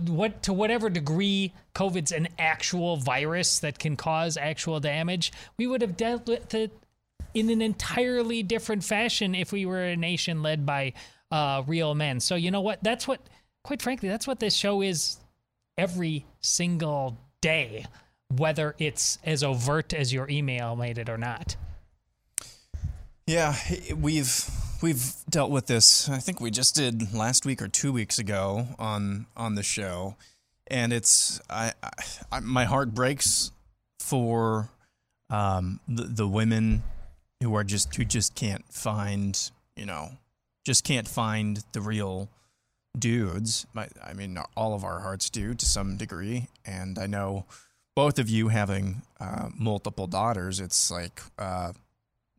what 0.07 0.43
to 0.43 0.53
whatever 0.53 0.89
degree 0.89 1.53
COVID's 1.73 2.11
an 2.11 2.29
actual 2.37 2.97
virus 2.97 3.59
that 3.59 3.79
can 3.79 3.95
cause 3.95 4.37
actual 4.37 4.79
damage, 4.79 5.31
we 5.57 5.67
would 5.67 5.81
have 5.81 5.97
dealt 5.97 6.27
with 6.27 6.53
it 6.53 6.71
in 7.33 7.49
an 7.49 7.61
entirely 7.61 8.43
different 8.43 8.83
fashion 8.83 9.35
if 9.35 9.51
we 9.51 9.65
were 9.65 9.83
a 9.83 9.95
nation 9.95 10.41
led 10.41 10.65
by 10.65 10.93
uh, 11.31 11.63
real 11.65 11.95
men. 11.95 12.19
So 12.19 12.35
you 12.35 12.51
know 12.51 12.61
what? 12.61 12.83
That's 12.83 13.07
what, 13.07 13.21
quite 13.63 13.81
frankly, 13.81 14.09
that's 14.09 14.27
what 14.27 14.39
this 14.39 14.55
show 14.55 14.81
is 14.81 15.17
every 15.77 16.25
single 16.41 17.17
day, 17.41 17.85
whether 18.29 18.75
it's 18.79 19.17
as 19.23 19.43
overt 19.43 19.93
as 19.93 20.13
your 20.13 20.29
email 20.29 20.75
made 20.75 20.97
it 20.97 21.09
or 21.09 21.17
not. 21.17 21.55
Yeah, 23.27 23.55
we've 23.95 24.49
we've 24.81 25.13
dealt 25.29 25.51
with 25.51 25.67
this. 25.67 26.09
I 26.09 26.17
think 26.17 26.39
we 26.39 26.51
just 26.51 26.75
did 26.75 27.13
last 27.13 27.45
week 27.45 27.61
or 27.61 27.67
two 27.67 27.91
weeks 27.91 28.19
ago 28.19 28.67
on 28.79 29.27
on 29.35 29.55
the 29.55 29.63
show, 29.63 30.15
and 30.67 30.91
it's 30.91 31.39
I, 31.49 31.73
I, 32.31 32.39
my 32.39 32.65
heart 32.65 32.93
breaks 32.93 33.51
for 33.99 34.69
um, 35.29 35.79
the 35.87 36.03
the 36.03 36.27
women 36.27 36.83
who 37.41 37.55
are 37.55 37.63
just 37.63 37.95
who 37.95 38.05
just 38.05 38.35
can't 38.35 38.65
find 38.71 39.51
you 39.75 39.85
know 39.85 40.09
just 40.65 40.83
can't 40.83 41.07
find 41.07 41.63
the 41.71 41.81
real 41.81 42.29
dudes. 42.97 43.65
I, 43.75 43.87
I 44.03 44.13
mean, 44.13 44.37
all 44.55 44.73
of 44.73 44.83
our 44.83 44.99
hearts 44.99 45.29
do 45.29 45.53
to 45.53 45.65
some 45.65 45.97
degree, 45.97 46.47
and 46.65 46.99
I 46.99 47.07
know 47.07 47.45
both 47.95 48.19
of 48.19 48.29
you 48.29 48.49
having 48.49 49.01
uh, 49.19 49.49
multiple 49.57 50.07
daughters. 50.07 50.59
It's 50.59 50.91
like. 50.91 51.21
Uh, 51.37 51.73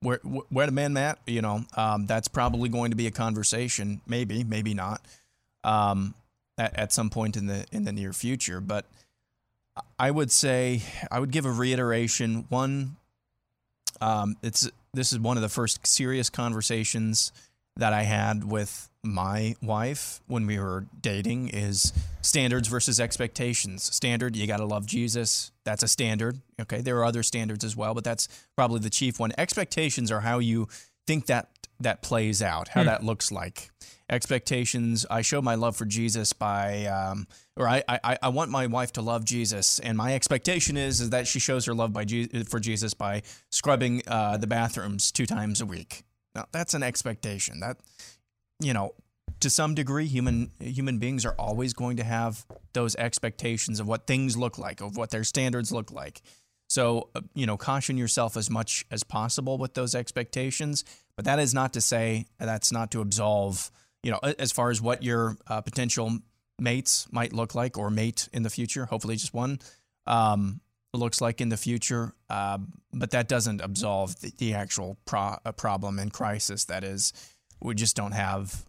where 0.03 0.19
where 0.19 0.67
the 0.67 0.73
man 0.73 0.93
Matt, 0.93 1.21
you 1.27 1.41
know, 1.41 1.65
um, 1.77 2.07
that's 2.07 2.29
probably 2.29 2.69
going 2.69 2.91
to 2.91 2.97
be 2.97 3.07
a 3.07 3.11
conversation, 3.11 4.01
maybe, 4.07 4.45
maybe 4.45 4.75
not, 4.75 5.01
um, 5.65 6.15
at, 6.59 6.77
at 6.77 6.93
some 6.93 7.09
point 7.09 7.37
in 7.37 7.47
the 7.47 7.65
in 7.73 7.85
the 7.85 7.93
near 7.93 8.13
future. 8.13 8.61
But 8.61 8.85
I 9.99 10.11
would 10.11 10.31
say 10.31 10.83
I 11.11 11.21
would 11.21 11.31
give 11.31 11.47
a 11.47 11.53
reiteration. 11.53 12.47
One, 12.49 12.97
um, 14.01 14.37
it's 14.43 14.69
this 14.93 15.13
is 15.13 15.21
one 15.21 15.37
of 15.37 15.43
the 15.43 15.49
first 15.49 15.87
serious 15.87 16.29
conversations 16.29 17.33
that 17.77 17.93
I 17.93 18.03
had 18.03 18.45
with 18.45 18.91
my 19.05 19.57
wife 19.61 20.21
when 20.29 20.47
we 20.47 20.59
were 20.59 20.87
dating 21.01 21.49
is 21.49 21.93
standards 22.21 22.69
versus 22.69 23.01
expectations. 23.01 23.83
Standard, 23.83 24.37
you 24.37 24.47
got 24.47 24.59
to 24.59 24.65
love 24.65 24.87
Jesus. 24.87 25.51
That's 25.65 25.83
a 25.83 25.89
standard. 25.89 26.41
Okay, 26.61 26.81
there 26.81 26.97
are 26.99 27.05
other 27.05 27.23
standards 27.25 27.65
as 27.65 27.77
well, 27.77 27.95
but 27.95 28.05
that's 28.05 28.29
probably 28.57 28.79
the 28.81 28.91
chief 28.91 29.19
one. 29.19 29.33
Expectations 29.37 30.11
are 30.13 30.21
how 30.21 30.39
you 30.39 30.69
think 31.07 31.27
that 31.27 31.49
that 31.81 32.01
plays 32.01 32.41
out, 32.41 32.69
how 32.69 32.83
Hmm. 32.83 32.87
that 32.87 33.03
looks 33.03 33.33
like. 33.33 33.71
Expectations. 34.09 35.05
I 35.11 35.23
show 35.23 35.43
my 35.43 35.57
love 35.57 35.75
for 35.75 35.85
Jesus 35.85 36.33
by, 36.33 36.85
um, 36.87 37.27
or 37.57 37.69
I, 37.69 37.83
I, 37.89 38.19
I 38.23 38.29
want 38.29 38.53
my 38.53 38.69
wife 38.69 38.93
to 38.93 39.03
love 39.03 39.25
Jesus, 39.25 39.81
and 39.81 39.97
my 39.99 40.15
expectation 40.15 40.77
is 40.77 41.01
is 41.01 41.11
that 41.11 41.27
she 41.27 41.41
shows 41.41 41.65
her 41.65 41.75
love 41.75 41.93
by 41.93 42.05
Je- 42.05 42.45
for 42.45 42.61
Jesus 42.61 42.95
by 42.95 43.23
scrubbing 43.51 44.03
uh, 44.07 44.37
the 44.37 44.47
bathrooms 44.47 45.11
two 45.11 45.27
times 45.27 45.61
a 45.61 45.67
week. 45.67 46.05
Now 46.37 46.47
that's 46.53 46.73
an 46.75 46.85
expectation. 46.85 47.59
That 47.61 47.79
you 48.63 48.73
know, 48.73 48.95
to 49.41 49.51
some 49.51 49.75
degree, 49.75 50.07
human 50.07 50.53
human 50.61 50.99
beings 50.99 51.27
are 51.27 51.35
always 51.39 51.73
going 51.73 51.97
to 51.97 52.05
have 52.05 52.47
those 52.73 52.95
expectations 52.97 53.81
of 53.81 53.87
what 53.87 54.07
things 54.07 54.37
look 54.37 54.59
like, 54.59 54.81
of 54.81 54.97
what 54.97 55.11
their 55.11 55.25
standards 55.25 55.73
look 55.73 55.91
like. 55.91 56.23
So, 56.69 57.11
uh, 57.15 57.21
you 57.35 57.45
know, 57.45 57.57
caution 57.57 57.99
yourself 57.99 58.37
as 58.37 58.49
much 58.49 58.87
as 58.91 59.03
possible 59.05 59.59
with 59.59 59.75
those 59.75 59.95
expectations. 59.95 60.85
But 61.17 61.27
that 61.27 61.39
is 61.39 61.53
not 61.53 61.75
to 61.75 61.81
say 61.81 62.27
that's 62.39 62.73
not 62.73 62.91
to 62.93 63.01
absolve, 63.01 63.71
you 64.03 64.11
know, 64.11 64.19
as 64.39 64.53
far 64.53 64.71
as 64.71 64.81
what 64.81 65.03
your 65.03 65.37
uh, 65.49 65.61
potential 65.61 66.19
mates 66.59 67.07
might 67.11 67.33
look 67.33 67.55
like 67.55 67.77
or 67.77 67.91
mate 67.91 68.29
in 68.33 68.43
the 68.43 68.51
future. 68.51 68.87
Hopefully, 68.87 69.17
just 69.17 69.35
one 69.35 69.59
um, 70.07 70.61
looks 70.95 71.21
like 71.21 71.41
in 71.41 71.49
the 71.49 71.57
future. 71.57 72.15
Uh, 72.31 72.59
but 72.93 73.11
that 73.11 73.29
doesn't 73.29 73.61
absolve 73.61 74.21
the, 74.21 74.33
the 74.39 74.55
actual 74.55 74.97
pro- 75.05 75.39
uh, 75.45 75.53
problem 75.53 75.99
and 75.99 76.13
crisis 76.13 76.65
that 76.67 76.85
is 76.85 77.13
we 77.63 77.75
just 77.75 77.97
don't 77.97 78.13
have 78.13 78.65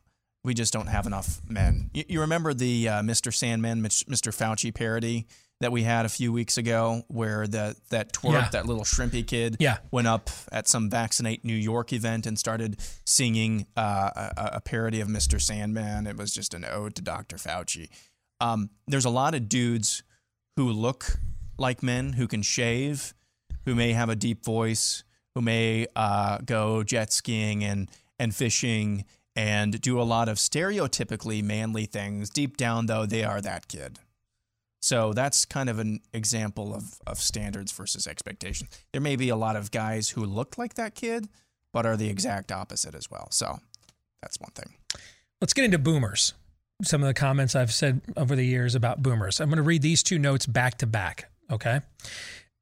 we 0.45 0.53
just 0.53 0.73
don't 0.73 0.87
have 0.87 1.05
enough 1.07 1.41
men. 1.47 1.89
You, 1.93 2.03
you 2.09 2.19
remember 2.21 2.53
the 2.53 2.89
uh, 2.89 3.01
Mr. 3.01 3.33
Sandman, 3.33 3.81
Mr. 3.81 4.33
Fauci 4.35 4.73
parody 4.75 5.25
that 5.61 5.71
we 5.71 5.83
had 5.83 6.05
a 6.05 6.09
few 6.09 6.33
weeks 6.33 6.57
ago, 6.57 7.03
where 7.07 7.47
the 7.47 7.77
that 7.91 8.11
twerp, 8.11 8.33
Yeah. 8.33 8.49
that 8.51 8.65
little 8.65 8.83
shrimpy 8.83 9.25
kid, 9.25 9.55
Yeah. 9.61 9.77
went 9.91 10.07
up 10.07 10.29
at 10.51 10.67
some 10.67 10.89
Vaccinate 10.89 11.45
New 11.45 11.55
York 11.55 11.93
event 11.93 12.25
and 12.25 12.37
started 12.37 12.77
singing 13.05 13.67
uh, 13.77 14.09
a, 14.35 14.49
a 14.55 14.61
parody 14.61 14.99
of 14.99 15.07
Mr. 15.07 15.39
Sandman. 15.41 16.07
It 16.07 16.17
was 16.17 16.33
just 16.33 16.53
an 16.53 16.65
ode 16.69 16.95
to 16.95 17.01
Dr. 17.01 17.37
Fauci. 17.37 17.87
Um, 18.41 18.69
there's 18.85 19.05
a 19.05 19.09
lot 19.09 19.35
of 19.35 19.47
dudes 19.47 20.03
who 20.57 20.69
look 20.69 21.19
like 21.57 21.81
men, 21.81 22.13
who 22.13 22.27
can 22.27 22.41
shave, 22.41 23.13
who 23.63 23.75
may 23.75 23.93
have 23.93 24.09
a 24.09 24.15
deep 24.17 24.43
voice, 24.43 25.05
who 25.35 25.41
may 25.41 25.87
uh, 25.95 26.39
go 26.39 26.83
jet 26.83 27.13
skiing 27.13 27.63
and 27.63 27.89
and 28.19 28.35
fishing 28.35 29.05
and 29.35 29.81
do 29.81 29.99
a 29.99 30.03
lot 30.03 30.29
of 30.29 30.37
stereotypically 30.37 31.43
manly 31.43 31.85
things. 31.85 32.29
Deep 32.29 32.57
down, 32.57 32.85
though, 32.85 33.05
they 33.05 33.23
are 33.23 33.41
that 33.41 33.67
kid. 33.67 33.99
So 34.81 35.13
that's 35.13 35.45
kind 35.45 35.69
of 35.69 35.79
an 35.79 36.01
example 36.13 36.75
of, 36.75 36.99
of 37.07 37.17
standards 37.17 37.71
versus 37.71 38.05
expectations. 38.05 38.69
There 38.91 39.01
may 39.01 39.15
be 39.15 39.29
a 39.29 39.35
lot 39.35 39.55
of 39.55 39.71
guys 39.71 40.09
who 40.09 40.25
look 40.25 40.57
like 40.57 40.73
that 40.73 40.93
kid, 40.93 41.29
but 41.71 41.85
are 41.85 41.95
the 41.95 42.09
exact 42.09 42.51
opposite 42.51 42.93
as 42.93 43.09
well. 43.09 43.29
So 43.31 43.59
that's 44.21 44.39
one 44.39 44.51
thing. 44.51 44.73
Let's 45.39 45.53
get 45.53 45.65
into 45.65 45.79
boomers. 45.79 46.33
Some 46.83 47.01
of 47.01 47.07
the 47.07 47.13
comments 47.13 47.55
I've 47.55 47.71
said 47.71 48.01
over 48.17 48.35
the 48.35 48.45
years 48.45 48.75
about 48.75 49.01
boomers. 49.01 49.39
I'm 49.39 49.47
going 49.47 49.57
to 49.57 49.63
read 49.63 49.81
these 49.81 50.03
two 50.03 50.19
notes 50.19 50.45
back 50.45 50.77
to 50.79 50.85
back. 50.85 51.31
Okay. 51.49 51.79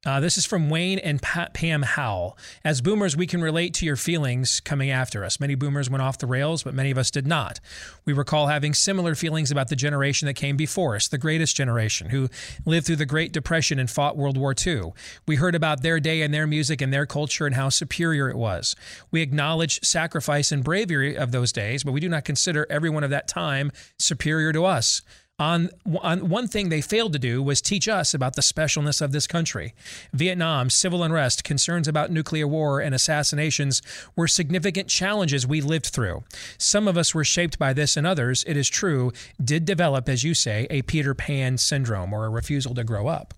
Uh, 0.03 0.19
this 0.19 0.35
is 0.35 0.47
from 0.47 0.67
Wayne 0.67 0.97
and 0.97 1.21
pa- 1.21 1.49
Pam 1.53 1.83
Howell. 1.83 2.35
As 2.63 2.81
boomers, 2.81 3.15
we 3.15 3.27
can 3.27 3.39
relate 3.39 3.75
to 3.75 3.85
your 3.85 3.95
feelings 3.95 4.59
coming 4.59 4.89
after 4.89 5.23
us. 5.23 5.39
Many 5.39 5.53
boomers 5.53 5.91
went 5.91 6.01
off 6.01 6.17
the 6.17 6.25
rails, 6.25 6.63
but 6.63 6.73
many 6.73 6.89
of 6.89 6.97
us 6.97 7.11
did 7.11 7.27
not. 7.27 7.59
We 8.03 8.11
recall 8.11 8.47
having 8.47 8.73
similar 8.73 9.13
feelings 9.13 9.51
about 9.51 9.67
the 9.67 9.75
generation 9.75 10.25
that 10.25 10.33
came 10.33 10.57
before 10.57 10.95
us, 10.95 11.07
the 11.07 11.19
greatest 11.19 11.55
generation, 11.55 12.09
who 12.09 12.29
lived 12.65 12.87
through 12.87 12.95
the 12.95 13.05
Great 13.05 13.31
Depression 13.31 13.77
and 13.77 13.91
fought 13.91 14.17
World 14.17 14.37
War 14.37 14.55
II. 14.65 14.93
We 15.27 15.35
heard 15.35 15.53
about 15.53 15.83
their 15.83 15.99
day 15.99 16.23
and 16.23 16.33
their 16.33 16.47
music 16.47 16.81
and 16.81 16.91
their 16.91 17.05
culture 17.05 17.45
and 17.45 17.53
how 17.53 17.69
superior 17.69 18.27
it 18.27 18.37
was. 18.37 18.75
We 19.11 19.21
acknowledge 19.21 19.85
sacrifice 19.85 20.51
and 20.51 20.63
bravery 20.63 21.15
of 21.15 21.31
those 21.31 21.51
days, 21.51 21.83
but 21.83 21.91
we 21.91 21.99
do 21.99 22.09
not 22.09 22.25
consider 22.25 22.65
everyone 22.71 23.03
of 23.03 23.11
that 23.11 23.27
time 23.27 23.71
superior 23.99 24.51
to 24.51 24.65
us. 24.65 25.03
On, 25.41 25.71
on 26.03 26.29
one 26.29 26.47
thing 26.47 26.69
they 26.69 26.81
failed 26.81 27.13
to 27.13 27.19
do 27.19 27.41
was 27.41 27.61
teach 27.61 27.87
us 27.87 28.13
about 28.13 28.35
the 28.35 28.43
specialness 28.43 29.01
of 29.01 29.11
this 29.11 29.25
country. 29.25 29.73
Vietnam, 30.13 30.69
civil 30.69 31.01
unrest, 31.01 31.43
concerns 31.43 31.87
about 31.87 32.11
nuclear 32.11 32.47
war, 32.47 32.79
and 32.79 32.93
assassinations 32.93 33.81
were 34.15 34.27
significant 34.27 34.87
challenges 34.87 35.47
we 35.47 35.59
lived 35.59 35.87
through. 35.87 36.23
Some 36.59 36.87
of 36.87 36.95
us 36.95 37.15
were 37.15 37.23
shaped 37.23 37.57
by 37.57 37.73
this, 37.73 37.97
and 37.97 38.05
others, 38.05 38.43
it 38.45 38.55
is 38.55 38.69
true, 38.69 39.11
did 39.43 39.65
develop, 39.65 40.07
as 40.07 40.23
you 40.23 40.35
say, 40.35 40.67
a 40.69 40.83
Peter 40.83 41.15
Pan 41.15 41.57
syndrome 41.57 42.13
or 42.13 42.25
a 42.25 42.29
refusal 42.29 42.75
to 42.75 42.83
grow 42.83 43.07
up. 43.07 43.33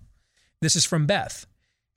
This 0.60 0.76
is 0.76 0.84
from 0.84 1.06
Beth. 1.06 1.46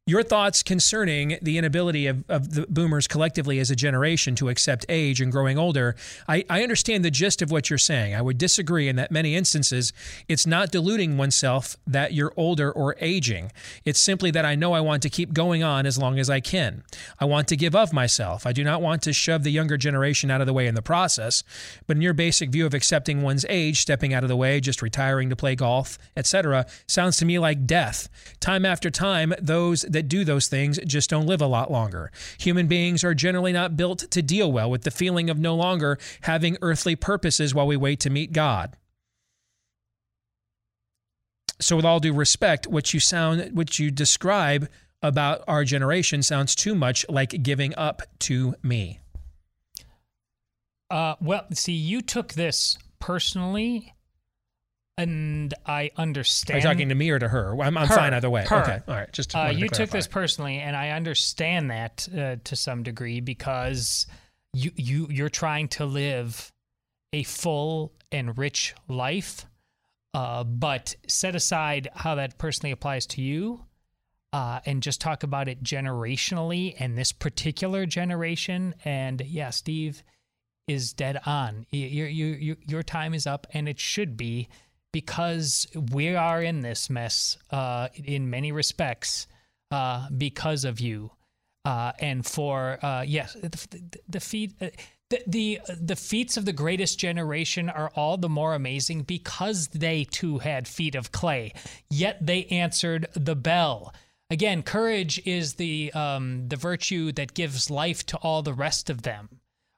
Your 0.07 0.23
thoughts 0.23 0.63
concerning 0.63 1.38
the 1.41 1.57
inability 1.57 2.07
of, 2.07 2.23
of 2.29 2.53
the 2.53 2.65
boomers 2.69 3.09
collectively 3.09 3.59
as 3.59 3.69
a 3.69 3.75
generation 3.75 4.35
to 4.35 4.47
accept 4.47 4.85
age 4.88 5.19
and 5.19 5.29
growing 5.34 5.57
older. 5.57 5.97
I, 6.29 6.45
I 6.49 6.63
understand 6.63 7.03
the 7.03 7.11
gist 7.11 7.41
of 7.41 7.51
what 7.51 7.69
you're 7.69 7.77
saying. 7.77 8.15
I 8.15 8.21
would 8.21 8.38
disagree 8.38 8.88
in 8.88 8.95
that 8.95 9.11
many 9.11 9.35
instances, 9.35 9.91
it's 10.29 10.47
not 10.47 10.71
deluding 10.71 11.17
oneself 11.17 11.75
that 11.85 12.13
you're 12.13 12.31
older 12.38 12.71
or 12.71 12.95
aging. 13.01 13.51
It's 13.84 13.99
simply 13.99 14.31
that 14.31 14.45
I 14.45 14.55
know 14.55 14.71
I 14.71 14.79
want 14.79 15.03
to 15.03 15.09
keep 15.09 15.34
going 15.34 15.61
on 15.61 15.85
as 15.85 15.97
long 15.97 16.19
as 16.19 16.29
I 16.29 16.39
can. 16.39 16.85
I 17.19 17.25
want 17.25 17.49
to 17.49 17.57
give 17.57 17.75
of 17.75 17.91
myself. 17.91 18.45
I 18.45 18.53
do 18.53 18.63
not 18.63 18.81
want 18.81 19.01
to 19.01 19.11
shove 19.11 19.43
the 19.43 19.51
younger 19.51 19.75
generation 19.75 20.31
out 20.31 20.39
of 20.39 20.47
the 20.47 20.53
way 20.53 20.67
in 20.67 20.75
the 20.75 20.81
process. 20.81 21.43
But 21.85 21.97
in 21.97 22.01
your 22.01 22.13
basic 22.13 22.49
view 22.49 22.65
of 22.65 22.73
accepting 22.73 23.23
one's 23.23 23.45
age, 23.49 23.81
stepping 23.81 24.13
out 24.13 24.23
of 24.23 24.29
the 24.29 24.38
way, 24.38 24.61
just 24.61 24.81
retiring 24.81 25.29
to 25.31 25.35
play 25.35 25.55
golf, 25.55 25.97
etc., 26.15 26.65
sounds 26.88 27.17
to 27.17 27.25
me 27.25 27.39
like 27.39 27.65
death. 27.67 28.07
Time 28.39 28.65
after 28.65 28.89
time, 28.89 29.34
those 29.41 29.81
that 29.98 30.07
do 30.07 30.24
those 30.24 30.48
things 30.48 30.78
just 30.86 31.10
don't 31.10 31.26
live 31.26 31.41
a 31.41 31.48
lot 31.48 31.72
longer. 31.72 32.11
Human 32.38 32.68
beings 32.68 33.03
are 33.03 33.15
generally 33.15 33.52
not 33.52 33.76
built 33.76 34.11
to 34.11 34.22
deal 34.22 34.52
well 34.52 34.69
with 34.69 34.84
the 34.84 34.91
feeling 34.91 35.28
of 35.28 35.40
no 35.40 35.56
longer 35.56 35.98
having 36.22 36.56
earthly 36.61 36.95
purposes 36.95 37.56
while 37.56 37.65
we 37.65 37.76
wait 37.76 37.99
to 38.02 38.11
meet 38.11 38.32
God. 38.32 38.76
So, 41.60 41.76
with 41.76 41.86
all 41.86 41.99
due 41.99 42.14
respect, 42.14 42.68
what 42.68 42.94
you 42.94 42.99
sound, 42.99 43.57
what 43.57 43.80
you 43.80 43.90
describe 43.90 44.69
about 45.02 45.44
our 45.48 45.64
generation 45.64 46.22
sounds 46.22 46.53
too 46.53 46.76
much 46.76 47.03
like 47.10 47.41
giving 47.41 47.74
up 47.76 48.03
to 48.19 48.53
me. 48.61 48.99
Uh, 50.91 51.15
well, 51.19 51.48
see, 51.53 51.74
you 51.74 52.02
took 52.02 52.34
this 52.34 52.78
personally, 52.99 53.95
and 54.98 55.53
I 55.65 55.91
understand. 55.95 56.56
Are 56.56 56.60
you 56.60 56.74
talking 56.74 56.90
to 56.90 56.95
me 56.95 57.10
or 57.10 57.19
to 57.19 57.28
her? 57.28 57.52
I'm, 57.61 57.78
I'm 57.78 57.88
Her. 57.88 57.95
fine 57.95 58.14
either 58.14 58.30
way. 58.30 58.45
Her. 58.45 58.61
Okay, 58.61 58.80
all 58.88 58.95
right. 58.95 59.11
Just 59.14 59.36
uh, 59.36 59.40
wanted 59.40 59.53
to 59.53 59.60
you 59.60 59.69
took 59.69 59.90
this 59.91 60.07
personally, 60.07 60.57
and 60.57 60.76
I 60.76 60.90
understand 60.90 61.69
that 61.72 62.07
uh, 62.18 62.36
to 62.44 62.56
some 62.56 62.84
degree 62.84 63.19
because 63.19 64.07
you 64.53 64.72
you 64.76 65.07
you're 65.10 65.30
trying 65.30 65.68
to 65.69 65.86
live 65.86 66.52
a 67.14 67.24
full 67.24 67.94
and 68.11 68.38
rich 68.38 68.74
life, 68.88 69.45
uh, 70.14 70.44
but 70.44 70.95
set 71.07 71.36
aside 71.36 71.90
how 71.94 72.15
that 72.15 72.38
personally 72.38 72.72
applies 72.72 73.06
to 73.07 73.22
you. 73.22 73.64
Uh, 74.34 74.60
and 74.65 74.84
just 74.84 74.99
talk 74.99 75.24
about 75.24 75.48
it 75.48 75.64
generationally 75.64 76.76
and 76.80 76.98
this 76.98 77.14
particular 77.14 77.86
generation. 77.86 78.76
And 78.84 79.22
yeah, 79.22 79.52
Steve 79.52 80.03
is 80.68 80.91
dead 80.91 81.22
on. 81.26 81.65
Your, 81.72 82.07
your, 82.07 82.57
your 82.68 82.84
time 82.84 83.14
is 83.14 83.26
up, 83.26 83.48
and 83.53 83.69
it 83.69 83.80
should 83.80 84.18
be 84.18 84.49
because 84.98 85.68
we 85.91 86.15
are 86.15 86.41
in 86.41 86.61
this 86.61 86.90
mess 86.90 87.38
uh, 87.52 87.88
in 87.94 88.32
many 88.32 88.52
respects 88.52 89.28
uh, 89.69 90.10
because 90.10 90.65
of 90.65 90.80
you. 90.80 91.11
Uh, 91.64 91.91
and 91.99 92.26
for 92.26 92.84
uh, 92.84 93.03
yes, 93.06 93.34
the, 93.34 93.99
the, 94.10 94.19
feat. 94.19 94.53
Uh, 94.60 94.69
the, 95.11 95.22
the 95.28 95.60
the 95.80 95.95
feats 95.95 96.36
of 96.36 96.45
the 96.45 96.52
greatest 96.64 96.98
generation 96.98 97.69
are 97.69 97.91
all 97.95 98.18
the 98.18 98.28
more 98.28 98.56
amazing 98.56 99.03
because 99.03 99.68
they 99.68 100.03
too 100.03 100.40
had 100.40 100.68
feet 100.68 100.95
of 100.95 101.11
clay, 101.11 101.53
yet 101.91 102.18
they 102.26 102.45
answered 102.45 103.07
the 103.14 103.36
bell. 103.36 103.94
Again, 104.32 104.64
courage 104.64 105.22
is 105.28 105.53
the 105.53 105.94
um, 105.94 106.48
the 106.48 106.56
virtue 106.56 107.11
that 107.11 107.36
gives 107.36 107.69
life 107.69 108.03
to 108.07 108.18
all 108.18 108.41
the 108.41 108.53
rest 108.65 108.90
of 108.90 109.03
them. 109.03 109.30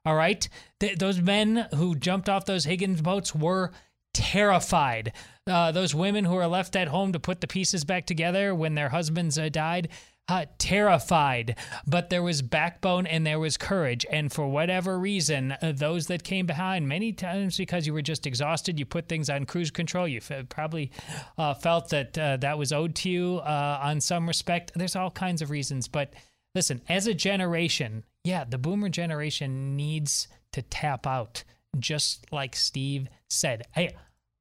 All 0.06 0.16
right, 0.16 0.48
Th- 0.80 0.98
those 0.98 1.20
men 1.20 1.68
who 1.76 1.96
jumped 1.96 2.30
off 2.30 2.46
those 2.46 2.64
Higgins 2.64 3.02
boats 3.02 3.36
were 3.36 3.74
terrified. 4.20 5.14
Uh, 5.48 5.72
those 5.72 5.96
women 5.96 6.26
who 6.26 6.36
were 6.36 6.46
left 6.46 6.76
at 6.76 6.90
home 6.90 7.14
to 7.14 7.20
put 7.20 7.40
the 7.40 7.48
pieces 7.48 7.86
back 7.86 8.06
together 8.06 8.54
when 8.54 8.76
their 8.76 8.90
husbands 8.90 9.40
uh, 9.40 9.48
died, 9.48 9.88
uh, 10.28 10.46
terrified. 10.58 11.56
But 11.88 12.10
there 12.10 12.22
was 12.22 12.42
backbone 12.42 13.08
and 13.08 13.26
there 13.26 13.40
was 13.40 13.56
courage. 13.56 14.06
And 14.12 14.32
for 14.32 14.46
whatever 14.46 15.00
reason, 15.00 15.54
uh, 15.54 15.72
those 15.74 16.08
that 16.08 16.26
came 16.26 16.46
behind, 16.46 16.86
many 16.86 17.14
times 17.14 17.56
because 17.56 17.88
you 17.88 17.94
were 17.94 18.02
just 18.02 18.28
exhausted, 18.28 18.78
you 18.78 18.86
put 18.86 19.08
things 19.08 19.30
on 19.30 19.46
cruise 19.46 19.72
control. 19.72 20.06
You 20.06 20.20
f- 20.30 20.50
probably 20.50 20.92
uh, 21.38 21.54
felt 21.54 21.90
that 21.90 22.18
uh, 22.18 22.36
that 22.38 22.58
was 22.58 22.74
owed 22.74 22.94
to 22.96 23.10
you 23.10 23.40
on 23.40 24.02
some 24.02 24.28
respect. 24.28 24.74
There's 24.76 24.98
all 24.98 25.12
kinds 25.12 25.42
of 25.42 25.50
reasons. 25.50 25.88
But 25.88 26.14
listen, 26.54 26.82
as 26.90 27.08
a 27.08 27.14
generation, 27.14 28.04
yeah, 28.26 28.44
the 28.44 28.58
boomer 28.58 28.90
generation 28.90 29.78
needs 29.78 30.28
to 30.52 30.62
tap 30.62 31.08
out, 31.08 31.46
just 31.80 32.26
like 32.34 32.56
Steve 32.56 33.08
said. 33.30 33.64
Hey, 33.72 33.96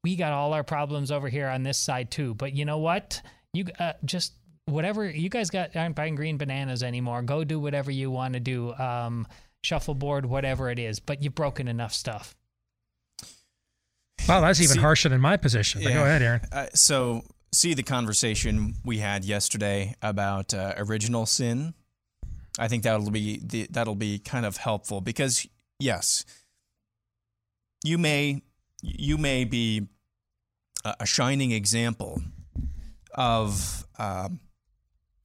we 0.08 0.16
got 0.16 0.32
all 0.32 0.54
our 0.54 0.64
problems 0.64 1.10
over 1.10 1.28
here 1.28 1.48
on 1.48 1.62
this 1.62 1.76
side 1.76 2.10
too. 2.10 2.34
But 2.34 2.54
you 2.54 2.64
know 2.64 2.78
what? 2.78 3.20
You 3.52 3.66
uh, 3.78 3.92
just 4.06 4.32
whatever 4.64 5.08
you 5.08 5.28
guys 5.28 5.50
got 5.50 5.76
aren't 5.76 5.96
buying 5.96 6.14
green 6.14 6.38
bananas 6.38 6.82
anymore. 6.82 7.20
Go 7.20 7.44
do 7.44 7.60
whatever 7.60 7.90
you 7.90 8.10
want 8.10 8.32
to 8.32 8.40
do. 8.40 8.72
Um, 8.74 9.26
shuffleboard, 9.62 10.24
whatever 10.24 10.70
it 10.70 10.78
is. 10.78 10.98
But 10.98 11.22
you've 11.22 11.34
broken 11.34 11.68
enough 11.68 11.92
stuff. 11.92 12.34
Wow, 14.26 14.40
that's 14.40 14.60
even 14.60 14.76
See- 14.76 14.80
harsher 14.80 15.10
than 15.10 15.20
my 15.20 15.36
position. 15.36 15.82
But 15.84 15.92
go 15.92 16.04
ahead, 16.04 16.22
Aaron. 16.22 16.40
Uh, 16.50 16.66
so, 16.74 17.22
see 17.52 17.74
the 17.74 17.82
conversation 17.82 18.76
we 18.84 18.98
had 18.98 19.26
yesterday 19.26 19.94
about 20.00 20.54
uh, 20.54 20.72
original 20.78 21.26
sin. 21.26 21.74
I 22.58 22.68
think 22.68 22.82
that'll 22.82 23.10
be 23.10 23.40
the, 23.44 23.68
that'll 23.70 23.94
be 23.94 24.18
kind 24.18 24.46
of 24.46 24.56
helpful 24.56 25.02
because 25.02 25.46
yes, 25.78 26.24
you 27.84 27.98
may 27.98 28.42
you 28.82 29.18
may 29.18 29.44
be 29.44 29.88
a, 30.84 31.06
shining 31.06 31.52
example 31.52 32.22
of 33.14 33.86
um, 33.98 34.40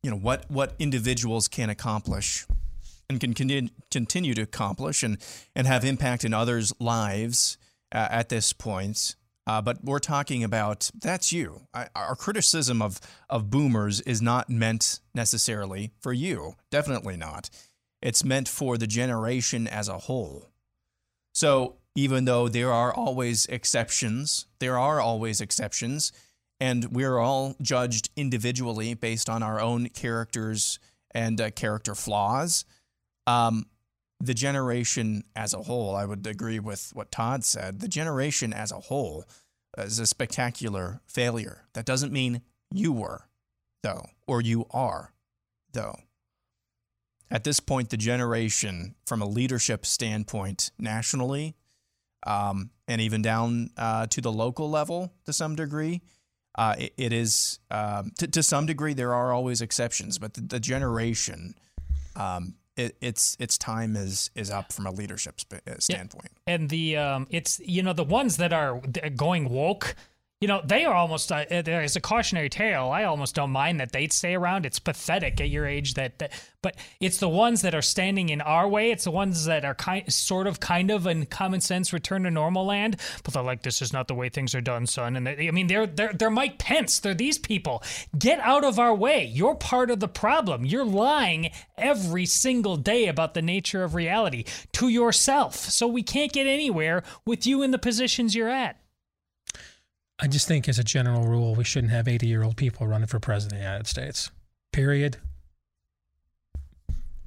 you 0.02 0.10
know 0.12 0.18
what 0.18 0.50
what 0.50 0.76
individuals 0.80 1.48
can 1.48 1.70
accomplish 1.70 2.46
and 3.10 3.20
can 3.20 3.34
continue, 3.34 3.70
continue 3.92 4.34
to 4.34 4.42
accomplish 4.42 5.04
and 5.04 5.18
and 5.56 5.68
have 5.68 5.86
impact 5.86 6.24
in 6.26 6.34
others' 6.34 6.74
lives 6.80 7.58
uh, 7.92 8.08
at 8.10 8.30
this 8.30 8.54
point. 8.54 9.16
Uh, 9.46 9.62
but 9.62 9.84
we're 9.84 10.00
talking 10.00 10.44
about 10.44 10.90
that's 11.02 11.34
you. 11.34 11.68
I, 11.74 11.88
our 11.96 12.16
criticism 12.16 12.82
of 12.82 13.00
of 13.30 13.50
boomers 13.50 14.02
is 14.02 14.22
not 14.22 14.50
meant 14.50 15.00
necessarily 15.14 15.92
for 16.00 16.14
you. 16.14 16.56
Definitely 16.72 17.18
not. 17.18 17.50
It's 18.02 18.24
meant 18.24 18.48
for 18.48 18.78
the 18.78 18.88
generation 18.88 19.68
as 19.68 19.88
a 19.88 19.98
whole. 19.98 20.50
So 21.34 21.78
even 21.96 22.26
though 22.26 22.48
there 22.48 22.72
are 22.72 22.94
always 22.94 23.46
exceptions, 23.48 24.48
there 24.60 24.78
are 24.78 25.00
always 25.00 25.42
exceptions, 25.42 26.12
and 26.60 26.86
we're 26.92 27.20
all 27.20 27.56
judged 27.62 28.10
individually 28.16 28.94
based 28.94 29.30
on 29.30 29.44
our 29.44 29.60
own 29.60 29.90
characters 29.90 30.80
and 31.12 31.40
uh, 31.40 31.52
character 31.52 31.94
flaws. 31.94 32.66
Um, 33.28 33.68
the 34.20 34.34
generation 34.34 35.24
as 35.36 35.54
a 35.54 35.64
whole, 35.64 35.96
I 35.96 36.06
would 36.06 36.26
agree 36.26 36.60
with 36.60 36.92
what 36.94 37.12
Todd 37.12 37.44
said. 37.44 37.80
The 37.80 37.88
generation 37.88 38.54
as 38.54 38.72
a 38.72 38.80
whole 38.80 39.26
is 39.78 40.00
a 40.00 40.08
spectacular 40.08 41.02
failure. 41.06 41.66
That 41.74 41.86
doesn't 41.86 42.14
mean 42.14 42.42
you 42.72 42.94
were, 42.94 43.28
though, 43.82 44.06
or 44.26 44.42
you 44.42 44.66
are, 44.72 45.14
though. 45.74 45.98
At 47.30 47.44
this 47.44 47.60
point, 47.60 47.90
the 47.90 47.98
generation, 47.98 48.96
from 49.06 49.22
a 49.22 49.28
leadership 49.28 49.86
standpoint, 49.86 50.72
nationally, 50.78 51.56
um, 52.26 52.70
and 52.88 53.02
even 53.02 53.22
down 53.22 53.70
uh, 53.78 54.08
to 54.08 54.22
the 54.22 54.32
local 54.32 54.70
level 54.70 55.14
to 55.26 55.34
some 55.34 55.56
degree, 55.56 56.02
uh, 56.56 56.76
it, 56.78 56.94
it 56.98 57.14
is 57.14 57.60
um, 57.72 58.12
to, 58.18 58.28
to 58.28 58.44
some 58.44 58.66
degree 58.66 58.94
there 58.94 59.14
are 59.14 59.34
always 59.34 59.62
exceptions, 59.62 60.20
but 60.20 60.36
the, 60.36 60.42
the 60.42 60.60
generation, 60.60 61.56
um, 62.16 62.56
it, 62.76 62.96
its 63.02 63.38
its 63.40 63.58
time 63.58 63.96
is 63.96 64.32
is 64.36 64.50
up 64.50 64.72
from 64.72 64.86
a 64.86 64.92
leadership 64.92 65.40
sp- 65.42 65.66
uh, 65.68 65.76
standpoint. 65.80 66.32
And 66.48 66.70
the 66.70 66.98
um, 66.98 67.28
it's 67.30 67.60
you 67.60 67.84
know 67.84 67.94
the 67.94 68.04
ones 68.04 68.38
that 68.38 68.54
are 68.54 68.82
going 69.16 69.50
woke. 69.50 69.96
You 70.44 70.48
know, 70.48 70.62
they 70.62 70.84
are 70.84 70.94
almost 70.94 71.32
uh, 71.32 71.46
there 71.50 71.84
is 71.84 71.96
a 71.96 72.02
cautionary 72.02 72.50
tale. 72.50 72.90
I 72.90 73.06
almost 73.06 73.34
don't 73.34 73.52
mind 73.52 73.80
that 73.80 73.94
they'd 73.94 74.12
stay 74.12 74.36
around. 74.36 74.66
It's 74.66 74.78
pathetic 74.78 75.40
at 75.40 75.48
your 75.48 75.66
age 75.66 75.94
that, 75.94 76.20
that 76.20 76.34
but 76.62 76.76
it's 77.00 77.20
the 77.20 77.30
ones 77.30 77.62
that 77.62 77.74
are 77.74 77.82
standing 77.82 78.28
in 78.28 78.42
our 78.42 78.68
way. 78.68 78.92
It's 78.92 79.06
the 79.06 79.12
ones 79.12 79.46
that 79.46 79.64
are 79.64 79.74
kind, 79.74 80.12
sort 80.12 80.46
of, 80.46 80.60
kind 80.60 80.92
of, 80.92 81.08
in 81.08 81.28
common 81.28 81.62
sense, 81.62 81.94
return 81.94 82.24
to 82.24 82.32
normal 82.32 82.66
land. 82.66 82.98
But 83.24 83.34
they're 83.34 83.42
like, 83.42 83.64
this 83.64 83.82
is 83.82 83.94
not 83.94 84.10
the 84.10 84.16
way 84.16 84.28
things 84.28 84.54
are 84.54 84.60
done, 84.60 84.86
son. 84.86 85.16
And 85.16 85.26
they, 85.26 85.48
I 85.48 85.52
mean, 85.52 85.68
they're 85.68 85.88
they're 85.88 86.12
they're 86.12 86.30
Mike 86.30 86.58
Pence. 86.58 87.00
They're 87.00 87.14
these 87.14 87.38
people. 87.38 87.82
Get 88.20 88.42
out 88.42 88.66
of 88.66 88.80
our 88.80 88.94
way. 88.94 89.24
You're 89.24 89.56
part 89.56 89.90
of 89.90 90.02
the 90.02 90.10
problem. 90.10 90.66
You're 90.66 90.84
lying 90.84 91.52
every 91.78 92.26
single 92.26 92.76
day 92.76 93.08
about 93.08 93.34
the 93.34 93.42
nature 93.42 93.86
of 93.86 93.96
reality 93.96 94.44
to 94.74 94.90
yourself. 94.90 95.56
So 95.56 95.88
we 95.88 96.04
can't 96.04 96.34
get 96.34 96.48
anywhere 96.48 97.02
with 97.26 97.48
you 97.48 97.64
in 97.64 97.72
the 97.72 97.80
positions 97.80 98.36
you're 98.36 98.50
at. 98.50 98.83
I 100.20 100.28
just 100.28 100.48
think, 100.48 100.70
as 100.70 100.80
a 100.80 100.84
general 100.84 101.24
rule, 101.24 101.56
we 101.56 101.64
shouldn't 101.64 101.92
have 101.92 102.08
80 102.08 102.28
year 102.28 102.44
old 102.44 102.56
people 102.56 102.88
running 102.88 103.08
for 103.08 103.20
president 103.20 103.54
of 103.54 103.60
the 103.60 103.66
United 103.66 103.88
States. 103.88 104.32
Period. 104.72 105.18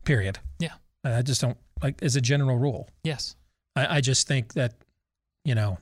Period. 0.04 0.38
Yeah. 0.58 0.74
I 1.04 1.22
just 1.22 1.40
don't 1.40 1.56
like, 1.82 2.02
as 2.02 2.16
a 2.16 2.20
general 2.20 2.56
rule. 2.58 2.88
Yes. 3.04 3.36
I, 3.74 3.96
I 3.96 4.00
just 4.00 4.26
think 4.26 4.54
that, 4.54 4.74
you 5.44 5.54
know, 5.54 5.78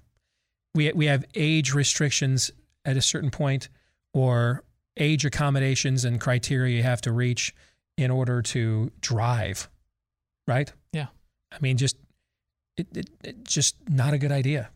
we 0.75 0.93
we 0.93 1.07
have 1.07 1.25
age 1.35 1.73
restrictions 1.73 2.51
at 2.85 2.97
a 2.97 3.03
certain 3.03 3.31
point, 3.31 3.69
or 4.13 4.65
age 4.97 5.25
accommodations 5.25 6.05
and 6.05 6.21
criteria 6.21 6.77
you 6.77 6.83
have 6.83 7.01
to 7.03 7.13
reach 7.13 7.55
in 7.97 8.11
order 8.11 8.43
to 8.43 8.91
drive. 9.01 9.69
Right. 10.47 10.73
Yeah. 10.93 11.07
I 11.53 11.57
mean, 11.61 11.77
just 11.77 11.97
it, 12.77 12.89
it, 12.95 13.11
it 13.23 13.45
just 13.45 13.77
not 13.89 14.15
a 14.15 14.19
good 14.19 14.33
idea 14.33 14.71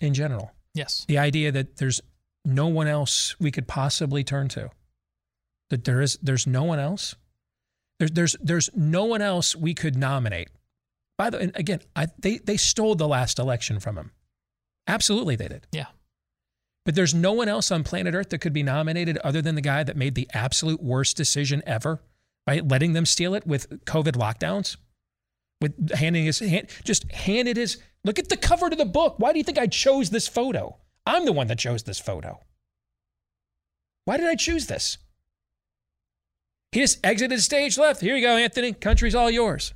in 0.00 0.14
general. 0.14 0.52
Yes. 0.74 1.04
The 1.06 1.18
idea 1.18 1.52
that 1.52 1.76
there's 1.76 2.00
no 2.44 2.66
one 2.66 2.88
else 2.88 3.38
we 3.38 3.50
could 3.50 3.68
possibly 3.68 4.24
turn 4.24 4.48
to. 4.48 4.70
That 5.70 5.84
there 5.84 6.00
is 6.00 6.18
there's 6.22 6.46
no 6.46 6.64
one 6.64 6.78
else. 6.78 7.14
There's 7.98 8.10
there's 8.10 8.36
there's 8.42 8.70
no 8.74 9.04
one 9.04 9.22
else 9.22 9.54
we 9.54 9.74
could 9.74 9.96
nominate. 9.96 10.48
By 11.18 11.30
the 11.30 11.38
and 11.38 11.52
again, 11.54 11.80
I, 11.94 12.08
they 12.18 12.38
they 12.38 12.56
stole 12.56 12.94
the 12.94 13.08
last 13.08 13.38
election 13.38 13.80
from 13.80 13.96
him. 13.96 14.12
Absolutely, 14.86 15.36
they 15.36 15.48
did. 15.48 15.66
Yeah. 15.72 15.86
But 16.84 16.96
there's 16.96 17.14
no 17.14 17.32
one 17.32 17.48
else 17.48 17.70
on 17.70 17.84
planet 17.84 18.14
Earth 18.14 18.30
that 18.30 18.38
could 18.38 18.52
be 18.52 18.64
nominated 18.64 19.16
other 19.18 19.40
than 19.40 19.54
the 19.54 19.60
guy 19.60 19.84
that 19.84 19.96
made 19.96 20.14
the 20.14 20.28
absolute 20.34 20.82
worst 20.82 21.16
decision 21.16 21.62
ever 21.64 22.02
by 22.44 22.58
letting 22.58 22.92
them 22.92 23.06
steal 23.06 23.34
it 23.34 23.46
with 23.46 23.84
COVID 23.84 24.16
lockdowns, 24.16 24.76
with 25.60 25.92
handing 25.92 26.24
his 26.24 26.40
hand, 26.40 26.68
just 26.82 27.10
handed 27.12 27.56
his. 27.56 27.78
Look 28.04 28.18
at 28.18 28.28
the 28.28 28.36
cover 28.36 28.68
to 28.68 28.76
the 28.76 28.84
book. 28.84 29.14
Why 29.18 29.32
do 29.32 29.38
you 29.38 29.44
think 29.44 29.58
I 29.58 29.66
chose 29.66 30.10
this 30.10 30.28
photo? 30.28 30.76
I'm 31.06 31.24
the 31.24 31.32
one 31.32 31.46
that 31.48 31.58
chose 31.58 31.84
this 31.84 31.98
photo. 31.98 32.40
Why 34.04 34.16
did 34.16 34.26
I 34.26 34.34
choose 34.34 34.66
this? 34.66 34.98
He 36.72 36.80
just 36.80 37.04
exited 37.04 37.40
stage 37.42 37.78
left. 37.78 38.00
Here 38.00 38.16
you 38.16 38.26
go, 38.26 38.36
Anthony. 38.36 38.72
Country's 38.72 39.14
all 39.14 39.30
yours. 39.30 39.74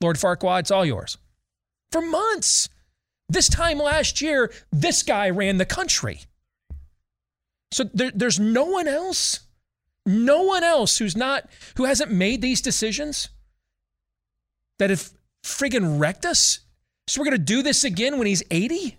Lord 0.00 0.16
Farquaad, 0.16 0.60
it's 0.60 0.70
all 0.70 0.86
yours. 0.86 1.18
For 1.90 2.00
months. 2.00 2.68
This 3.28 3.48
time 3.48 3.78
last 3.78 4.20
year, 4.20 4.52
this 4.70 5.02
guy 5.02 5.28
ran 5.30 5.58
the 5.58 5.66
country. 5.66 6.20
So 7.72 7.84
there, 7.92 8.12
there's 8.14 8.38
no 8.38 8.64
one 8.64 8.86
else, 8.86 9.40
no 10.04 10.42
one 10.42 10.62
else 10.62 10.98
who's 10.98 11.16
not, 11.16 11.48
who 11.76 11.84
hasn't 11.84 12.12
made 12.12 12.40
these 12.40 12.60
decisions 12.60 13.28
that 14.78 14.90
have 14.90 15.10
friggin' 15.44 15.98
wrecked 15.98 16.24
us. 16.24 16.60
So 17.08 17.20
we're 17.20 17.26
gonna 17.26 17.38
do 17.38 17.62
this 17.62 17.84
again 17.84 18.18
when 18.18 18.26
he's 18.26 18.42
80? 18.50 18.96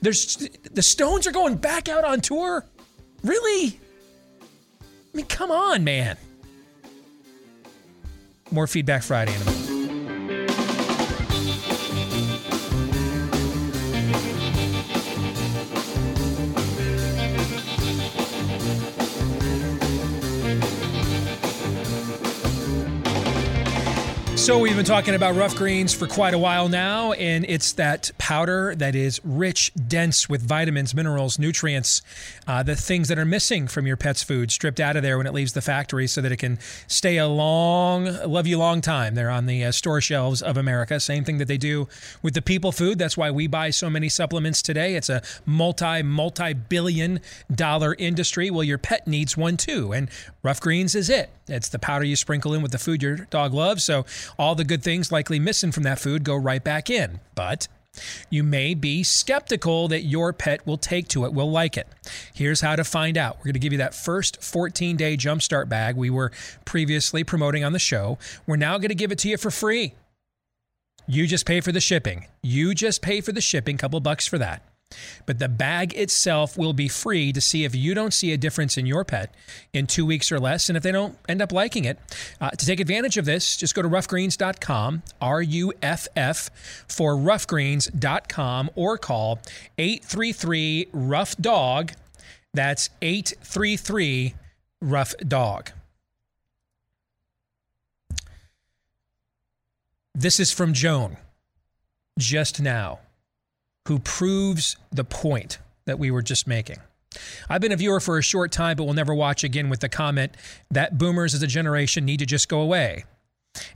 There's 0.00 0.36
the 0.70 0.82
Stones 0.82 1.26
are 1.26 1.32
going 1.32 1.56
back 1.56 1.88
out 1.88 2.04
on 2.04 2.20
tour? 2.20 2.64
Really? 3.24 3.80
I 5.12 5.16
mean, 5.16 5.26
come 5.26 5.50
on, 5.50 5.82
man. 5.82 6.16
More 8.52 8.68
feedback 8.68 9.02
Friday 9.02 9.34
in 9.34 9.42
a. 9.42 9.65
So, 24.46 24.60
we've 24.60 24.76
been 24.76 24.84
talking 24.84 25.16
about 25.16 25.34
Ruff 25.34 25.56
Greens 25.56 25.92
for 25.92 26.06
quite 26.06 26.32
a 26.32 26.38
while 26.38 26.68
now, 26.68 27.10
and 27.14 27.44
it's 27.48 27.72
that 27.72 28.12
powder 28.16 28.76
that 28.76 28.94
is 28.94 29.20
rich, 29.24 29.72
dense 29.88 30.28
with 30.28 30.40
vitamins, 30.40 30.94
minerals, 30.94 31.36
nutrients, 31.36 32.00
uh, 32.46 32.62
the 32.62 32.76
things 32.76 33.08
that 33.08 33.18
are 33.18 33.24
missing 33.24 33.66
from 33.66 33.88
your 33.88 33.96
pet's 33.96 34.22
food, 34.22 34.52
stripped 34.52 34.78
out 34.78 34.94
of 34.94 35.02
there 35.02 35.18
when 35.18 35.26
it 35.26 35.34
leaves 35.34 35.54
the 35.54 35.60
factory 35.60 36.06
so 36.06 36.20
that 36.20 36.30
it 36.30 36.36
can 36.36 36.60
stay 36.86 37.16
a 37.16 37.26
long, 37.26 38.04
love 38.24 38.46
you 38.46 38.56
long 38.56 38.80
time. 38.80 39.16
They're 39.16 39.30
on 39.30 39.46
the 39.46 39.64
uh, 39.64 39.72
store 39.72 40.00
shelves 40.00 40.42
of 40.42 40.56
America. 40.56 41.00
Same 41.00 41.24
thing 41.24 41.38
that 41.38 41.48
they 41.48 41.58
do 41.58 41.88
with 42.22 42.34
the 42.34 42.42
people 42.42 42.70
food. 42.70 43.00
That's 43.00 43.16
why 43.16 43.32
we 43.32 43.48
buy 43.48 43.70
so 43.70 43.90
many 43.90 44.08
supplements 44.08 44.62
today. 44.62 44.94
It's 44.94 45.08
a 45.08 45.22
multi, 45.44 46.04
multi 46.04 46.52
billion 46.54 47.18
dollar 47.52 47.96
industry. 47.98 48.52
Well, 48.52 48.62
your 48.62 48.78
pet 48.78 49.08
needs 49.08 49.36
one 49.36 49.56
too, 49.56 49.92
and 49.92 50.08
Ruff 50.44 50.60
Greens 50.60 50.94
is 50.94 51.10
it. 51.10 51.30
It's 51.48 51.68
the 51.68 51.78
powder 51.78 52.04
you 52.04 52.16
sprinkle 52.16 52.54
in 52.54 52.62
with 52.62 52.72
the 52.72 52.78
food 52.78 53.02
your 53.02 53.16
dog 53.16 53.54
loves. 53.54 53.84
So 53.84 54.04
all 54.38 54.54
the 54.54 54.64
good 54.64 54.82
things 54.82 55.12
likely 55.12 55.38
missing 55.38 55.72
from 55.72 55.82
that 55.84 55.98
food 55.98 56.24
go 56.24 56.36
right 56.36 56.62
back 56.62 56.90
in. 56.90 57.20
But 57.34 57.68
you 58.30 58.42
may 58.42 58.74
be 58.74 59.02
skeptical 59.02 59.88
that 59.88 60.02
your 60.02 60.32
pet 60.32 60.66
will 60.66 60.76
take 60.76 61.08
to 61.08 61.24
it, 61.24 61.32
will 61.32 61.50
like 61.50 61.76
it. 61.76 61.88
Here's 62.34 62.60
how 62.60 62.76
to 62.76 62.84
find 62.84 63.16
out. 63.16 63.38
We're 63.38 63.44
going 63.44 63.54
to 63.54 63.60
give 63.60 63.72
you 63.72 63.78
that 63.78 63.94
first 63.94 64.42
14 64.42 64.96
day 64.96 65.16
jumpstart 65.16 65.68
bag 65.68 65.96
we 65.96 66.10
were 66.10 66.32
previously 66.64 67.24
promoting 67.24 67.64
on 67.64 67.72
the 67.72 67.78
show. 67.78 68.18
We're 68.46 68.56
now 68.56 68.78
going 68.78 68.88
to 68.88 68.94
give 68.94 69.12
it 69.12 69.18
to 69.20 69.28
you 69.28 69.36
for 69.36 69.50
free. 69.50 69.94
You 71.06 71.26
just 71.26 71.46
pay 71.46 71.60
for 71.60 71.72
the 71.72 71.80
shipping. 71.80 72.26
You 72.42 72.74
just 72.74 73.00
pay 73.00 73.20
for 73.20 73.32
the 73.32 73.40
shipping, 73.40 73.76
couple 73.76 74.00
bucks 74.00 74.26
for 74.26 74.38
that. 74.38 74.62
But 75.26 75.40
the 75.40 75.48
bag 75.48 75.94
itself 75.94 76.56
will 76.56 76.72
be 76.72 76.88
free 76.88 77.32
to 77.32 77.40
see 77.40 77.64
if 77.64 77.74
you 77.74 77.94
don't 77.94 78.14
see 78.14 78.32
a 78.32 78.36
difference 78.36 78.78
in 78.78 78.86
your 78.86 79.04
pet 79.04 79.34
in 79.72 79.86
two 79.86 80.06
weeks 80.06 80.30
or 80.30 80.38
less. 80.38 80.68
And 80.68 80.76
if 80.76 80.82
they 80.82 80.92
don't 80.92 81.18
end 81.28 81.42
up 81.42 81.52
liking 81.52 81.84
it, 81.84 81.98
uh, 82.40 82.50
to 82.50 82.64
take 82.66 82.78
advantage 82.78 83.16
of 83.18 83.24
this, 83.24 83.56
just 83.56 83.74
go 83.74 83.82
to 83.82 83.88
ruffgreens.com, 83.88 85.02
R 85.20 85.42
U 85.42 85.72
F 85.82 86.06
F, 86.14 86.50
for 86.88 87.14
ruffgreens.com 87.14 88.70
or 88.76 88.96
call 88.98 89.40
833 89.78 90.88
Ruff 90.92 91.36
Dog. 91.36 91.92
That's 92.54 92.88
833 93.02 94.34
Ruff 94.80 95.14
Dog. 95.26 95.72
This 100.14 100.40
is 100.40 100.50
from 100.52 100.72
Joan 100.72 101.18
just 102.18 102.62
now 102.62 103.00
who 103.86 103.98
proves 103.98 104.76
the 104.90 105.04
point 105.04 105.58
that 105.84 105.98
we 105.98 106.10
were 106.10 106.22
just 106.22 106.46
making. 106.46 106.78
I've 107.48 107.60
been 107.60 107.72
a 107.72 107.76
viewer 107.76 108.00
for 108.00 108.18
a 108.18 108.22
short 108.22 108.52
time, 108.52 108.76
but 108.76 108.84
will 108.84 108.94
never 108.94 109.14
watch 109.14 109.44
again 109.44 109.70
with 109.70 109.80
the 109.80 109.88
comment 109.88 110.36
that 110.70 110.98
boomers 110.98 111.34
as 111.34 111.42
a 111.42 111.46
generation 111.46 112.04
need 112.04 112.18
to 112.18 112.26
just 112.26 112.48
go 112.48 112.60
away. 112.60 113.04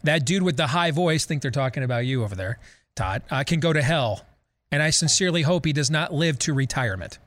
That 0.03 0.27
dude 0.27 0.43
with 0.43 0.57
the 0.57 0.69
high 0.69 0.91
voice, 0.91 1.25
think 1.25 1.43
they're 1.43 1.51
talking 1.51 1.83
about 1.83 2.07
you 2.07 2.23
over 2.23 2.35
there, 2.35 2.59
Todd, 2.95 3.23
uh, 3.31 3.45
can 3.45 3.61
go 3.61 3.73
to 3.73 3.83
hell. 3.83 4.27
And 4.71 4.83
I 4.83 4.91
sincerely 4.91 5.43
hope 5.43 5.65
he 5.65 5.73
does 5.73 5.91
not 5.91 6.13
live 6.13 6.39
to 6.41 6.55
retirement. 6.55 7.19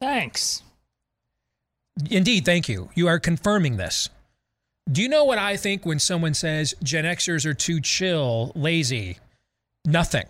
Thanks. 0.00 0.62
Indeed, 2.10 2.44
thank 2.44 2.68
you. 2.68 2.90
You 2.94 3.08
are 3.08 3.18
confirming 3.18 3.76
this. 3.76 4.10
Do 4.90 5.02
you 5.02 5.08
know 5.08 5.24
what 5.24 5.38
I 5.38 5.56
think 5.56 5.84
when 5.84 5.98
someone 5.98 6.34
says 6.34 6.74
Gen 6.82 7.04
Xers 7.04 7.44
are 7.44 7.54
too 7.54 7.80
chill, 7.80 8.52
lazy? 8.54 9.18
Nothing. 9.84 10.26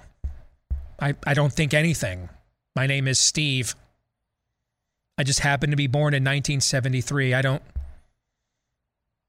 I, 1.01 1.14
I 1.27 1.35
don't 1.35 1.52
think 1.52 1.74
anything. 1.74 2.28
My 2.74 2.86
name 2.86 3.09
is 3.09 3.18
Steve. 3.18 3.74
I 5.18 5.24
just 5.24 5.40
happen 5.40 5.70
to 5.70 5.77
be 5.77 5.86
born 5.86 6.14
in 6.14 6.23
1973. 6.23 7.35
I 7.35 7.43
don't 7.43 7.62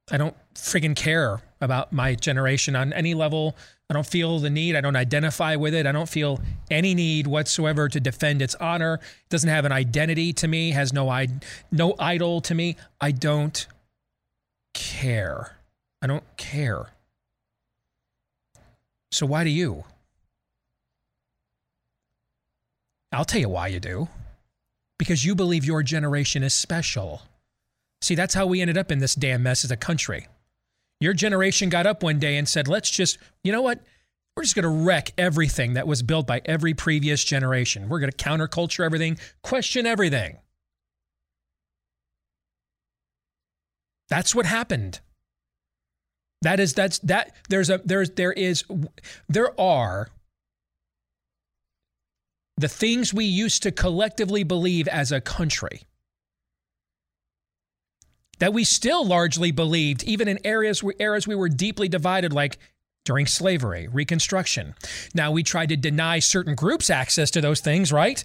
I 0.09 0.17
don't 0.17 0.35
friggin' 0.55 0.95
care 0.95 1.41
about 1.59 1.91
my 1.91 2.15
generation 2.15 2.75
on 2.75 2.93
any 2.93 3.13
level. 3.13 3.57
I 3.89 3.93
don't 3.93 4.07
feel 4.07 4.39
the 4.39 4.49
need. 4.49 4.75
I 4.75 4.81
don't 4.81 4.95
identify 4.95 5.55
with 5.55 5.73
it. 5.73 5.85
I 5.85 5.91
don't 5.91 6.07
feel 6.07 6.39
any 6.71 6.93
need 6.93 7.27
whatsoever 7.27 7.89
to 7.89 7.99
defend 7.99 8.41
its 8.41 8.55
honor. 8.55 8.95
It 8.95 9.29
doesn't 9.29 9.49
have 9.49 9.65
an 9.65 9.71
identity 9.71 10.31
to 10.33 10.47
me, 10.47 10.71
has 10.71 10.93
no 10.93 11.09
I 11.09 11.27
no 11.71 11.95
idol 11.99 12.41
to 12.41 12.55
me. 12.55 12.77
I 13.01 13.11
don't 13.11 13.67
care. 14.73 15.57
I 16.01 16.07
don't 16.07 16.23
care. 16.37 16.87
So 19.11 19.25
why 19.25 19.43
do 19.43 19.49
you? 19.49 19.83
I'll 23.11 23.25
tell 23.25 23.41
you 23.41 23.49
why 23.49 23.67
you 23.67 23.79
do. 23.79 24.07
Because 24.99 25.25
you 25.25 25.35
believe 25.35 25.65
your 25.65 25.83
generation 25.83 26.43
is 26.43 26.53
special. 26.53 27.21
See, 28.01 28.15
that's 28.15 28.33
how 28.33 28.45
we 28.45 28.61
ended 28.61 28.77
up 28.77 28.91
in 28.91 28.99
this 28.99 29.15
damn 29.15 29.43
mess 29.43 29.63
as 29.63 29.71
a 29.71 29.77
country. 29.77 30.27
Your 30.99 31.13
generation 31.13 31.69
got 31.69 31.85
up 31.85 32.03
one 32.03 32.19
day 32.19 32.37
and 32.37 32.49
said, 32.49 32.67
let's 32.67 32.89
just, 32.89 33.17
you 33.43 33.51
know 33.51 33.61
what? 33.61 33.81
We're 34.35 34.43
just 34.43 34.55
going 34.55 34.63
to 34.63 34.85
wreck 34.85 35.13
everything 35.17 35.73
that 35.73 35.87
was 35.87 36.03
built 36.03 36.27
by 36.27 36.41
every 36.45 36.73
previous 36.73 37.23
generation. 37.23 37.89
We're 37.89 37.99
going 37.99 38.11
to 38.11 38.17
counterculture 38.17 38.83
everything, 38.83 39.17
question 39.41 39.85
everything. 39.85 40.37
That's 44.09 44.33
what 44.33 44.45
happened. 44.45 44.99
That 46.43 46.59
is 46.59 46.73
that's 46.73 46.99
that 46.99 47.35
there's 47.49 47.69
a 47.69 47.81
there's 47.83 48.11
there 48.11 48.31
is 48.31 48.63
there 49.27 49.59
are 49.59 50.09
the 52.57 52.67
things 52.67 53.13
we 53.13 53.25
used 53.25 53.63
to 53.63 53.71
collectively 53.71 54.43
believe 54.43 54.87
as 54.87 55.11
a 55.11 55.21
country 55.21 55.81
that 58.39 58.53
we 58.53 58.63
still 58.63 59.05
largely 59.05 59.51
believed 59.51 60.03
even 60.03 60.27
in 60.27 60.39
areas 60.43 60.83
eras 60.99 61.27
we 61.27 61.35
were 61.35 61.49
deeply 61.49 61.87
divided 61.87 62.31
like 62.33 62.57
during 63.05 63.25
slavery, 63.25 63.87
reconstruction. 63.87 64.75
Now 65.15 65.31
we 65.31 65.41
tried 65.41 65.69
to 65.69 65.77
deny 65.77 66.19
certain 66.19 66.55
groups 66.55 66.89
access 66.89 67.31
to 67.31 67.41
those 67.41 67.61
things, 67.61 67.91
right? 67.93 68.23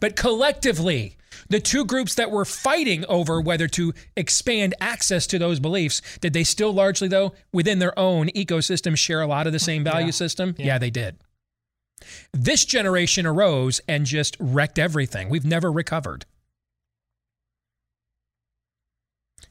But 0.00 0.14
collectively, 0.16 1.16
the 1.48 1.58
two 1.60 1.84
groups 1.84 2.14
that 2.14 2.30
were 2.30 2.44
fighting 2.44 3.04
over 3.08 3.40
whether 3.40 3.66
to 3.68 3.92
expand 4.16 4.74
access 4.80 5.26
to 5.28 5.38
those 5.40 5.58
beliefs, 5.58 6.00
did 6.20 6.34
they 6.34 6.44
still 6.44 6.72
largely, 6.72 7.08
though, 7.08 7.32
within 7.52 7.80
their 7.80 7.98
own 7.98 8.28
ecosystem, 8.28 8.96
share 8.96 9.20
a 9.22 9.26
lot 9.26 9.46
of 9.48 9.52
the 9.52 9.58
same 9.58 9.82
value 9.82 10.06
Yeah. 10.06 10.12
system? 10.12 10.54
Yeah. 10.56 10.66
yeah, 10.66 10.78
they 10.78 10.90
did. 10.90 11.16
This 12.32 12.64
generation 12.64 13.26
arose 13.26 13.80
and 13.88 14.06
just 14.06 14.36
wrecked 14.38 14.78
everything. 14.78 15.28
We've 15.28 15.44
never 15.44 15.70
recovered. 15.70 16.24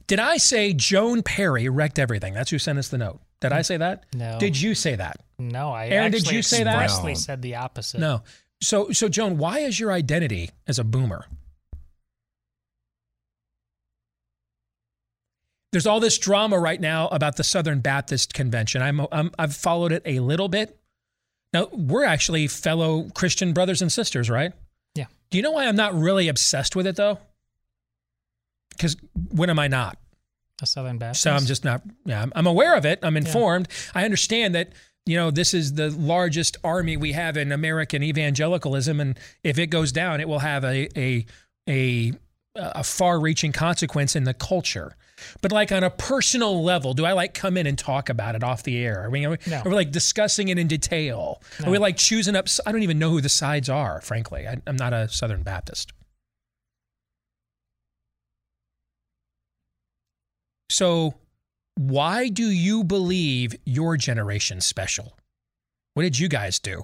Did 0.07 0.19
I 0.19 0.37
say 0.37 0.73
Joan 0.73 1.23
Perry 1.23 1.69
wrecked 1.69 1.97
everything? 1.97 2.33
That's 2.33 2.51
who 2.51 2.59
sent 2.59 2.77
us 2.79 2.89
the 2.89 2.97
note. 2.97 3.21
Did 3.39 3.53
I 3.53 3.61
say 3.61 3.77
that? 3.77 4.03
No. 4.13 4.37
Did 4.39 4.59
you 4.59 4.75
say 4.75 4.95
that? 4.95 5.17
No, 5.39 5.71
I 5.71 5.87
Aaron, 5.87 6.11
did 6.11 6.29
you 6.29 6.41
say 6.43 6.63
that? 6.63 6.83
expressly 6.83 7.15
said 7.15 7.41
the 7.41 7.55
opposite. 7.55 7.99
No. 7.99 8.21
So, 8.61 8.91
so 8.91 9.07
Joan, 9.07 9.37
why 9.37 9.59
is 9.59 9.79
your 9.79 9.91
identity 9.91 10.51
as 10.67 10.77
a 10.77 10.83
boomer? 10.83 11.25
There's 15.71 15.87
all 15.87 16.01
this 16.01 16.17
drama 16.17 16.59
right 16.59 16.79
now 16.79 17.07
about 17.07 17.37
the 17.37 17.43
Southern 17.43 17.79
Baptist 17.79 18.33
Convention. 18.33 18.81
I'm, 18.81 19.07
I'm 19.11 19.31
I've 19.39 19.55
followed 19.55 19.93
it 19.93 20.03
a 20.05 20.19
little 20.19 20.49
bit. 20.49 20.77
Now 21.53 21.67
we're 21.71 22.05
actually 22.05 22.47
fellow 22.47 23.09
Christian 23.13 23.53
brothers 23.53 23.81
and 23.81 23.91
sisters, 23.91 24.29
right? 24.29 24.53
Yeah. 24.95 25.05
Do 25.29 25.37
you 25.37 25.43
know 25.43 25.51
why 25.51 25.67
I'm 25.67 25.75
not 25.75 25.93
really 25.93 26.27
obsessed 26.27 26.75
with 26.75 26.87
it 26.87 26.95
though? 26.95 27.19
Because 28.69 28.95
when 29.33 29.49
am 29.49 29.59
I 29.59 29.67
not? 29.67 29.97
A 30.61 30.65
Southern 30.65 30.97
Baptist. 30.97 31.23
So 31.23 31.31
I'm 31.31 31.45
just 31.45 31.65
not. 31.65 31.81
Yeah, 32.05 32.21
I'm, 32.21 32.31
I'm 32.35 32.47
aware 32.47 32.75
of 32.75 32.85
it. 32.85 32.99
I'm 33.01 33.17
informed. 33.17 33.67
I 33.95 34.05
understand 34.05 34.53
that 34.55 34.73
you 35.05 35.17
know 35.17 35.31
this 35.31 35.53
is 35.53 35.73
the 35.73 35.89
largest 35.89 36.57
army 36.63 36.97
we 36.97 37.13
have 37.13 37.35
in 37.35 37.51
American 37.51 38.03
evangelicalism, 38.03 38.99
and 38.99 39.19
if 39.43 39.57
it 39.57 39.67
goes 39.67 39.91
down, 39.91 40.21
it 40.21 40.27
will 40.27 40.39
have 40.39 40.63
a 40.63 40.87
a 40.95 41.25
a, 41.67 42.13
a 42.55 42.83
far-reaching 42.83 43.51
consequence 43.51 44.15
in 44.15 44.23
the 44.23 44.33
culture. 44.33 44.95
But 45.41 45.51
like 45.51 45.71
on 45.71 45.83
a 45.83 45.89
personal 45.89 46.63
level, 46.63 46.93
do 46.93 47.05
I 47.05 47.13
like 47.13 47.33
come 47.33 47.57
in 47.57 47.67
and 47.67 47.77
talk 47.77 48.09
about 48.09 48.35
it 48.35 48.43
off 48.43 48.63
the 48.63 48.77
air? 48.83 49.05
I 49.05 49.09
mean, 49.09 49.25
are 49.25 49.29
we, 49.31 49.37
No. 49.47 49.57
are 49.59 49.69
we 49.69 49.75
like 49.75 49.91
discussing 49.91 50.49
it 50.49 50.57
in 50.57 50.67
detail? 50.67 51.41
Are 51.63 51.69
we 51.69 51.77
No. 51.77 51.81
like 51.81 51.97
choosing 51.97 52.35
up? 52.35 52.47
I 52.65 52.71
don't 52.71 52.83
even 52.83 52.99
know 52.99 53.09
who 53.11 53.21
the 53.21 53.29
sides 53.29 53.69
are. 53.69 54.01
Frankly, 54.01 54.47
I, 54.47 54.57
I'm 54.67 54.75
not 54.77 54.93
a 54.93 55.07
Southern 55.09 55.43
Baptist. 55.43 55.93
So, 60.69 61.15
why 61.75 62.29
do 62.29 62.45
you 62.49 62.83
believe 62.83 63.55
your 63.65 63.97
generation's 63.97 64.65
special? 64.65 65.17
What 65.93 66.03
did 66.03 66.17
you 66.19 66.29
guys 66.29 66.59
do? 66.59 66.83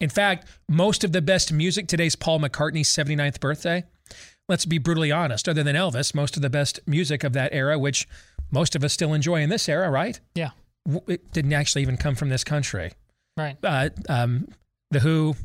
In 0.00 0.10
fact, 0.10 0.46
most 0.68 1.02
of 1.02 1.12
the 1.12 1.22
best 1.22 1.52
music 1.52 1.88
today's 1.88 2.14
Paul 2.14 2.38
McCartney's 2.40 2.88
79th 2.88 3.40
birthday. 3.40 3.84
Let's 4.48 4.64
be 4.64 4.78
brutally 4.78 5.12
honest, 5.12 5.48
other 5.48 5.62
than 5.62 5.76
Elvis, 5.76 6.14
most 6.14 6.36
of 6.36 6.42
the 6.42 6.48
best 6.50 6.80
music 6.86 7.22
of 7.22 7.34
that 7.34 7.52
era, 7.52 7.78
which 7.78 8.08
most 8.50 8.74
of 8.74 8.82
us 8.82 8.92
still 8.94 9.12
enjoy 9.12 9.42
in 9.42 9.50
this 9.50 9.68
era, 9.68 9.90
right? 9.90 10.18
Yeah. 10.34 10.50
It 11.06 11.32
didn't 11.32 11.52
actually 11.52 11.82
even 11.82 11.98
come 11.98 12.14
from 12.14 12.30
this 12.30 12.44
country. 12.44 12.92
Right. 13.36 13.58
Uh, 13.62 13.90
um, 14.08 14.48
the 14.90 15.00
Who, 15.00 15.36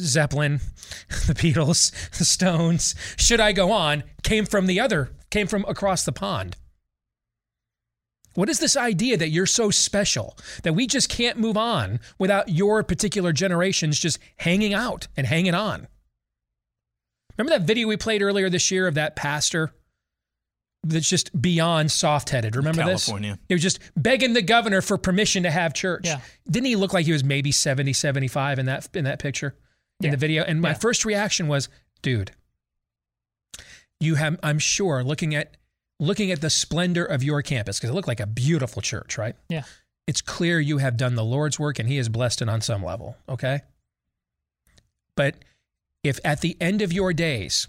Zeppelin, 0.00 0.60
the 1.26 1.34
Beatles, 1.34 1.90
the 2.16 2.24
Stones, 2.24 2.94
should 3.16 3.40
I 3.40 3.50
go 3.50 3.72
on, 3.72 4.04
came 4.22 4.46
from 4.46 4.66
the 4.66 4.78
other, 4.78 5.10
came 5.30 5.48
from 5.48 5.64
across 5.66 6.04
the 6.04 6.12
pond. 6.12 6.56
What 8.34 8.50
is 8.50 8.60
this 8.60 8.76
idea 8.76 9.16
that 9.16 9.30
you're 9.30 9.46
so 9.46 9.70
special 9.70 10.36
that 10.62 10.74
we 10.74 10.86
just 10.86 11.08
can't 11.08 11.38
move 11.38 11.56
on 11.56 11.98
without 12.18 12.50
your 12.50 12.82
particular 12.82 13.32
generations 13.32 13.98
just 13.98 14.18
hanging 14.36 14.74
out 14.74 15.08
and 15.16 15.26
hanging 15.26 15.54
on? 15.54 15.88
Remember 17.36 17.58
that 17.58 17.66
video 17.66 17.88
we 17.88 17.96
played 17.96 18.22
earlier 18.22 18.48
this 18.48 18.70
year 18.70 18.86
of 18.86 18.94
that 18.94 19.16
pastor 19.16 19.72
that's 20.82 21.08
just 21.08 21.40
beyond 21.40 21.90
soft 21.90 22.30
headed? 22.30 22.56
Remember 22.56 22.84
this? 22.84 23.04
California. 23.06 23.32
this? 23.32 23.40
He 23.48 23.54
was 23.54 23.62
just 23.62 23.80
begging 23.96 24.32
the 24.32 24.42
governor 24.42 24.80
for 24.80 24.96
permission 24.98 25.42
to 25.42 25.50
have 25.50 25.74
church. 25.74 26.06
Yeah. 26.06 26.20
Didn't 26.50 26.66
he 26.66 26.76
look 26.76 26.92
like 26.92 27.06
he 27.06 27.12
was 27.12 27.24
maybe 27.24 27.52
70, 27.52 27.92
75 27.92 28.58
in 28.58 28.66
that 28.66 28.88
in 28.94 29.04
that 29.04 29.18
picture? 29.18 29.54
In 30.00 30.06
Yeah. 30.06 30.10
the 30.12 30.16
video? 30.16 30.44
And 30.44 30.60
my 30.60 30.70
Yeah. 30.70 30.74
first 30.74 31.04
reaction 31.04 31.48
was, 31.48 31.68
dude, 32.02 32.32
you 34.00 34.14
have 34.16 34.38
I'm 34.42 34.58
sure 34.58 35.02
looking 35.04 35.34
at 35.34 35.56
looking 35.98 36.30
at 36.30 36.42
the 36.42 36.50
splendor 36.50 37.04
of 37.06 37.22
your 37.22 37.40
campus, 37.40 37.78
because 37.78 37.88
it 37.90 37.94
looked 37.94 38.08
like 38.08 38.20
a 38.20 38.26
beautiful 38.26 38.82
church, 38.82 39.16
right? 39.16 39.34
Yeah. 39.48 39.62
It's 40.06 40.20
clear 40.20 40.60
you 40.60 40.76
have 40.78 40.98
done 40.98 41.14
the 41.14 41.24
Lord's 41.24 41.58
work 41.58 41.78
and 41.78 41.88
he 41.88 41.96
has 41.96 42.08
blessed 42.10 42.42
it 42.42 42.48
on 42.50 42.60
some 42.60 42.84
level, 42.84 43.16
okay? 43.28 43.62
But 45.16 45.36
if 46.06 46.20
at 46.24 46.40
the 46.40 46.56
end 46.60 46.82
of 46.82 46.92
your 46.92 47.12
days, 47.12 47.66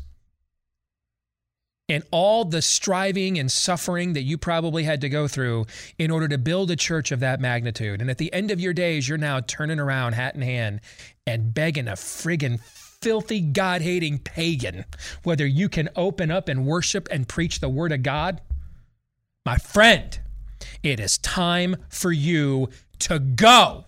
and 1.90 2.04
all 2.12 2.44
the 2.44 2.62
striving 2.62 3.40
and 3.40 3.50
suffering 3.50 4.14
that 4.14 4.24
you 4.24 4.38
probably 4.38 4.84
had 4.84 5.00
to 5.02 5.10
go 5.10 5.28
through 5.28 5.66
in 5.98 6.12
order 6.12 6.28
to 6.28 6.38
build 6.38 6.70
a 6.70 6.76
church 6.76 7.12
of 7.14 7.22
that 7.22 7.40
magnitude. 7.40 8.02
And 8.02 8.10
at 8.10 8.18
the 8.18 8.32
end 8.34 8.52
of 8.52 8.60
your 8.60 8.74
days, 8.74 9.08
you're 9.08 9.18
now 9.18 9.40
turning 9.40 9.80
around, 9.80 10.14
hat 10.14 10.36
in 10.36 10.42
hand, 10.42 10.82
and 11.26 11.54
begging 11.54 11.88
a 11.88 11.94
friggin' 11.94 12.60
filthy, 12.62 13.40
God 13.40 13.82
hating 13.82 14.20
pagan 14.20 14.84
whether 15.24 15.46
you 15.46 15.70
can 15.70 15.88
open 15.96 16.30
up 16.30 16.50
and 16.50 16.66
worship 16.66 17.08
and 17.10 17.28
preach 17.28 17.60
the 17.60 17.70
word 17.70 17.92
of 17.92 18.04
God. 18.04 18.42
My 19.46 19.58
friend, 19.58 20.20
it 20.84 21.00
is 21.00 21.18
time 21.20 21.78
for 21.90 22.12
you 22.12 22.70
to 23.00 23.20
go. 23.20 23.86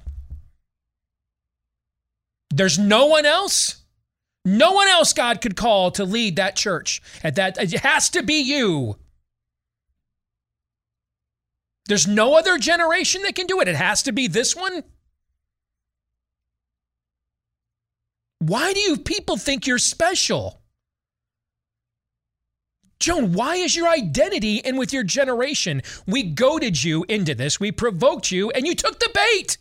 There's 2.50 2.80
no 2.80 3.08
one 3.08 3.26
else. 3.26 3.79
No 4.50 4.72
one 4.72 4.88
else 4.88 5.14
God 5.14 5.42
could 5.42 5.56
call 5.56 5.92
to 5.92 6.04
lead 6.04 6.38
that 6.38 6.56
church. 6.56 7.02
At 7.24 7.36
that 7.36 7.62
it 7.62 7.82
has 7.82 8.10
to 8.12 8.24
be 8.24 8.42
you. 8.42 8.98
There's 11.86 12.08
no 12.08 12.36
other 12.36 12.58
generation 12.58 13.22
that 13.24 13.36
can 13.36 13.46
do 13.46 13.62
it. 13.62 13.68
It 13.68 13.76
has 13.76 14.04
to 14.04 14.12
be 14.12 14.28
this 14.28 14.56
one. 14.56 14.84
Why 18.40 18.74
do 18.74 18.80
you 18.80 18.98
people 18.98 19.38
think 19.38 19.68
you're 19.68 19.78
special? 19.78 20.62
Joan, 23.00 23.34
why 23.34 23.56
is 23.56 23.76
your 23.76 23.88
identity 23.88 24.58
in 24.58 24.78
with 24.78 24.92
your 24.92 25.04
generation? 25.04 25.84
We 26.08 26.24
goaded 26.24 26.84
you 26.84 27.06
into 27.08 27.36
this. 27.36 27.60
We 27.60 27.72
provoked 27.72 28.32
you, 28.32 28.50
and 28.52 28.66
you 28.66 28.76
took 28.76 29.00
the 29.00 29.10
bait. 29.14 29.58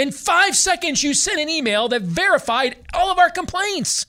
In 0.00 0.12
five 0.12 0.56
seconds, 0.56 1.02
you 1.02 1.12
sent 1.12 1.38
an 1.38 1.50
email 1.50 1.86
that 1.88 2.00
verified 2.00 2.76
all 2.94 3.12
of 3.12 3.18
our 3.18 3.28
complaints. 3.28 4.06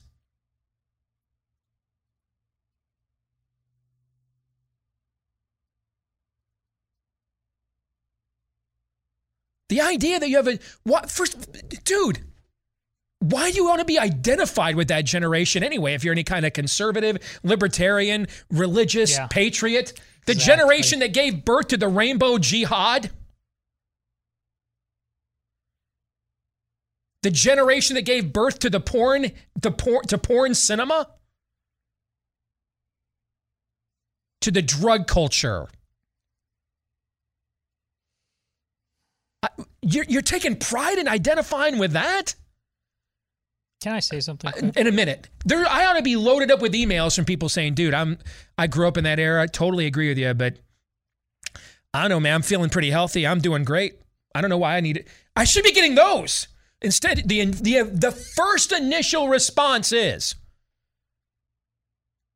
The 9.68 9.82
idea 9.82 10.18
that 10.22 10.30
you 10.30 10.38
have 10.38 10.48
a 10.48 10.60
what 10.84 11.12
first 11.12 11.36
dude, 11.84 12.20
why 13.20 13.52
do 13.52 13.58
you 13.58 13.66
want 13.66 13.80
to 13.80 13.86
be 13.86 14.00
identified 14.00 14.78
with 14.78 14.88
that 14.88 15.04
generation 15.04 15.62
anyway? 15.62 15.94
If 15.94 16.06
you're 16.06 16.14
any 16.14 16.24
kind 16.24 16.46
of 16.46 16.54
conservative, 16.54 17.18
libertarian, 17.44 18.30
religious 18.50 19.12
Yeah. 19.12 19.28
patriot, 19.28 20.00
the 20.26 20.32
Exactly. 20.32 20.56
generation 20.56 21.00
that 21.00 21.12
gave 21.12 21.44
birth 21.44 21.68
to 21.68 21.78
the 21.78 21.90
rainbow 21.90 22.38
jihad, 22.38 23.12
the 27.24 27.32
generation 27.32 27.96
that 27.96 28.04
gave 28.04 28.34
birth 28.34 28.60
to 28.60 28.70
the 28.70 28.80
porn, 28.80 29.32
the 29.60 29.72
porn 29.72 30.06
to 30.08 30.18
porn 30.18 30.56
cinema, 30.56 31.08
to 34.42 34.52
the 34.52 34.62
drug 34.62 35.08
culture. 35.08 35.68
I- 39.44 39.50
You're, 39.82 40.06
you're 40.08 40.22
taking 40.22 40.56
pride 40.56 40.98
in 40.98 41.08
identifying 41.08 41.78
with 41.78 41.92
that? 41.94 42.36
Can 43.82 43.94
I 43.94 44.00
say 44.00 44.20
something? 44.20 44.48
Uh, 44.48 44.54
in, 44.58 44.72
in 44.78 44.88
a 44.88 44.92
minute. 44.92 45.28
There, 45.44 45.66
I 45.68 45.86
ought 45.88 45.94
to 45.94 46.04
be 46.04 46.16
loaded 46.16 46.52
up 46.52 46.62
with 46.62 46.74
emails 46.74 47.16
from 47.16 47.26
people 47.26 47.50
saying, 47.50 47.74
"Dude, 47.74 47.96
I'm 47.96 48.20
I 48.56 48.68
grew 48.68 48.88
up 48.88 48.96
in 48.96 49.06
that 49.06 49.18
era. 49.18 49.42
I 49.42 49.48
totally 49.48 49.88
agree 49.88 50.08
with 50.10 50.20
you, 50.20 50.32
but 50.36 50.58
I 51.92 52.02
don't 52.02 52.10
know, 52.12 52.20
man. 52.20 52.36
I'm 52.36 52.42
feeling 52.44 52.70
pretty 52.70 52.92
healthy. 52.92 53.26
I'm 53.26 53.40
doing 53.40 53.64
great. 53.64 53.94
I 54.36 54.42
don't 54.42 54.52
know 54.52 54.60
why 54.60 54.78
I 54.78 54.82
need 54.82 54.98
it. 54.98 55.08
I 55.36 55.46
should 55.46 55.64
be 55.64 55.72
getting 55.72 55.96
those. 55.96 56.48
Instead, 56.82 57.28
the, 57.28 57.46
the, 57.46 57.84
the 57.84 58.12
first 58.12 58.72
initial 58.72 59.28
response 59.28 59.92
is, 59.92 60.36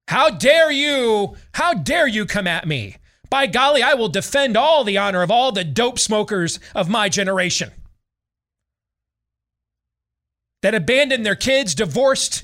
How 0.07 0.29
dare 0.29 0.71
you? 0.71 1.35
How 1.53 1.73
dare 1.73 2.07
you 2.07 2.25
come 2.25 2.47
at 2.47 2.67
me? 2.67 2.97
By 3.29 3.47
golly, 3.47 3.81
I 3.81 3.95
will 3.95 4.09
defend 4.09 4.55
all 4.55 4.83
the 4.83 4.97
honor 4.97 5.23
of 5.23 5.31
all 5.31 5.51
the 5.51 5.63
dope 5.63 5.97
smokers 5.97 6.59
of 6.75 6.89
my 6.89 7.09
generation 7.09 7.71
that 10.61 10.75
abandoned 10.75 11.25
their 11.25 11.35
kids, 11.35 11.75
divorced 11.75 12.43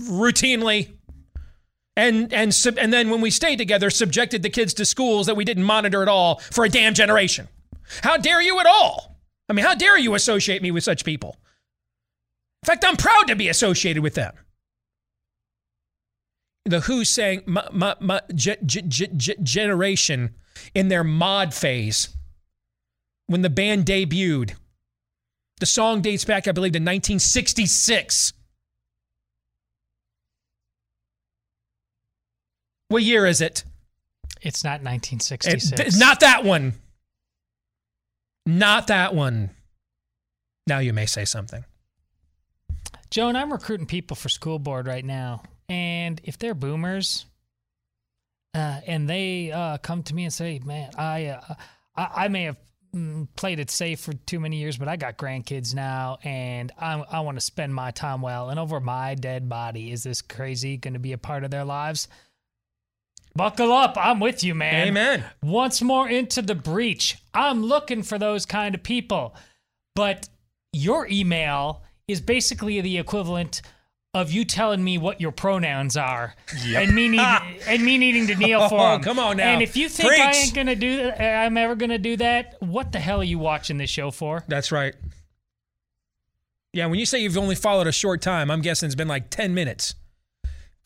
routinely, 0.00 0.92
and 1.96 2.32
and 2.32 2.54
and 2.78 2.92
then 2.92 3.08
when 3.08 3.20
we 3.20 3.30
stayed 3.30 3.56
together, 3.56 3.88
subjected 3.88 4.42
the 4.42 4.50
kids 4.50 4.74
to 4.74 4.84
schools 4.84 5.26
that 5.26 5.36
we 5.36 5.44
didn't 5.44 5.64
monitor 5.64 6.02
at 6.02 6.08
all 6.08 6.36
for 6.38 6.64
a 6.64 6.68
damn 6.68 6.94
generation. 6.94 7.48
How 8.02 8.16
dare 8.16 8.42
you 8.42 8.58
at 8.60 8.66
all? 8.66 9.15
I 9.48 9.52
mean, 9.52 9.64
how 9.64 9.74
dare 9.74 9.98
you 9.98 10.14
associate 10.14 10.62
me 10.62 10.70
with 10.70 10.84
such 10.84 11.04
people? 11.04 11.36
In 12.62 12.66
fact, 12.66 12.84
I'm 12.84 12.96
proud 12.96 13.28
to 13.28 13.36
be 13.36 13.48
associated 13.48 14.02
with 14.02 14.14
them. 14.14 14.34
The 16.64 16.80
Who 16.80 17.04
saying 17.04 17.42
my, 17.46 17.66
my, 17.72 17.94
my 18.00 18.20
ge- 18.34 18.58
ge- 18.66 18.88
ge- 18.88 19.40
generation 19.42 20.34
in 20.74 20.88
their 20.88 21.04
mod 21.04 21.54
phase 21.54 22.08
when 23.26 23.42
the 23.42 23.50
band 23.50 23.86
debuted. 23.86 24.54
The 25.60 25.66
song 25.66 26.00
dates 26.02 26.24
back, 26.24 26.48
I 26.48 26.52
believe, 26.52 26.72
to 26.72 26.78
1966. 26.78 28.32
What 32.88 33.02
year 33.02 33.26
is 33.26 33.40
it? 33.40 33.64
It's 34.42 34.62
not 34.64 34.82
1966. 34.82 35.70
th- 35.70 35.98
not 35.98 36.20
that 36.20 36.44
one. 36.44 36.74
Not 38.46 38.86
that 38.86 39.12
one. 39.12 39.50
Now 40.68 40.78
you 40.78 40.92
may 40.92 41.06
say 41.06 41.24
something. 41.24 41.64
Joan, 43.10 43.36
I'm 43.36 43.52
recruiting 43.52 43.86
people 43.86 44.16
for 44.16 44.28
school 44.28 44.58
board 44.58 44.86
right 44.86 45.04
now, 45.04 45.42
and 45.68 46.20
if 46.24 46.38
they're 46.38 46.54
boomers, 46.54 47.26
uh, 48.54 48.80
and 48.86 49.08
they 49.08 49.52
uh, 49.52 49.78
come 49.78 50.02
to 50.04 50.14
me 50.14 50.24
and 50.24 50.32
say, 50.32 50.60
"Man, 50.64 50.90
I, 50.96 51.26
uh, 51.26 51.54
I, 51.96 52.08
I 52.14 52.28
may 52.28 52.44
have 52.44 52.56
mm, 52.94 53.28
played 53.36 53.58
it 53.60 53.70
safe 53.70 54.00
for 54.00 54.12
too 54.12 54.40
many 54.40 54.58
years, 54.58 54.76
but 54.76 54.88
I 54.88 54.96
got 54.96 55.18
grandkids 55.18 55.74
now, 55.74 56.18
and 56.24 56.72
I, 56.78 56.94
I 57.10 57.20
want 57.20 57.36
to 57.38 57.44
spend 57.44 57.74
my 57.74 57.90
time 57.90 58.22
well, 58.22 58.50
and 58.50 58.58
over 58.58 58.80
my 58.80 59.14
dead 59.14 59.48
body, 59.48 59.92
is 59.92 60.02
this 60.02 60.20
crazy 60.22 60.76
going 60.76 60.94
to 60.94 61.00
be 61.00 61.12
a 61.12 61.18
part 61.18 61.44
of 61.44 61.50
their 61.50 61.64
lives?" 61.64 62.08
Buckle 63.36 63.72
up. 63.72 63.96
I'm 64.00 64.18
with 64.20 64.42
you, 64.42 64.54
man. 64.54 64.88
Amen. 64.88 65.24
Once 65.42 65.82
more 65.82 66.08
into 66.08 66.42
the 66.42 66.54
breach. 66.54 67.16
I'm 67.34 67.62
looking 67.64 68.02
for 68.02 68.18
those 68.18 68.46
kind 68.46 68.74
of 68.74 68.82
people. 68.82 69.34
But 69.94 70.28
your 70.72 71.06
email 71.10 71.82
is 72.08 72.20
basically 72.20 72.80
the 72.80 72.98
equivalent 72.98 73.62
of 74.14 74.30
you 74.32 74.44
telling 74.46 74.82
me 74.82 74.96
what 74.96 75.20
your 75.20 75.32
pronouns 75.32 75.94
are 75.96 76.34
Yep. 76.64 76.82
and 76.84 76.94
me 76.94 77.08
need, 77.08 77.20
and 77.66 77.84
me 77.84 77.98
needing 77.98 78.26
to 78.28 78.34
kneel 78.36 78.66
for 78.70 78.80
Oh, 78.80 78.92
them. 78.92 79.02
come 79.02 79.18
on 79.18 79.36
now. 79.36 79.48
And 79.52 79.62
if 79.62 79.76
you 79.76 79.90
think 79.90 80.10
I 80.10 80.32
ain't 80.32 80.54
gonna 80.54 80.74
do 80.74 80.96
that, 81.02 81.20
I'm 81.44 81.56
ever 81.58 81.74
gonna 81.74 81.98
do 81.98 82.16
that, 82.16 82.56
what 82.60 82.92
the 82.92 82.98
hell 82.98 83.20
are 83.20 83.24
you 83.24 83.38
watching 83.38 83.76
this 83.76 83.90
show 83.90 84.10
for? 84.10 84.42
That's 84.48 84.72
right. 84.72 84.94
Yeah, 86.72 86.86
when 86.86 86.98
you 86.98 87.06
say 87.06 87.20
you've 87.20 87.36
only 87.38 87.54
followed 87.54 87.86
a 87.86 87.92
short 87.92 88.20
time, 88.22 88.50
I'm 88.50 88.60
guessing 88.62 88.86
it's 88.86 88.94
been 88.94 89.08
like 89.08 89.28
10 89.30 89.52
minutes. 89.54 89.94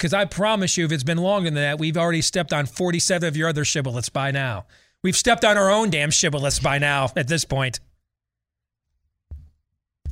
Because 0.00 0.14
I 0.14 0.24
promise 0.24 0.78
you, 0.78 0.86
if 0.86 0.92
it's 0.92 1.02
been 1.02 1.18
longer 1.18 1.50
than 1.50 1.56
that, 1.56 1.78
we've 1.78 1.98
already 1.98 2.22
stepped 2.22 2.54
on 2.54 2.64
47 2.64 3.28
of 3.28 3.36
your 3.36 3.50
other 3.50 3.64
shibboleths 3.64 4.10
by 4.10 4.30
now. 4.30 4.64
We've 5.02 5.14
stepped 5.14 5.44
on 5.44 5.58
our 5.58 5.70
own 5.70 5.90
damn 5.90 6.08
shibboleths 6.08 6.58
by 6.62 6.78
now 6.78 7.10
at 7.16 7.28
this 7.28 7.44
point. 7.44 7.80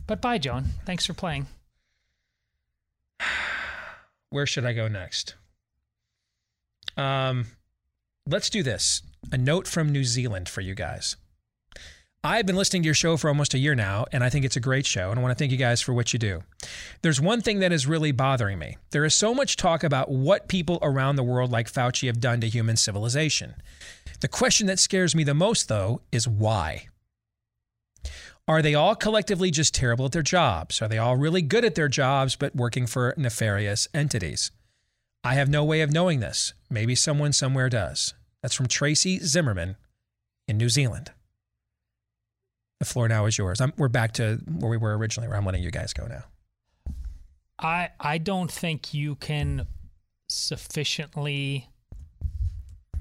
But 0.06 0.20
bye, 0.20 0.36
Joan. 0.36 0.66
Thanks 0.84 1.06
for 1.06 1.14
playing. 1.14 1.46
Where 4.28 4.44
should 4.44 4.66
I 4.66 4.74
go 4.74 4.88
next? 4.88 5.36
Um, 6.98 7.46
let's 8.26 8.50
do 8.50 8.62
this. 8.62 9.00
A 9.32 9.38
note 9.38 9.66
from 9.66 9.90
New 9.90 10.04
Zealand 10.04 10.50
for 10.50 10.60
you 10.60 10.74
guys. 10.74 11.16
I've 12.28 12.44
been 12.44 12.56
listening 12.56 12.82
to 12.82 12.86
your 12.86 12.94
show 12.94 13.16
for 13.16 13.28
almost 13.28 13.54
a 13.54 13.58
year 13.58 13.74
now, 13.74 14.04
and 14.12 14.22
I 14.22 14.28
think 14.28 14.44
it's 14.44 14.54
a 14.54 14.60
great 14.60 14.84
show, 14.84 15.08
and 15.10 15.18
I 15.18 15.22
want 15.22 15.32
to 15.32 15.34
thank 15.38 15.50
you 15.50 15.56
guys 15.56 15.80
for 15.80 15.94
what 15.94 16.12
you 16.12 16.18
do. 16.18 16.42
There's 17.00 17.22
one 17.22 17.40
thing 17.40 17.60
that 17.60 17.72
is 17.72 17.86
really 17.86 18.12
bothering 18.12 18.58
me. 18.58 18.76
There 18.90 19.06
is 19.06 19.14
so 19.14 19.32
much 19.32 19.56
talk 19.56 19.82
about 19.82 20.10
what 20.10 20.46
people 20.46 20.78
around 20.82 21.16
the 21.16 21.22
world 21.22 21.50
like 21.50 21.72
Fauci 21.72 22.06
have 22.06 22.20
done 22.20 22.42
to 22.42 22.46
human 22.46 22.76
civilization. 22.76 23.54
The 24.20 24.28
question 24.28 24.66
that 24.66 24.78
scares 24.78 25.14
me 25.14 25.24
the 25.24 25.32
most, 25.32 25.68
though, 25.68 26.02
is 26.12 26.28
why? 26.28 26.88
Are 28.46 28.60
they 28.60 28.74
all 28.74 28.94
collectively 28.94 29.50
just 29.50 29.74
terrible 29.74 30.04
at 30.04 30.12
their 30.12 30.20
jobs? 30.20 30.82
Are 30.82 30.88
they 30.88 30.98
all 30.98 31.16
really 31.16 31.40
good 31.40 31.64
at 31.64 31.76
their 31.76 31.88
jobs 31.88 32.36
but 32.36 32.54
working 32.54 32.86
for 32.86 33.14
nefarious 33.16 33.88
entities? 33.94 34.50
I 35.24 35.32
have 35.32 35.48
no 35.48 35.64
way 35.64 35.80
of 35.80 35.94
knowing 35.94 36.20
this. 36.20 36.52
Maybe 36.68 36.94
someone 36.94 37.32
somewhere 37.32 37.70
does. 37.70 38.12
That's 38.42 38.54
from 38.54 38.68
Tracy 38.68 39.18
Zimmerman 39.18 39.76
in 40.46 40.58
New 40.58 40.68
Zealand. 40.68 41.12
The 42.78 42.84
floor 42.84 43.08
now 43.08 43.26
is 43.26 43.36
yours. 43.36 43.60
I'm, 43.60 43.72
we're 43.76 43.88
back 43.88 44.12
to 44.14 44.40
where 44.46 44.70
we 44.70 44.76
were 44.76 44.96
originally, 44.96 45.28
where 45.28 45.36
I'm 45.36 45.44
letting 45.44 45.62
you 45.62 45.70
guys 45.70 45.92
go 45.92 46.06
now. 46.06 46.24
I 47.58 47.90
I 47.98 48.18
don't 48.18 48.50
think 48.50 48.94
you 48.94 49.16
can 49.16 49.66
sufficiently 50.28 51.68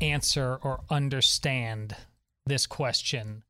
answer 0.01 0.57
or 0.61 0.81
understand 0.89 1.95
this 2.45 2.65
question 2.65 3.43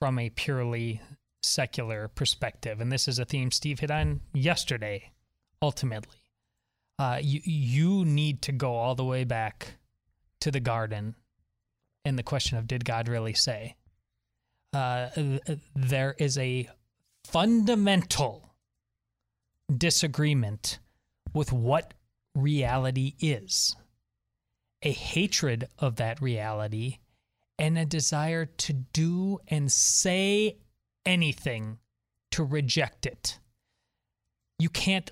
from 0.00 0.18
a 0.18 0.30
purely 0.30 1.00
secular 1.42 2.08
perspective. 2.08 2.80
And 2.80 2.90
this 2.90 3.08
is 3.08 3.18
a 3.18 3.24
theme 3.24 3.50
Steve 3.50 3.80
hit 3.80 3.90
on 3.90 4.20
yesterday, 4.32 5.12
ultimately. 5.62 6.16
Uh, 6.98 7.18
you, 7.20 7.40
you 7.44 8.04
need 8.04 8.42
to 8.42 8.52
go 8.52 8.74
all 8.74 8.94
the 8.94 9.04
way 9.04 9.24
back 9.24 9.74
to 10.40 10.50
the 10.50 10.60
garden 10.60 11.14
and 12.04 12.18
the 12.18 12.22
question 12.22 12.58
of 12.58 12.66
did 12.66 12.84
God 12.84 13.08
really 13.08 13.34
say? 13.34 13.76
Uh, 14.74 15.08
there 15.76 16.16
is 16.18 16.36
a 16.36 16.68
fundamental 17.24 18.50
disagreement 19.74 20.78
with 21.32 21.52
what 21.52 21.94
reality 22.34 23.14
is, 23.20 23.76
a 24.82 24.90
hatred 24.90 25.68
of 25.78 25.96
that 25.96 26.20
reality, 26.20 26.98
and 27.58 27.78
a 27.78 27.84
desire 27.84 28.46
to 28.46 28.72
do 28.72 29.38
and 29.48 29.70
say 29.70 30.56
anything 31.06 31.78
to 32.32 32.42
reject 32.42 33.06
it. 33.06 33.38
You 34.58 34.68
can't 34.68 35.10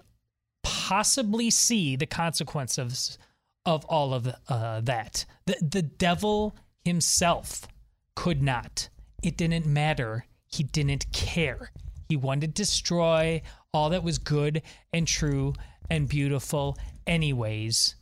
possibly 0.64 1.51
see 1.51 1.94
the 1.94 2.06
consequences 2.06 3.16
of 3.64 3.84
all 3.84 4.12
of 4.12 4.28
uh, 4.48 4.80
that. 4.80 5.24
The, 5.47 5.56
the 5.62 5.82
devil 5.82 6.56
himself 6.84 7.68
could 8.16 8.43
not. 8.43 8.89
It 9.23 9.36
didn't 9.36 9.66
matter. 9.66 10.27
He 10.47 10.65
didn't 10.65 11.11
care. 11.12 11.70
He 12.09 12.16
wanted 12.16 12.55
to 12.55 12.62
destroy 12.62 13.43
all 13.73 13.90
that 13.90 14.03
was 14.03 14.19
good 14.19 14.62
and 14.93 15.07
true 15.07 15.55
and 15.89 16.09
beautiful, 16.09 16.77
anyways, 17.07 17.94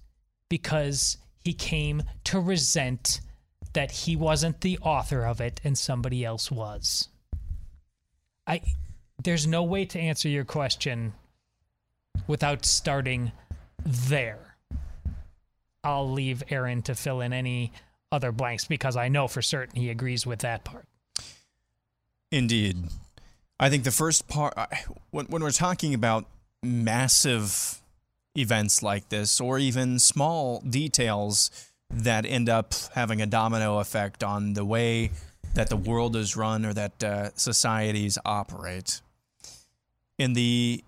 because 0.49 1.19
he 1.45 1.53
came 1.53 2.03
to 2.25 2.41
resent 2.41 3.21
that 3.73 3.91
he 3.91 4.17
wasn't 4.17 4.61
the 4.63 4.79
author 4.79 5.25
of 5.25 5.41
it 5.41 5.61
and 5.63 5.79
somebody 5.79 6.25
else 6.25 6.51
was. 6.51 7.09
I 8.47 8.63
there's 9.23 9.47
no 9.47 9.63
way 9.63 9.85
to 9.85 10.01
answer 10.01 10.29
your 10.29 10.45
question 10.45 11.13
without 12.27 12.65
starting 12.65 13.33
there. 13.85 14.57
I'll 15.85 16.11
leave 16.11 16.43
Aaron 16.51 16.83
to 16.83 16.95
fill 16.95 17.21
in 17.21 17.33
any 17.33 17.73
other 18.11 18.33
blanks 18.33 18.65
because 18.65 18.97
I 18.97 19.09
know 19.09 19.29
for 19.29 19.43
certain 19.43 19.77
he 19.81 19.91
agrees 19.91 20.27
with 20.27 20.41
that 20.41 20.65
part. 20.65 20.87
Indeed. 22.31 22.85
I 23.59 23.69
think 23.69 23.85
the 23.85 23.91
first 23.91 24.29
part, 24.29 24.55
when, 25.11 25.27
when 25.27 25.43
we're 25.43 25.51
talking 25.51 25.95
about 25.95 26.27
massive 26.63 27.83
events 28.37 28.83
like 28.83 29.09
this, 29.09 29.41
or 29.41 29.59
even 29.59 29.99
small 29.99 30.61
details 30.61 31.51
that 31.91 32.25
end 32.25 32.49
up 32.49 32.75
having 32.95 33.21
a 33.21 33.27
domino 33.27 33.79
effect 33.79 34.23
on 34.23 34.55
the 34.55 34.65
way 34.65 35.11
that 35.55 35.69
the 35.69 35.77
world 35.77 36.15
is 36.15 36.37
run 36.37 36.65
or 36.65 36.73
that 36.73 37.03
uh, 37.03 37.31
societies 37.35 38.17
operate, 38.25 39.01
in 40.19 40.35
the 40.35 40.85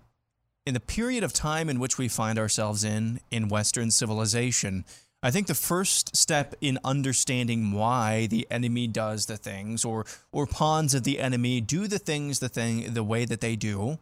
in 0.65 0.73
the 0.73 0.79
period 0.79 1.25
of 1.25 1.33
time 1.33 1.69
in 1.69 1.77
which 1.77 1.97
we 1.97 2.07
find 2.07 2.39
ourselves 2.39 2.85
in 2.85 3.19
in 3.29 3.49
Western 3.49 3.91
civilization, 3.91 4.85
I 5.25 5.31
think 5.31 5.47
the 5.47 5.55
first 5.55 6.17
step 6.17 6.53
in 6.59 6.77
understanding 6.83 7.71
why 7.71 8.27
the 8.27 8.45
enemy 8.51 8.87
does 8.87 9.25
the 9.25 9.37
things 9.37 9.85
or 9.85 10.05
or 10.33 10.45
pawns 10.45 10.93
of 10.93 11.05
the 11.05 11.19
enemy 11.19 11.61
do 11.61 11.87
the 11.87 11.97
things 11.97 12.39
the 12.39 12.49
thing 12.49 12.93
the 12.93 13.05
way 13.05 13.23
that 13.23 13.39
they 13.39 13.55
do, 13.55 13.99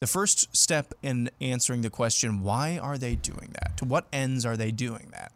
the 0.00 0.06
first 0.06 0.56
step 0.56 0.94
in 1.02 1.30
answering 1.40 1.82
the 1.82 1.90
question 1.90 2.44
why 2.44 2.78
are 2.78 2.96
they 2.96 3.16
doing 3.16 3.50
that? 3.54 3.76
To 3.78 3.84
what 3.84 4.06
ends 4.12 4.46
are 4.46 4.56
they 4.56 4.70
doing 4.70 5.08
that? 5.10 5.32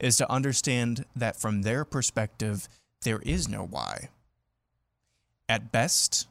Is 0.00 0.16
to 0.16 0.32
understand 0.32 1.04
that 1.14 1.36
from 1.36 1.60
their 1.60 1.84
perspective 1.84 2.66
there 3.02 3.20
is 3.20 3.50
no 3.50 3.62
why. 3.62 4.08
At 5.50 5.70
best, 5.70 6.26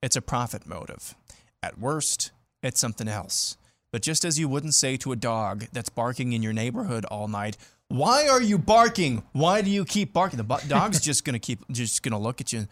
it's 0.00 0.16
a 0.16 0.22
profit 0.22 0.64
motive. 0.64 1.16
At 1.60 1.78
worst, 1.78 2.30
it's 2.62 2.80
something 2.80 3.08
else. 3.08 3.56
But 3.94 4.02
just 4.02 4.24
as 4.24 4.40
you 4.40 4.48
wouldn't 4.48 4.74
say 4.74 4.96
to 4.96 5.12
a 5.12 5.16
dog 5.16 5.66
that's 5.72 5.88
barking 5.88 6.32
in 6.32 6.42
your 6.42 6.52
neighborhood 6.52 7.04
all 7.04 7.28
night, 7.28 7.56
"Why 7.86 8.26
are 8.26 8.42
you 8.42 8.58
barking? 8.58 9.22
Why 9.30 9.62
do 9.62 9.70
you 9.70 9.84
keep 9.84 10.12
barking?" 10.12 10.36
The 10.36 10.42
dog's 10.66 11.00
just 11.00 11.24
gonna 11.24 11.38
keep 11.38 11.60
just 11.70 12.02
gonna 12.02 12.18
look 12.18 12.40
at 12.40 12.52
you. 12.52 12.66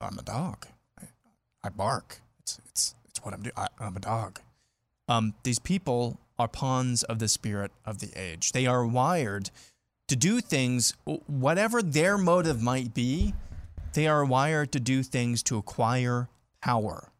I'm 0.00 0.18
a 0.18 0.22
dog. 0.22 0.66
I, 0.98 1.08
I 1.62 1.68
bark. 1.68 2.22
It's 2.40 2.58
it's 2.66 2.94
it's 3.10 3.22
what 3.22 3.34
I'm 3.34 3.42
doing. 3.42 3.52
I'm 3.78 3.94
a 3.94 4.00
dog. 4.00 4.40
Um, 5.06 5.34
these 5.42 5.58
people 5.58 6.18
are 6.38 6.48
pawns 6.48 7.02
of 7.02 7.18
the 7.18 7.28
spirit 7.28 7.70
of 7.84 7.98
the 7.98 8.10
age. 8.16 8.52
They 8.52 8.66
are 8.66 8.86
wired 8.86 9.50
to 10.08 10.16
do 10.16 10.40
things, 10.40 10.94
whatever 11.26 11.82
their 11.82 12.16
motive 12.16 12.62
might 12.62 12.94
be. 12.94 13.34
They 13.92 14.06
are 14.06 14.24
wired 14.24 14.72
to 14.72 14.80
do 14.80 15.02
things 15.02 15.42
to 15.42 15.58
acquire 15.58 16.30
power. 16.62 17.11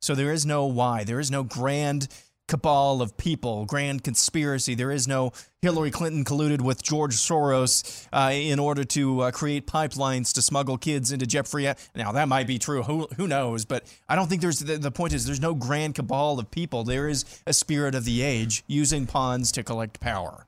So 0.00 0.14
there 0.14 0.32
is 0.32 0.46
no 0.46 0.66
why. 0.66 1.04
There 1.04 1.20
is 1.20 1.30
no 1.30 1.42
grand 1.42 2.08
cabal 2.50 3.00
of 3.00 3.16
people, 3.16 3.64
grand 3.64 4.02
conspiracy. 4.02 4.74
There 4.74 4.90
is 4.90 5.06
no 5.06 5.32
Hillary 5.62 5.92
Clinton 5.92 6.24
colluded 6.24 6.60
with 6.60 6.82
George 6.82 7.14
Soros 7.14 8.08
uh, 8.12 8.32
in 8.32 8.58
order 8.58 8.82
to 8.82 9.20
uh, 9.20 9.30
create 9.30 9.68
pipelines 9.68 10.32
to 10.34 10.42
smuggle 10.42 10.76
kids 10.76 11.12
into 11.12 11.26
Jeffrey. 11.26 11.72
Now 11.94 12.10
that 12.10 12.28
might 12.28 12.48
be 12.48 12.58
true. 12.58 12.82
Who 12.82 13.06
who 13.16 13.28
knows? 13.28 13.64
But 13.64 13.84
I 14.08 14.16
don't 14.16 14.28
think 14.28 14.42
there's 14.42 14.58
the, 14.58 14.78
the 14.78 14.90
point 14.90 15.12
is 15.12 15.26
there's 15.26 15.40
no 15.40 15.54
grand 15.54 15.94
cabal 15.94 16.40
of 16.40 16.50
people. 16.50 16.82
There 16.82 17.08
is 17.08 17.24
a 17.46 17.52
spirit 17.52 17.94
of 17.94 18.04
the 18.04 18.22
age 18.22 18.64
using 18.66 19.06
pawns 19.06 19.52
to 19.52 19.62
collect 19.62 20.00
power. 20.00 20.46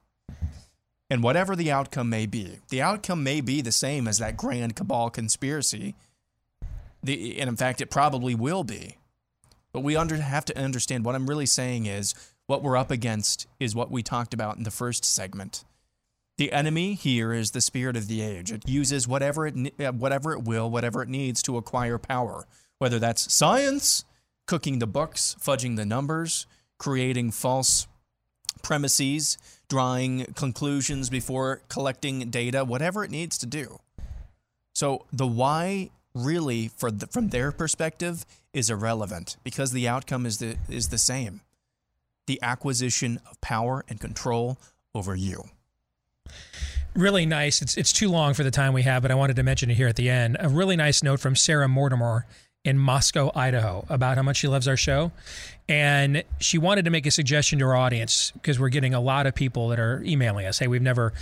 And 1.08 1.22
whatever 1.22 1.54
the 1.54 1.70
outcome 1.70 2.08
may 2.08 2.26
be, 2.26 2.58
the 2.70 2.82
outcome 2.82 3.22
may 3.22 3.42
be 3.42 3.60
the 3.60 3.70
same 3.70 4.08
as 4.08 4.18
that 4.18 4.36
grand 4.36 4.74
cabal 4.74 5.10
conspiracy. 5.10 5.94
The, 7.02 7.38
and 7.38 7.48
in 7.48 7.56
fact, 7.56 7.80
it 7.80 7.90
probably 7.90 8.34
will 8.34 8.64
be. 8.64 8.96
But 9.72 9.80
we 9.80 9.96
under, 9.96 10.16
have 10.16 10.44
to 10.46 10.58
understand 10.58 11.04
what 11.04 11.14
I'm 11.14 11.26
really 11.26 11.46
saying 11.46 11.86
is 11.86 12.14
what 12.46 12.62
we're 12.62 12.76
up 12.76 12.90
against 12.90 13.46
is 13.58 13.74
what 13.74 13.90
we 13.90 14.02
talked 14.02 14.34
about 14.34 14.56
in 14.56 14.64
the 14.64 14.70
first 14.70 15.04
segment. 15.04 15.64
The 16.38 16.52
enemy 16.52 16.94
here 16.94 17.32
is 17.32 17.50
the 17.50 17.60
spirit 17.60 17.96
of 17.96 18.08
the 18.08 18.20
age. 18.22 18.50
It 18.50 18.68
uses 18.68 19.06
whatever 19.06 19.46
it 19.46 19.74
uh, 19.80 19.92
whatever 19.92 20.32
it 20.32 20.42
will, 20.42 20.70
whatever 20.70 21.02
it 21.02 21.08
needs 21.08 21.42
to 21.42 21.56
acquire 21.56 21.98
power. 21.98 22.46
Whether 22.78 22.98
that's 22.98 23.32
science, 23.32 24.04
cooking 24.46 24.78
the 24.78 24.86
books, 24.86 25.36
fudging 25.40 25.76
the 25.76 25.86
numbers, 25.86 26.46
creating 26.78 27.30
false 27.30 27.86
premises, 28.62 29.38
drawing 29.68 30.24
conclusions 30.34 31.08
before 31.08 31.62
collecting 31.68 32.30
data, 32.30 32.64
whatever 32.64 33.04
it 33.04 33.10
needs 33.10 33.38
to 33.38 33.46
do. 33.46 33.78
So 34.74 35.06
the 35.12 35.26
why 35.26 35.90
really 36.14 36.68
for 36.68 36.90
the, 36.90 37.06
from 37.06 37.28
their 37.28 37.52
perspective 37.52 38.24
is 38.52 38.70
irrelevant 38.70 39.36
because 39.44 39.72
the 39.72 39.88
outcome 39.88 40.26
is 40.26 40.38
the 40.38 40.56
is 40.68 40.88
the 40.88 40.98
same. 40.98 41.40
The 42.26 42.38
acquisition 42.42 43.20
of 43.30 43.40
power 43.40 43.84
and 43.88 44.00
control 44.00 44.58
over 44.94 45.16
you. 45.16 45.44
Really 46.94 47.26
nice. 47.26 47.62
It's 47.62 47.76
it's 47.76 47.92
too 47.92 48.08
long 48.08 48.34
for 48.34 48.44
the 48.44 48.50
time 48.50 48.72
we 48.72 48.82
have, 48.82 49.02
but 49.02 49.10
I 49.10 49.14
wanted 49.14 49.36
to 49.36 49.42
mention 49.42 49.70
it 49.70 49.74
here 49.74 49.88
at 49.88 49.96
the 49.96 50.10
end. 50.10 50.36
A 50.38 50.48
really 50.48 50.76
nice 50.76 51.02
note 51.02 51.20
from 51.20 51.34
Sarah 51.34 51.68
Mortimer 51.68 52.26
in 52.64 52.78
Moscow, 52.78 53.32
Idaho, 53.34 53.84
about 53.88 54.16
how 54.16 54.22
much 54.22 54.36
she 54.36 54.48
loves 54.48 54.68
our 54.68 54.76
show. 54.76 55.10
And 55.68 56.22
she 56.38 56.58
wanted 56.58 56.84
to 56.84 56.90
make 56.90 57.06
a 57.06 57.10
suggestion 57.10 57.58
to 57.58 57.64
our 57.64 57.74
audience 57.74 58.30
because 58.32 58.60
we're 58.60 58.68
getting 58.68 58.94
a 58.94 59.00
lot 59.00 59.26
of 59.26 59.34
people 59.34 59.68
that 59.68 59.80
are 59.80 60.02
emailing 60.04 60.46
us. 60.46 60.58
Hey, 60.58 60.68
we've 60.68 60.82
never 60.82 61.12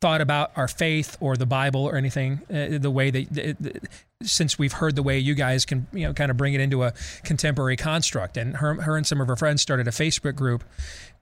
thought 0.00 0.20
about 0.20 0.52
our 0.56 0.68
faith 0.68 1.16
or 1.20 1.36
the 1.36 1.46
Bible 1.46 1.84
or 1.84 1.96
anything 1.96 2.40
uh, 2.50 2.78
the 2.78 2.90
way 2.90 3.10
that 3.10 3.88
since 4.22 4.58
we've 4.58 4.72
heard 4.72 4.96
the 4.96 5.02
way 5.02 5.18
you 5.18 5.34
guys 5.34 5.64
can 5.64 5.86
you 5.92 6.06
know 6.06 6.12
kind 6.12 6.30
of 6.30 6.36
bring 6.36 6.54
it 6.54 6.60
into 6.60 6.82
a 6.82 6.92
contemporary 7.22 7.76
construct. 7.76 8.36
And 8.36 8.56
her 8.56 8.74
her 8.82 8.96
and 8.96 9.06
some 9.06 9.20
of 9.20 9.28
her 9.28 9.36
friends 9.36 9.62
started 9.62 9.88
a 9.88 9.92
Facebook 9.92 10.36
group 10.36 10.64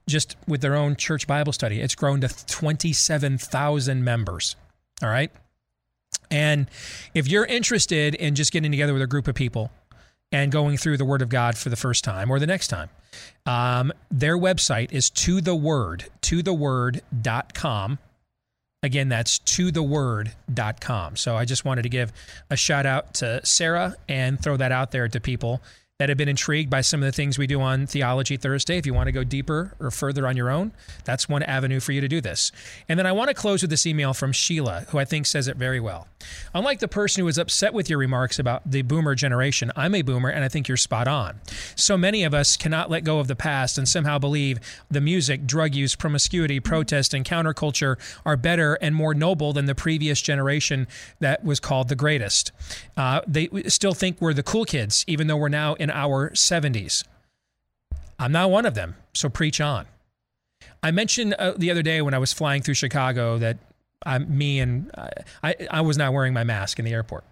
just 0.07 0.35
with 0.47 0.61
their 0.61 0.75
own 0.75 0.95
church 0.95 1.27
Bible 1.27 1.53
study. 1.53 1.81
It's 1.81 1.93
grown 1.93 2.21
to 2.21 2.45
27,000 2.47 4.03
members 4.03 4.55
all 5.01 5.09
right? 5.09 5.31
And 6.31 6.67
if 7.13 7.27
you're 7.27 7.45
interested 7.45 8.15
in 8.15 8.35
just 8.35 8.51
getting 8.51 8.71
together 8.71 8.93
with 8.93 9.01
a 9.01 9.07
group 9.07 9.27
of 9.27 9.35
people 9.35 9.71
and 10.31 10.51
going 10.51 10.77
through 10.77 10.97
the 10.97 11.05
Word 11.05 11.21
of 11.21 11.29
God 11.29 11.57
for 11.57 11.69
the 11.69 11.75
first 11.75 12.03
time 12.03 12.29
or 12.29 12.39
the 12.39 12.47
next 12.47 12.67
time, 12.67 12.89
um, 13.45 13.91
their 14.11 14.37
website 14.37 14.91
is 14.91 15.09
to 15.09 15.41
the 15.41 15.55
word, 15.55 16.05
to 16.21 16.43
the 16.43 16.53
word.com. 16.53 17.99
Again, 18.81 19.09
that's 19.09 19.39
to 19.39 19.71
the 19.71 19.83
word.com. 19.83 21.17
So 21.17 21.35
I 21.35 21.43
just 21.43 21.65
wanted 21.65 21.81
to 21.81 21.89
give 21.89 22.13
a 22.49 22.55
shout 22.55 22.85
out 22.85 23.15
to 23.15 23.45
Sarah 23.45 23.95
and 24.07 24.41
throw 24.41 24.55
that 24.57 24.71
out 24.71 24.91
there 24.91 25.07
to 25.07 25.19
people 25.19 25.61
that 25.99 26.07
have 26.07 26.17
been 26.17 26.29
intrigued 26.29 26.69
by 26.69 26.79
some 26.79 27.03
of 27.03 27.05
the 27.05 27.11
things 27.11 27.37
we 27.37 27.45
do 27.45 27.59
on 27.59 27.85
Theology 27.85 28.37
Thursday. 28.37 28.77
If 28.77 28.85
you 28.85 28.93
want 28.93 29.07
to 29.07 29.11
go 29.11 29.25
deeper 29.25 29.75
or 29.81 29.91
further 29.91 30.25
on 30.25 30.37
your 30.37 30.49
own, 30.49 30.71
that's 31.03 31.27
one 31.27 31.43
avenue 31.43 31.81
for 31.81 31.91
you 31.91 31.99
to 31.99 32.07
do 32.07 32.21
this. 32.21 32.53
And 32.87 32.97
then 32.97 33.05
I 33.05 33.11
want 33.11 33.27
to 33.27 33.33
close 33.33 33.61
with 33.61 33.69
this 33.69 33.85
email 33.85 34.13
from 34.13 34.31
Sheila, 34.31 34.85
who 34.89 34.97
I 34.97 35.03
think 35.03 35.25
says 35.25 35.49
it 35.49 35.57
very 35.57 35.81
well. 35.81 36.07
Unlike 36.53 36.79
the 36.79 36.87
person 36.87 37.19
who 37.21 37.25
was 37.25 37.37
upset 37.37 37.73
with 37.73 37.89
your 37.89 37.99
remarks 37.99 38.39
about 38.39 38.61
the 38.69 38.81
boomer 38.81 39.13
generation, 39.13 39.73
I'm 39.75 39.93
a 39.93 40.01
boomer 40.01 40.29
and 40.29 40.45
I 40.45 40.47
think 40.47 40.69
you're 40.69 40.77
spot 40.77 41.09
on. 41.09 41.41
So 41.75 41.97
many 41.97 42.23
of 42.23 42.33
us 42.33 42.55
cannot 42.55 42.89
let 42.89 43.03
go 43.03 43.19
of 43.19 43.27
the 43.27 43.35
past 43.35 43.77
and 43.77 43.87
somehow 43.87 44.19
believe 44.19 44.59
the 44.89 45.01
music, 45.01 45.45
drug 45.45 45.75
use, 45.75 45.95
promiscuity, 45.95 46.61
protest, 46.61 47.13
and 47.13 47.25
counterculture 47.25 47.97
are 48.25 48.37
better 48.37 48.75
and 48.75 48.95
more 48.95 49.13
noble 49.13 49.51
than 49.51 49.65
the 49.65 49.75
previous 49.75 50.21
generation 50.21 50.87
that 51.19 51.43
was 51.43 51.59
called 51.59 51.89
the 51.89 51.95
greatest. 51.95 52.53
Uh, 52.95 53.19
they 53.27 53.49
still 53.67 53.93
think 53.93 54.21
we're 54.21 54.33
the 54.33 54.43
cool 54.43 54.63
kids, 54.63 55.03
even 55.05 55.27
though 55.27 55.37
we're 55.37 55.49
now 55.49 55.73
in 55.73 55.88
our 55.89 56.29
70s. 56.31 57.03
I'm 58.17 58.31
not 58.31 58.51
one 58.51 58.65
of 58.65 58.73
them, 58.75 58.95
so 59.13 59.29
preach 59.29 59.61
on. 59.61 59.85
I 60.83 60.91
mentioned 60.91 61.33
uh, 61.39 61.53
the 61.57 61.71
other 61.71 61.81
day 61.81 62.01
when 62.01 62.13
I 62.13 62.17
was 62.17 62.33
flying 62.33 62.61
through 62.61 62.73
Chicago 62.73 63.37
that 63.37 63.57
I'm 64.05 64.37
me 64.37 64.59
and 64.59 64.91
I, 65.43 65.55
I 65.71 65.81
was 65.81 65.97
not 65.97 66.13
wearing 66.13 66.33
my 66.33 66.43
mask 66.43 66.79
in 66.79 66.85
the 66.85 66.91
airport. 66.93 67.23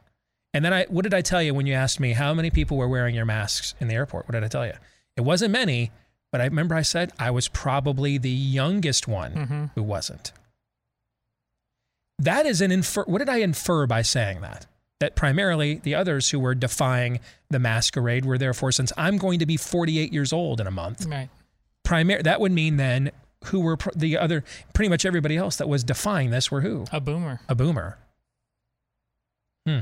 And 0.53 0.63
then 0.65 0.73
I, 0.73 0.85
what 0.85 1.03
did 1.03 1.13
I 1.13 1.21
tell 1.21 1.41
you 1.43 1.53
when 1.53 1.65
you 1.65 1.73
asked 1.73 1.99
me 1.99 2.13
how 2.13 2.33
many 2.33 2.49
people 2.49 2.77
were 2.77 2.87
wearing 2.87 3.15
your 3.15 3.25
masks 3.25 3.73
in 3.79 3.87
the 3.89 3.95
airport? 3.95 4.27
What 4.27 4.33
did 4.33 4.43
I 4.43 4.47
tell 4.47 4.65
you? 4.65 4.73
It 5.15 5.21
wasn't 5.21 5.51
many, 5.51 5.91
but 6.31 6.41
I 6.41 6.45
remember 6.45 6.75
I 6.75 6.81
said 6.83 7.11
I 7.19 7.31
was 7.31 7.47
probably 7.47 8.17
the 8.17 8.29
youngest 8.29 9.07
one 9.07 9.33
Mm-hmm. 9.33 9.65
who 9.75 9.83
wasn't. 9.83 10.31
That 12.19 12.45
is 12.45 12.61
an 12.61 12.71
infer. 12.71 13.03
What 13.05 13.19
did 13.19 13.29
I 13.29 13.37
infer 13.37 13.85
by 13.85 14.01
saying 14.01 14.41
that? 14.41 14.65
That 14.99 15.15
primarily 15.15 15.75
the 15.75 15.93
others 15.93 16.31
who 16.31 16.39
were 16.39 16.55
defying 16.55 17.19
the 17.51 17.59
masquerade 17.59 18.25
were 18.25 18.37
therefore, 18.39 18.71
since 18.71 18.91
I'm 18.97 19.17
going 19.17 19.37
to 19.39 19.45
be 19.45 19.55
48 19.55 20.11
years 20.11 20.33
old 20.33 20.59
in 20.59 20.65
a 20.65 20.71
month, 20.71 21.05
Right. 21.05 21.29
primary 21.83 22.23
that 22.23 22.41
would 22.41 22.51
mean 22.51 22.77
then 22.77 23.11
who 23.45 23.59
were 23.59 23.77
pr- 23.77 23.91
the 23.95 24.17
other 24.17 24.43
pretty 24.73 24.89
much 24.89 25.05
everybody 25.05 25.37
else 25.37 25.57
that 25.57 25.69
was 25.69 25.83
defying 25.83 26.31
this 26.31 26.49
were 26.49 26.61
who 26.61 26.85
A 26.91 26.99
boomer. 26.99 27.39
a 27.47 27.53
boomer 27.55 27.97
hmm 29.67 29.79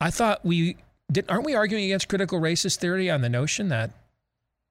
i 0.00 0.10
thought 0.10 0.44
we 0.44 0.76
did 1.10 1.24
aren't 1.30 1.44
we 1.46 1.54
arguing 1.54 1.84
against 1.84 2.08
critical 2.08 2.38
racist 2.40 2.76
theory 2.76 3.10
on 3.10 3.22
the 3.22 3.28
notion 3.30 3.68
that 3.68 3.90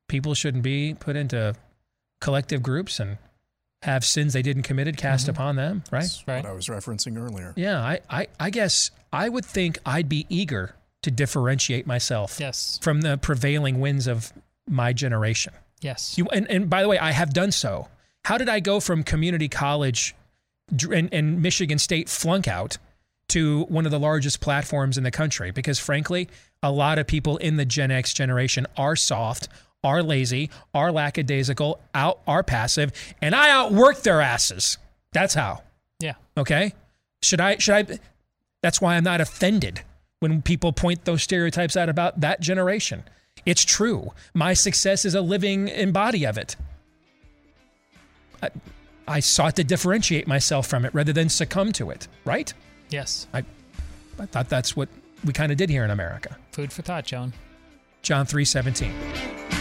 people 0.08 0.34
shouldn't 0.36 0.64
be 0.64 0.94
put 0.94 1.16
into 1.16 1.56
collective 2.22 2.62
groups 2.62 3.00
and 3.00 3.18
have 3.84 4.06
sins 4.06 4.34
they 4.34 4.42
didn't 4.42 4.64
committed 4.64 4.96
cast 4.98 5.24
mm-hmm. 5.24 5.32
upon 5.32 5.56
them 5.56 5.84
right 5.92 6.02
That's 6.02 6.26
what 6.28 6.46
I 6.46 6.52
was 6.52 6.68
referencing 6.68 7.18
earlier. 7.18 7.54
yeah 7.56 7.80
I, 7.80 8.00
I 8.10 8.28
i 8.40 8.50
guess 8.50 8.92
i 9.12 9.28
would 9.28 9.46
think 9.46 9.80
i'd 9.86 10.08
be 10.08 10.26
eager 10.30 10.76
to 11.02 11.10
differentiate 11.12 11.88
myself 11.88 12.38
Yes. 12.40 12.80
from 12.82 13.02
the 13.02 13.18
prevailing 13.18 13.80
winds 13.80 14.06
of 14.08 14.32
my 14.70 14.94
generation 14.94 15.54
Yes. 15.82 16.16
you, 16.18 16.28
and, 16.28 16.48
and 16.50 16.70
by 16.70 16.84
the 16.84 16.88
way, 16.88 17.00
I 17.00 17.12
have 17.12 17.34
done 17.34 17.52
so. 17.52 17.88
How 18.26 18.38
did 18.38 18.48
I 18.48 18.60
go 18.60 18.80
from 18.80 19.02
community 19.04 19.50
college 19.50 20.14
and, 20.92 21.12
and 21.12 21.42
Michigan 21.42 21.80
State 21.80 22.08
flunk 22.08 22.48
out 22.48 22.78
to 23.30 23.64
one 23.64 23.86
of 23.86 23.92
the 23.92 24.00
largest 24.00 24.42
platforms 24.42 24.96
in 25.00 25.04
the 25.04 25.10
country? 25.10 25.50
Because 25.50 25.80
frankly, 25.80 26.30
a 26.62 26.72
lot 26.72 27.00
of 27.00 27.08
people 27.08 27.38
in 27.38 27.58
the 27.58 27.66
Gen 27.66 27.90
X 27.90 28.14
generation 28.14 28.68
are 28.78 28.96
soft, 28.96 29.48
are 29.84 30.04
lazy, 30.04 30.50
are 30.74 30.92
lackadaisical, 30.92 31.80
out 31.94 32.20
are 32.28 32.44
passive, 32.44 32.92
and 33.22 33.36
I 33.36 33.50
outwork 33.50 34.02
their 34.02 34.22
asses. 34.22 34.78
That's 35.12 35.34
how. 35.34 35.62
Yeah. 36.00 36.16
Okay. 36.38 36.74
Should 37.22 37.42
I? 37.42 37.58
Should 37.58 37.76
I? 37.90 38.00
That's 38.62 38.80
why 38.82 38.96
I'm 38.96 39.04
not 39.04 39.22
offended 39.22 39.82
when 40.20 40.42
people 40.42 40.72
point 40.72 41.06
those 41.06 41.24
stereotypes 41.24 41.76
out 41.76 41.90
about 41.90 42.20
that 42.22 42.42
generation. 42.42 43.04
It's 43.46 43.66
true. 43.66 44.12
My 44.34 44.54
success 44.54 45.04
is 45.04 45.16
a 45.16 45.22
living 45.22 45.68
embody 45.68 46.26
of 46.26 46.38
it. 46.38 46.56
I, 48.42 48.50
I 49.08 49.20
sought 49.20 49.56
to 49.56 49.64
differentiate 49.64 50.28
myself 50.28 50.68
from 50.68 50.86
it 50.86 50.94
rather 50.94 51.14
than 51.14 51.28
succumb 51.28 51.72
to 51.74 51.90
it. 51.90 52.08
Right? 52.24 52.54
Yes. 52.90 53.28
I, 53.34 53.44
I 54.20 54.26
thought 54.28 54.50
that's 54.50 54.76
what 54.76 54.90
we 55.26 55.34
kind 55.34 55.52
of 55.52 55.58
did 55.58 55.70
here 55.70 55.84
in 55.84 55.90
America. 55.90 56.38
Food 56.52 56.72
for 56.72 56.82
thought, 56.82 57.06
John. 57.06 57.34
John 58.04 58.26
317. 58.26 59.61